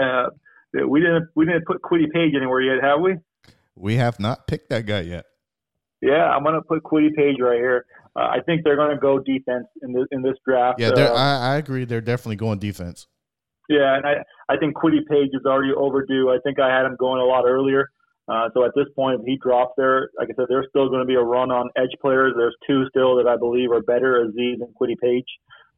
uh, 0.00 0.86
we 0.86 1.00
didn't 1.00 1.28
we 1.34 1.46
didn't 1.46 1.66
put 1.66 1.82
Kwity 1.82 2.10
Paye 2.12 2.30
anywhere 2.36 2.60
yet, 2.60 2.84
have 2.84 3.00
we? 3.00 3.16
We 3.74 3.96
have 3.96 4.20
not 4.20 4.46
picked 4.46 4.70
that 4.70 4.86
guy 4.86 5.00
yet. 5.00 5.24
Yeah, 6.00 6.24
I'm 6.24 6.42
going 6.42 6.54
to 6.54 6.62
put 6.62 6.82
Kwity 6.82 7.14
Paye 7.14 7.34
right 7.40 7.58
here. 7.58 7.86
Uh, 8.14 8.28
I 8.28 8.38
think 8.46 8.64
they're 8.64 8.76
going 8.76 8.94
to 8.94 9.00
go 9.00 9.18
defense 9.18 9.66
in 9.82 9.92
this 9.92 10.06
in 10.12 10.22
this 10.22 10.36
draft. 10.46 10.78
Yeah, 10.78 10.88
uh, 10.88 11.12
I, 11.12 11.54
I 11.54 11.56
agree. 11.56 11.84
They're 11.84 12.00
definitely 12.00 12.36
going 12.36 12.58
defense. 12.58 13.06
Yeah, 13.68 13.96
and 13.96 14.06
I 14.06 14.14
I 14.48 14.56
think 14.58 14.76
Kwity 14.76 15.04
Paye 15.08 15.28
is 15.32 15.44
already 15.44 15.72
overdue. 15.72 16.30
I 16.30 16.38
think 16.44 16.60
I 16.60 16.74
had 16.74 16.86
him 16.86 16.96
going 16.98 17.20
a 17.20 17.24
lot 17.24 17.44
earlier. 17.46 17.90
Uh, 18.28 18.48
so 18.54 18.64
at 18.64 18.72
this 18.74 18.86
point, 18.94 19.20
if 19.20 19.26
he 19.26 19.36
drops 19.36 19.74
there, 19.76 20.10
like 20.18 20.28
I 20.30 20.34
said, 20.34 20.46
there's 20.48 20.66
still 20.68 20.88
going 20.88 21.00
to 21.00 21.06
be 21.06 21.14
a 21.14 21.22
run 21.22 21.50
on 21.50 21.70
edge 21.76 21.94
players. 22.00 22.34
There's 22.36 22.56
two 22.66 22.84
still 22.88 23.16
that 23.16 23.28
I 23.28 23.36
believe 23.36 23.70
are 23.70 23.82
better, 23.82 24.26
Azeez 24.26 24.60
and 24.60 24.74
Kwity 24.80 24.96
Paye. 25.00 25.24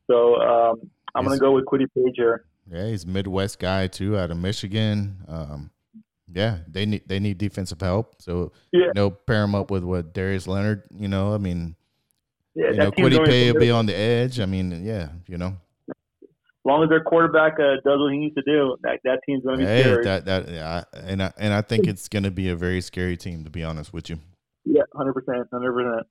So 0.06 0.36
um, 0.36 0.90
I'm 1.14 1.24
going 1.24 1.36
to 1.36 1.40
go 1.40 1.52
with 1.52 1.66
Kwity 1.66 1.86
Paye 1.94 2.12
here. 2.14 2.44
Yeah, 2.70 2.86
he's 2.86 3.06
Midwest 3.06 3.58
guy 3.58 3.86
too, 3.86 4.16
out 4.16 4.30
of 4.30 4.38
Michigan. 4.38 5.18
Um, 5.28 5.70
yeah, 6.32 6.58
they 6.68 6.84
need 6.86 7.02
they 7.06 7.18
need 7.18 7.38
defensive 7.38 7.80
help. 7.80 8.20
So 8.20 8.52
yeah. 8.72 8.86
you 8.86 8.92
know, 8.94 9.10
pair 9.10 9.44
him 9.44 9.54
up 9.54 9.70
with 9.70 9.84
what 9.84 10.12
Darius 10.12 10.46
Leonard. 10.46 10.82
You 10.94 11.08
know, 11.08 11.34
I 11.34 11.38
mean, 11.38 11.76
yeah, 12.54 12.70
you 12.70 12.76
know, 12.76 12.92
Kwity 12.92 13.24
Paye 13.24 13.52
will 13.52 13.60
be 13.60 13.70
on 13.70 13.86
the 13.86 13.96
edge. 13.96 14.38
I 14.38 14.46
mean, 14.46 14.84
yeah, 14.84 15.08
you 15.26 15.38
know 15.38 15.56
long 16.68 16.84
as 16.84 16.88
their 16.88 17.02
quarterback 17.02 17.54
uh, 17.54 17.76
does 17.84 17.98
what 17.98 18.12
he 18.12 18.18
needs 18.18 18.34
to 18.36 18.42
do, 18.42 18.76
that, 18.82 19.00
that 19.04 19.20
team's 19.26 19.42
going 19.42 19.58
to 19.58 19.64
be 19.64 19.70
hey, 19.70 19.82
scary. 19.82 20.04
That, 20.04 20.24
that, 20.26 20.48
yeah, 20.48 20.84
and 20.94 21.22
I, 21.22 21.32
and 21.36 21.52
I 21.52 21.62
think 21.62 21.86
it's 21.86 22.08
going 22.08 22.22
to 22.22 22.30
be 22.30 22.50
a 22.50 22.56
very 22.56 22.80
scary 22.80 23.16
team, 23.16 23.42
to 23.44 23.50
be 23.50 23.64
honest 23.64 23.92
with 23.92 24.10
you. 24.10 24.18
Yeah, 24.64 24.82
hundred 24.94 25.14
percent, 25.14 25.48
hundred 25.52 25.72
percent. 25.72 26.06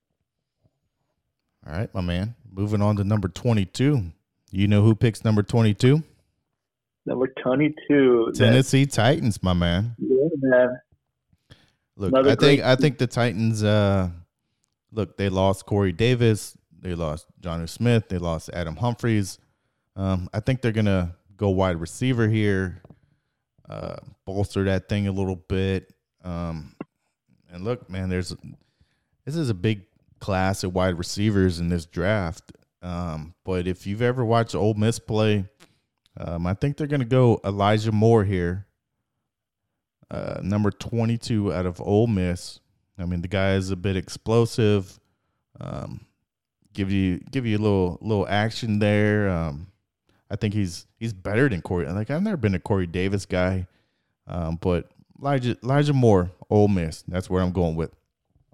All 1.66 1.74
right, 1.74 1.94
my 1.94 2.02
man. 2.02 2.36
Moving 2.52 2.82
on 2.82 2.96
to 2.96 3.04
number 3.04 3.28
twenty-two. 3.28 4.12
You 4.52 4.68
know 4.68 4.82
who 4.82 4.96
picks 4.96 5.24
number 5.24 5.44
twenty-two? 5.44 6.02
Number 7.06 7.28
twenty-two. 7.42 8.32
Tennessee 8.34 8.86
that, 8.86 8.94
Titans, 8.94 9.44
my 9.44 9.54
man. 9.54 9.96
Yeah, 10.00 10.28
man. 10.40 10.80
Look, 11.98 12.10
Another 12.14 12.32
I 12.32 12.36
think 12.36 12.62
I 12.62 12.76
think 12.76 12.98
the 12.98 13.08
Titans. 13.08 13.64
Uh, 13.64 14.10
look, 14.92 15.18
they 15.18 15.30
lost 15.30 15.66
Corey 15.66 15.92
Davis. 15.92 16.58
They 16.80 16.96
lost 16.96 17.28
Jonnu 17.42 17.68
Smith. 17.68 18.08
They 18.10 18.18
lost 18.18 18.50
Adam 18.54 18.78
Humphries. 18.78 19.40
Um, 19.98 20.30
I 20.32 20.40
think 20.40 20.62
they're 20.62 20.72
gonna 20.72 21.16
go 21.36 21.50
wide 21.50 21.82
receiver 21.82 22.28
here, 22.28 22.84
uh, 23.68 23.98
bolster 24.26 24.64
that 24.66 24.88
thing 24.88 25.08
a 25.08 25.12
little 25.12 25.36
bit. 25.36 25.92
Um, 26.24 26.76
and 27.52 27.64
look, 27.64 27.90
man, 27.90 28.08
there's 28.08 28.36
this 29.26 29.36
is 29.36 29.50
a 29.50 29.56
big 29.56 29.86
class 30.20 30.64
of 30.64 30.76
wide 30.76 30.98
receivers 31.00 31.60
in 31.60 31.70
this 31.70 31.88
draft. 31.88 32.52
Um, 32.84 33.34
but 33.44 33.68
if 33.68 33.88
you've 33.88 34.04
ever 34.04 34.24
watched 34.24 34.54
Ole 34.54 34.76
Miss 34.76 35.00
play, 35.00 35.46
um, 36.16 36.46
I 36.46 36.54
think 36.54 36.78
they're 36.78 36.86
gonna 36.86 37.04
go 37.04 37.42
Elijah 37.44 37.92
Moore 37.92 38.24
here, 38.24 38.68
uh, 40.12 40.40
number 40.44 40.70
22 40.70 41.52
out 41.52 41.66
of 41.66 41.82
Ole 41.82 42.06
Miss. 42.08 42.60
I 43.00 43.06
mean, 43.06 43.22
the 43.22 43.28
guy 43.28 43.54
is 43.54 43.72
a 43.72 43.76
bit 43.76 43.96
explosive. 43.96 45.00
Um, 45.60 46.06
give 46.74 46.92
you 46.92 47.18
give 47.32 47.48
you 47.48 47.58
a 47.58 47.62
little 47.62 47.98
little 48.00 48.28
action 48.28 48.78
there. 48.78 49.28
Um, 49.30 49.72
I 50.30 50.36
think 50.36 50.54
he's 50.54 50.86
he's 51.00 51.14
better 51.14 51.48
than 51.50 51.62
Corey. 51.62 51.88
Like 51.88 52.10
I've 52.10 52.24
never 52.24 52.38
been 52.38 52.56
a 52.56 52.60
Corey 52.60 52.88
Davis 52.88 53.26
guy, 53.26 53.68
um, 54.28 54.58
but 54.62 54.90
Elijah 55.20 55.58
Elijah 55.64 55.94
Moore, 55.94 56.32
Ole 56.50 56.68
Miss. 56.68 57.04
That's 57.08 57.30
where 57.30 57.42
I'm 57.42 57.52
going 57.52 57.76
with. 57.76 57.92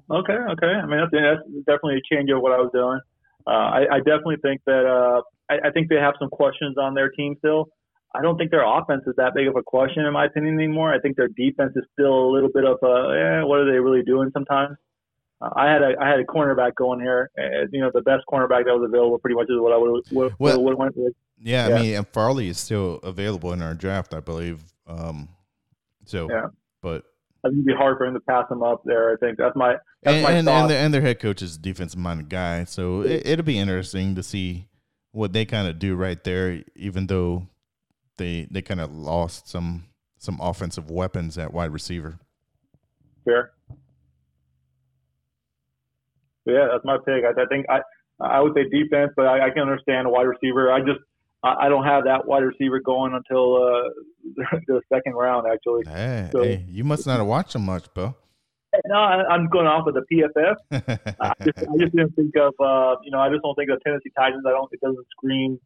Okay, 0.09 0.33
okay. 0.33 0.67
I 0.67 0.85
mean 0.85 0.99
that's, 0.99 1.11
that's 1.11 1.65
definitely 1.65 1.97
a 1.97 2.15
change 2.15 2.29
of 2.29 2.41
what 2.41 2.51
I 2.51 2.57
was 2.57 2.69
doing. 2.73 2.99
Uh, 3.45 3.49
I, 3.49 3.95
I, 3.95 3.97
definitely 3.97 4.37
think 4.41 4.61
that 4.65 4.85
uh, 4.85 5.21
I, 5.51 5.67
I, 5.67 5.71
think 5.71 5.89
they 5.89 5.97
have 5.97 6.13
some 6.17 6.29
questions 6.29 6.77
on 6.77 6.93
their 6.93 7.09
team 7.09 7.35
still. 7.39 7.67
I 8.15 8.21
don't 8.21 8.37
think 8.37 8.51
their 8.51 8.63
offense 8.63 9.03
is 9.05 9.15
that 9.17 9.33
big 9.35 9.47
of 9.47 9.57
a 9.57 9.63
question 9.63 10.05
in 10.05 10.13
my 10.13 10.25
opinion 10.25 10.55
anymore. 10.55 10.93
I 10.93 10.99
think 10.99 11.17
their 11.17 11.27
defense 11.27 11.73
is 11.75 11.83
still 11.91 12.13
a 12.13 12.31
little 12.31 12.49
bit 12.53 12.63
of 12.63 12.77
a 12.81 13.41
eh, 13.41 13.43
what 13.43 13.59
are 13.59 13.69
they 13.69 13.79
really 13.79 14.03
doing 14.03 14.29
sometimes. 14.31 14.77
Uh, 15.41 15.49
I 15.57 15.69
had 15.69 15.81
a 15.81 15.91
I 15.99 16.07
had 16.07 16.19
a 16.19 16.23
cornerback 16.23 16.75
going 16.75 17.01
here. 17.01 17.31
Uh, 17.37 17.67
you 17.71 17.81
know, 17.81 17.91
the 17.93 18.01
best 18.01 18.23
cornerback 18.31 18.63
that 18.65 18.75
was 18.77 18.87
available 18.87 19.19
pretty 19.19 19.35
much 19.35 19.49
is 19.49 19.59
what 19.59 19.73
I 19.73 19.77
would 19.77 20.03
well, 20.11 20.63
went 20.63 20.95
with. 20.95 21.13
Yeah, 21.39 21.67
yeah, 21.67 21.75
I 21.75 21.81
mean, 21.81 21.95
and 21.95 22.07
Farley 22.07 22.47
is 22.47 22.57
still 22.57 22.95
available 23.03 23.51
in 23.53 23.61
our 23.61 23.73
draft, 23.73 24.13
I 24.13 24.19
believe. 24.19 24.63
Um, 24.87 25.29
so, 26.05 26.29
yeah. 26.29 26.47
but 26.81 27.03
I 27.43 27.49
think 27.49 27.59
it'd 27.59 27.65
be 27.65 27.73
hard 27.73 27.97
for 27.97 28.05
him 28.05 28.13
to 28.13 28.19
pass 28.21 28.45
him 28.49 28.63
up 28.63 28.83
there. 28.85 29.11
I 29.11 29.17
think 29.17 29.37
that's 29.37 29.55
my 29.55 29.75
that's 30.01 30.15
and 30.15 30.23
my 30.23 30.31
and, 30.31 30.47
and, 30.47 30.69
their, 30.69 30.85
and 30.85 30.93
their 30.93 31.01
head 31.01 31.19
coach 31.19 31.41
is 31.41 31.55
a 31.55 31.59
defensive 31.59 31.99
minded 31.99 32.29
guy, 32.29 32.63
so 32.63 33.01
it, 33.01 33.25
it'll 33.25 33.45
be 33.45 33.59
interesting 33.59 34.15
to 34.15 34.23
see 34.23 34.67
what 35.11 35.33
they 35.33 35.45
kind 35.45 35.67
of 35.67 35.79
do 35.79 35.95
right 35.95 36.23
there. 36.23 36.63
Even 36.75 37.07
though 37.07 37.47
they 38.17 38.47
they 38.49 38.61
kind 38.61 38.79
of 38.79 38.93
lost 38.93 39.49
some 39.49 39.85
some 40.17 40.39
offensive 40.41 40.89
weapons 40.89 41.37
at 41.37 41.53
wide 41.53 41.71
receiver. 41.71 42.19
Fair. 43.25 43.51
Yeah, 46.45 46.67
that's 46.71 46.85
my 46.85 46.97
pick. 47.05 47.23
I, 47.25 47.41
I 47.41 47.45
think 47.47 47.65
I 47.69 47.81
I 48.21 48.39
would 48.39 48.53
say 48.53 48.63
defense, 48.69 49.11
but 49.17 49.25
I, 49.25 49.47
I 49.47 49.49
can 49.49 49.63
understand 49.63 50.07
a 50.07 50.09
wide 50.09 50.23
receiver. 50.27 50.71
I 50.71 50.79
just 50.79 50.99
I, 51.43 51.69
don't 51.69 51.83
have 51.83 52.05
that 52.05 52.25
wide 52.25 52.43
receiver 52.43 52.79
going 52.79 53.13
until 53.13 53.55
uh, 53.55 53.89
the 54.67 54.81
second 54.91 55.13
round, 55.13 55.45
actually. 55.51 55.83
Hey, 55.85 56.29
so, 56.31 56.43
hey, 56.43 56.65
you 56.69 56.83
must 56.83 57.05
not 57.05 57.17
have 57.17 57.27
watched 57.27 57.55
him 57.55 57.65
much, 57.65 57.93
bro. 57.93 58.15
No, 58.85 58.95
I, 58.95 59.35
am 59.35 59.49
going 59.49 59.67
off 59.67 59.85
of 59.87 59.93
the 59.93 60.03
PFF. 60.11 60.55
I, 61.19 61.33
just, 61.43 61.59
I 61.59 61.77
just 61.77 61.95
didn't 61.95 62.15
think 62.15 62.33
of, 62.37 62.53
uh, 62.59 62.95
you 63.03 63.11
know, 63.11 63.19
I 63.19 63.29
just 63.29 63.43
don't 63.43 63.55
think 63.55 63.69
of 63.69 63.79
Tennessee 63.83 64.11
Titans. 64.17 64.43
I 64.47 64.51
don't. 64.51 64.69
It 64.71 64.81
doesn't 64.81 65.05
scream, 65.11 65.59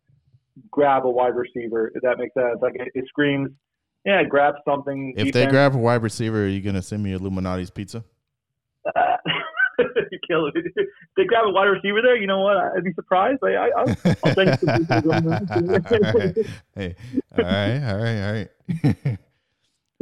grab 0.71 1.05
a 1.05 1.09
wide 1.09 1.35
receiver. 1.35 1.91
If 1.95 2.01
that 2.01 2.17
makes 2.17 2.33
sense, 2.33 2.59
like 2.61 2.75
it, 2.75 2.89
it 2.93 3.05
screams, 3.07 3.49
yeah, 4.03 4.23
grab 4.23 4.55
something. 4.67 5.13
If 5.15 5.33
they 5.33 5.45
grab 5.47 5.75
a 5.75 5.77
wide 5.77 6.01
receiver, 6.01 6.45
are 6.45 6.47
you 6.47 6.61
gonna 6.61 6.81
send 6.81 7.03
me 7.03 7.15
Lou 7.15 7.29
Malnati's 7.29 7.69
pizza? 7.69 8.03
Uh, 8.95 9.17
kill 10.27 10.47
it. 10.47 10.55
If 10.55 10.87
they 11.15 11.25
grab 11.25 11.45
a 11.45 11.51
wide 11.51 11.65
receiver 11.65 12.01
there, 12.01 12.17
you 12.17 12.25
know 12.27 12.39
what? 12.39 12.57
I'd 12.57 12.83
be 12.83 12.93
surprised. 12.93 13.39
I, 13.43 13.55
I, 13.55 13.69
I'll, 13.77 13.95
I'll 14.23 14.45
you 14.45 14.51
hey, 16.75 16.95
all 17.37 17.43
right, 17.43 17.83
all 17.83 17.97
right, 17.97 18.23
all 18.23 18.33
right. 18.33 18.49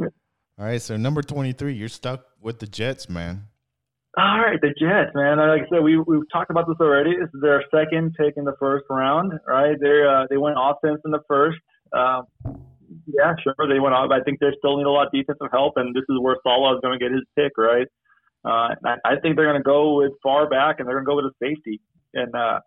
all 0.00 0.64
right, 0.64 0.82
so 0.82 0.96
number 0.96 1.22
23, 1.22 1.74
you're 1.74 1.88
stuck 1.88 2.26
with 2.40 2.58
the 2.58 2.66
Jets, 2.66 3.08
man. 3.08 3.46
All 4.18 4.40
right, 4.40 4.60
the 4.60 4.68
Jets, 4.68 5.14
man. 5.14 5.38
Like 5.38 5.66
I 5.66 5.68
said, 5.68 5.82
we 5.82 5.98
we've 5.98 6.28
talked 6.32 6.50
about 6.50 6.66
this 6.66 6.78
already. 6.80 7.16
This 7.20 7.28
is 7.34 7.40
their 7.42 7.62
second 7.70 8.14
pick 8.18 8.38
in 8.38 8.44
the 8.44 8.56
first 8.58 8.86
round, 8.88 9.38
right? 9.46 9.76
They 9.78 10.04
uh, 10.08 10.26
they 10.30 10.38
went 10.38 10.56
offense 10.58 11.02
in 11.04 11.10
the 11.10 11.20
first. 11.28 11.58
Um, 11.92 12.24
yeah, 13.06 13.34
sure, 13.42 13.54
they 13.68 13.78
went 13.78 13.94
off. 13.94 14.10
I 14.10 14.22
think 14.22 14.40
they 14.40 14.52
still 14.56 14.78
need 14.78 14.86
a 14.86 14.90
lot 14.90 15.08
of 15.08 15.12
defensive 15.12 15.48
help, 15.52 15.74
and 15.76 15.94
this 15.94 16.04
is 16.08 16.18
where 16.18 16.38
Saleh 16.42 16.76
is 16.76 16.80
going 16.80 16.98
to 16.98 17.04
get 17.04 17.12
his 17.12 17.24
pick, 17.36 17.52
right? 17.58 17.86
Uh, 18.46 18.74
I, 19.04 19.16
think 19.20 19.34
they're 19.34 19.46
going 19.46 19.56
to 19.56 19.62
go 19.62 19.96
with 19.96 20.12
far 20.22 20.48
back, 20.48 20.76
and 20.78 20.86
they're 20.86 21.02
going 21.02 21.04
to 21.04 21.10
go 21.10 21.16
with 21.16 21.24
a 21.24 21.34
safety. 21.42 21.80
And 22.14 22.32
uh, 22.34 22.60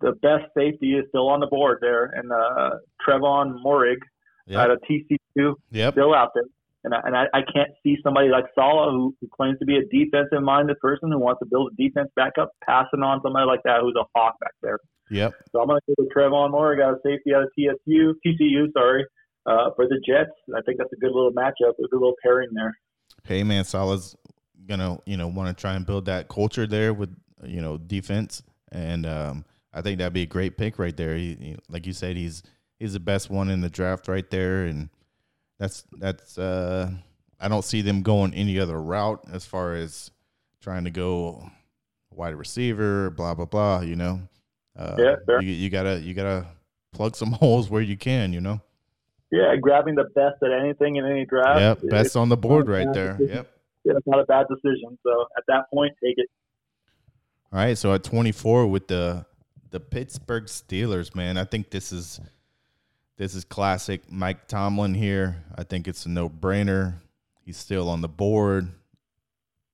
the 0.00 0.12
best 0.12 0.50
safety 0.56 0.94
is 0.94 1.04
still 1.08 1.28
on 1.28 1.38
the 1.38 1.46
board 1.46 1.78
there, 1.80 2.06
and 2.06 2.32
uh, 2.32 2.78
Trevon 3.06 3.62
Moehrig 3.64 3.98
yep. 4.46 4.60
out 4.60 4.70
of 4.72 4.80
TCU, 4.90 5.54
yep. 5.70 5.94
still 5.94 6.14
out 6.14 6.30
there. 6.34 6.44
And 6.82 6.92
I, 6.92 7.00
and 7.04 7.16
I, 7.16 7.24
I 7.32 7.40
can't 7.40 7.70
see 7.82 7.96
somebody 8.02 8.28
like 8.28 8.44
Saleh, 8.54 8.90
who, 8.90 9.14
who 9.20 9.28
claims 9.34 9.58
to 9.60 9.64
be 9.64 9.76
a 9.76 9.86
defensive 9.86 10.42
minded 10.42 10.78
person 10.80 11.10
who 11.10 11.18
wants 11.18 11.38
to 11.38 11.46
build 11.46 11.72
a 11.72 11.82
defense 11.82 12.10
back 12.14 12.32
up, 12.38 12.50
passing 12.66 13.02
on 13.02 13.20
somebody 13.22 13.46
like 13.46 13.62
that 13.64 13.80
who's 13.80 13.96
a 13.98 14.04
hawk 14.14 14.34
back 14.40 14.52
there. 14.62 14.78
Yep. 15.10 15.32
So 15.52 15.60
I'm 15.60 15.68
going 15.68 15.80
to 15.80 15.94
go 15.94 16.04
with 16.04 16.12
Trevon 16.12 16.50
Moehrig, 16.50 16.78
got 16.78 16.92
a 16.92 16.98
safety 17.02 17.34
out 17.34 17.44
of 17.44 17.50
TSU, 17.56 18.14
TCU, 18.26 18.66
sorry, 18.72 19.06
uh, 19.46 19.70
for 19.76 19.86
the 19.86 19.98
Jets. 20.06 20.32
I 20.54 20.60
think 20.66 20.78
that's 20.78 20.92
a 20.92 20.96
good 20.96 21.12
little 21.12 21.32
matchup, 21.32 21.72
a 21.78 21.88
good 21.88 22.00
little 22.00 22.16
pairing 22.22 22.50
there. 22.52 22.74
Hey 23.22 23.42
man, 23.42 23.64
Saleh's 23.64 24.16
gonna 24.66 24.98
you 25.06 25.16
know 25.16 25.28
want 25.28 25.56
to 25.56 25.60
try 25.60 25.74
and 25.74 25.86
build 25.86 26.06
that 26.06 26.28
culture 26.28 26.66
there 26.66 26.92
with 26.92 27.14
you 27.44 27.60
know 27.60 27.78
defense, 27.78 28.42
and 28.72 29.06
um, 29.06 29.44
I 29.72 29.82
think 29.82 29.98
that'd 29.98 30.12
be 30.12 30.22
a 30.22 30.26
great 30.26 30.56
pick 30.56 30.78
right 30.78 30.96
there. 30.96 31.16
He, 31.16 31.34
he, 31.34 31.56
like 31.68 31.86
you 31.86 31.92
said, 31.92 32.16
he's 32.16 32.42
he's 32.78 32.92
the 32.92 33.00
best 33.00 33.30
one 33.30 33.50
in 33.50 33.60
the 33.60 33.70
draft 33.70 34.08
right 34.08 34.28
there, 34.30 34.64
and 34.64 34.88
that's 35.58 35.84
that's 35.98 36.38
uh, 36.38 36.90
I 37.40 37.48
don't 37.48 37.64
see 37.64 37.82
them 37.82 38.02
going 38.02 38.34
any 38.34 38.58
other 38.58 38.80
route 38.80 39.24
as 39.32 39.44
far 39.44 39.74
as 39.74 40.10
trying 40.60 40.84
to 40.84 40.90
go 40.90 41.50
wide 42.10 42.34
receiver, 42.34 43.10
blah 43.10 43.34
blah 43.34 43.46
blah. 43.46 43.80
You 43.80 43.96
know, 43.96 44.20
uh, 44.76 44.96
yeah, 44.98 45.14
sure. 45.26 45.42
you, 45.42 45.52
you 45.52 45.70
gotta 45.70 46.00
you 46.00 46.14
gotta 46.14 46.46
plug 46.92 47.16
some 47.16 47.32
holes 47.40 47.70
where 47.70 47.82
you 47.82 47.96
can. 47.96 48.32
You 48.32 48.40
know. 48.40 48.60
Yeah, 49.30 49.56
grabbing 49.56 49.96
the 49.96 50.04
best 50.04 50.36
at 50.44 50.52
anything 50.52 50.94
in 50.94 51.04
any 51.04 51.24
draft. 51.24 51.58
Yep, 51.82 51.90
best 51.90 52.16
on 52.16 52.28
the 52.28 52.36
board 52.36 52.68
right 52.68 52.92
there. 52.92 53.18
Yep. 53.20 53.50
It's 53.84 54.06
not 54.06 54.20
a 54.20 54.24
bad 54.24 54.46
decision. 54.48 54.98
So 55.02 55.26
at 55.36 55.44
that 55.48 55.70
point, 55.72 55.94
take 56.02 56.14
it. 56.16 56.28
All 57.52 57.58
right. 57.58 57.76
So 57.76 57.92
at 57.94 58.04
24 58.04 58.66
with 58.66 58.88
the 58.88 59.26
the 59.70 59.80
Pittsburgh 59.80 60.44
Steelers, 60.44 61.14
man, 61.14 61.36
I 61.36 61.44
think 61.44 61.70
this 61.70 61.92
is 61.92 62.20
this 63.16 63.34
is 63.34 63.44
classic 63.44 64.10
Mike 64.10 64.48
Tomlin 64.48 64.94
here. 64.94 65.44
I 65.56 65.64
think 65.64 65.86
it's 65.86 66.06
a 66.06 66.08
no 66.08 66.28
brainer. 66.28 67.00
He's 67.44 67.56
still 67.56 67.88
on 67.88 68.00
the 68.00 68.08
board. 68.08 68.72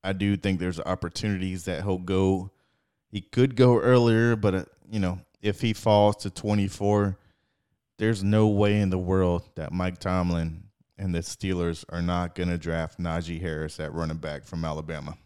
I 0.03 0.12
do 0.12 0.37
think 0.37 0.59
there's 0.59 0.81
opportunities 0.81 1.65
that 1.65 1.82
he'll 1.82 1.99
go. 1.99 2.51
He 3.09 3.20
could 3.20 3.57
go 3.57 3.78
earlier, 3.78 4.37
but 4.37 4.55
uh, 4.55 4.65
you 4.91 4.99
know, 4.99 5.20
if 5.43 5.61
he 5.61 5.73
falls 5.73 6.16
to 6.16 6.31
24, 6.31 7.16
there's 7.99 8.24
no 8.24 8.49
way 8.49 8.81
in 8.81 8.91
the 8.91 8.99
world 8.99 9.49
that 9.57 9.73
Mike 9.73 9.99
Tomlin 9.99 10.65
and 11.01 11.15
the 11.15 11.21
Steelers 11.21 11.85
are 11.89 12.03
not 12.03 12.35
going 12.35 12.51
to 12.51 12.59
draft 12.59 13.01
Najee 13.01 13.41
Harris 13.41 13.81
at 13.81 13.93
running 13.93 14.19
back 14.19 14.45
from 14.45 14.65
Alabama. 14.65 15.17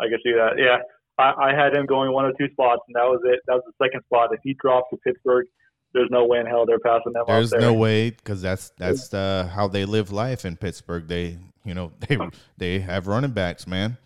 I 0.00 0.08
can 0.08 0.18
see 0.24 0.32
that. 0.32 0.54
Yeah, 0.58 0.78
I, 1.18 1.50
I 1.50 1.54
had 1.54 1.74
him 1.74 1.86
going 1.86 2.12
one 2.12 2.24
or 2.24 2.32
two 2.38 2.48
spots, 2.52 2.82
and 2.88 2.96
that 2.96 3.04
was 3.04 3.20
it. 3.24 3.40
That 3.46 3.54
was 3.54 3.62
the 3.66 3.84
second 3.84 4.02
spot. 4.04 4.30
If 4.32 4.40
he 4.42 4.54
drops 4.60 4.88
to 4.90 4.96
Pittsburgh, 4.98 5.46
there's 5.92 6.08
no 6.10 6.26
way 6.26 6.40
in 6.40 6.46
hell 6.46 6.66
they're 6.66 6.78
passing 6.80 7.12
them. 7.12 7.24
There's 7.26 7.50
there. 7.50 7.60
There's 7.60 7.72
no 7.72 7.78
way 7.78 8.10
because 8.10 8.42
that's 8.42 8.72
that's 8.78 9.14
uh, 9.14 9.48
how 9.54 9.68
they 9.68 9.84
live 9.84 10.10
life 10.10 10.44
in 10.44 10.56
Pittsburgh. 10.56 11.06
They 11.06 11.38
you 11.64 11.74
know 11.74 11.92
they 12.08 12.18
they 12.58 12.80
have 12.80 13.06
running 13.06 13.32
backs, 13.32 13.66
man. 13.66 13.96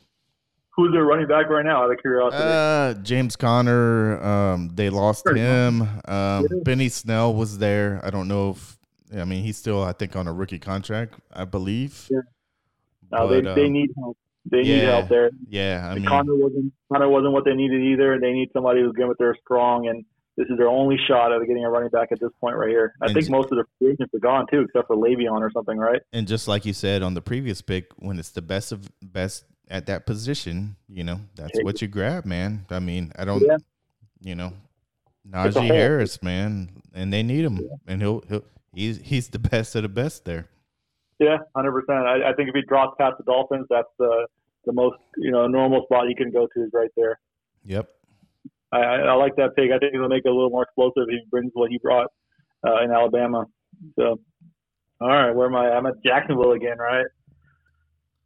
Who's 0.77 0.93
their 0.93 1.05
running 1.05 1.29
back 1.29 1.49
right 1.49 1.65
now? 1.65 1.85
Out 1.85 1.93
of 1.93 1.99
curiosity, 2.01 2.43
uh, 2.43 2.95
James 3.05 3.37
Conner. 3.37 4.21
Um, 4.21 4.71
they 4.75 4.91
lost 4.91 5.25
him. 5.29 5.89
Um, 6.07 6.49
Benny 6.65 6.89
Snell 6.89 7.33
was 7.33 7.59
there. 7.59 8.01
I 8.03 8.11
don't 8.11 8.27
know 8.27 8.51
if 8.51 8.77
I 9.15 9.25
mean 9.25 9.43
he's 9.45 9.57
still 9.57 9.83
I 9.83 9.93
think 9.93 10.17
on 10.17 10.27
a 10.27 10.33
rookie 10.33 10.59
contract, 10.59 11.15
I 11.33 11.45
believe. 11.45 12.09
Yeah. 12.11 12.21
No, 13.13 13.29
but, 13.29 13.45
they 13.45 13.55
they 13.55 13.67
um, 13.67 13.73
need 13.73 13.91
help. 13.97 14.17
They 14.51 14.63
yeah, 14.63 14.77
need 14.77 14.85
help 14.85 15.09
there. 15.09 15.31
Yeah, 15.49 15.89
I 15.91 15.95
mean, 15.95 16.05
Conner 16.05 16.35
wasn't 16.35 16.73
Conner 16.93 17.09
wasn't 17.09 17.33
what 17.33 17.45
they 17.45 17.55
needed 17.55 17.83
either. 17.83 18.19
They 18.21 18.33
need 18.33 18.51
somebody 18.53 18.83
who's 18.83 18.93
good 18.93 19.09
with 19.09 19.19
their 19.19 19.37
strong 19.43 19.89
and 19.89 20.05
this 20.37 20.49
is 20.49 20.59
their 20.59 20.69
only 20.69 20.97
shot 21.07 21.33
at 21.33 21.47
getting 21.47 21.65
a 21.65 21.71
running 21.71 21.91
back 21.91 22.09
at 22.11 22.19
this 22.21 22.31
point 22.41 22.57
right 22.57 22.69
here. 22.69 22.95
I 23.01 23.13
think 23.13 23.31
most 23.31 23.53
of 23.53 23.59
the 23.59 23.65
free 23.79 23.93
agents 23.93 24.13
are 24.15 24.19
gone 24.19 24.47
too, 24.51 24.63
except 24.63 24.89
for 24.89 24.97
Le'Veon 24.97 25.41
or 25.41 25.51
something, 25.53 25.79
right? 25.79 26.01
And 26.13 26.27
just 26.27 26.49
like 26.49 26.65
you 26.65 26.73
said 26.73 27.03
on 27.03 27.15
the 27.15 27.23
previous 27.23 27.63
pick, 27.63 27.93
when 27.99 28.19
it's 28.19 28.31
the 28.31 28.43
best 28.43 28.73
of 28.73 28.89
best 29.01 29.45
at 29.69 29.87
that 29.87 30.07
position, 30.07 30.77
you 30.89 31.05
know 31.05 31.21
that's 31.37 31.59
what 31.63 31.81
you 31.81 31.89
grab, 31.89 32.25
man. 32.25 32.67
I 32.71 32.81
mean, 32.81 33.13
I 33.17 33.25
don't, 33.25 33.43
yeah. 33.43 33.59
you 34.23 34.35
know, 34.35 34.53
Najee 35.29 35.69
Harris, 35.69 36.23
man, 36.23 36.83
and 36.93 37.13
they 37.13 37.23
need 37.23 37.45
him, 37.45 37.57
yeah. 37.59 37.77
and 37.87 38.03
he'll 38.03 38.25
he'll 38.29 38.45
he's 38.75 39.01
he's 39.01 39.29
the 39.29 39.39
best 39.39 39.75
of 39.75 39.83
the 39.83 39.89
best 39.89 40.25
there. 40.25 40.49
Yeah, 41.19 41.39
hundred 41.55 41.73
percent. 41.73 42.07
I, 42.07 42.31
I 42.31 42.33
think 42.35 42.49
if 42.49 42.55
he 42.55 42.63
drops 42.63 42.97
past 42.99 43.17
the 43.19 43.25
Dolphins, 43.25 43.67
that's 43.71 43.89
the 43.99 44.27
the 44.65 44.73
most 44.73 44.97
you 45.17 45.31
know 45.31 45.47
normal 45.47 45.85
spot 45.85 46.07
he 46.09 46.15
can 46.15 46.31
go 46.31 46.47
to 46.55 46.63
is 46.65 46.71
right 46.73 46.91
there. 46.97 47.19
Yep. 47.65 47.89
I, 48.73 48.79
I 48.79 49.15
like 49.15 49.37
that 49.37 49.55
pick. 49.55 49.71
I 49.71 49.79
think 49.79 49.95
it'll 49.95 50.09
make 50.09 50.25
it 50.25 50.29
a 50.29 50.35
little 50.35 50.51
more 50.51 50.65
explosive. 50.65 51.05
He 51.09 51.21
brings 51.31 51.53
what 51.55 51.71
he 51.71 51.79
brought 51.79 52.09
uh, 52.67 52.83
in 52.83 52.91
Alabama. 52.91 53.45
So, 53.97 54.19
all 55.01 55.09
right, 55.09 55.31
where 55.31 55.47
am 55.47 55.55
I? 55.55 55.71
I'm 55.71 55.87
at 55.87 56.03
Jacksonville 56.05 56.53
again, 56.53 56.79
right? 56.79 57.07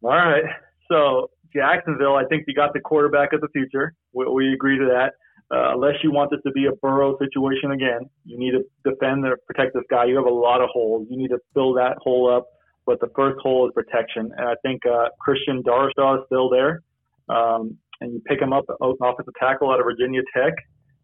All 0.03 0.11
right. 0.11 0.45
So 0.91 1.31
Jacksonville, 1.55 2.17
I 2.17 2.25
think 2.25 2.45
you 2.47 2.55
got 2.55 2.73
the 2.73 2.81
quarterback 2.81 3.33
of 3.33 3.41
the 3.41 3.49
future. 3.49 3.95
We, 4.13 4.27
we 4.27 4.53
agree 4.53 4.79
to 4.79 4.87
that. 4.87 5.15
Uh, 5.51 5.73
unless 5.75 5.95
you 6.03 6.13
want 6.13 6.31
this 6.31 6.41
to 6.47 6.53
be 6.53 6.67
a 6.67 6.73
Burrow 6.83 7.17
situation 7.19 7.71
again, 7.73 8.01
you 8.25 8.39
need 8.39 8.53
to 8.53 8.63
defend 8.85 9.25
or 9.25 9.39
protect 9.47 9.75
this 9.75 9.85
guy. 9.89 10.05
You 10.05 10.17
have 10.17 10.27
a 10.27 10.35
lot 10.35 10.61
of 10.61 10.69
holes. 10.71 11.07
You 11.11 11.17
need 11.17 11.29
to 11.29 11.39
fill 11.55 11.75
that 11.75 11.97
hole 12.03 12.35
up. 12.35 12.47
But 12.85 13.01
the 13.01 13.09
first 13.15 13.39
hole 13.43 13.67
is 13.67 13.73
protection, 13.75 14.31
and 14.35 14.49
I 14.49 14.55
think 14.63 14.81
uh, 14.87 15.09
Christian 15.21 15.63
Darrisaw 15.63 16.19
is 16.19 16.23
still 16.27 16.49
there. 16.49 16.83
Um, 17.29 17.77
and 18.01 18.15
you 18.15 18.23
pick 18.27 18.41
him 18.41 18.53
up 18.53 18.65
offensive 18.81 19.35
tackle 19.39 19.71
out 19.71 19.81
of 19.81 19.85
Virginia 19.85 20.23
Tech 20.35 20.55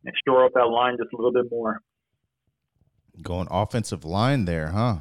and 0.04 0.14
shore 0.26 0.44
up 0.44 0.52
that 0.54 0.66
line 0.66 0.96
just 0.98 1.12
a 1.12 1.16
little 1.16 1.32
bit 1.32 1.50
more. 1.50 1.80
Going 3.22 3.48
offensive 3.50 4.04
line 4.04 4.44
there, 4.44 4.68
huh? 4.68 5.00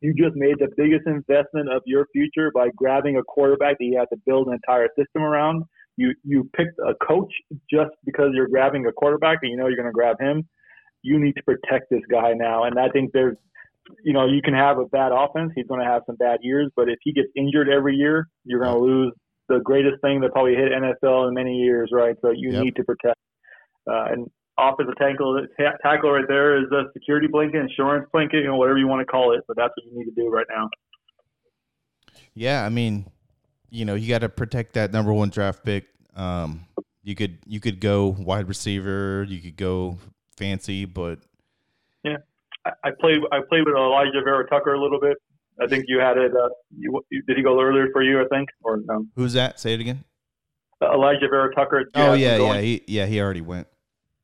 You 0.00 0.14
just 0.14 0.36
made 0.36 0.58
the 0.58 0.68
biggest 0.76 1.06
investment 1.06 1.70
of 1.70 1.82
your 1.84 2.06
future 2.12 2.50
by 2.54 2.68
grabbing 2.76 3.16
a 3.16 3.22
quarterback 3.22 3.78
that 3.78 3.84
you 3.84 3.98
have 3.98 4.08
to 4.08 4.16
build 4.24 4.48
an 4.48 4.54
entire 4.54 4.88
system 4.98 5.22
around. 5.22 5.64
You 5.96 6.14
you 6.24 6.48
picked 6.56 6.78
a 6.78 6.94
coach 7.06 7.32
just 7.70 7.90
because 8.04 8.30
you're 8.34 8.48
grabbing 8.48 8.86
a 8.86 8.92
quarterback 8.92 9.38
and 9.42 9.50
you 9.50 9.56
know 9.56 9.66
you're 9.66 9.76
going 9.76 9.86
to 9.86 9.92
grab 9.92 10.20
him. 10.20 10.48
You 11.02 11.18
need 11.18 11.34
to 11.36 11.42
protect 11.42 11.90
this 11.90 12.02
guy 12.10 12.32
now, 12.34 12.64
and 12.64 12.78
I 12.78 12.88
think 12.88 13.12
there's, 13.12 13.36
you 14.04 14.12
know, 14.12 14.26
you 14.26 14.40
can 14.40 14.54
have 14.54 14.78
a 14.78 14.86
bad 14.86 15.10
offense. 15.12 15.52
He's 15.54 15.66
going 15.66 15.80
to 15.80 15.86
have 15.86 16.02
some 16.06 16.16
bad 16.16 16.38
years, 16.42 16.70
but 16.76 16.88
if 16.88 16.98
he 17.02 17.12
gets 17.12 17.28
injured 17.36 17.68
every 17.68 17.96
year, 17.96 18.28
you're 18.44 18.60
going 18.60 18.72
to 18.72 18.80
lose 18.80 19.12
the 19.48 19.60
greatest 19.60 20.00
thing 20.00 20.20
that 20.20 20.32
probably 20.32 20.54
hit 20.54 20.72
NFL 20.72 21.28
in 21.28 21.34
many 21.34 21.56
years, 21.56 21.90
right? 21.92 22.16
So 22.22 22.30
you 22.30 22.52
yep. 22.52 22.62
need 22.62 22.76
to 22.76 22.84
protect. 22.84 23.18
Uh, 23.90 24.04
and 24.12 24.30
offensive 24.58 24.94
tackle, 24.96 25.46
tackle 25.82 26.12
right 26.12 26.24
there 26.28 26.58
is 26.58 26.70
a 26.72 26.84
security 26.92 27.26
blanket, 27.26 27.58
insurance 27.58 28.08
blanket, 28.12 28.38
you 28.38 28.46
know, 28.46 28.56
whatever 28.56 28.78
you 28.78 28.86
want 28.86 29.00
to 29.00 29.06
call 29.06 29.34
it. 29.34 29.42
But 29.48 29.56
that's 29.56 29.72
what 29.76 29.84
you 29.90 29.98
need 29.98 30.04
to 30.04 30.22
do 30.22 30.28
right 30.28 30.46
now. 30.48 30.68
Yeah, 32.34 32.64
I 32.64 32.68
mean, 32.68 33.06
you 33.72 33.84
know, 33.84 33.94
you 33.94 34.08
got 34.08 34.20
to 34.20 34.28
protect 34.28 34.74
that 34.74 34.92
number 34.92 35.12
one 35.12 35.30
draft 35.30 35.64
pick. 35.64 35.86
Um, 36.14 36.66
you 37.02 37.16
could 37.16 37.38
you 37.46 37.58
could 37.58 37.80
go 37.80 38.06
wide 38.06 38.46
receiver, 38.46 39.26
you 39.28 39.40
could 39.40 39.56
go 39.56 39.98
fancy, 40.36 40.84
but 40.84 41.18
yeah, 42.04 42.18
I, 42.64 42.70
I 42.84 42.90
played 43.00 43.18
I 43.32 43.40
played 43.48 43.64
with 43.64 43.74
Alijah 43.74 44.22
Vera-Tucker 44.22 44.74
a 44.74 44.80
little 44.80 45.00
bit 45.00 45.16
I 45.60 45.66
think 45.66 45.84
you 45.88 45.98
had 45.98 46.16
it. 46.16 46.32
Uh, 46.34 46.48
you, 46.76 47.02
did 47.26 47.36
he 47.36 47.42
go 47.42 47.60
earlier 47.60 47.88
for 47.92 48.02
you? 48.02 48.20
I 48.20 48.24
think 48.28 48.48
or 48.62 48.78
no? 48.84 49.06
Who's 49.16 49.34
that? 49.34 49.60
Say 49.60 49.74
it 49.74 49.80
again. 49.80 50.04
Uh, 50.80 50.90
Alijah 50.90 51.30
Vera-Tucker. 51.30 51.90
Oh 51.94 52.14
yeah, 52.14 52.36
yeah, 52.36 52.60
he, 52.60 52.82
yeah. 52.86 53.06
He 53.06 53.20
already 53.20 53.40
went. 53.40 53.68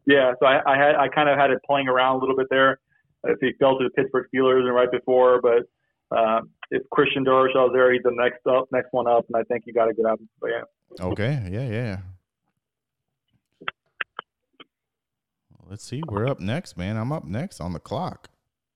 Yeah, 0.07 0.33
so 0.41 0.47
I, 0.47 0.61
I 0.66 0.77
had 0.77 0.95
I 0.97 1.09
kind 1.09 1.29
of 1.29 1.39
had 1.39 1.51
it 1.51 1.59
playing 1.66 1.89
around 1.89 2.16
a 2.16 2.19
little 2.20 2.37
bit 2.37 2.47
there. 2.51 2.79
If 3.25 3.39
he 3.41 3.53
fell 3.59 3.79
to 3.79 3.85
the 3.85 3.91
Pittsburgh 3.91 4.27
Steelers 4.35 4.61
and 4.61 4.75
right 4.75 4.91
before, 4.91 5.41
but 5.41 5.65
uh, 6.11 6.41
if 6.71 6.83
Christian 6.91 7.25
Darrisaw 7.25 7.69
is 7.69 7.73
there, 7.73 7.93
he's 7.93 8.03
the 8.03 8.13
next 8.13 8.47
up, 8.47 8.69
next 8.73 8.89
one 8.93 9.07
up, 9.07 9.27
and 9.29 9.37
I 9.37 9.43
think 9.45 9.65
you 9.67 9.73
got 9.73 9.87
to 9.87 9.95
get 9.95 10.07
up. 10.07 10.19
But 10.41 10.51
yeah. 10.51 11.05
Okay. 11.05 11.49
Yeah. 11.51 11.69
Yeah. 11.69 11.97
Let's 15.69 15.85
see. 15.85 16.03
We're 16.09 16.27
up 16.27 16.41
next, 16.41 16.79
man. 16.79 16.97
I'm 16.97 17.13
up 17.13 17.25
next 17.25 17.61
on 17.61 17.75
the 17.75 17.79
clock. 17.79 18.31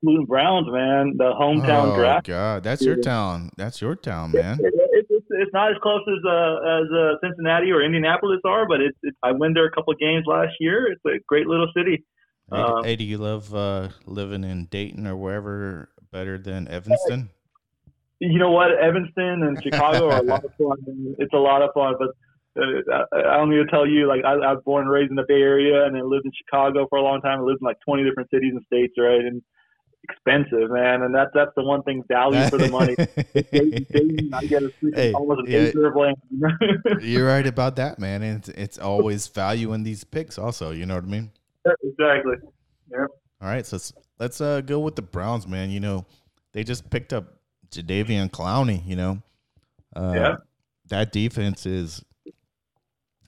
Cleveland 0.05 0.29
Browns, 0.29 0.67
man, 0.69 1.15
the 1.17 1.33
hometown 1.33 1.93
oh, 1.93 1.97
draft. 1.97 2.27
God, 2.27 2.65
that's 2.65 2.83
your 2.83 2.97
town. 2.97 3.51
That's 3.57 3.81
your 3.81 3.95
town, 3.95 4.33
man. 4.33 4.59
It, 4.61 4.75
it, 4.75 5.07
it's, 5.09 5.27
it's 5.31 5.53
not 5.53 5.71
as 5.71 5.77
close 5.81 6.03
as 6.09 6.25
uh, 6.29 6.57
as 6.57 6.91
uh, 6.93 7.15
Cincinnati 7.23 7.71
or 7.71 7.83
Indianapolis 7.83 8.41
are, 8.45 8.67
but 8.67 8.81
it's, 8.81 8.99
it's 9.05 9.17
I 9.23 9.31
went 9.31 9.55
there 9.55 9.65
a 9.65 9.71
couple 9.71 9.93
of 9.93 10.01
games 10.01 10.25
last 10.27 10.55
year. 10.59 10.91
It's 10.91 11.01
a 11.07 11.23
great 11.29 11.47
little 11.47 11.69
city. 11.75 12.05
Hey, 12.51 12.57
Um, 12.57 12.85
hey, 12.85 12.97
do 12.97 13.05
you 13.05 13.19
love 13.19 13.55
uh, 13.55 13.91
living 14.05 14.43
in 14.43 14.67
Dayton 14.67 15.07
or 15.07 15.17
wherever 15.17 15.89
better 16.13 16.39
than 16.39 16.69
Evanston? 16.69 17.31
you 18.21 18.39
know 18.39 18.53
what, 18.53 18.71
Evanston 18.79 19.43
and 19.43 19.61
Chicago 19.63 20.09
are 20.09 20.21
a 20.21 20.23
lot 20.23 20.45
of 20.45 20.53
fun. 20.59 21.17
It's 21.19 21.33
a 21.33 21.39
lot 21.39 21.61
of 21.61 21.71
fun, 21.75 21.95
but 21.99 22.11
uh, 22.63 23.05
I, 23.13 23.35
I 23.35 23.37
don't 23.39 23.51
need 23.51 23.57
to 23.57 23.67
tell 23.67 23.87
you. 23.87 24.07
Like 24.07 24.25
I, 24.25 24.35
I 24.35 24.53
was 24.53 24.63
born 24.65 24.83
and 24.83 24.91
raised 24.91 25.11
in 25.11 25.17
the 25.17 25.25
Bay 25.27 25.41
Area, 25.41 25.85
and 25.85 25.97
then 25.97 26.09
lived 26.09 26.27
in 26.27 26.33
Chicago 26.33 26.87
for 26.89 26.99
a 26.99 27.03
long 27.03 27.21
time. 27.21 27.41
I 27.41 27.43
lived 27.43 27.63
in 27.63 27.67
like 27.67 27.81
20 27.85 28.05
different 28.05 28.31
cities 28.31 28.53
and 28.55 28.63
states, 28.67 28.95
right? 28.97 29.21
And 29.21 29.43
expensive, 30.05 30.71
man. 30.71 31.03
And 31.03 31.15
that's 31.15 31.31
that's 31.35 31.51
the 31.57 31.65
one 31.65 31.83
thing 31.83 32.05
value 32.07 32.49
for 32.49 32.59
the 32.59 32.69
money. 32.69 32.95
Dayton, 32.95 33.87
Dayton, 33.91 34.31
I 34.35 34.45
get 34.45 34.63
a 34.63 34.73
freaking- 34.83 34.95
Hey, 34.95 35.13
almost 35.13 35.41
an 35.41 35.53
yeah. 35.53 35.59
acre 35.59 35.87
of 35.87 35.97
land. 35.97 36.17
You're 37.03 37.27
right 37.27 37.47
about 37.47 37.77
that, 37.77 37.99
man. 37.99 38.23
And 38.23 38.39
it's, 38.39 38.49
it's 38.51 38.79
always 38.79 39.27
value 39.27 39.73
in 39.73 39.83
these 39.83 40.05
picks, 40.05 40.39
also. 40.39 40.71
You 40.71 40.87
know 40.87 40.95
what 40.95 41.05
I 41.05 41.09
mean? 41.09 41.31
exactly. 41.83 42.37
All 42.95 43.49
right, 43.49 43.67
so 43.67 43.79
let's, 44.19 44.41
uh, 44.41 44.61
go 44.61 44.79
with 44.81 44.97
the 44.97 45.03
Browns, 45.03 45.47
man. 45.47 45.71
You 45.71 45.81
know, 45.81 46.07
they 46.53 46.65
just 46.65 46.91
picked 46.91 47.13
up 47.13 47.39
Jadeveon 47.71 48.31
Clowney. 48.31 48.87
You 48.87 48.97
know, 48.97 49.23
uh, 49.97 50.13
Yeah. 50.15 50.37
that 50.89 51.13
defense 51.13 51.67
is. 51.67 52.05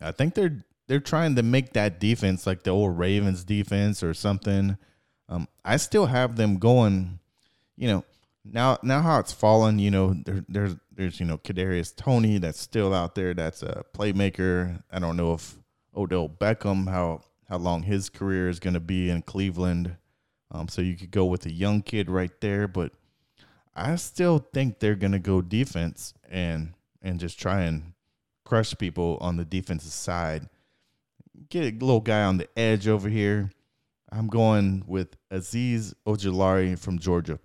I 0.00 0.12
think 0.12 0.34
they're 0.34 0.64
they're 0.86 1.00
trying 1.00 1.34
to 1.36 1.42
make 1.42 1.72
that 1.72 1.98
defense 1.98 2.46
like 2.46 2.62
the 2.64 2.70
old 2.70 2.98
Ravens 2.98 3.42
defense 3.44 4.02
or 4.02 4.12
something. 4.12 4.76
Um, 5.28 5.48
I 5.64 5.78
still 5.78 6.06
have 6.06 6.36
them 6.36 6.58
going. 6.58 7.20
You 7.76 7.88
know, 7.88 8.04
now 8.44 8.78
now 8.82 9.00
how 9.00 9.18
it's 9.20 9.32
fallen. 9.32 9.78
You 9.78 9.90
know, 9.90 10.14
there, 10.26 10.44
there's 10.48 10.76
there's 10.92 11.20
you 11.20 11.26
know 11.26 11.38
Kadarius 11.38 11.94
Toney 11.96 12.36
that's 12.38 12.60
still 12.60 12.92
out 12.92 13.14
there. 13.14 13.32
That's 13.32 13.62
a 13.62 13.84
playmaker. 13.94 14.82
I 14.92 14.98
don't 14.98 15.16
know 15.16 15.32
if 15.32 15.56
Odell 15.96 16.28
Beckham 16.28 16.88
how 16.90 17.22
how 17.48 17.56
long 17.56 17.84
his 17.84 18.10
career 18.10 18.48
is 18.50 18.60
going 18.60 18.74
to 18.74 18.80
be 18.80 19.08
in 19.08 19.22
Cleveland. 19.22 19.96
Um, 20.50 20.68
so 20.68 20.82
you 20.82 20.96
could 20.96 21.10
go 21.10 21.24
with 21.24 21.46
a 21.46 21.52
young 21.52 21.82
kid 21.82 22.08
right 22.08 22.32
there, 22.40 22.68
but 22.68 22.92
I 23.74 23.96
still 23.96 24.38
think 24.52 24.78
they're 24.78 24.94
going 24.94 25.12
to 25.12 25.18
go 25.18 25.40
defense 25.40 26.14
and 26.28 26.74
and 27.02 27.18
just 27.20 27.38
try 27.38 27.62
and 27.62 27.92
crush 28.44 28.76
people 28.78 29.18
on 29.20 29.36
the 29.36 29.44
defensive 29.44 29.92
side. 29.92 30.48
Get 31.48 31.64
a 31.64 31.84
little 31.84 32.00
guy 32.00 32.22
on 32.22 32.38
the 32.38 32.48
edge 32.56 32.88
over 32.88 33.08
here. 33.08 33.50
I'm 34.10 34.28
going 34.28 34.84
with 34.86 35.16
Azeez 35.30 35.94
Ojulari 36.06 36.78
from 36.78 36.98
Georgia. 36.98 37.40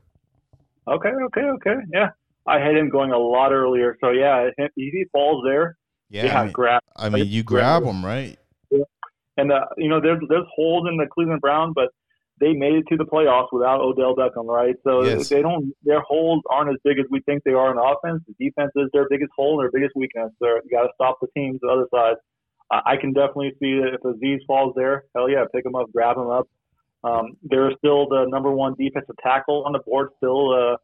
Okay, 0.88 1.10
okay, 1.10 1.42
okay. 1.42 1.76
Yeah. 1.92 2.12
I 2.46 2.60
had 2.60 2.76
him 2.76 2.90
going 2.90 3.12
a 3.12 3.18
lot 3.18 3.52
earlier. 3.52 3.98
So, 4.02 4.12
yeah, 4.12 4.50
he 4.76 5.06
falls 5.12 5.44
there, 5.46 5.78
Yeah, 6.10 6.26
yeah, 6.26 6.40
I 6.40 6.44
mean, 6.46 6.54
grab. 6.54 6.82
I 6.96 7.10
mean, 7.10 7.28
you 7.28 7.44
grab 7.44 7.84
them, 7.84 8.06
right? 8.06 8.38
And, 9.38 9.52
uh, 9.52 9.66
you 9.78 9.88
know, 9.88 10.02
there's, 10.02 10.22
there's 10.30 10.46
holes 10.54 10.88
in 10.90 10.98
the 10.98 11.06
Cleveland 11.08 11.42
Browns, 11.42 11.74
but 11.76 11.90
they 12.40 12.54
made 12.54 12.74
it 12.74 12.86
to 12.90 12.98
the 12.98 13.06
playoffs 13.06 13.48
without 13.52 13.82
Odell 13.82 14.16
Beckham, 14.16 14.46
right? 14.46 14.76
So 14.84 15.04
Yes. 15.04 15.30
they 15.30 15.42
don't, 15.42 15.74
their 15.84 16.02
holes 16.02 16.42
aren't 16.50 16.70
as 16.70 16.78
big 16.84 17.00
as 17.00 17.06
we 17.10 17.20
think 17.22 17.44
they 17.44 17.54
are 17.54 17.72
in 17.72 17.78
offense. 17.78 18.24
The 18.28 18.46
defense 18.46 18.72
is 18.76 18.90
their 18.94 19.08
biggest 19.10 19.32
hole, 19.36 19.60
and 19.60 19.66
their 19.66 19.72
biggest 19.72 19.96
weakness. 19.96 20.32
They're, 20.40 20.62
you 20.64 20.70
got 20.72 20.84
to 20.84 20.92
stop 20.96 21.18
the 21.22 21.28
teams 21.36 21.60
the 21.62 21.68
other 21.68 21.88
side. 21.94 22.16
I 22.72 22.94
I 22.94 22.98
can 22.98 23.14
definitely 23.14 23.54
see 23.60 23.80
that 23.80 23.94
if 23.96 24.02
Azeez 24.02 24.40
falls 24.48 24.74
there, 24.76 25.06
hell 25.16 25.30
yeah, 25.30 25.44
pick 25.54 25.66
him 25.66 25.76
up, 25.76 25.92
grab 25.92 26.18
him 26.18 26.30
up. 26.30 26.48
Um, 27.04 27.38
they're 27.44 27.72
still 27.78 28.08
the 28.10 28.26
number 28.28 28.52
one 28.52 28.76
defensive 28.78 29.16
tackle 29.24 29.64
on 29.66 29.72
the 29.74 29.80
board, 29.80 30.10
still 30.18 30.54
uh, 30.54 30.78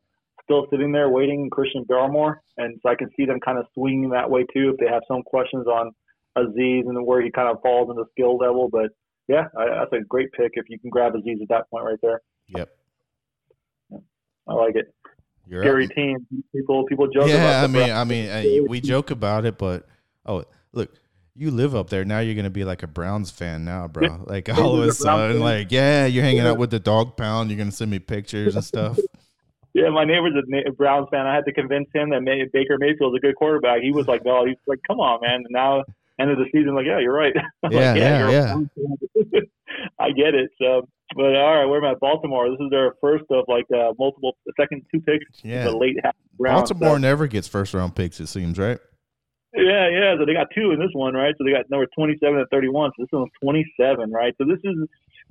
still 0.44 0.66
sitting 0.72 0.92
there 0.92 1.10
waiting, 1.10 1.50
Christian 1.50 1.84
Barmore, 1.86 2.38
and 2.58 2.80
so 2.82 2.90
I 2.90 2.96
can 2.96 3.10
see 3.18 3.26
them 3.26 3.40
kind 3.40 3.58
of 3.58 3.66
swinging 3.74 4.10
that 4.12 4.30
way 4.30 4.46
too 4.54 4.72
if 4.74 4.78
they 4.80 4.88
have 4.92 5.04
some 5.08 5.24
questions 5.24 5.68
on 5.68 5.92
Azeez 6.38 6.88
and 6.88 7.06
where 7.06 7.22
he 7.22 7.32
kind 7.32 7.50
of 7.50 7.62
falls 7.62 7.90
in 7.90 7.96
the 7.96 8.06
skill 8.12 8.38
level. 8.38 8.70
But 8.70 8.92
yeah, 9.28 9.48
I, 9.58 9.66
that's 9.66 9.94
a 9.94 10.02
great 10.08 10.32
pick 10.34 10.52
if 10.56 10.70
you 10.70 10.80
can 10.80 10.90
grab 10.90 11.14
Azeez 11.14 11.42
at 11.42 11.50
that 11.50 11.70
point 11.70 11.86
right 11.86 12.00
there. 12.02 12.22
Yep. 12.50 12.70
I 14.48 14.54
like 14.54 14.76
it. 14.76 14.94
You're 15.48 15.64
Scary 15.64 15.86
up. 15.86 15.92
team. 15.92 16.18
People 16.56 16.86
people 16.86 17.08
joke 17.08 17.28
yeah, 17.28 17.64
about 17.64 17.64
I 17.64 17.68
mean, 17.68 17.92
I 17.92 18.04
mean, 18.04 18.62
uh, 18.62 18.64
we 18.68 18.82
joke 18.82 19.12
about 19.12 19.46
it, 19.46 19.58
but 19.58 19.88
oh, 20.26 20.44
look, 20.74 20.92
you 21.36 21.52
live 21.52 21.76
up 21.76 21.90
there 21.90 22.06
now. 22.06 22.20
You're 22.20 22.36
gonna 22.36 22.50
be 22.50 22.64
like 22.64 22.84
a 22.84 22.88
Browns 22.88 23.32
fan 23.32 23.66
now, 23.66 23.88
bro. 23.88 24.24
Like 24.28 24.50
all 24.50 24.82
of 24.82 24.88
a 24.88 24.92
sudden, 24.92 25.40
like 25.40 25.72
yeah, 25.72 26.06
you're 26.06 26.24
hanging 26.24 26.44
Yeah. 26.44 26.52
out 26.52 26.58
with 26.58 26.72
the 26.72 26.80
dog 26.80 27.18
pound. 27.18 27.50
You're 27.50 27.58
gonna 27.58 27.72
send 27.72 27.92
me 27.92 28.00
pictures 28.00 28.56
and 28.56 28.64
stuff. 28.64 29.00
Yeah, 29.78 29.90
my 29.90 30.06
neighbor's 30.06 30.32
a 30.66 30.72
Browns 30.72 31.10
fan. 31.12 31.28
I 31.28 31.36
had 31.36 31.44
to 31.48 31.52
convince 31.52 31.90
him 31.94 32.12
that 32.12 32.24
Baker 32.54 32.78
Mayfield's 32.80 33.18
a 33.18 33.20
good 33.20 33.36
quarterback. 33.36 33.82
He 33.82 33.92
was 33.92 34.08
like, 34.08 34.24
no, 34.24 34.46
he's 34.46 34.56
like, 34.68 34.80
come 34.88 35.02
on, 35.02 35.20
man. 35.20 35.34
And 35.44 35.48
now, 35.50 35.84
end 36.20 36.32
of 36.32 36.38
the 36.38 36.46
season, 36.52 36.76
like, 36.76 36.86
yeah, 36.86 37.00
you're 37.00 37.14
right. 37.16 37.34
Yeah, 37.64 37.92
like, 37.92 37.98
yeah, 37.98 38.20
you're 38.20 38.32
yeah. 38.32 39.42
I 40.00 40.12
get 40.12 40.36
it. 40.36 40.52
So, 40.62 40.88
but 41.16 41.36
all 41.36 41.56
right, 41.58 41.66
we're 41.66 41.84
at 41.86 42.00
Baltimore. 42.00 42.50
This 42.50 42.60
is 42.60 42.70
their 42.70 42.94
first 43.02 43.26
of 43.30 43.46
like 43.48 43.66
uh, 43.74 43.94
multiple, 44.00 44.38
second 44.60 44.84
two 44.94 45.02
picks, 45.02 45.26
Yeah, 45.44 45.66
the 45.66 45.76
late 45.76 45.98
half 46.04 46.16
round. 46.40 46.62
Baltimore 46.62 46.96
So- 46.96 46.98
never 46.98 47.28
gets 47.28 47.48
first 47.48 47.74
round 47.74 47.96
picks. 47.96 48.20
It 48.20 48.28
seems 48.28 48.58
right. 48.60 48.80
Yeah, 49.54 49.88
yeah. 49.90 50.16
So 50.20 50.26
they 50.26 50.34
got 50.34 50.48
two 50.54 50.72
in 50.72 50.80
this 50.80 50.92
one, 50.94 51.14
right? 51.14 51.34
So 51.38 51.46
they 51.46 51.52
got 51.52 51.70
number 51.70 51.88
27 51.96 52.40
and 52.40 52.48
31. 52.52 52.92
So 52.98 53.04
this 53.04 53.10
one's 53.14 53.32
27, 53.42 54.12
right? 54.12 54.36
So 54.38 54.44
this 54.46 54.60
is 54.64 54.76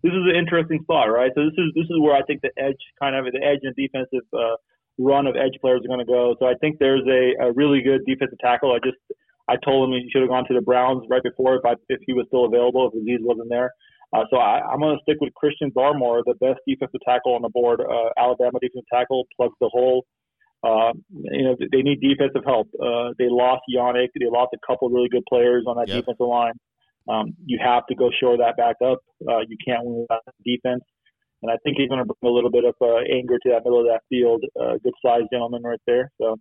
this 0.03 0.13
is 0.13 0.25
an 0.29 0.35
interesting 0.37 0.81
spot, 0.83 1.13
right? 1.13 1.31
So 1.35 1.45
this 1.45 1.53
is 1.59 1.73
this 1.75 1.85
is 1.85 2.01
where 2.01 2.17
I 2.17 2.23
think 2.23 2.41
the 2.41 2.51
edge 2.57 2.81
kind 3.01 3.15
of 3.17 3.31
the 3.33 3.43
edge 3.45 3.61
and 3.63 3.77
defensive 3.77 4.25
uh, 4.33 4.57
run 4.99 5.27
of 5.27 5.37
edge 5.37 5.61
players 5.61 5.83
are 5.85 5.89
going 5.89 6.01
to 6.01 6.07
go. 6.09 6.37
So 6.41 6.47
I 6.47 6.55
think 6.61 6.79
there's 6.79 7.05
a, 7.07 7.49
a 7.49 7.53
really 7.53 7.83
good 7.83 8.01
defensive 8.07 8.39
tackle. 8.39 8.73
I 8.73 8.79
just 8.85 8.97
I 9.49 9.57
told 9.65 9.89
him 9.89 9.95
he 9.95 10.09
should 10.11 10.23
have 10.23 10.31
gone 10.31 10.47
to 10.49 10.55
the 10.55 10.63
Browns 10.63 11.05
right 11.11 11.23
before 11.23 11.57
if 11.57 11.65
I, 11.65 11.75
if 11.89 12.01
he 12.07 12.13
was 12.13 12.27
still 12.29 12.47
available 12.47 12.89
if 12.89 12.95
Azeez 12.95 13.21
wasn't 13.21 13.51
there. 13.51 13.71
Uh, 14.15 14.25
so 14.31 14.37
I, 14.37 14.61
I'm 14.61 14.79
going 14.81 14.97
to 14.97 15.03
stick 15.03 15.19
with 15.21 15.35
Christian 15.35 15.71
Barmore, 15.71 16.23
the 16.25 16.35
best 16.41 16.61
defensive 16.67 17.01
tackle 17.05 17.35
on 17.35 17.43
the 17.43 17.49
board. 17.49 17.81
Uh, 17.81 18.11
Alabama 18.17 18.59
defensive 18.61 18.87
tackle 18.93 19.25
plugs 19.37 19.55
the 19.61 19.69
hole. 19.69 20.05
Uh, 20.63 20.93
you 21.13 21.45
know, 21.45 21.57
they 21.73 21.83
need 21.83 22.01
defensive 22.01 22.43
help. 22.47 22.69
Uh, 22.81 23.11
they 23.19 23.27
lost 23.29 23.63
Yannick. 23.69 24.09
They 24.19 24.27
lost 24.31 24.55
a 24.55 24.59
couple 24.67 24.89
really 24.89 25.09
good 25.11 25.25
players 25.29 25.65
on 25.67 25.77
that 25.77 25.89
Yep. 25.89 25.99
defensive 25.99 26.27
line. 26.27 26.55
Um, 27.07 27.35
you 27.45 27.59
have 27.63 27.87
to 27.89 27.95
go 27.95 28.09
shore 28.19 28.39
that 28.39 28.57
back 28.57 28.77
up. 28.83 28.99
Uh, 29.29 29.41
you 29.47 29.59
can't 29.67 29.85
win 29.85 30.07
without 30.09 30.23
defense. 30.47 30.83
And 31.43 31.51
I 31.53 31.57
think 31.63 31.77
he's 31.77 31.89
going 31.89 32.01
to 32.01 32.07
bring 32.07 32.33
a 32.33 32.35
little 32.35 32.51
bit 32.51 32.65
of 32.65 32.75
uh, 32.81 33.05
anger 33.13 33.37
to 33.37 33.49
that 33.51 33.65
middle 33.65 33.81
of 33.81 33.87
that 33.87 34.01
field. 34.09 34.43
Uh, 34.59 34.79
good 34.83 34.95
sized 35.05 35.27
gentleman 35.31 35.63
right 35.63 35.81
there. 35.87 36.11
So 36.19 36.39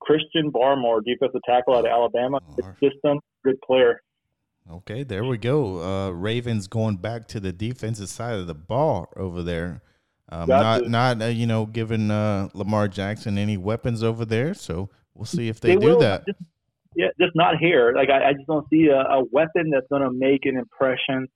Christian 0.00 0.50
Barmore, 0.50 1.00
defensive 1.04 1.40
tackle 1.48 1.76
out 1.76 1.86
of 1.86 1.90
Alabama. 1.90 2.40
Good 2.56 2.92
system, 2.92 3.20
good 3.44 3.60
player. 3.62 4.00
Okay, 4.70 5.02
there 5.02 5.24
we 5.24 5.36
go. 5.36 5.82
Uh, 5.82 6.10
Ravens 6.10 6.68
going 6.68 6.96
back 6.96 7.28
to 7.28 7.40
the 7.40 7.52
defensive 7.52 8.08
side 8.08 8.38
of 8.38 8.46
the 8.46 8.54
ball 8.54 9.12
over 9.16 9.42
there. 9.42 9.82
Um, 10.30 10.48
not 10.48 10.88
not 10.88 11.20
uh, 11.20 11.26
you 11.26 11.46
know 11.46 11.66
giving 11.66 12.10
uh, 12.10 12.48
Lamar 12.54 12.88
Jackson 12.88 13.36
any 13.36 13.58
weapons 13.58 14.02
over 14.02 14.24
there. 14.24 14.54
So 14.54 14.88
we'll 15.14 15.26
see 15.26 15.48
if 15.48 15.60
they, 15.60 15.74
They 15.74 15.80
do 15.80 15.86
will, 15.88 16.00
that. 16.00 16.26
Just, 16.26 16.38
yeah, 16.96 17.08
just 17.20 17.32
not 17.34 17.58
here. 17.58 17.92
Like 17.94 18.08
I, 18.08 18.30
I 18.30 18.32
just 18.32 18.46
don't 18.46 18.66
see 18.70 18.86
a, 18.86 19.00
a 19.00 19.24
weapon 19.32 19.70
that's 19.70 19.86
going 19.90 20.02
to 20.02 20.10
make 20.10 20.46
an 20.46 20.56
impression 20.56 21.28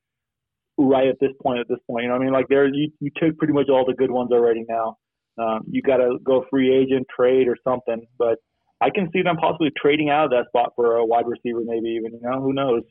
right 0.78 1.09
at 1.09 1.20
this 1.20 1.32
point. 1.43 1.59
At 1.60 1.68
this 1.68 1.78
point, 1.86 2.05
you 2.05 2.09
know, 2.09 2.14
what 2.14 2.22
I 2.22 2.24
mean, 2.24 2.32
like 2.32 2.48
there, 2.48 2.66
you, 2.66 2.90
you 3.01 3.10
took 3.16 3.36
pretty 3.36 3.52
much 3.52 3.68
all 3.68 3.85
the 3.85 3.94
good 3.94 4.10
ones 4.10 4.30
already. 4.32 4.64
Now, 4.66 4.97
um, 5.36 5.64
you 5.70 5.82
got 5.82 5.98
to 5.98 6.18
go 6.24 6.47
free 6.48 6.74
agent, 6.74 7.06
trade, 7.14 7.47
or 7.47 7.56
something. 7.62 8.06
But 8.18 8.39
I 8.80 8.90
can 8.90 9.10
see 9.12 9.22
them 9.22 9.36
possibly 9.36 9.70
trading 9.80 10.09
out 10.10 10.26
of 10.26 10.30
that 10.30 10.46
spot 10.48 10.72
for 10.76 10.96
a 10.96 11.05
wide 11.05 11.26
receiver, 11.26 11.60
maybe 11.64 11.88
even. 11.90 12.12
You 12.14 12.20
know, 12.22 12.40
who 12.40 12.52
knows? 12.52 12.82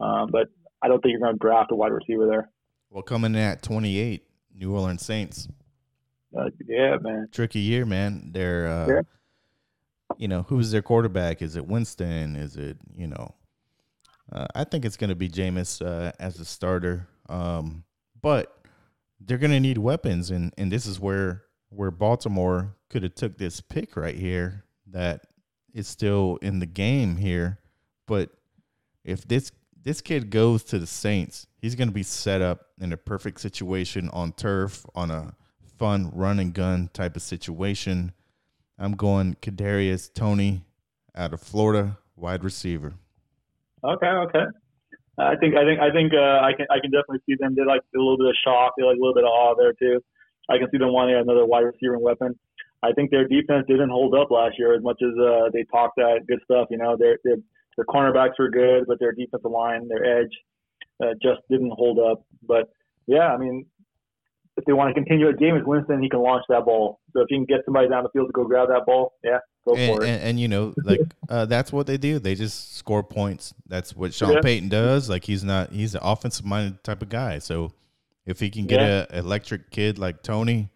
Um, 0.00 0.28
but 0.30 0.48
I 0.82 0.88
don't 0.88 1.00
think 1.00 1.12
you're 1.12 1.20
going 1.20 1.34
to 1.34 1.38
draft 1.38 1.72
a 1.72 1.74
wide 1.74 1.92
receiver 1.92 2.26
there. 2.26 2.50
Well, 2.90 3.02
coming 3.02 3.34
in 3.34 3.40
at 3.40 3.62
28, 3.62 4.22
New 4.54 4.72
Orleans 4.74 5.04
Saints. 5.04 5.48
Uh, 6.36 6.50
yeah, 6.66 6.96
man. 7.00 7.28
Tricky 7.32 7.58
year, 7.60 7.84
man. 7.84 8.30
They're, 8.32 8.66
uh, 8.68 8.86
Yeah. 8.86 9.00
you 10.16 10.28
know, 10.28 10.42
who's 10.42 10.70
their 10.70 10.82
quarterback? 10.82 11.42
Is 11.42 11.56
it 11.56 11.66
Winston? 11.66 12.36
Is 12.36 12.56
it, 12.56 12.76
you 12.94 13.06
know, 13.08 13.34
uh, 14.30 14.46
I 14.54 14.64
think 14.64 14.84
it's 14.84 14.96
going 14.96 15.10
to 15.10 15.16
be 15.16 15.28
Jameis 15.28 15.84
uh, 15.84 16.12
as 16.18 16.38
a 16.38 16.44
starter. 16.44 17.08
Um, 17.28 17.84
but 18.20 18.56
they're 19.20 19.38
going 19.38 19.50
to 19.52 19.60
need 19.60 19.78
weapons, 19.78 20.30
and 20.30 20.52
and 20.58 20.70
this 20.72 20.86
is 20.86 20.98
where 21.00 21.42
where 21.68 21.90
Baltimore 21.90 22.74
could 22.90 23.02
have 23.02 23.14
took 23.14 23.38
this 23.38 23.60
pick 23.60 23.96
right 23.96 24.16
here 24.16 24.64
that 24.88 25.22
is 25.72 25.88
still 25.88 26.38
in 26.42 26.58
the 26.58 26.66
game 26.66 27.16
here. 27.16 27.58
But 28.06 28.30
if 29.04 29.26
this 29.26 29.52
this 29.82 30.00
kid 30.00 30.30
goes 30.30 30.62
to 30.64 30.78
the 30.78 30.86
Saints, 30.86 31.46
he's 31.58 31.74
going 31.74 31.88
to 31.88 31.94
be 31.94 32.04
set 32.04 32.40
up 32.40 32.66
in 32.80 32.92
a 32.92 32.96
perfect 32.96 33.40
situation 33.40 34.08
on 34.12 34.32
turf 34.32 34.86
on 34.94 35.10
a 35.10 35.34
fun 35.78 36.10
run 36.14 36.38
and 36.38 36.54
gun 36.54 36.88
type 36.92 37.16
of 37.16 37.22
situation. 37.22 38.12
I'm 38.78 38.92
going 38.92 39.36
Kadarius 39.42 40.12
Toney 40.12 40.64
out 41.14 41.32
of 41.32 41.40
Florida, 41.40 41.98
wide 42.16 42.44
receiver. 42.44 42.94
Okay, 43.84 44.06
okay. 44.06 44.44
I 45.18 45.36
think 45.36 45.54
I 45.56 45.64
think 45.64 45.80
I 45.80 45.90
think 45.90 46.12
uh, 46.14 46.40
I 46.40 46.52
can 46.56 46.66
I 46.70 46.80
can 46.80 46.90
definitely 46.90 47.20
see 47.26 47.36
them. 47.38 47.54
They 47.54 47.64
like 47.64 47.82
a 47.94 47.98
little 47.98 48.16
bit 48.16 48.28
of 48.28 48.34
shock. 48.44 48.74
They 48.78 48.84
like 48.84 48.96
a 48.96 49.00
little 49.00 49.14
bit 49.14 49.24
of 49.24 49.30
awe 49.30 49.54
there 49.56 49.72
too. 49.72 50.02
I 50.48 50.58
can 50.58 50.68
see 50.70 50.78
them 50.78 50.92
wanting 50.92 51.16
another 51.16 51.44
wide 51.44 51.64
receiver 51.64 51.98
weapon. 51.98 52.38
I 52.82 52.92
think 52.92 53.10
their 53.10 53.28
defense 53.28 53.64
didn't 53.68 53.90
hold 53.90 54.14
up 54.14 54.30
last 54.30 54.58
year 54.58 54.74
as 54.74 54.82
much 54.82 55.00
as 55.02 55.16
uh, 55.18 55.50
they 55.52 55.64
talked 55.64 55.96
that 55.96 56.20
good 56.26 56.40
stuff. 56.44 56.68
You 56.70 56.78
know, 56.78 56.96
their 56.96 57.18
their 57.24 57.36
their 57.76 57.86
cornerbacks 57.86 58.38
were 58.38 58.50
good, 58.50 58.84
but 58.86 58.98
their 58.98 59.12
defensive 59.12 59.50
line, 59.50 59.88
their 59.88 60.20
edge, 60.20 60.32
uh, 61.02 61.14
just 61.22 61.40
didn't 61.50 61.72
hold 61.72 61.98
up. 61.98 62.24
But 62.46 62.70
yeah, 63.06 63.28
I 63.28 63.36
mean, 63.36 63.66
if 64.56 64.64
they 64.64 64.72
want 64.72 64.88
to 64.88 64.94
continue 64.94 65.28
a 65.28 65.32
game, 65.32 65.60
Winston. 65.64 66.02
He 66.02 66.08
can 66.08 66.20
launch 66.20 66.44
that 66.48 66.64
ball. 66.64 67.00
So 67.12 67.20
if 67.20 67.26
you 67.30 67.38
can 67.38 67.46
get 67.46 67.64
somebody 67.64 67.88
down 67.88 68.02
the 68.02 68.10
field 68.10 68.28
to 68.28 68.32
go 68.32 68.44
grab 68.44 68.68
that 68.68 68.84
ball, 68.84 69.14
yeah, 69.24 69.38
go 69.66 69.74
and, 69.74 69.96
for 69.96 70.04
it. 70.04 70.08
And, 70.08 70.22
and 70.22 70.40
you 70.40 70.48
know, 70.48 70.74
like 70.84 71.00
uh, 71.28 71.46
that's 71.46 71.72
what 71.72 71.86
they 71.86 71.96
do. 71.96 72.18
They 72.18 72.34
just 72.34 72.76
score 72.76 73.02
points. 73.02 73.54
That's 73.66 73.96
what 73.96 74.12
Sean 74.12 74.32
Yeah. 74.32 74.40
Payton 74.42 74.68
does. 74.68 75.08
Like 75.08 75.24
he's 75.24 75.44
not 75.44 75.72
he's 75.72 75.94
an 75.94 76.00
offensive 76.02 76.44
minded 76.44 76.82
type 76.84 77.02
of 77.02 77.08
guy. 77.08 77.38
So 77.38 77.72
if 78.26 78.40
he 78.40 78.50
can 78.50 78.66
get 78.66 78.80
Yeah. 78.80 79.06
a 79.10 79.18
electric 79.20 79.70
kid 79.70 79.98
like 79.98 80.22
Toney, 80.22 80.68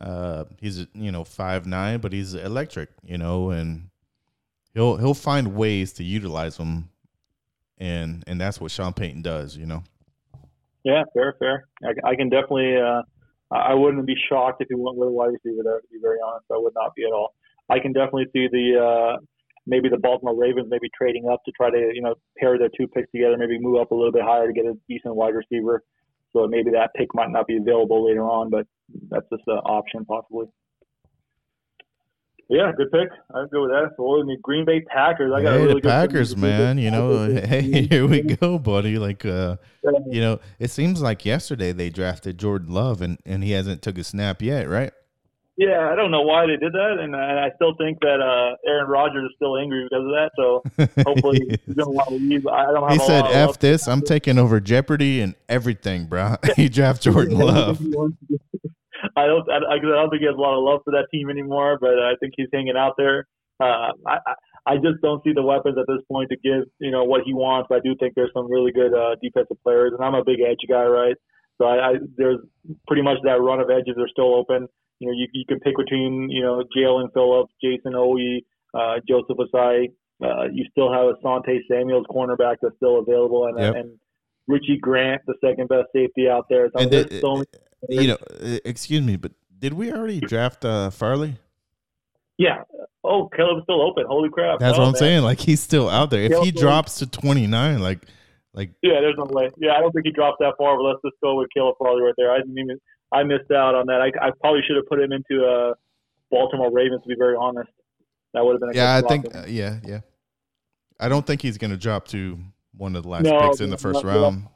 uh, 0.00 0.44
he's 0.60 0.86
you 0.94 1.12
know 1.12 1.24
five 1.24 1.66
nine, 1.66 1.98
but 2.00 2.12
he's 2.12 2.34
electric. 2.34 2.90
You 3.04 3.18
know, 3.18 3.50
and 3.50 3.90
he'll 4.74 4.96
he'll 4.96 5.14
find 5.14 5.54
ways 5.54 5.92
to 5.94 6.04
utilize 6.04 6.56
him. 6.56 6.90
And 7.78 8.24
and 8.26 8.40
that's 8.40 8.60
what 8.60 8.70
Sean 8.70 8.92
Payton 8.92 9.22
does. 9.22 9.56
You 9.56 9.66
know. 9.66 9.82
Yeah, 10.84 11.02
fair, 11.14 11.34
fair. 11.38 11.68
I, 11.84 12.10
I 12.10 12.14
can 12.16 12.28
definitely. 12.28 12.76
Uh, 12.76 13.02
I 13.50 13.72
I 13.72 13.74
wouldn't 13.74 14.06
be 14.06 14.16
shocked 14.28 14.62
if 14.62 14.68
he 14.68 14.74
went 14.74 14.96
with 14.96 15.08
a 15.08 15.12
wide 15.12 15.30
receiver 15.32 15.62
there. 15.62 15.80
To 15.80 15.86
be 15.90 15.98
very 16.00 16.18
honest, 16.24 16.46
I 16.50 16.58
would 16.58 16.74
not 16.74 16.94
be 16.94 17.04
at 17.04 17.12
all. 17.12 17.34
I 17.70 17.78
can 17.78 17.92
definitely 17.92 18.26
see 18.32 18.48
the 18.50 18.78
uh, 18.80 19.16
maybe 19.66 19.88
the 19.88 19.98
Baltimore 19.98 20.34
Ravens 20.34 20.68
maybe 20.70 20.88
trading 20.96 21.28
up 21.28 21.44
to 21.44 21.52
try 21.52 21.70
to 21.70 21.90
you 21.94 22.02
know 22.02 22.14
pair 22.38 22.58
their 22.58 22.70
two 22.76 22.88
picks 22.88 23.10
together, 23.10 23.36
maybe 23.36 23.58
move 23.58 23.80
up 23.80 23.90
a 23.90 23.94
little 23.94 24.12
bit 24.12 24.22
higher 24.22 24.46
to 24.46 24.52
get 24.52 24.64
a 24.64 24.74
decent 24.88 25.14
wide 25.14 25.34
receiver. 25.34 25.82
So 26.32 26.46
maybe 26.46 26.70
that 26.72 26.90
pick 26.94 27.08
might 27.14 27.30
not 27.30 27.46
be 27.46 27.56
available 27.56 28.06
later 28.06 28.22
on, 28.22 28.50
but 28.50 28.66
that's 29.10 29.26
just 29.30 29.42
an 29.46 29.58
option 29.58 30.04
possibly. 30.04 30.46
Yeah, 32.50 32.72
good 32.74 32.90
pick. 32.90 33.10
I'd 33.34 33.50
go 33.50 33.62
with 33.62 33.72
that. 33.72 33.90
So 33.96 34.04
what, 34.04 34.26
the 34.26 34.38
Green 34.42 34.64
Bay 34.64 34.80
Packers. 34.80 35.32
I 35.34 35.42
got 35.42 35.48
a 35.48 35.58
hey, 35.58 35.62
really 35.64 35.74
the 35.74 35.80
good 35.82 35.88
Packers, 35.90 36.34
man. 36.34 36.78
You 36.78 36.90
know, 36.90 37.30
hey, 37.30 37.86
here 37.90 38.06
we 38.06 38.22
go, 38.22 38.58
buddy. 38.58 38.98
Like, 38.98 39.26
uh, 39.26 39.56
you 40.06 40.22
know, 40.22 40.40
it 40.58 40.70
seems 40.70 41.02
like 41.02 41.26
yesterday 41.26 41.72
they 41.72 41.90
drafted 41.90 42.38
Jordan 42.38 42.72
Love, 42.72 43.02
and 43.02 43.18
and 43.26 43.44
he 43.44 43.52
hasn't 43.52 43.82
took 43.82 43.98
a 43.98 44.04
snap 44.04 44.40
yet, 44.40 44.66
right? 44.66 44.92
Yeah, 45.58 45.90
I 45.90 45.96
don't 45.96 46.12
know 46.12 46.22
why 46.22 46.46
they 46.46 46.54
did 46.54 46.72
that, 46.72 46.98
and 47.00 47.16
I 47.16 47.46
I 47.46 47.50
still 47.56 47.74
think 47.74 47.98
that 48.02 48.22
uh, 48.22 48.54
Aaron 48.64 48.88
Rodgers 48.88 49.24
is 49.24 49.32
still 49.34 49.58
angry 49.58 49.88
because 49.90 50.06
of 50.06 50.14
that. 50.14 50.30
So 50.38 50.62
hopefully 51.04 51.58
he's 51.66 51.74
gonna 51.74 51.90
want 51.90 52.10
to 52.10 52.14
leave. 52.14 52.46
I 52.46 52.66
don't 52.70 52.88
have 52.88 53.00
he 53.00 53.04
said, 53.04 53.24
"F 53.26 53.58
this, 53.58 53.88
I'm 53.88 54.02
taking 54.02 54.38
over 54.38 54.60
Jeopardy 54.60 55.20
and 55.20 55.34
everything, 55.48 56.06
bro." 56.06 56.36
he 56.56 56.68
draft 56.68 57.02
Jordan 57.06 57.38
Love. 57.38 57.82
I 59.16 59.26
don't. 59.26 59.50
I, 59.50 59.74
I 59.74 59.78
don't 59.82 60.10
think 60.10 60.20
he 60.20 60.26
has 60.26 60.36
a 60.38 60.40
lot 60.40 60.56
of 60.56 60.62
love 60.62 60.82
for 60.84 60.92
that 60.92 61.08
team 61.10 61.28
anymore. 61.28 61.76
But 61.80 61.98
I 61.98 62.14
think 62.20 62.34
he's 62.36 62.48
hanging 62.54 62.76
out 62.76 62.94
there. 62.96 63.26
Uh, 63.58 63.90
I, 64.06 64.18
I 64.26 64.34
I 64.64 64.74
just 64.76 65.02
don't 65.02 65.24
see 65.24 65.32
the 65.32 65.42
weapons 65.42 65.76
at 65.76 65.86
this 65.88 66.04
point 66.06 66.30
to 66.30 66.36
give 66.36 66.70
you 66.78 66.92
know 66.92 67.02
what 67.02 67.22
he 67.26 67.34
wants. 67.34 67.66
But 67.68 67.78
I 67.78 67.80
do 67.82 67.96
think 67.98 68.14
there's 68.14 68.30
some 68.32 68.48
really 68.48 68.70
good 68.70 68.94
uh, 68.94 69.16
defensive 69.20 69.60
players, 69.64 69.90
and 69.92 70.06
I'm 70.06 70.14
a 70.14 70.22
big 70.22 70.38
edge 70.38 70.62
guy, 70.68 70.84
right? 70.84 71.16
So 71.58 71.66
I, 71.66 71.90
I 71.90 71.92
there's 72.16 72.38
pretty 72.86 73.02
much 73.02 73.18
that 73.24 73.40
run 73.40 73.60
of 73.60 73.68
edges 73.70 73.96
are 73.98 74.08
still 74.08 74.34
open. 74.34 74.68
You 75.00 75.08
know, 75.08 75.12
you 75.14 75.26
you 75.32 75.44
can 75.48 75.60
pick 75.60 75.76
between 75.76 76.28
you 76.30 76.42
know 76.42 76.62
Jaelan 76.76 77.12
Phillips, 77.12 77.52
Jayson 77.62 77.92
Oweh, 77.94 78.42
uh, 78.74 79.00
Joseph 79.08 79.36
Ossai. 79.38 79.92
Uh, 80.22 80.44
you 80.52 80.64
still 80.72 80.92
have 80.92 81.14
Asante 81.16 81.58
Samuels, 81.70 82.04
cornerback 82.10 82.56
that's 82.62 82.74
still 82.76 82.98
available, 82.98 83.46
and 83.46 83.58
Yep. 83.58 83.74
and 83.76 83.90
Richie 84.48 84.78
Grant, 84.78 85.22
the 85.26 85.34
second 85.44 85.68
best 85.68 85.86
safety 85.94 86.28
out 86.28 86.46
there. 86.48 86.68
So 86.74 86.80
And 86.82 86.90
the- 86.90 87.18
so 87.20 87.34
many 87.36 87.46
You 88.02 88.08
know, 88.08 88.16
uh, 88.40 88.58
excuse 88.64 89.02
me, 89.02 89.16
but 89.16 89.30
did 89.56 89.74
we 89.74 89.92
already 89.92 90.18
draft 90.20 90.64
uh, 90.64 90.90
Farley? 90.90 91.36
Yeah. 92.38 92.62
Oh, 93.04 93.28
Caleb's 93.34 93.62
still 93.64 93.80
open. 93.82 94.04
Holy 94.08 94.28
crap. 94.30 94.58
That's 94.60 94.76
Oh, 94.76 94.80
what 94.80 94.86
I'm 94.86 94.92
man. 94.92 94.98
saying. 94.98 95.22
Like 95.22 95.38
he's 95.40 95.60
still 95.60 95.88
out 95.88 96.10
there. 96.10 96.22
If 96.22 96.38
he 96.42 96.50
drops 96.50 96.98
to 96.98 97.06
29, 97.06 97.80
like, 97.80 98.00
like 98.58 98.72
Yeah, 98.82 99.00
there's 99.00 99.16
no 99.16 99.24
way. 99.30 99.48
Yeah, 99.58 99.72
I 99.76 99.80
don't 99.80 99.92
think 99.92 100.06
he 100.06 100.12
dropped 100.12 100.40
that 100.40 100.54
far, 100.58 100.76
but 100.76 100.82
let's 100.82 101.00
just 101.04 101.16
go 101.22 101.36
with 101.36 101.48
Caleb 101.54 101.76
Farley 101.78 102.02
right 102.02 102.14
there. 102.18 102.32
I 102.32 102.38
didn't 102.38 102.58
even. 102.58 102.78
I 103.10 103.22
missed 103.22 103.50
out 103.50 103.74
on 103.74 103.86
that. 103.86 104.02
I, 104.02 104.08
I 104.20 104.30
probably 104.40 104.60
should 104.66 104.76
have 104.76 104.86
put 104.86 105.00
him 105.00 105.12
into 105.12 105.46
uh, 105.46 105.72
Baltimore 106.30 106.70
Ravens. 106.70 107.00
To 107.02 107.08
be 107.08 107.14
very 107.16 107.36
honest, 107.38 107.70
that 108.34 108.44
would 108.44 108.52
have 108.52 108.60
been. 108.60 108.70
A 108.70 108.74
yeah, 108.74 108.96
I 108.96 109.00
think, 109.08 109.34
uh, 109.34 109.44
yeah, 109.48 109.78
yeah. 109.86 110.00
I 111.00 111.08
don't 111.08 111.26
think 111.26 111.40
he's 111.40 111.56
going 111.56 111.70
to 111.70 111.76
drop 111.76 112.08
to 112.08 112.38
one 112.76 112.96
of 112.96 113.04
the 113.04 113.08
last 113.08 113.24
No, 113.24 113.38
picks 113.40 113.60
in 113.60 113.70
the 113.70 113.78
first 113.78 114.04
round. 114.04 114.48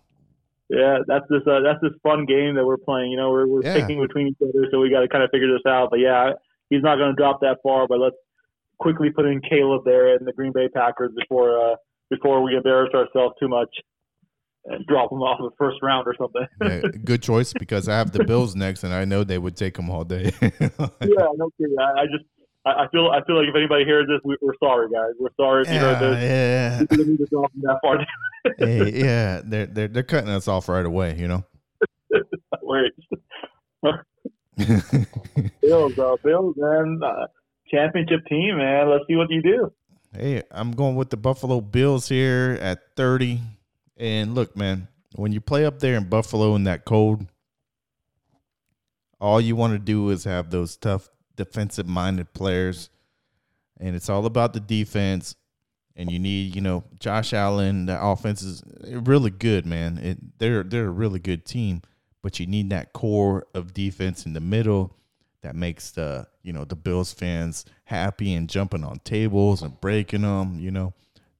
Yeah, 0.68 0.98
that's 1.06 1.24
this. 1.30 1.42
Uh, 1.46 1.60
that's 1.60 1.80
this 1.82 1.92
fun 2.02 2.24
game 2.26 2.54
that 2.56 2.64
we're 2.64 2.76
playing. 2.78 3.10
You 3.10 3.16
know, 3.16 3.30
we're 3.30 3.46
we're 3.46 3.62
Yeah. 3.62 3.80
picking 3.80 4.00
between 4.00 4.28
each 4.28 4.38
other, 4.42 4.66
so 4.70 4.80
we 4.80 4.90
got 4.90 5.00
to 5.00 5.08
kind 5.08 5.22
of 5.22 5.30
figure 5.30 5.52
this 5.52 5.64
out. 5.66 5.88
But 5.90 6.00
yeah, 6.00 6.32
he's 6.70 6.82
not 6.82 6.96
going 6.96 7.14
to 7.14 7.16
drop 7.16 7.40
that 7.42 7.58
far. 7.62 7.86
But 7.86 8.00
let's 8.00 8.16
quickly 8.78 9.10
put 9.10 9.26
in 9.26 9.40
Caleb 9.40 9.84
there 9.84 10.14
and 10.14 10.26
the 10.26 10.32
Green 10.32 10.52
Bay 10.52 10.68
Packers 10.68 11.12
before 11.16 11.58
uh, 11.58 11.76
before 12.10 12.42
we 12.42 12.56
embarrass 12.56 12.92
ourselves 12.94 13.34
too 13.40 13.48
much 13.48 13.68
and 14.64 14.86
drop 14.86 15.10
him 15.10 15.18
off 15.18 15.38
the 15.38 15.50
first 15.58 15.78
round 15.82 16.06
or 16.06 16.14
something. 16.16 16.46
Yeah, 16.60 16.80
good 17.04 17.22
choice 17.22 17.52
because 17.52 17.88
I 17.88 17.96
have 17.96 18.12
the 18.12 18.24
Bills 18.24 18.54
next, 18.56 18.84
and 18.84 18.92
I 18.94 19.04
know 19.04 19.24
they 19.24 19.38
would 19.38 19.56
take 19.56 19.76
him 19.78 19.90
all 19.90 20.04
day. 20.04 20.32
yeah, 20.40 20.48
no 20.60 21.50
kidding. 21.58 21.76
I, 21.78 22.02
I 22.02 22.06
just 22.06 22.24
I, 22.64 22.86
feel 22.92 23.08
I 23.08 23.24
feel 23.24 23.36
like 23.38 23.48
if 23.48 23.56
anybody 23.56 23.84
hears 23.84 24.06
this, 24.06 24.20
we, 24.24 24.36
we're 24.40 24.54
sorry, 24.62 24.88
guys. 24.88 25.14
We're 25.18 25.30
sorry 25.36 25.62
if 25.62 25.72
you 25.72 25.78
heard 25.80 25.98
this. 25.98 26.22
yeah, 26.22 26.80
We 26.80 26.86
didn't 26.86 27.08
need 27.08 27.18
to 27.18 27.26
drop 27.26 27.50
that 27.62 27.78
far. 27.82 28.06
hey, 28.58 28.92
yeah. 28.92 29.40
They're 29.44 29.66
they're 29.66 29.88
they're 29.88 30.02
cutting 30.02 30.30
us 30.30 30.46
off 30.46 30.68
right 30.68 30.86
away. 30.86 31.16
You 31.18 31.28
know. 31.28 31.44
Wait, 32.62 32.92
Bills, 35.60 35.98
uh, 35.98 36.16
Bills, 36.22 36.54
man, 36.56 37.00
uh, 37.04 37.26
championship 37.70 38.20
team, 38.28 38.58
man. 38.58 38.90
Let's 38.90 39.04
see 39.08 39.16
what 39.16 39.30
you 39.30 39.42
do. 39.42 39.72
Hey, 40.14 40.42
I'm 40.50 40.72
going 40.72 40.94
with 40.94 41.10
the 41.10 41.16
Buffalo 41.16 41.60
Bills 41.60 42.08
here 42.08 42.58
at 42.60 42.80
30. 42.96 43.40
And 44.02 44.34
look, 44.34 44.56
man, 44.56 44.88
when 45.14 45.30
you 45.30 45.40
play 45.40 45.64
up 45.64 45.78
there 45.78 45.96
in 45.96 46.08
Buffalo 46.08 46.56
in 46.56 46.64
that 46.64 46.84
cold, 46.84 47.24
all 49.20 49.40
you 49.40 49.54
want 49.54 49.74
to 49.74 49.78
do 49.78 50.10
is 50.10 50.24
have 50.24 50.50
those 50.50 50.76
tough 50.76 51.08
defensive 51.36 51.86
minded 51.86 52.32
players. 52.32 52.90
And 53.78 53.94
it's 53.94 54.10
all 54.10 54.26
about 54.26 54.54
the 54.54 54.60
defense. 54.60 55.36
And 55.94 56.10
you 56.10 56.18
need, 56.18 56.56
you 56.56 56.60
know, 56.60 56.82
Josh 56.98 57.32
Allen, 57.32 57.86
the 57.86 58.04
offense 58.04 58.42
is 58.42 58.64
really 58.80 59.30
good, 59.30 59.66
man. 59.66 59.98
It, 59.98 60.38
they're 60.40 60.64
they're 60.64 60.86
a 60.86 60.90
really 60.90 61.20
good 61.20 61.44
team, 61.44 61.82
but 62.22 62.40
you 62.40 62.46
need 62.46 62.70
that 62.70 62.92
core 62.92 63.46
of 63.54 63.72
defense 63.72 64.26
in 64.26 64.32
the 64.32 64.40
middle 64.40 64.96
that 65.42 65.54
makes 65.54 65.92
the 65.92 66.26
you 66.42 66.52
know 66.52 66.64
the 66.64 66.74
Bills 66.74 67.12
fans 67.12 67.66
happy 67.84 68.34
and 68.34 68.48
jumping 68.48 68.82
on 68.82 69.00
tables 69.04 69.62
and 69.62 69.80
breaking 69.80 70.22
them. 70.22 70.58
You 70.58 70.70
know, 70.72 70.94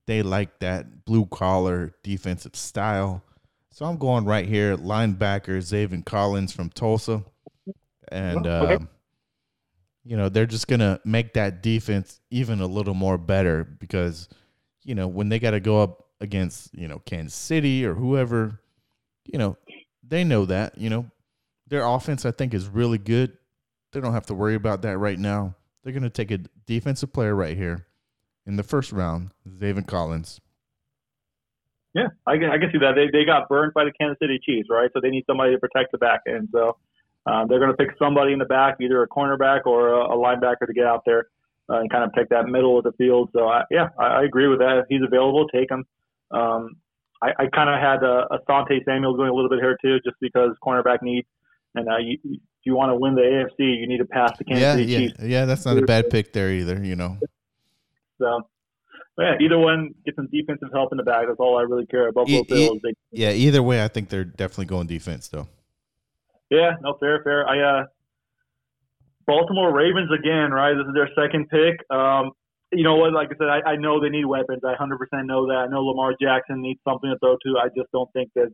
they 0.06 0.22
like 0.22 0.58
that 0.60 1.04
blue 1.04 1.26
collar 1.26 1.94
defensive 2.02 2.56
style. 2.56 3.22
So 3.70 3.86
I'm 3.86 3.96
going 3.96 4.24
right 4.24 4.46
here, 4.46 4.76
linebacker 4.76 5.58
Zaven 5.58 6.04
Collins 6.04 6.52
from 6.52 6.68
Tulsa, 6.70 7.24
and 8.10 8.46
Oh, 8.46 8.64
okay. 8.64 8.74
um, 8.74 8.88
you 10.04 10.16
know 10.16 10.28
they're 10.28 10.46
just 10.46 10.66
gonna 10.68 11.00
make 11.04 11.34
that 11.34 11.62
defense 11.62 12.20
even 12.30 12.60
a 12.60 12.66
little 12.66 12.94
more 12.94 13.16
better 13.16 13.64
because 13.64 14.28
you 14.82 14.94
know 14.94 15.06
when 15.06 15.28
they 15.28 15.38
got 15.38 15.52
to 15.52 15.60
go 15.60 15.80
up 15.80 16.06
against 16.20 16.74
you 16.74 16.88
know 16.88 16.98
Kansas 17.06 17.34
City 17.38 17.86
or 17.86 17.94
whoever, 17.94 18.60
you 19.24 19.38
know 19.38 19.56
they 20.06 20.24
know 20.24 20.44
that 20.46 20.76
you 20.76 20.90
know 20.90 21.06
their 21.68 21.84
offense 21.84 22.26
I 22.26 22.32
think 22.32 22.52
is 22.52 22.68
really 22.68 22.98
good. 22.98 23.38
They 23.92 24.00
don't 24.00 24.12
have 24.12 24.26
to 24.26 24.34
worry 24.34 24.54
about 24.56 24.82
that 24.82 24.98
right 24.98 25.18
now. 25.18 25.54
They're 25.82 25.92
going 25.92 26.02
to 26.02 26.10
take 26.10 26.30
a 26.30 26.38
defensive 26.66 27.12
player 27.12 27.34
right 27.34 27.56
here 27.56 27.86
in 28.46 28.56
the 28.56 28.62
first 28.62 28.92
round, 28.92 29.30
Zaven 29.48 29.86
Collins. 29.86 30.40
Yeah, 31.94 32.08
I 32.26 32.38
can, 32.38 32.50
I 32.50 32.56
can 32.58 32.70
see 32.72 32.78
that. 32.78 32.94
They, 32.94 33.10
they 33.16 33.24
got 33.26 33.48
burned 33.48 33.74
by 33.74 33.84
the 33.84 33.92
Kansas 33.92 34.16
City 34.20 34.40
Chiefs, 34.42 34.68
right? 34.70 34.88
So 34.94 35.00
they 35.02 35.10
need 35.10 35.24
somebody 35.26 35.52
to 35.52 35.58
protect 35.58 35.92
the 35.92 35.98
back 35.98 36.20
end. 36.26 36.48
So 36.50 36.78
um, 37.26 37.46
they're 37.48 37.58
going 37.58 37.70
to 37.70 37.76
pick 37.76 37.90
somebody 37.98 38.32
in 38.32 38.38
the 38.38 38.46
back, 38.46 38.76
either 38.80 39.02
a 39.02 39.08
cornerback 39.08 39.66
or 39.66 39.88
a, 39.88 40.04
a 40.06 40.16
linebacker 40.16 40.66
to 40.66 40.72
get 40.72 40.86
out 40.86 41.02
there 41.04 41.26
uh, 41.70 41.80
and 41.80 41.90
kind 41.90 42.02
of 42.02 42.12
pick 42.12 42.30
that 42.30 42.46
middle 42.46 42.78
of 42.78 42.84
the 42.84 42.92
field. 42.92 43.28
So, 43.34 43.46
I, 43.46 43.62
yeah, 43.70 43.88
I, 43.98 44.04
I 44.04 44.22
agree 44.24 44.48
with 44.48 44.60
that. 44.60 44.78
If 44.78 44.86
he's 44.88 45.02
available, 45.06 45.46
take 45.48 45.70
him. 45.70 45.84
Um, 46.30 46.76
I, 47.22 47.28
I 47.38 47.46
kind 47.54 47.68
of 47.68 47.78
had 47.78 48.02
uh, 48.02 48.26
Asante 48.32 48.82
Samuel 48.86 49.14
going 49.14 49.28
a 49.28 49.34
little 49.34 49.50
bit 49.50 49.60
here, 49.60 49.76
too, 49.82 49.98
just 50.04 50.16
because 50.20 50.50
cornerback 50.66 51.02
needs. 51.02 51.28
And 51.74 51.88
uh, 51.88 51.98
you, 51.98 52.18
if 52.24 52.40
you 52.64 52.74
want 52.74 52.90
to 52.90 52.96
win 52.96 53.14
the 53.14 53.20
AFC, 53.20 53.78
you 53.78 53.86
need 53.86 53.98
to 53.98 54.06
pass 54.06 54.32
the 54.38 54.44
Kansas 54.44 54.62
Yeah, 54.62 54.74
City 54.76 54.92
yeah, 54.92 54.98
Chiefs. 54.98 55.14
yeah. 55.22 55.44
That's 55.44 55.64
not 55.66 55.76
a 55.76 55.82
bad 55.82 56.10
pick 56.10 56.32
there 56.32 56.50
either. 56.50 56.82
You 56.82 56.96
know. 56.96 57.18
So, 58.22 58.42
but 59.16 59.22
yeah, 59.22 59.34
either 59.40 59.58
one, 59.58 59.90
get 60.06 60.14
some 60.16 60.28
defensive 60.32 60.68
help 60.72 60.92
in 60.92 60.96
the 60.98 61.02
back. 61.04 61.26
That's 61.26 61.40
all 61.40 61.58
I 61.58 61.62
really 61.62 61.86
care 61.86 62.08
about. 62.08 62.28
E- 62.28 62.38
e- 62.38 62.44
Bills. 62.48 62.78
They, 62.82 62.94
Yeah. 63.10 63.30
Either 63.30 63.62
way, 63.62 63.84
I 63.84 63.88
think 63.88 64.08
they're 64.08 64.24
definitely 64.24 64.66
going 64.66 64.86
defense 64.86 65.28
though. 65.28 65.48
Yeah, 66.50 66.72
no, 66.82 66.96
fair, 67.00 67.20
fair. 67.24 67.48
I 67.48 67.80
uh, 67.80 67.84
Baltimore 69.26 69.72
Ravens 69.72 70.10
again, 70.12 70.50
right? 70.50 70.74
This 70.74 70.86
is 70.86 70.94
their 70.94 71.08
second 71.16 71.48
pick. 71.48 71.80
Um, 71.90 72.32
you 72.72 72.84
know 72.84 72.96
what? 72.96 73.12
Like 73.12 73.28
I 73.28 73.36
said, 73.38 73.48
I, 73.48 73.72
I 73.72 73.76
know 73.76 74.00
they 74.00 74.08
need 74.08 74.24
weapons. 74.24 74.60
I 74.64 74.74
100% 74.74 75.26
know 75.26 75.46
that. 75.46 75.64
I 75.64 75.66
know 75.68 75.80
Lamar 75.80 76.14
Jackson 76.20 76.62
needs 76.62 76.80
something 76.86 77.10
to 77.10 77.18
throw 77.18 77.36
to. 77.36 77.58
I 77.58 77.68
just 77.68 77.90
don't 77.92 78.10
think 78.12 78.30
that. 78.34 78.48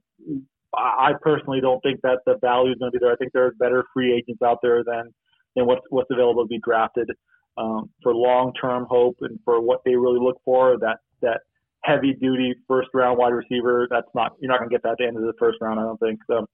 I 0.76 1.12
personally 1.22 1.60
don't 1.62 1.80
think 1.80 2.00
that 2.02 2.18
the 2.26 2.36
value 2.42 2.72
is 2.72 2.78
going 2.78 2.92
to 2.92 2.98
be 2.98 3.02
there. 3.02 3.12
I 3.12 3.16
think 3.16 3.32
there's 3.32 3.54
better 3.58 3.84
free 3.94 4.14
agents 4.14 4.42
out 4.42 4.58
there 4.62 4.84
than 4.84 5.14
than 5.56 5.66
what's 5.66 5.80
what's 5.88 6.10
available 6.10 6.44
to 6.44 6.48
be 6.48 6.60
drafted 6.62 7.10
um, 7.58 7.90
for 8.02 8.14
long 8.14 8.52
term 8.60 8.86
hope 8.88 9.16
and 9.20 9.38
for 9.44 9.60
what 9.60 9.80
they 9.84 9.94
really 9.94 10.20
look 10.20 10.40
for. 10.44 10.78
That 10.78 10.98
that 11.22 11.40
heavy 11.84 12.14
duty 12.14 12.54
first 12.66 12.88
round 12.94 13.18
wide 13.18 13.32
receiver. 13.32 13.86
That's 13.90 14.08
not 14.14 14.32
you're 14.40 14.50
not 14.50 14.58
going 14.58 14.70
to 14.70 14.74
get 14.74 14.82
that 14.84 14.92
at 14.92 14.98
the 14.98 15.06
end 15.06 15.16
of 15.16 15.22
the 15.22 15.34
first 15.38 15.58
round. 15.60 15.80
I 15.80 15.82
don't 15.82 16.00
think 16.00 16.20
so. 16.26 16.46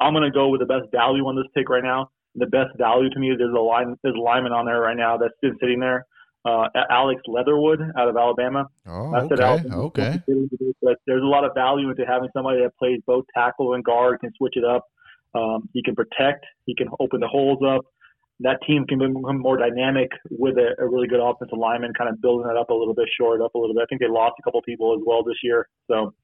I'm 0.00 0.14
going 0.14 0.24
to 0.24 0.30
go 0.30 0.48
with 0.48 0.60
the 0.60 0.66
best 0.66 0.90
value 0.92 1.26
on 1.26 1.36
this 1.36 1.46
pick 1.54 1.68
right 1.68 1.84
now. 1.84 2.10
The 2.36 2.46
best 2.46 2.70
value 2.78 3.10
to 3.10 3.18
me 3.18 3.30
is 3.30 3.38
there's 3.38 3.54
a 3.54 3.60
line 3.60 3.96
there's 4.02 4.14
a 4.16 4.20
lineman 4.20 4.52
on 4.52 4.66
there 4.66 4.80
right 4.80 4.96
now 4.96 5.16
that's 5.16 5.34
been 5.42 5.56
sitting 5.60 5.80
there 5.80 6.06
uh, 6.44 6.68
Alex 6.90 7.20
Leatherwood 7.26 7.80
out 7.98 8.08
of 8.08 8.16
Alabama. 8.16 8.66
Oh, 8.86 9.14
okay, 9.14 9.42
Alabama. 9.42 9.82
okay. 9.84 10.22
But 10.82 10.96
there's 11.06 11.22
a 11.22 11.26
lot 11.26 11.44
of 11.44 11.52
value 11.54 11.90
into 11.90 12.06
having 12.06 12.28
somebody 12.32 12.62
that 12.62 12.76
plays 12.78 13.00
both 13.06 13.24
tackle 13.34 13.74
and 13.74 13.84
guard, 13.84 14.20
can 14.20 14.32
switch 14.36 14.56
it 14.56 14.64
up. 14.64 14.84
Um, 15.34 15.68
he 15.72 15.82
can 15.82 15.94
protect. 15.94 16.44
He 16.66 16.74
can 16.74 16.88
open 16.98 17.20
the 17.20 17.28
holes 17.28 17.58
up. 17.66 17.82
That 18.40 18.58
team 18.66 18.86
can 18.86 18.98
become 18.98 19.38
more 19.38 19.58
dynamic 19.58 20.08
with 20.30 20.56
a, 20.56 20.74
a 20.82 20.88
really 20.88 21.06
good 21.06 21.20
offensive 21.20 21.58
lineman, 21.58 21.92
kind 21.96 22.08
of 22.08 22.20
building 22.20 22.46
that 22.46 22.56
up 22.56 22.70
a 22.70 22.74
little 22.74 22.94
bit, 22.94 23.08
short 23.18 23.40
up 23.42 23.54
a 23.54 23.58
little 23.58 23.74
bit. 23.74 23.82
I 23.82 23.86
think 23.86 24.00
they 24.00 24.08
lost 24.08 24.34
a 24.38 24.42
couple 24.42 24.62
people 24.62 24.96
as 24.96 25.02
well 25.04 25.22
this 25.22 25.36
year, 25.42 25.68
so 25.90 26.14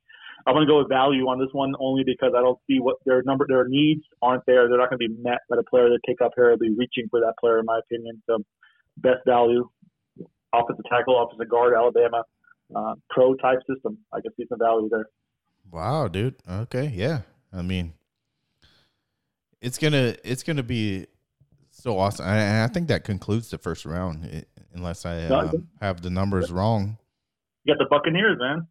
I'm 0.47 0.55
going 0.55 0.66
to 0.66 0.70
go 0.70 0.78
with 0.78 0.88
value 0.88 1.28
on 1.28 1.38
this 1.38 1.52
one 1.52 1.74
only 1.78 2.05
because 2.05 2.32
I 2.36 2.40
don't 2.40 2.59
see 2.66 2.78
what 2.80 2.97
their 3.05 3.22
number, 3.24 3.47
their 3.48 3.66
needs 3.68 4.02
aren't 4.22 4.44
there. 4.47 4.68
They're 4.68 4.78
not 4.78 4.90
going 4.90 5.01
to 5.01 5.09
be 5.09 5.16
met 5.20 5.40
by 5.51 5.56
the 5.56 5.64
player 5.64 5.88
that 5.90 6.01
take 6.06 6.20
up 6.22 6.32
here. 6.36 6.56
They'll 6.56 6.70
be 6.70 6.76
reaching 6.76 7.09
for 7.10 7.20
that 7.20 7.34
player, 7.40 7.59
in 7.59 7.66
my 7.66 7.80
opinion. 7.84 8.22
So, 8.26 8.38
best 8.98 9.20
value 9.26 9.68
offensive 10.55 10.84
tackle, 10.88 11.22
offensive 11.22 11.51
guard, 11.51 11.74
Alabama, 11.74 12.22
uh, 12.74 12.94
pro 13.10 13.34
type 13.34 13.59
system. 13.68 13.98
I 14.12 14.20
can 14.20 14.32
see 14.36 14.47
some 14.48 14.59
value 14.59 14.88
there. 14.90 15.06
Wow, 15.70 16.09
dude. 16.09 16.36
Okay, 16.48 16.93
yeah. 16.94 17.20
I 17.52 17.62
mean, 17.62 17.93
it's 19.60 19.78
gonna 19.78 20.14
it's 20.24 20.43
gonna 20.43 20.62
be 20.62 21.06
so 21.86 21.98
awesome. 21.98 22.26
And 22.26 22.64
I 22.64 22.66
think 22.66 22.88
that 22.88 23.04
concludes 23.04 23.50
the 23.50 23.58
first 23.58 23.84
round, 23.84 24.44
unless 24.74 25.06
I 25.06 25.22
uh, 25.22 25.52
have 25.80 26.02
the 26.02 26.10
numbers 26.10 26.50
wrong. 26.50 26.98
You 27.62 27.74
got 27.74 27.78
the 27.78 27.88
Buccaneers, 27.88 28.36
man. 28.40 28.66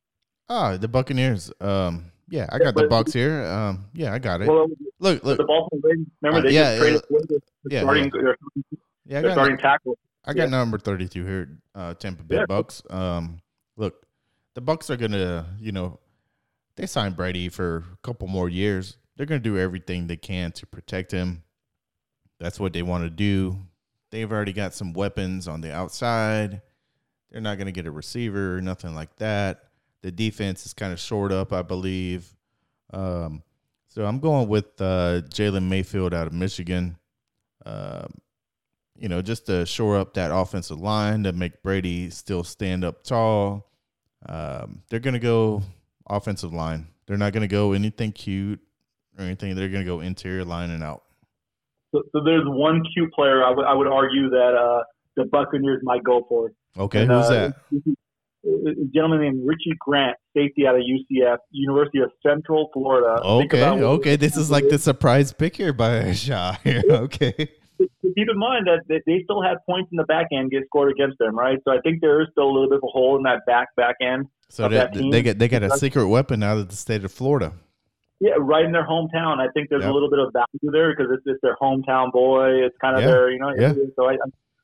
Ah, 0.50 0.76
the 0.76 0.90
Buccaneers. 0.90 1.50
Um, 1.62 2.12
yeah, 2.28 2.48
I 2.52 2.58
got 2.58 2.76
yeah, 2.76 2.84
the 2.84 2.88
Bucks 2.90 3.14
here. 3.14 3.46
Um, 3.46 3.86
yeah, 3.94 4.14
I 4.14 4.20
got 4.20 4.42
it. 4.42 4.50
Well, 4.50 4.68
look, 5.00 5.24
look. 5.24 5.38
The 5.38 5.46
Baltimore 5.46 5.80
Ravens. 5.82 6.08
Remember, 6.22 6.40
uh, 6.40 6.50
they 6.50 6.56
yeah, 6.56 6.78
just 6.78 6.82
traded 6.82 7.02
uh, 7.02 7.40
yeah, 7.70 7.82
starting, 7.82 8.12
yeah. 8.14 8.32
yeah, 9.06 9.22
their 9.22 9.32
starting 9.32 9.58
tackle. 9.58 9.98
I 10.26 10.34
got 10.34 10.44
yeah. 10.44 10.50
number 10.50 10.78
32 10.78 11.26
here, 11.26 11.50
uh, 11.74 11.94
Tampa 11.94 12.24
Bay 12.24 12.38
yeah. 12.38 12.46
Bucks. 12.48 12.84
Um, 12.90 13.40
look, 13.78 14.06
the 14.56 14.62
Bucks 14.62 14.90
are 14.90 14.98
gonna, 14.98 15.46
you 15.60 15.72
know, 15.72 16.00
they 16.76 16.86
signed 16.86 17.16
Brady 17.16 17.48
for 17.48 17.86
a 17.94 17.98
couple 18.04 18.28
more 18.28 18.50
years. 18.50 18.98
They're 19.16 19.26
gonna 19.26 19.40
do 19.40 19.58
everything 19.58 20.08
they 20.08 20.18
can 20.18 20.52
to 20.54 20.66
protect 20.66 21.12
him. 21.12 21.44
That's 22.40 22.60
what 22.60 22.74
they 22.74 22.82
want 22.82 23.04
to 23.04 23.10
do. 23.10 23.58
They've 24.12 24.32
already 24.32 24.54
got 24.54 24.74
some 24.74 24.94
weapons 24.94 25.48
on 25.48 25.62
the 25.62 25.74
outside. 25.74 26.62
They're 27.32 27.42
not 27.42 27.58
gonna 27.58 27.72
get 27.72 27.86
a 27.86 27.92
receiver, 27.92 28.62
nothing 28.62 28.96
like 28.96 29.16
that. 29.18 29.64
The 30.02 30.12
defense 30.12 30.66
is 30.66 30.74
kind 30.74 30.94
of 30.94 31.00
short 31.00 31.32
up, 31.32 31.52
I 31.52 31.64
believe. 31.64 32.36
Um, 32.94 33.44
so 33.88 34.06
I'm 34.06 34.20
going 34.20 34.50
with 34.50 34.80
uh, 34.82 35.22
Jalen 35.30 35.70
Mayfield 35.70 36.14
out 36.14 36.28
of 36.28 36.34
Michigan. 36.34 36.98
Um, 37.66 38.14
you 38.98 39.10
know, 39.10 39.22
just 39.22 39.46
to 39.48 39.66
shore 39.66 39.98
up 39.98 40.14
that 40.16 40.32
offensive 40.34 40.80
line 40.80 41.24
to 41.24 41.32
make 41.32 41.64
Brady 41.64 42.10
still 42.10 42.44
stand 42.44 42.84
up 42.84 43.04
tall. 43.04 43.72
Um, 44.28 44.82
they're 44.90 45.00
going 45.00 45.14
to 45.14 45.20
go 45.20 45.64
offensive 46.08 46.54
line. 46.54 46.88
They're 47.08 47.18
not 47.18 47.34
going 47.34 47.42
to 47.42 47.48
go 47.48 47.72
anything 47.72 48.12
cute 48.12 48.60
or 49.18 49.24
anything. 49.24 49.56
They're 49.56 49.70
going 49.70 49.84
to 49.84 49.90
go 49.90 50.02
interior 50.02 50.44
line 50.44 50.72
and 50.72 50.84
out. 50.84 51.05
So, 51.96 52.04
so 52.12 52.24
there's 52.24 52.44
one 52.46 52.84
cute 52.94 53.12
player 53.14 53.44
I, 53.44 53.50
w- 53.50 53.68
I 53.68 53.74
would 53.74 53.88
argue 53.88 54.30
that 54.30 54.54
uh, 54.56 54.84
the 55.16 55.26
Buccaneers 55.26 55.82
might 55.84 56.04
go 56.04 56.26
for. 56.28 56.52
Okay, 56.78 57.04
and, 57.04 57.12
who's 57.12 57.26
uh, 57.26 57.52
that? 57.74 57.96
A 58.46 58.86
gentleman 58.94 59.22
named 59.22 59.48
Richie 59.48 59.76
Grant, 59.80 60.18
safety 60.36 60.68
out 60.68 60.76
of 60.76 60.82
UCF, 60.82 61.38
University 61.52 62.00
of 62.00 62.12
Central 62.26 62.70
Florida. 62.74 63.22
Okay, 63.24 63.64
okay. 63.64 64.16
This 64.18 64.38
is 64.38 64.52
like 64.52 64.68
the 64.70 64.78
surprise 64.78 65.34
pick 65.34 65.56
here 65.56 65.74
by 65.74 66.12
Shaw. 66.14 66.56
okay 66.66 67.50
keep 67.78 68.30
in 68.30 68.38
mind 68.38 68.68
that 68.68 69.02
they 69.06 69.22
still 69.24 69.42
had 69.42 69.58
points 69.66 69.90
in 69.92 69.98
the 69.98 70.04
back 70.06 70.28
end 70.32 70.52
get 70.52 70.64
scored 70.66 70.92
against 70.92 71.18
them, 71.20 71.38
right? 71.38 71.58
So 71.66 71.72
I 71.72 71.80
think 71.82 72.02
there 72.02 72.22
is 72.22 72.28
still 72.32 72.46
a 72.46 72.52
little 72.52 72.70
bit 72.70 72.78
of 72.78 72.84
a 72.84 72.92
hole 72.92 73.18
in 73.18 73.24
that 73.24 73.46
back 73.46 73.68
back 73.76 73.96
end. 74.02 74.28
So 74.50 74.70
they, 74.70 74.88
they 75.12 75.22
get 75.22 75.40
they 75.40 75.48
got 75.48 75.64
a 75.64 75.78
secret 75.78 76.08
weapon 76.08 76.44
out 76.44 76.58
of 76.58 76.70
the 76.70 76.76
state 76.76 77.04
of 77.04 77.12
Florida. 77.12 77.54
Yeah, 78.26 78.34
right 78.40 78.66
in 78.66 78.72
their 78.72 78.88
hometown. 78.88 79.38
I 79.38 79.52
think 79.54 79.70
there's 79.70 79.84
yep. 79.84 79.92
a 79.92 79.94
little 79.94 80.10
bit 80.10 80.18
of 80.18 80.34
value 80.34 80.72
there 80.74 80.90
because 80.90 81.14
it's, 81.14 81.22
it's 81.28 81.40
their 81.44 81.56
hometown 81.62 82.12
boy. 82.12 82.66
It's 82.66 82.76
kind 82.82 82.98
of 82.98 83.04
yeah. 83.04 83.08
their, 83.08 83.30
you 83.30 83.38
know. 83.38 83.54
Yeah. 83.56 83.74
So 83.96 84.10
I, 84.10 84.18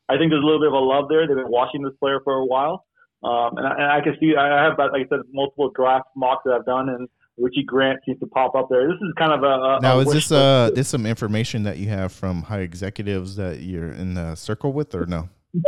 I 0.10 0.18
think 0.18 0.32
there's 0.32 0.42
a 0.42 0.46
little 0.46 0.60
bit 0.60 0.70
of 0.70 0.74
a 0.74 0.80
love 0.80 1.06
there. 1.10 1.28
They've 1.28 1.38
been 1.38 1.52
watching 1.52 1.84
this 1.84 1.94
player 2.00 2.20
for 2.24 2.34
a 2.34 2.46
while, 2.46 2.86
um, 3.24 3.58
and, 3.58 3.68
I, 3.68 3.72
and 3.78 3.86
I 3.86 4.02
can 4.02 4.18
see. 4.20 4.34
I 4.36 4.64
have, 4.64 4.80
like 4.80 5.06
I 5.06 5.08
said, 5.10 5.20
multiple 5.32 5.70
draft 5.76 6.08
mocks 6.16 6.42
that 6.46 6.54
I've 6.54 6.66
done, 6.66 6.90
and 6.90 7.08
Richie 7.38 7.64
Grant 7.64 8.00
seems 8.04 8.20
to 8.20 8.28
pop 8.28 8.56
up 8.56 8.68
there. 8.72 8.88
This 8.88 8.98
is 8.98 9.14
kind 9.16 9.32
of 9.32 9.44
a, 9.44 9.46
a 9.46 9.80
now. 9.80 10.00
A 10.00 10.02
is 10.02 10.12
this 10.12 10.32
uh 10.32 10.72
this 10.74 10.88
some 10.88 11.06
information 11.06 11.62
that 11.64 11.78
you 11.78 11.90
have 11.90 12.12
from 12.12 12.42
high 12.44 12.62
executives 12.62 13.36
that 13.36 13.60
you're 13.62 13.92
in 13.92 14.16
the 14.16 14.36
circle 14.36 14.74
with, 14.74 14.96
or 14.96 15.06
no? 15.06 15.30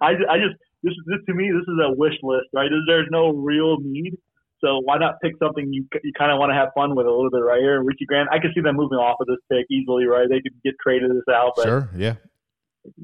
I, 0.00 0.12
I 0.28 0.38
just 0.38 0.58
this 0.82 0.94
this 1.06 1.18
to 1.26 1.34
me 1.34 1.50
this 1.50 1.62
is 1.62 1.78
a 1.84 1.92
wish 1.92 2.14
list, 2.22 2.48
right? 2.52 2.68
There's 2.88 3.08
no 3.10 3.30
real 3.30 3.78
need, 3.80 4.18
so 4.62 4.78
why 4.84 4.98
not 4.98 5.20
pick 5.20 5.32
something 5.42 5.72
you 5.72 5.84
you 6.02 6.12
kind 6.16 6.30
of 6.30 6.38
want 6.38 6.50
to 6.50 6.54
have 6.54 6.68
fun 6.74 6.94
with 6.94 7.06
a 7.06 7.10
little 7.10 7.30
bit, 7.30 7.38
right 7.38 7.60
here? 7.60 7.82
Richie 7.82 8.06
Grant, 8.06 8.28
I 8.30 8.38
can 8.38 8.52
see 8.54 8.60
them 8.60 8.76
moving 8.76 8.98
off 8.98 9.16
of 9.20 9.26
this 9.26 9.38
pick 9.50 9.66
easily, 9.70 10.06
right? 10.06 10.28
They 10.28 10.40
could 10.40 10.54
get 10.64 10.74
traded 10.82 11.10
this 11.10 11.26
out, 11.32 11.52
but 11.56 11.64
sure, 11.64 11.90
yeah. 11.96 12.14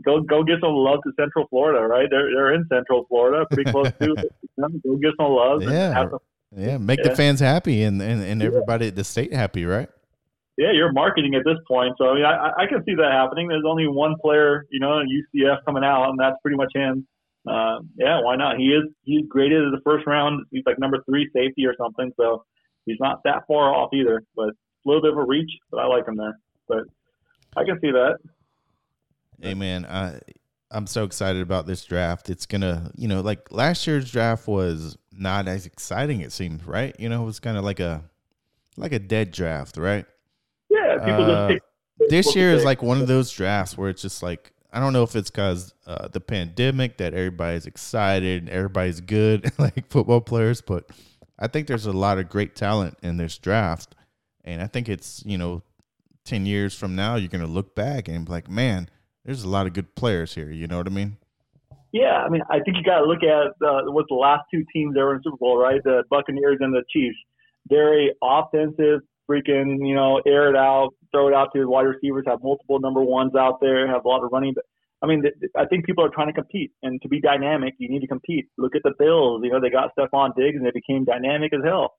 Go 0.05 0.21
go 0.21 0.43
get 0.43 0.59
some 0.61 0.75
love 0.75 1.01
to 1.05 1.13
Central 1.19 1.47
Florida, 1.51 1.87
right? 1.87 2.09
They're 2.11 2.31
they're 2.35 2.55
in 2.55 2.67
Central 2.73 3.07
Florida, 3.09 3.47
pretty 3.51 3.71
close 3.73 3.93
to. 4.01 4.15
go 4.17 4.97
get 4.97 5.13
some 5.19 5.33
love. 5.33 5.63
Yeah. 5.63 5.95
Some, 5.95 6.19
yeah, 6.57 6.79
make 6.79 7.01
yeah. 7.01 7.11
the 7.11 7.17
fans 7.17 7.41
happy 7.41 7.83
and, 7.83 8.01
and, 8.01 8.23
and 8.23 8.43
everybody 8.43 8.89
at 8.89 8.97
the 8.97 9.05
state 9.05 9.35
happy, 9.35 9.67
right? 9.67 9.89
Yeah, 10.57 10.73
you're 10.73 10.93
marketing 10.93 11.35
at 11.35 11.43
this 11.45 11.59
point, 11.69 11.95
so 11.99 12.09
I 12.09 12.15
mean, 12.15 12.25
I, 12.25 12.51
I 12.59 12.67
can 12.67 12.83
see 12.85 12.95
that 12.97 13.13
happening. 13.13 13.49
There's 13.49 13.65
only 13.67 13.87
one 13.87 14.17
player, 14.21 14.65
you 14.71 14.81
know, 14.81 15.01
UCF 15.05 15.59
coming 15.65 15.85
out, 15.85 16.09
and 16.11 16.19
that's 16.19 16.37
pretty 16.43 16.57
much 16.57 16.73
him. 16.75 17.07
Uh, 17.49 17.81
yeah, 17.97 18.21
why 18.23 18.37
not? 18.37 18.57
He 18.59 18.67
is 18.67 18.85
he's 19.05 19.27
graded 19.29 19.67
as 19.67 19.73
a 19.79 19.83
first 19.83 20.07
round. 20.07 20.45
He's 20.51 20.65
like 20.67 20.79
number 20.79 20.99
three 21.09 21.31
safety 21.35 21.67
or 21.67 21.75
something, 21.79 22.13
so 22.17 22.45
he's 22.85 22.99
not 23.01 23.21
that 23.25 23.45
far 23.47 23.75
off 23.75 23.91
either. 23.95 24.23
But 24.37 24.49
a 24.49 24.55
little 24.85 25.03
bit 25.03 25.13
of 25.13 25.19
a 25.19 25.25
reach, 25.25 25.51
but 25.71 25.79
I 25.79 25.87
like 25.87 26.07
him 26.07 26.17
there. 26.17 26.39
But 26.67 26.85
I 27.57 27.65
can 27.65 27.81
see 27.81 27.91
that. 27.91 28.19
Hey 29.41 29.55
man, 29.55 29.87
I 29.87 30.21
I'm 30.71 30.87
so 30.87 31.05
excited 31.05 31.41
about 31.41 31.67
this 31.67 31.85
draft. 31.85 32.29
It's 32.29 32.45
gonna, 32.45 32.91
you 32.97 33.09
know, 33.09 33.21
like 33.21 33.51
last 33.51 33.87
year's 33.87 34.11
draft 34.11 34.47
was 34.47 34.99
not 35.13 35.49
as 35.49 35.65
exciting. 35.65 36.21
It 36.21 36.33
seemed 36.33 36.67
right. 36.67 36.95
You 36.99 37.09
know, 37.09 37.23
it 37.23 37.27
was 37.27 37.41
kind 37.41 37.57
of 37.57 37.65
like 37.65 37.81
a 37.81 38.05
like 38.77 38.93
a 38.93 38.99
dead 38.99 39.31
draft, 39.31 39.77
right? 39.77 40.05
Yeah, 40.69 40.97
people 40.99 41.25
uh, 41.25 41.49
just 41.49 41.63
pick, 41.99 42.09
this 42.11 42.37
year 42.37 42.53
is 42.53 42.65
like 42.65 42.83
one 42.83 43.01
of 43.01 43.07
those 43.07 43.31
drafts 43.31 43.79
where 43.79 43.89
it's 43.89 44.03
just 44.03 44.23
like 44.23 44.53
I 44.73 44.81
don't 44.81 44.93
know 44.93 45.03
if 45.03 45.17
it's 45.17 45.31
because 45.31 45.73
uh, 45.87 46.09
the 46.09 46.21
pandemic 46.21 46.99
that 46.99 47.15
everybody's 47.15 47.67
excited, 47.67 48.43
and 48.43 48.51
everybody's 48.51 49.01
good, 49.01 49.51
like 49.59 49.89
football 49.89 50.21
players, 50.21 50.61
but 50.61 50.91
I 51.39 51.47
think 51.47 51.67
there's 51.67 51.87
a 51.87 51.93
lot 51.93 52.19
of 52.19 52.29
great 52.29 52.55
talent 52.55 52.99
in 53.03 53.17
this 53.17 53.39
draft, 53.39 53.95
and 54.45 54.61
I 54.61 54.67
think 54.67 54.89
it's 54.89 55.23
you 55.25 55.39
know, 55.39 55.63
ten 56.25 56.47
years 56.47 56.75
from 56.75 56.95
now 56.95 57.17
you're 57.17 57.29
gonna 57.29 57.47
look 57.47 57.75
back 57.75 58.09
and 58.09 58.27
be 58.27 58.33
like, 58.33 58.51
man, 58.51 58.89
there's 59.25 59.45
a 59.45 59.49
lot 59.49 59.67
of 59.67 59.73
good 59.73 59.95
players 59.95 60.35
here. 60.35 60.51
You 60.51 60.67
know 60.67 60.79
what 60.79 60.87
I 60.87 60.91
mean? 60.91 61.17
Yeah, 61.93 62.23
I 62.25 62.29
mean, 62.29 62.43
I 62.51 62.61
think 62.61 62.77
you 62.77 62.83
got 62.83 62.99
to 62.99 63.07
look 63.07 63.23
at 63.23 63.67
uh, 63.67 63.91
what 63.91 64.05
the 64.09 64.15
last 64.15 64.43
two 64.53 64.65
teams 64.73 64.95
that 64.95 65.01
were 65.01 65.15
in 65.17 65.23
Super 65.23 65.37
Bowl, 65.39 65.57
right? 65.57 65.83
The 65.83 66.03
Buccaneers 66.11 66.59
and 66.61 66.75
the 66.75 66.83
Chiefs. 66.93 67.17
Very 67.69 68.13
offensive, 68.23 69.01
freaking, 69.29 69.87
you 69.87 69.95
know, 69.95 70.21
air 70.27 70.51
it 70.51 70.57
out, 70.57 70.91
throw 71.11 71.29
it 71.29 71.35
out 71.35 71.51
to 71.55 71.61
the 71.61 71.69
wide 71.69 71.83
receivers, 71.83 72.25
have 72.27 72.43
multiple 72.43 72.81
number 72.81 73.03
ones 73.03 73.35
out 73.35 73.61
there, 73.61 73.87
have 73.89 74.05
a 74.05 74.09
lot 74.09 74.25
of 74.25 74.33
running. 74.33 74.55
But 74.55 74.65
I 75.03 75.07
mean, 75.07 75.23
I 75.57 75.65
think 75.67 75.87
people 75.87 76.05
are 76.05 76.11
trying 76.11 76.29
to 76.29 76.33
compete, 76.33 76.73
and 76.83 77.01
to 77.03 77.09
be 77.09 77.21
dynamic, 77.21 77.75
you 77.79 77.89
need 77.89 78.01
to 78.01 78.07
compete. 78.07 78.49
Look 78.57 78.75
at 78.75 78.83
the 78.83 78.93
Bills. 78.99 79.43
You 79.45 79.53
know, 79.53 79.61
they 79.61 79.71
got 79.71 79.95
Stefon 79.97 80.35
Diggs, 80.37 80.57
and 80.57 80.67
they 80.67 80.73
became 80.73 81.05
dynamic 81.05 81.53
as 81.55 81.61
hell. 81.65 81.95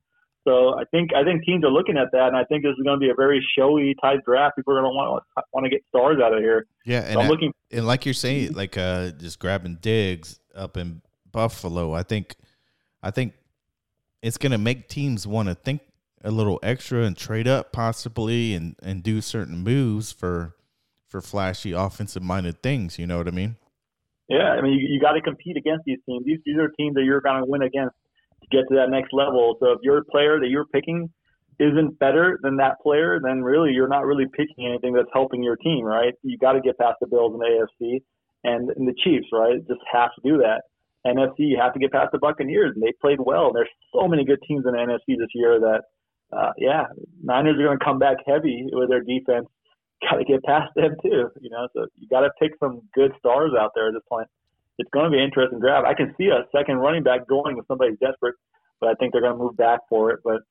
So 0.47 0.79
I 0.79 0.83
think 0.91 1.11
I 1.13 1.23
think 1.23 1.43
teams 1.43 1.63
are 1.63 1.71
looking 1.71 1.97
at 1.97 2.11
that, 2.11 2.27
and 2.29 2.37
I 2.37 2.43
think 2.45 2.63
this 2.63 2.71
is 2.71 2.83
going 2.83 2.99
to 2.99 3.03
be 3.03 3.09
a 3.09 3.15
very 3.15 3.45
showy 3.57 3.95
type 4.01 4.19
draft. 4.25 4.55
People 4.55 4.73
are 4.73 4.81
going 4.81 4.91
to 4.91 4.95
want 4.95 5.23
want 5.53 5.65
to 5.65 5.69
get 5.69 5.81
stars 5.89 6.17
out 6.23 6.33
of 6.33 6.39
here. 6.39 6.65
Yeah, 6.85 7.01
and 7.01 7.13
so 7.13 7.19
I'm 7.19 7.25
I, 7.25 7.29
looking. 7.29 7.53
And 7.71 7.85
like 7.85 8.05
you're 8.05 8.13
saying, 8.13 8.53
like 8.53 8.77
uh, 8.77 9.11
just 9.11 9.39
grabbing 9.39 9.77
Diggs 9.81 10.39
up 10.55 10.77
in 10.77 11.01
Buffalo, 11.31 11.93
I 11.93 12.03
think, 12.03 12.35
I 13.03 13.11
think 13.11 13.33
it's 14.21 14.37
going 14.37 14.51
to 14.51 14.57
make 14.57 14.87
teams 14.87 15.27
want 15.27 15.49
to 15.49 15.55
think 15.55 15.81
a 16.23 16.31
little 16.31 16.59
extra 16.61 17.03
and 17.03 17.15
trade 17.15 17.47
up 17.47 17.71
possibly, 17.71 18.53
and 18.53 18.75
and 18.81 19.03
do 19.03 19.21
certain 19.21 19.59
moves 19.59 20.11
for 20.11 20.55
for 21.07 21.21
flashy 21.21 21.71
offensive 21.71 22.23
minded 22.23 22.61
things. 22.61 22.99
You 22.99 23.07
know 23.07 23.17
what 23.17 23.27
I 23.27 23.31
mean? 23.31 23.55
Yeah, 24.29 24.53
I 24.53 24.61
mean, 24.61 24.73
you, 24.73 24.87
you 24.87 24.99
got 25.01 25.13
to 25.13 25.21
compete 25.21 25.57
against 25.57 25.85
these 25.85 25.97
teams. 26.05 26.23
These, 26.23 26.37
these 26.45 26.57
are 26.57 26.69
teams 26.77 26.93
that 26.93 27.03
you're 27.03 27.19
going 27.19 27.41
to 27.41 27.49
win 27.49 27.63
against 27.63 27.95
to 28.41 28.47
get 28.51 28.69
to 28.69 28.75
that 28.75 28.91
next 28.91 29.11
level. 29.11 29.57
So 29.59 29.71
if 29.71 29.79
your 29.81 30.03
player 30.03 30.39
that 30.39 30.49
you're 30.49 30.67
picking 30.67 31.09
isn't 31.59 31.97
better 31.99 32.39
than 32.43 32.57
that 32.57 32.79
player, 32.81 33.19
then 33.21 33.41
really 33.41 33.71
you're 33.71 33.87
not 33.87 34.05
really 34.05 34.25
picking 34.31 34.67
anything 34.69 34.93
that's 34.93 35.09
helping 35.11 35.43
your 35.43 35.57
team, 35.57 35.83
right? 35.83 36.13
You 36.21 36.37
got 36.37 36.53
to 36.53 36.61
get 36.61 36.77
past 36.77 36.97
the 37.01 37.07
Bills 37.07 37.33
and 37.33 37.41
the 37.41 37.65
AFC 37.65 38.01
and, 38.43 38.69
and 38.69 38.87
the 38.87 38.93
Chiefs, 39.03 39.27
right? 39.33 39.57
Just 39.67 39.81
have 39.91 40.11
to 40.15 40.21
do 40.23 40.37
that. 40.37 40.61
NFC, 41.07 41.49
you 41.49 41.57
have 41.59 41.73
to 41.73 41.79
get 41.79 41.91
past 41.91 42.11
the 42.11 42.19
Buccaneers, 42.19 42.73
and 42.75 42.83
they 42.83 42.93
played 43.01 43.19
well. 43.19 43.51
There's 43.51 43.69
so 43.93 44.07
many 44.07 44.25
good 44.25 44.39
teams 44.47 44.65
in 44.65 44.73
the 44.73 44.77
NFC 44.77 45.17
this 45.17 45.31
year 45.33 45.59
that, 45.59 45.83
uh, 46.31 46.51
yeah, 46.57 46.85
Niners 47.23 47.55
are 47.59 47.63
going 47.63 47.79
to 47.79 47.85
come 47.85 47.99
back 47.99 48.17
heavy 48.25 48.67
with 48.71 48.89
their 48.89 49.01
defense. 49.01 49.47
Got 50.01 50.17
to 50.17 50.25
get 50.25 50.43
past 50.43 50.71
them 50.75 50.95
too, 51.01 51.29
you 51.41 51.49
know. 51.49 51.67
So 51.73 51.87
you 51.95 52.07
got 52.07 52.21
to 52.21 52.29
pick 52.39 52.51
some 52.59 52.81
good 52.93 53.11
stars 53.19 53.51
out 53.59 53.71
there 53.75 53.87
at 53.87 53.93
this 53.93 54.03
point. 54.07 54.27
It's 54.77 54.89
going 54.91 55.05
to 55.05 55.11
be 55.11 55.17
an 55.17 55.25
interesting 55.25 55.59
draft. 55.59 55.85
I 55.85 55.93
can 55.93 56.15
see 56.17 56.27
a 56.27 56.47
second 56.55 56.77
running 56.77 57.03
back 57.03 57.27
going 57.27 57.57
if 57.57 57.65
somebody's 57.67 57.99
desperate, 57.99 58.35
but 58.79 58.89
I 58.89 58.93
think 58.93 59.11
they're 59.11 59.21
going 59.21 59.33
to 59.33 59.39
move 59.39 59.57
back 59.57 59.81
for 59.89 60.11
it. 60.11 60.21
But 60.23 60.41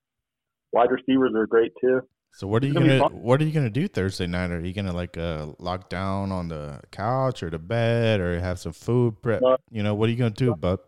wide 0.73 0.91
receivers 0.91 1.33
are 1.35 1.47
great 1.47 1.73
too. 1.81 2.03
So 2.35 2.47
what 2.47 2.63
are 2.63 2.67
you 2.67 2.75
gonna, 2.75 2.99
gonna 2.99 3.17
what 3.17 3.41
are 3.41 3.45
you 3.45 3.53
gonna 3.53 3.71
do 3.71 3.89
Thursday 3.89 4.27
night? 4.27 4.51
Are 4.51 4.61
you 4.61 4.73
gonna 4.73 4.93
like 4.93 5.17
uh, 5.17 5.47
lock 5.59 5.89
down 5.89 6.31
on 6.31 6.49
the 6.49 6.81
couch 6.91 7.43
or 7.43 7.51
the 7.51 7.59
bed 7.59 8.21
or 8.21 8.39
have 8.39 8.59
some 8.59 8.73
food 8.73 9.21
prep? 9.23 9.43
Uh, 9.43 9.57
you 9.71 9.83
know, 9.83 9.95
what 9.95 10.09
are 10.09 10.13
you 10.13 10.19
gonna 10.19 10.31
do, 10.31 10.55
bud? 10.55 10.79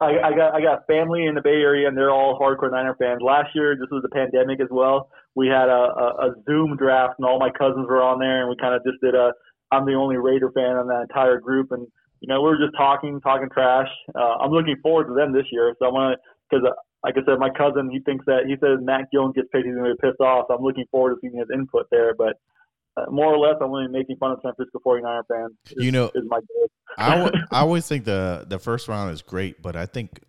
I, 0.00 0.16
I 0.24 0.30
got 0.32 0.54
I 0.54 0.60
got 0.62 0.86
family 0.86 1.26
in 1.26 1.34
the 1.34 1.42
Bay 1.42 1.60
Area 1.60 1.86
and 1.86 1.96
they're 1.96 2.10
all 2.10 2.38
hardcore 2.40 2.70
Niner 2.70 2.96
fans. 2.98 3.20
Last 3.20 3.54
year, 3.54 3.76
this 3.76 3.88
was 3.90 4.02
the 4.02 4.08
pandemic 4.08 4.60
as 4.60 4.68
well. 4.70 5.10
We 5.34 5.48
had 5.48 5.68
a, 5.68 5.92
a, 5.92 6.06
a 6.24 6.34
Zoom 6.48 6.76
draft 6.76 7.14
and 7.18 7.26
all 7.26 7.38
my 7.38 7.50
cousins 7.50 7.86
were 7.86 8.02
on 8.02 8.18
there 8.18 8.40
and 8.40 8.48
we 8.48 8.56
kind 8.56 8.74
of 8.74 8.82
just 8.84 9.00
did 9.02 9.14
a. 9.14 9.32
I'm 9.70 9.86
the 9.86 9.94
only 9.94 10.16
Raider 10.16 10.50
fan 10.50 10.76
on 10.76 10.88
that 10.88 11.02
entire 11.02 11.38
group 11.38 11.70
and 11.70 11.86
you 12.20 12.28
know 12.28 12.40
we 12.40 12.48
were 12.48 12.58
just 12.58 12.76
talking 12.76 13.20
talking 13.20 13.48
trash. 13.52 13.88
Uh, 14.14 14.40
I'm 14.40 14.50
looking 14.50 14.76
forward 14.82 15.08
to 15.08 15.14
them 15.14 15.32
this 15.32 15.46
year, 15.52 15.74
so 15.78 15.86
I 15.86 15.92
want 15.92 16.16
to 16.16 16.20
because 16.48 16.66
like 17.04 17.16
I 17.16 17.24
said, 17.24 17.38
my 17.38 17.50
cousin, 17.50 17.88
he 17.90 18.00
thinks 18.00 18.24
that 18.26 18.44
he 18.46 18.56
says 18.60 18.78
Mac 18.82 19.12
Jones 19.12 19.34
gets 19.34 19.48
paid, 19.52 19.64
he's 19.64 19.74
to 19.74 19.82
be 19.82 20.00
pissed 20.00 20.20
off. 20.20 20.46
So 20.48 20.56
I'm 20.56 20.62
looking 20.62 20.84
forward 20.90 21.14
to 21.14 21.20
seeing 21.20 21.38
his 21.38 21.48
input 21.52 21.86
there. 21.90 22.14
But 22.14 22.36
uh, 22.36 22.59
Uh, 22.96 23.10
more 23.10 23.26
or 23.26 23.38
less, 23.38 23.56
I'm 23.60 23.70
only 23.70 23.88
making 23.88 24.16
fun 24.16 24.32
of 24.32 24.38
San 24.42 24.52
Francisco 24.54 24.80
49er 24.84 25.22
fans. 25.28 25.52
Is, 25.70 25.84
you 25.84 25.92
know, 25.92 26.10
is 26.14 26.24
my 26.26 26.38
goal. 26.38 26.70
I, 26.98 27.16
w- 27.16 27.44
I 27.52 27.60
always 27.60 27.86
think 27.86 28.04
the 28.04 28.44
the 28.48 28.58
first 28.58 28.88
round 28.88 29.12
is 29.12 29.22
great, 29.22 29.62
but 29.62 29.76
I 29.76 29.86
think 29.86 30.20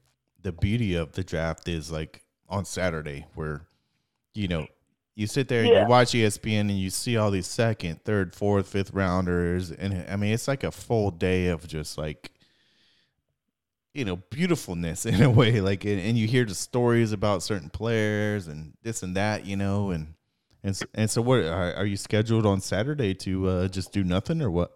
the 0.41 0.51
beauty 0.51 0.95
of 0.95 1.13
the 1.13 1.23
draft 1.23 1.67
is 1.67 1.91
like 1.91 2.23
on 2.49 2.65
Saturday 2.65 3.25
where, 3.35 3.61
you 4.33 4.47
know, 4.47 4.67
you 5.15 5.27
sit 5.27 5.47
there 5.47 5.61
and 5.61 5.69
yeah. 5.69 5.83
you 5.83 5.87
watch 5.87 6.09
ESPN 6.09 6.61
and 6.61 6.79
you 6.79 6.89
see 6.89 7.17
all 7.17 7.31
these 7.31 7.47
second, 7.47 8.03
third, 8.03 8.33
fourth, 8.33 8.67
fifth 8.67 8.93
rounders, 8.93 9.71
and 9.71 10.05
I 10.09 10.15
mean 10.15 10.33
it's 10.33 10.47
like 10.47 10.63
a 10.63 10.71
full 10.71 11.11
day 11.11 11.47
of 11.47 11.67
just 11.67 11.97
like 11.97 12.31
you 13.93 14.05
know 14.05 14.17
beautifulness 14.29 15.05
in 15.05 15.21
a 15.21 15.29
way 15.29 15.59
like 15.61 15.83
and, 15.85 15.99
and, 15.99 16.17
you 16.17 16.27
hear 16.27 16.45
the 16.45 16.55
stories 16.55 17.11
about 17.11 17.43
certain 17.43 17.69
players 17.69 18.47
and 18.47 18.73
this 18.83 19.03
and 19.03 19.17
that 19.17 19.45
you 19.45 19.57
know 19.57 19.91
and 19.91 20.13
and 20.63 20.75
so, 20.75 20.85
and 20.93 21.09
so 21.09 21.21
what 21.21 21.39
are, 21.39 21.73
are 21.73 21.85
you 21.85 21.97
scheduled 21.97 22.45
on 22.45 22.61
saturday 22.61 23.13
to 23.15 23.47
uh, 23.47 23.67
just 23.67 23.91
do 23.91 24.03
nothing 24.03 24.41
or 24.41 24.51
what? 24.51 24.71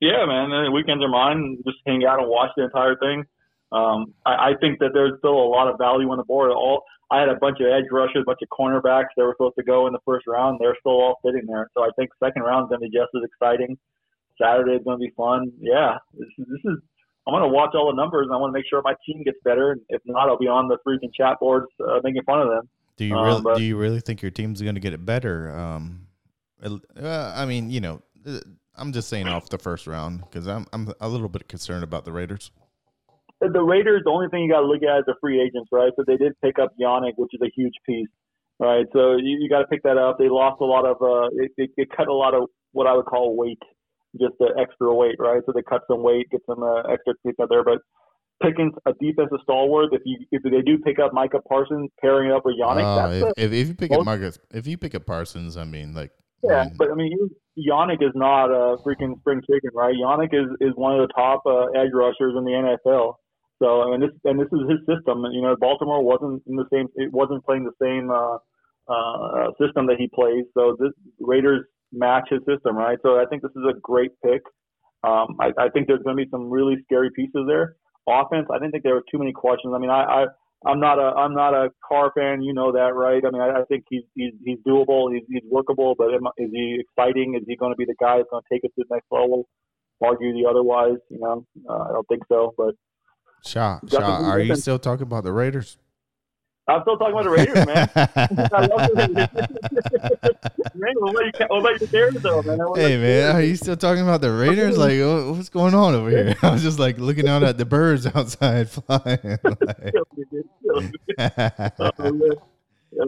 Yeah 0.00 0.24
man 0.26 0.50
the 0.50 0.70
weekends 0.70 1.02
are 1.04 1.08
mine. 1.08 1.58
Just 1.64 1.78
hang 1.86 2.04
out 2.04 2.20
and 2.20 2.28
watch 2.28 2.50
the 2.56 2.64
entire 2.64 2.96
thing. 2.96 3.24
Um, 3.72 4.14
I, 4.26 4.50
I 4.50 4.52
think 4.60 4.80
that 4.80 4.90
there's 4.92 5.18
still 5.18 5.36
a 5.36 5.48
lot 5.48 5.68
of 5.68 5.78
value 5.78 6.10
on 6.10 6.16
the 6.16 6.24
board. 6.24 6.50
All 6.50 6.84
i 7.10 7.18
had 7.18 7.28
a 7.28 7.34
bunch 7.34 7.58
of 7.60 7.66
edge 7.66 7.90
rushers 7.90 8.22
a 8.22 8.24
bunch 8.24 8.38
of 8.42 8.48
cornerbacks 8.48 9.10
that 9.16 9.24
were 9.24 9.34
supposed 9.34 9.56
to 9.58 9.64
go 9.64 9.86
in 9.86 9.92
the 9.92 10.04
first 10.04 10.26
round. 10.26 10.58
They're 10.60 10.76
still 10.80 11.00
all 11.00 11.20
sitting 11.24 11.46
there. 11.46 11.70
So 11.74 11.82
i 11.82 11.90
think 11.96 12.10
second 12.22 12.42
round 12.42 12.64
is 12.64 12.68
going 12.68 12.80
to 12.80 12.88
be 12.88 12.96
just 12.96 13.10
as 13.16 13.22
exciting. 13.24 13.78
Saturday 14.40 14.72
is 14.72 14.84
going 14.84 14.98
to 14.98 15.04
be 15.04 15.12
fun. 15.16 15.52
Yeah 15.60 15.98
this 16.12 16.28
is, 16.38 16.46
this 16.48 16.72
is 16.72 16.78
I'm 17.26 17.34
going 17.34 17.42
to 17.42 17.54
watch 17.54 17.70
all 17.74 17.90
the 17.90 17.96
numbers 17.96 18.26
and 18.26 18.34
I 18.34 18.38
want 18.38 18.52
to 18.52 18.58
make 18.58 18.66
sure 18.68 18.80
my 18.82 18.94
team 19.06 19.22
gets 19.22 19.38
better. 19.44 19.76
If 19.88 20.02
not, 20.04 20.28
I'll 20.28 20.38
be 20.38 20.48
on 20.48 20.68
the 20.68 20.78
freaking 20.86 21.12
chat 21.14 21.38
boards 21.38 21.68
uh, 21.78 22.00
making 22.02 22.22
fun 22.24 22.40
of 22.40 22.48
them. 22.48 22.68
Do 23.00 23.06
you 23.06 23.14
really? 23.14 23.36
Um, 23.36 23.42
but, 23.42 23.56
do 23.56 23.62
you 23.62 23.78
really 23.78 24.00
think 24.00 24.20
your 24.20 24.30
team's 24.30 24.60
going 24.60 24.74
to 24.74 24.80
get 24.80 24.92
it 24.92 25.06
better? 25.06 25.50
Um, 25.56 26.06
uh, 26.62 27.32
I 27.34 27.46
mean, 27.46 27.70
you 27.70 27.80
know, 27.80 28.02
uh, 28.26 28.40
I'm 28.76 28.92
just 28.92 29.08
saying 29.08 29.26
off 29.26 29.48
the 29.48 29.56
first 29.56 29.86
round 29.86 30.20
because 30.20 30.46
I'm 30.46 30.66
I'm 30.74 30.92
a 31.00 31.08
little 31.08 31.30
bit 31.30 31.48
concerned 31.48 31.82
about 31.82 32.04
the 32.04 32.12
Raiders. 32.12 32.50
The 33.40 33.62
Raiders, 33.62 34.02
the 34.04 34.10
only 34.10 34.28
thing 34.28 34.42
you 34.42 34.52
got 34.52 34.60
to 34.60 34.66
look 34.66 34.82
at 34.82 34.98
is 34.98 35.04
the 35.06 35.14
free 35.18 35.40
agents, 35.40 35.70
right? 35.72 35.90
So 35.96 36.04
they 36.06 36.18
did 36.18 36.34
pick 36.44 36.58
up 36.58 36.74
Yannick, 36.78 37.14
which 37.16 37.30
is 37.32 37.40
a 37.40 37.50
huge 37.56 37.72
piece, 37.86 38.10
right? 38.58 38.84
So 38.92 39.16
you, 39.16 39.38
you 39.40 39.48
got 39.48 39.60
to 39.60 39.66
pick 39.66 39.82
that 39.84 39.96
up. 39.96 40.18
They 40.18 40.28
lost 40.28 40.60
a 40.60 40.66
lot 40.66 40.84
of, 40.84 41.00
uh, 41.00 41.30
they, 41.34 41.48
they, 41.56 41.70
they 41.78 41.86
cut 41.86 42.08
a 42.08 42.12
lot 42.12 42.34
of 42.34 42.50
what 42.72 42.86
I 42.86 42.92
would 42.92 43.06
call 43.06 43.34
weight 43.34 43.62
just 44.20 44.34
the 44.40 44.52
extra 44.60 44.94
weight, 44.94 45.16
right? 45.18 45.40
So 45.46 45.52
they 45.54 45.62
cut 45.62 45.82
some 45.88 46.02
weight, 46.02 46.28
get 46.30 46.42
some 46.44 46.62
uh, 46.62 46.82
extra 46.82 47.14
pieces 47.24 47.36
out 47.40 47.48
there. 47.48 47.64
But 47.64 47.78
picking 48.42 48.72
a 48.86 48.92
defensive 49.00 49.38
stalwart, 49.42 49.92
if 49.92 50.02
you 50.04 50.18
if 50.32 50.42
they 50.42 50.62
do 50.62 50.78
pick 50.78 50.98
up 50.98 51.12
Micah 51.12 51.40
Parsons, 51.48 51.90
pairing 52.00 52.32
up 52.32 52.44
with 52.44 52.56
Yannick, 52.60 52.84
uh, 52.84 53.10
if, 53.10 53.32
if, 53.36 53.52
if, 53.52 53.68
you 53.68 53.74
pick 53.74 53.90
most, 53.90 54.00
up 54.00 54.06
Micah, 54.06 54.32
if 54.52 54.66
you 54.66 54.76
pick 54.76 54.94
up 54.94 55.06
Parsons, 55.06 55.56
I 55.56 55.64
mean, 55.64 55.94
like 55.94 56.10
yeah, 56.42 56.66
but 56.76 56.90
I 56.90 56.94
mean, 56.94 57.30
Yannick 57.58 58.02
is 58.02 58.12
not 58.14 58.46
a 58.46 58.76
freaking 58.78 59.18
spring 59.20 59.42
chicken, 59.42 59.70
right? 59.74 59.94
Yannick 59.94 60.32
is 60.32 60.48
is 60.60 60.72
one 60.76 60.98
of 60.98 61.06
the 61.06 61.12
top 61.14 61.42
uh, 61.46 61.66
edge 61.78 61.90
rushers 61.92 62.34
in 62.36 62.44
the 62.44 62.52
NFL. 62.52 63.14
So 63.62 63.82
I 63.82 63.90
mean, 63.90 64.00
this 64.00 64.10
and 64.24 64.40
this 64.40 64.48
is 64.52 64.68
his 64.68 64.80
system. 64.88 65.24
You 65.32 65.42
know, 65.42 65.56
Baltimore 65.60 66.02
wasn't 66.02 66.42
in 66.46 66.56
the 66.56 66.66
same. 66.72 66.88
It 66.94 67.12
wasn't 67.12 67.44
playing 67.44 67.64
the 67.64 67.76
same 67.80 68.10
uh, 68.10 68.38
uh, 68.88 69.50
system 69.60 69.86
that 69.86 69.96
he 69.98 70.08
plays. 70.14 70.44
So 70.54 70.76
this 70.80 70.92
Raiders 71.20 71.64
match 71.92 72.28
his 72.30 72.40
system, 72.48 72.76
right? 72.76 72.98
So 73.02 73.20
I 73.20 73.26
think 73.26 73.42
this 73.42 73.52
is 73.52 73.64
a 73.68 73.78
great 73.80 74.12
pick. 74.24 74.42
Um, 75.02 75.36
I, 75.40 75.52
I 75.58 75.68
think 75.70 75.88
there's 75.88 76.02
going 76.02 76.16
to 76.16 76.24
be 76.24 76.30
some 76.30 76.50
really 76.50 76.76
scary 76.84 77.10
pieces 77.14 77.44
there. 77.46 77.76
Offense, 78.10 78.48
I 78.50 78.58
didn't 78.58 78.72
think 78.72 78.84
there 78.84 78.94
were 78.94 79.04
too 79.10 79.18
many 79.18 79.32
questions. 79.32 79.72
I 79.74 79.78
mean, 79.78 79.90
I, 79.90 80.02
I 80.02 80.26
I'm 80.66 80.80
not 80.80 80.98
a 80.98 81.14
I'm 81.16 81.34
not 81.34 81.54
a 81.54 81.70
Carr 81.86 82.12
fan. 82.14 82.42
You 82.42 82.52
know 82.52 82.72
that, 82.72 82.94
right? 82.94 83.22
I 83.24 83.30
mean, 83.30 83.40
I, 83.40 83.60
I 83.60 83.64
think 83.68 83.84
he's 83.88 84.02
he's 84.14 84.32
he's 84.44 84.58
doable. 84.66 85.12
He's 85.12 85.24
he's 85.28 85.42
workable. 85.50 85.94
But 85.96 86.08
is 86.36 86.50
he 86.52 86.80
exciting? 86.80 87.34
Is 87.34 87.44
he 87.46 87.56
going 87.56 87.72
to 87.72 87.76
be 87.76 87.86
the 87.86 87.94
guy 88.00 88.18
that's 88.18 88.28
going 88.30 88.42
to 88.42 88.54
take 88.54 88.64
us 88.64 88.70
to 88.78 88.84
the 88.88 88.94
next 88.94 89.06
level? 89.10 89.48
Argue 90.02 90.32
the 90.32 90.48
otherwise. 90.48 90.98
You 91.08 91.18
know, 91.20 91.46
uh, 91.68 91.84
I 91.88 91.92
don't 91.92 92.08
think 92.08 92.22
so. 92.28 92.52
But 92.56 92.74
Shaw, 93.44 93.80
Shaw, 93.88 94.30
are 94.30 94.40
you 94.40 94.54
still 94.56 94.78
talking 94.78 95.04
about 95.04 95.24
the 95.24 95.32
Raiders? 95.32 95.78
I'm 96.70 96.82
still 96.82 96.96
talking 96.96 97.14
about 97.14 97.24
the 97.24 97.30
Raiders, 97.30 97.66
man. 97.66 97.90
I 98.52 98.66
love 98.66 98.94
man, 100.74 100.94
what 100.98 101.10
about, 101.10 101.24
you, 101.24 101.46
what 101.48 101.60
about 101.60 101.80
your 101.80 101.88
Bears, 101.88 102.14
though, 102.22 102.42
man? 102.42 102.60
Hey, 102.76 102.96
man, 102.96 103.36
are 103.36 103.42
you 103.42 103.56
still 103.56 103.76
talking 103.76 104.02
about 104.02 104.20
the 104.20 104.30
Raiders? 104.30 104.78
Like, 104.78 105.00
what's 105.36 105.48
going 105.48 105.74
on 105.74 105.94
over 105.94 106.10
here? 106.10 106.36
I 106.42 106.52
was 106.52 106.62
just 106.62 106.78
like 106.78 106.98
looking 106.98 107.28
out 107.28 107.42
at 107.42 107.58
the 107.58 107.64
birds 107.64 108.06
outside 108.06 108.70
flying. 108.70 109.38
Oh, 110.72 110.82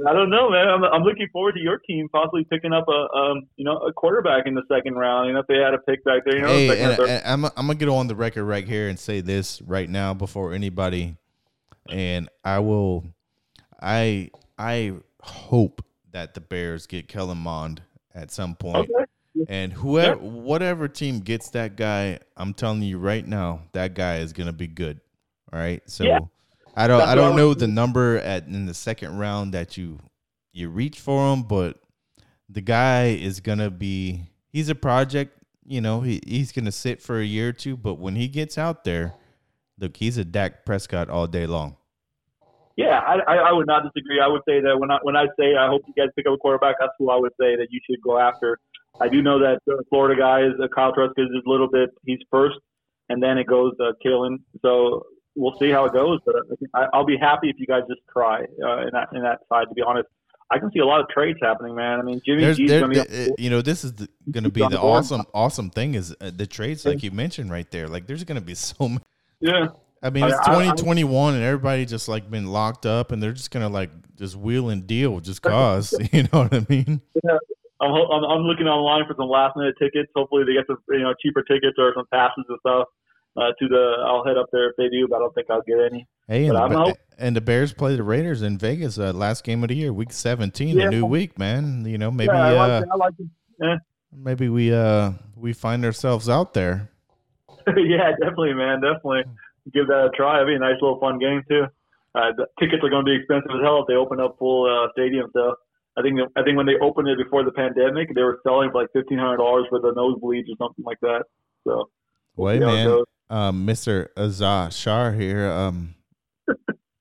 I 0.07 0.13
don't 0.13 0.31
know, 0.31 0.51
man. 0.51 0.69
I'm, 0.69 0.85
I'm 0.85 1.03
looking 1.03 1.29
forward 1.33 1.55
to 1.55 1.61
your 1.61 1.79
team 1.79 2.09
possibly 2.09 2.45
picking 2.45 2.73
up 2.73 2.87
a, 2.89 3.17
um, 3.17 3.49
you 3.57 3.65
know, 3.65 3.79
a 3.79 3.93
quarterback 3.93 4.47
in 4.47 4.55
the 4.55 4.63
second 4.69 4.95
round. 4.95 5.29
You 5.29 5.35
know, 5.35 5.41
if 5.41 5.47
they 5.47 5.59
had 5.59 5.75
a 5.75 5.79
pick 5.79 6.05
back 6.05 6.25
there, 6.25 6.37
you 6.37 6.43
know. 6.43 6.49
Hey, 6.49 6.81
and, 6.81 6.99
and 7.01 7.23
I'm, 7.25 7.45
I'm 7.45 7.67
gonna 7.67 7.75
get 7.75 7.89
on 7.89 8.07
the 8.07 8.17
record 8.17 8.45
right 8.45 8.67
here 8.67 8.89
and 8.89 8.99
say 8.99 9.21
this 9.21 9.63
right 9.63 9.89
now 9.89 10.15
before 10.15 10.53
anybody, 10.53 11.17
and 11.89 12.29
I 12.45 12.61
will 12.61 13.05
I 13.83 14.31
I 14.59 14.93
hope 15.23 15.85
that 16.13 16.35
the 16.35 16.41
Bears 16.41 16.87
get 16.87 17.09
Kellen 17.09 17.39
Mond 17.39 17.83
at 18.15 18.31
some 18.31 18.55
point. 18.55 18.91
Okay. 18.91 19.05
And 19.49 19.73
whoever 19.73 20.23
yeah. 20.23 20.29
whatever 20.29 20.89
team 20.89 21.21
gets 21.21 21.51
that 21.51 21.77
guy, 21.77 22.19
I'm 22.37 22.55
telling 22.55 22.83
you 22.83 22.99
right 22.99 23.27
now, 23.27 23.63
that 23.73 23.95
guy 23.95 24.19
is 24.19 24.33
gonna 24.33 24.53
be 24.53 24.67
good. 24.67 25.01
All 25.53 25.59
right. 25.59 25.83
So 25.87 26.05
yeah. 26.05 26.21
I 26.75 26.87
don't 26.87 26.99
That's 26.99 27.11
I 27.11 27.15
don't 27.15 27.37
know 27.37 27.55
the 27.55 27.67
number 27.67 28.19
at 28.19 28.47
in 28.47 28.67
the 28.67 28.75
second 28.75 29.19
round 29.19 29.53
that 29.55 29.77
you 29.77 29.99
you 30.53 30.69
reach 30.69 31.01
for 31.01 31.33
him, 31.33 31.43
but 31.43 31.79
the 32.49 32.61
guy 32.61 33.07
is 33.09 33.41
gonna 33.41 33.71
be 33.71 34.31
he's 34.51 34.69
a 34.69 34.75
project, 34.75 35.37
you 35.65 35.81
know, 35.81 36.03
he, 36.03 36.21
he's 36.27 36.53
gonna 36.53 36.73
sit 36.73 37.01
for 37.01 37.19
a 37.19 37.25
year 37.25 37.49
or 37.49 37.53
two, 37.53 37.77
but 37.77 37.95
when 37.95 38.17
he 38.17 38.29
gets 38.29 38.59
out 38.59 38.85
there, 38.85 39.15
look, 39.79 39.97
he's 39.97 40.19
a 40.19 40.25
Dak 40.25 40.67
Prescott 40.67 41.09
all 41.09 41.27
day 41.27 41.47
long. 41.47 41.77
Yeah, 42.77 43.01
I, 43.01 43.37
I 43.37 43.53
would 43.53 43.67
not 43.67 43.83
disagree. 43.83 44.21
I 44.21 44.29
would 44.29 44.43
say 44.49 44.61
that 44.61 44.79
when 44.79 44.91
I 44.91 44.99
when 45.03 45.17
I 45.17 45.27
say 45.39 45.57
I 45.57 45.69
hope 45.69 45.83
you 45.87 45.95
guys 45.95 46.11
pick 46.17 46.27
up 46.27 46.35
a 46.35 46.39
quarterback, 46.39 46.77
that's 46.81 46.93
who 46.99 47.11
I 47.11 47.17
would 47.17 47.33
say 47.41 47.57
that 47.57 47.69
you 47.71 47.81
should 47.89 48.01
go 48.03 48.19
after. 48.19 48.59
I 49.01 49.09
do 49.09 49.23
know 49.23 49.39
that 49.39 49.61
the 49.67 49.83
Florida 49.91 50.21
guy 50.21 50.43
is 50.43 50.53
uh, 50.63 50.69
Kyle 50.75 50.93
Trask 50.93 51.13
is 51.17 51.29
a 51.29 51.49
little 51.49 51.69
bit 51.69 51.91
he's 52.05 52.19
first, 52.31 52.59
and 53.09 53.23
then 53.23 53.39
it 53.39 53.47
goes 53.47 53.73
uh, 53.81 53.93
Kellen. 54.03 54.41
So 54.63 55.07
we'll 55.35 55.59
see 55.59 55.71
how 55.71 55.85
it 55.85 55.93
goes. 55.93 56.21
But 56.25 56.37
I, 56.75 56.87
I'll 56.93 57.07
be 57.07 57.17
happy 57.17 57.51
if 57.51 57.57
you 57.59 57.67
guys 57.67 57.83
just 57.89 58.01
try 58.11 58.41
uh, 58.63 58.83
in 58.83 58.91
that 58.93 59.09
in 59.13 59.23
that 59.23 59.41
side. 59.49 59.69
To 59.69 59.75
be 59.75 59.83
honest, 59.83 60.09
I 60.51 60.59
can 60.59 60.71
see 60.73 60.81
a 60.81 60.87
lot 60.87 61.01
of 61.01 61.09
trades 61.09 61.39
happening, 61.43 61.75
man. 61.75 61.99
I 61.99 62.03
mean, 62.03 62.21
Jimmy 62.25 62.53
G's 62.55 62.71
going 62.71 62.93
to 62.93 63.05
be. 63.07 63.43
You 63.43 63.51
know, 63.51 63.63
this 63.63 63.85
is 63.85 63.93
going 64.31 64.45
to 64.45 64.51
be 64.51 64.61
the 64.61 64.81
awesome 64.81 65.25
awesome 65.33 65.71
thing 65.71 65.95
is 65.95 66.15
uh, 66.21 66.31
the 66.35 66.47
trades, 66.47 66.85
like 66.85 67.03
you 67.03 67.11
mentioned 67.11 67.51
right 67.51 67.71
there. 67.71 67.89
Like, 67.89 68.07
there's 68.07 68.25
going 68.25 68.41
to 68.41 68.45
be 68.45 68.55
so 68.55 68.75
many. 68.89 69.01
Yeah. 69.41 69.69
I 70.03 70.11
mean, 70.11 70.25
it's 70.25 70.39
2021 70.47 71.35
and 71.35 71.45
everybody 71.45 71.87
just 71.87 72.09
like 72.09 72.29
been 72.31 72.47
locked 72.47 72.87
up 72.87 73.13
and 73.13 73.23
they're 73.23 73.33
just 73.33 73.51
gonna 73.51 73.69
like 73.69 73.91
just 74.17 74.37
wheel 74.37 74.69
and 74.71 74.87
deal 74.87 75.21
just 75.21 75.43
cause. 75.43 75.95
you 76.13 76.25
know 76.25 76.43
what 76.43 76.55
I 76.55 76.67
mean? 76.69 77.01
Yeah. 77.23 77.39
I'm, 77.81 77.91
I'm 77.93 78.25
I'm 78.25 78.43
looking 78.43 78.67
online 78.69 79.07
for 79.09 79.15
some 79.17 79.29
last 79.29 79.57
minute 79.57 79.75
tickets. 79.79 80.11
Hopefully 80.15 80.45
they 80.45 80.53
get 80.55 80.67
some 80.67 80.79
you 80.91 81.01
know 81.01 81.15
cheaper 81.21 81.43
tickets 81.43 81.77
or 81.79 81.93
some 81.97 82.07
passes 82.13 82.45
and 82.49 82.59
stuff. 82.61 82.89
Uh, 83.35 83.49
to 83.59 83.67
the 83.67 83.95
I'll 84.07 84.25
head 84.25 84.37
up 84.37 84.47
there 84.53 84.69
if 84.69 84.77
they 84.77 84.89
do, 84.89 85.09
but 85.09 85.17
I 85.17 85.19
don't 85.21 85.35
think 85.35 85.49
I'll 85.51 85.63
get 85.63 85.79
any. 85.91 86.07
Hey, 86.29 86.45
and, 86.47 86.53
But 86.53 86.69
the, 86.69 86.75
I'm 86.77 86.83
Ba- 86.85 86.91
out. 86.91 86.97
and 87.19 87.35
the 87.35 87.41
Bears 87.41 87.73
play 87.73 87.97
the 87.97 88.03
Raiders 88.03 88.43
in 88.43 88.59
Vegas 88.59 88.99
uh, 88.99 89.13
last 89.13 89.43
game 89.43 89.65
of 89.65 89.69
the 89.71 89.75
year, 89.75 89.91
week 89.93 90.13
17, 90.13 90.77
Yeah. 90.77 90.89
a 90.89 90.91
new 90.91 91.07
week, 91.07 91.39
man. 91.39 91.87
You 91.87 91.97
know, 91.97 92.11
maybe 92.11 92.31
yeah, 92.33 92.45
I 92.45 92.55
uh, 92.55 92.69
like 92.69 92.83
it. 92.83 92.89
I 92.93 92.97
like 92.97 93.15
it. 93.77 93.81
maybe 94.13 94.49
we 94.51 94.73
uh 94.75 95.13
we 95.35 95.55
find 95.55 95.85
ourselves 95.85 96.29
out 96.29 96.53
there. 96.53 96.91
yeah, 97.67 98.11
definitely, 98.21 98.53
man. 98.53 98.83
Definitely 98.83 99.23
give 99.73 99.87
that 99.89 100.07
a 100.07 100.11
try. 100.17 100.37
It'd 100.37 100.49
be 100.49 100.55
a 100.55 100.59
nice 100.59 100.81
little 100.81 100.99
fun 100.99 101.19
game 101.19 101.43
too. 101.49 101.65
Uh, 102.15 102.33
the 102.37 102.47
tickets 102.61 102.83
are 102.85 102.91
going 102.91 103.05
to 103.05 103.11
be 103.11 103.17
expensive 103.17 103.51
as 103.51 103.63
hell 103.63 103.81
if 103.81 103.87
they 103.89 103.95
open 103.95 104.21
up 104.21 104.37
full 104.39 104.69
uh, 104.69 104.89
stadium. 104.93 105.31
So 105.33 105.55
I 105.97 106.03
think 106.03 106.21
I 106.37 106.43
think 106.43 106.57
when 106.57 106.67
they 106.67 106.77
opened 106.81 107.09
it 107.09 107.19
before 107.19 107.45
the 107.45 107.53
pandemic, 107.53 108.15
they 108.15 108.23
were 108.23 108.41
selling 108.43 108.71
for 108.71 108.83
like 108.83 108.93
fifteen 108.93 109.19
hundred 109.19 109.39
dollars 109.39 109.67
for 109.69 109.81
the 109.81 109.93
nosebleeds 109.93 110.49
or 110.51 110.57
something 110.59 110.85
like 110.85 111.01
that. 111.01 111.25
So 111.65 111.91
Well, 112.37 112.55
hey, 112.55 112.61
man, 112.61 113.05
um, 113.31 113.67
Mr. 113.67 114.09
Azah 114.17 114.73
Shar 114.73 115.13
here. 115.13 115.51
Um, 115.51 115.95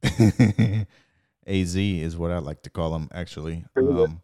Az 1.47 1.75
is 1.75 2.17
what 2.17 2.31
I 2.31 2.37
like 2.37 2.63
to 2.63 2.69
call 2.69 2.95
him, 2.95 3.09
actually. 3.13 3.65
Um, 3.75 4.21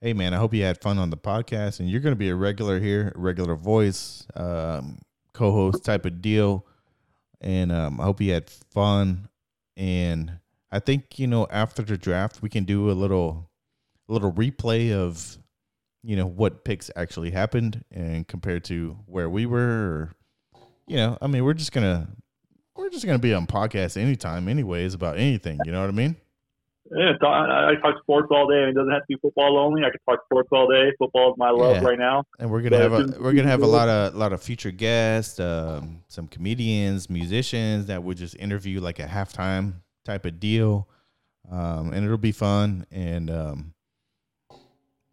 hey, 0.00 0.12
man, 0.12 0.34
I 0.34 0.38
hope 0.38 0.54
you 0.54 0.64
had 0.64 0.80
fun 0.80 0.98
on 0.98 1.10
the 1.10 1.16
podcast, 1.16 1.78
and 1.78 1.88
you're 1.88 2.00
going 2.00 2.14
to 2.14 2.18
be 2.18 2.30
a 2.30 2.34
regular 2.34 2.80
here, 2.80 3.12
regular 3.14 3.54
voice, 3.54 4.26
um, 4.34 4.98
co-host 5.32 5.84
type 5.84 6.04
of 6.04 6.20
deal. 6.20 6.66
And 7.42 7.72
um, 7.72 8.00
I 8.00 8.04
hope 8.04 8.20
you 8.20 8.32
had 8.32 8.48
fun. 8.48 9.28
And 9.76 10.38
I 10.70 10.78
think 10.78 11.18
you 11.18 11.26
know 11.26 11.46
after 11.50 11.82
the 11.82 11.98
draft, 11.98 12.40
we 12.40 12.48
can 12.48 12.64
do 12.64 12.90
a 12.90 12.92
little, 12.92 13.50
a 14.08 14.12
little 14.12 14.32
replay 14.32 14.92
of, 14.92 15.38
you 16.02 16.16
know, 16.16 16.26
what 16.26 16.64
picks 16.64 16.90
actually 16.96 17.30
happened 17.30 17.84
and 17.90 18.26
compared 18.26 18.64
to 18.64 18.96
where 19.06 19.28
we 19.28 19.46
were. 19.46 19.58
Or, 19.58 20.12
you 20.86 20.96
know, 20.96 21.18
I 21.20 21.26
mean, 21.26 21.44
we're 21.44 21.54
just 21.54 21.72
gonna 21.72 22.08
we're 22.76 22.90
just 22.90 23.04
gonna 23.04 23.18
be 23.18 23.34
on 23.34 23.46
podcast 23.46 23.96
anytime, 24.00 24.48
anyways, 24.48 24.94
about 24.94 25.18
anything. 25.18 25.58
You 25.64 25.72
know 25.72 25.80
what 25.80 25.88
I 25.88 25.92
mean? 25.92 26.16
Yeah, 26.94 27.12
I, 27.22 27.70
I 27.70 27.74
talk 27.80 27.94
sports 28.02 28.28
all 28.30 28.46
day. 28.48 28.60
And 28.60 28.68
it 28.70 28.74
doesn't 28.74 28.92
have 28.92 29.00
to 29.02 29.06
be 29.08 29.16
football 29.22 29.56
only. 29.58 29.82
I 29.82 29.90
can 29.90 30.00
talk 30.08 30.20
sports 30.26 30.48
all 30.52 30.68
day. 30.68 30.92
Football 30.98 31.30
is 31.32 31.38
my 31.38 31.48
love 31.50 31.76
Yeah. 31.82 31.88
right 31.88 31.98
now. 31.98 32.24
And 32.38 32.50
we're 32.50 32.60
gonna 32.60 32.76
Yeah, 32.76 32.82
have 32.82 32.92
a 32.92 33.20
we're 33.22 33.32
gonna 33.32 33.48
have 33.48 33.62
a 33.62 33.66
lot 33.66 33.88
of 33.88 34.14
lot 34.14 34.32
of 34.32 34.42
future 34.42 34.70
guests, 34.70 35.40
um, 35.40 36.02
some 36.08 36.28
comedians, 36.28 37.08
musicians 37.08 37.86
that 37.86 38.02
would 38.02 38.18
just 38.18 38.36
interview 38.36 38.80
like 38.80 38.98
a 38.98 39.06
halftime 39.06 39.74
type 40.04 40.26
of 40.26 40.38
deal, 40.38 40.86
um, 41.50 41.92
and 41.94 42.04
it'll 42.04 42.18
be 42.18 42.32
fun. 42.32 42.84
And 42.90 43.30
um, 43.30 43.74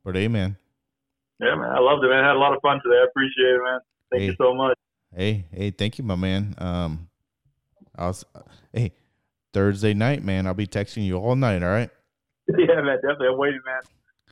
but 0.04 0.16
hey, 0.16 0.28
man, 0.28 0.58
Yeah, 1.40 1.56
man, 1.56 1.70
I 1.70 1.80
loved 1.80 2.04
it, 2.04 2.10
man. 2.10 2.24
I 2.24 2.28
had 2.28 2.36
a 2.36 2.40
lot 2.40 2.54
of 2.54 2.62
fun 2.62 2.80
today. 2.84 3.00
I 3.00 3.06
appreciate 3.10 3.56
it, 3.56 3.62
man. 3.64 3.80
Thank 4.12 4.22
Hey. 4.22 4.26
you 4.28 4.36
so 4.38 4.54
much. 4.54 4.78
hey, 5.16 5.46
hey, 5.52 5.72
thank 5.72 5.98
you, 5.98 6.04
my 6.04 6.16
man. 6.16 6.56
Um, 6.58 7.10
I 7.96 8.08
was, 8.08 8.26
hey, 8.74 8.92
Thursday 9.54 9.94
night, 9.94 10.24
man, 10.24 10.48
I'll 10.48 10.54
be 10.54 10.68
texting 10.68 11.06
you 11.06 11.18
all 11.18 11.36
night. 11.36 11.64
All 11.64 11.70
right. 11.70 11.90
yeah, 12.48 12.82
man, 12.82 12.98
definitely. 12.98 13.28
I'm 13.28 13.38
waiting, 13.38 13.62
man. 13.66 13.82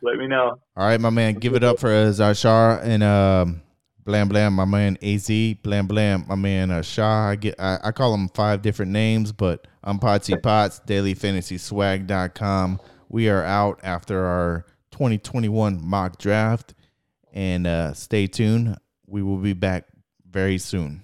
Let 0.02 0.18
me 0.18 0.28
know. 0.28 0.60
All 0.76 0.88
right, 0.88 1.00
my 1.00 1.10
man. 1.10 1.36
Give 1.36 1.56
it 1.56 1.64
up 1.64 1.80
for 1.80 1.90
uh, 1.90 2.12
Zashar 2.12 2.84
and 2.84 3.02
um, 3.02 3.62
Blam 4.06 4.30
Blam, 4.30 4.54
my 4.54 4.66
man 4.66 4.98
Az, 5.02 5.30
Blam 5.64 5.88
Blam, 5.88 6.26
my 6.28 6.36
man 6.36 6.72
uh, 6.72 6.82
Shah. 6.82 7.30
I 7.30 7.36
get 7.36 7.60
I, 7.60 7.80
I 7.84 7.92
call 7.92 8.14
him 8.14 8.30
five 8.30 8.62
different 8.62 8.92
names, 8.92 9.32
but 9.32 9.68
I'm 9.84 10.00
Potsy 10.00 10.40
Pots, 10.42 10.82
dailyfantasyswag.com. 10.86 12.80
We 13.10 13.30
are 13.30 13.44
out 13.44 13.80
after 13.84 14.24
our 14.26 14.66
2021 14.92 15.82
mock 15.84 16.18
draft. 16.18 16.74
And 17.34 17.68
uh, 17.68 17.94
stay 17.94 18.28
tuned. 18.28 18.78
We 19.06 19.22
will 19.22 19.38
be 19.38 19.54
back 19.54 19.86
very 20.28 20.58
soon. 20.58 21.04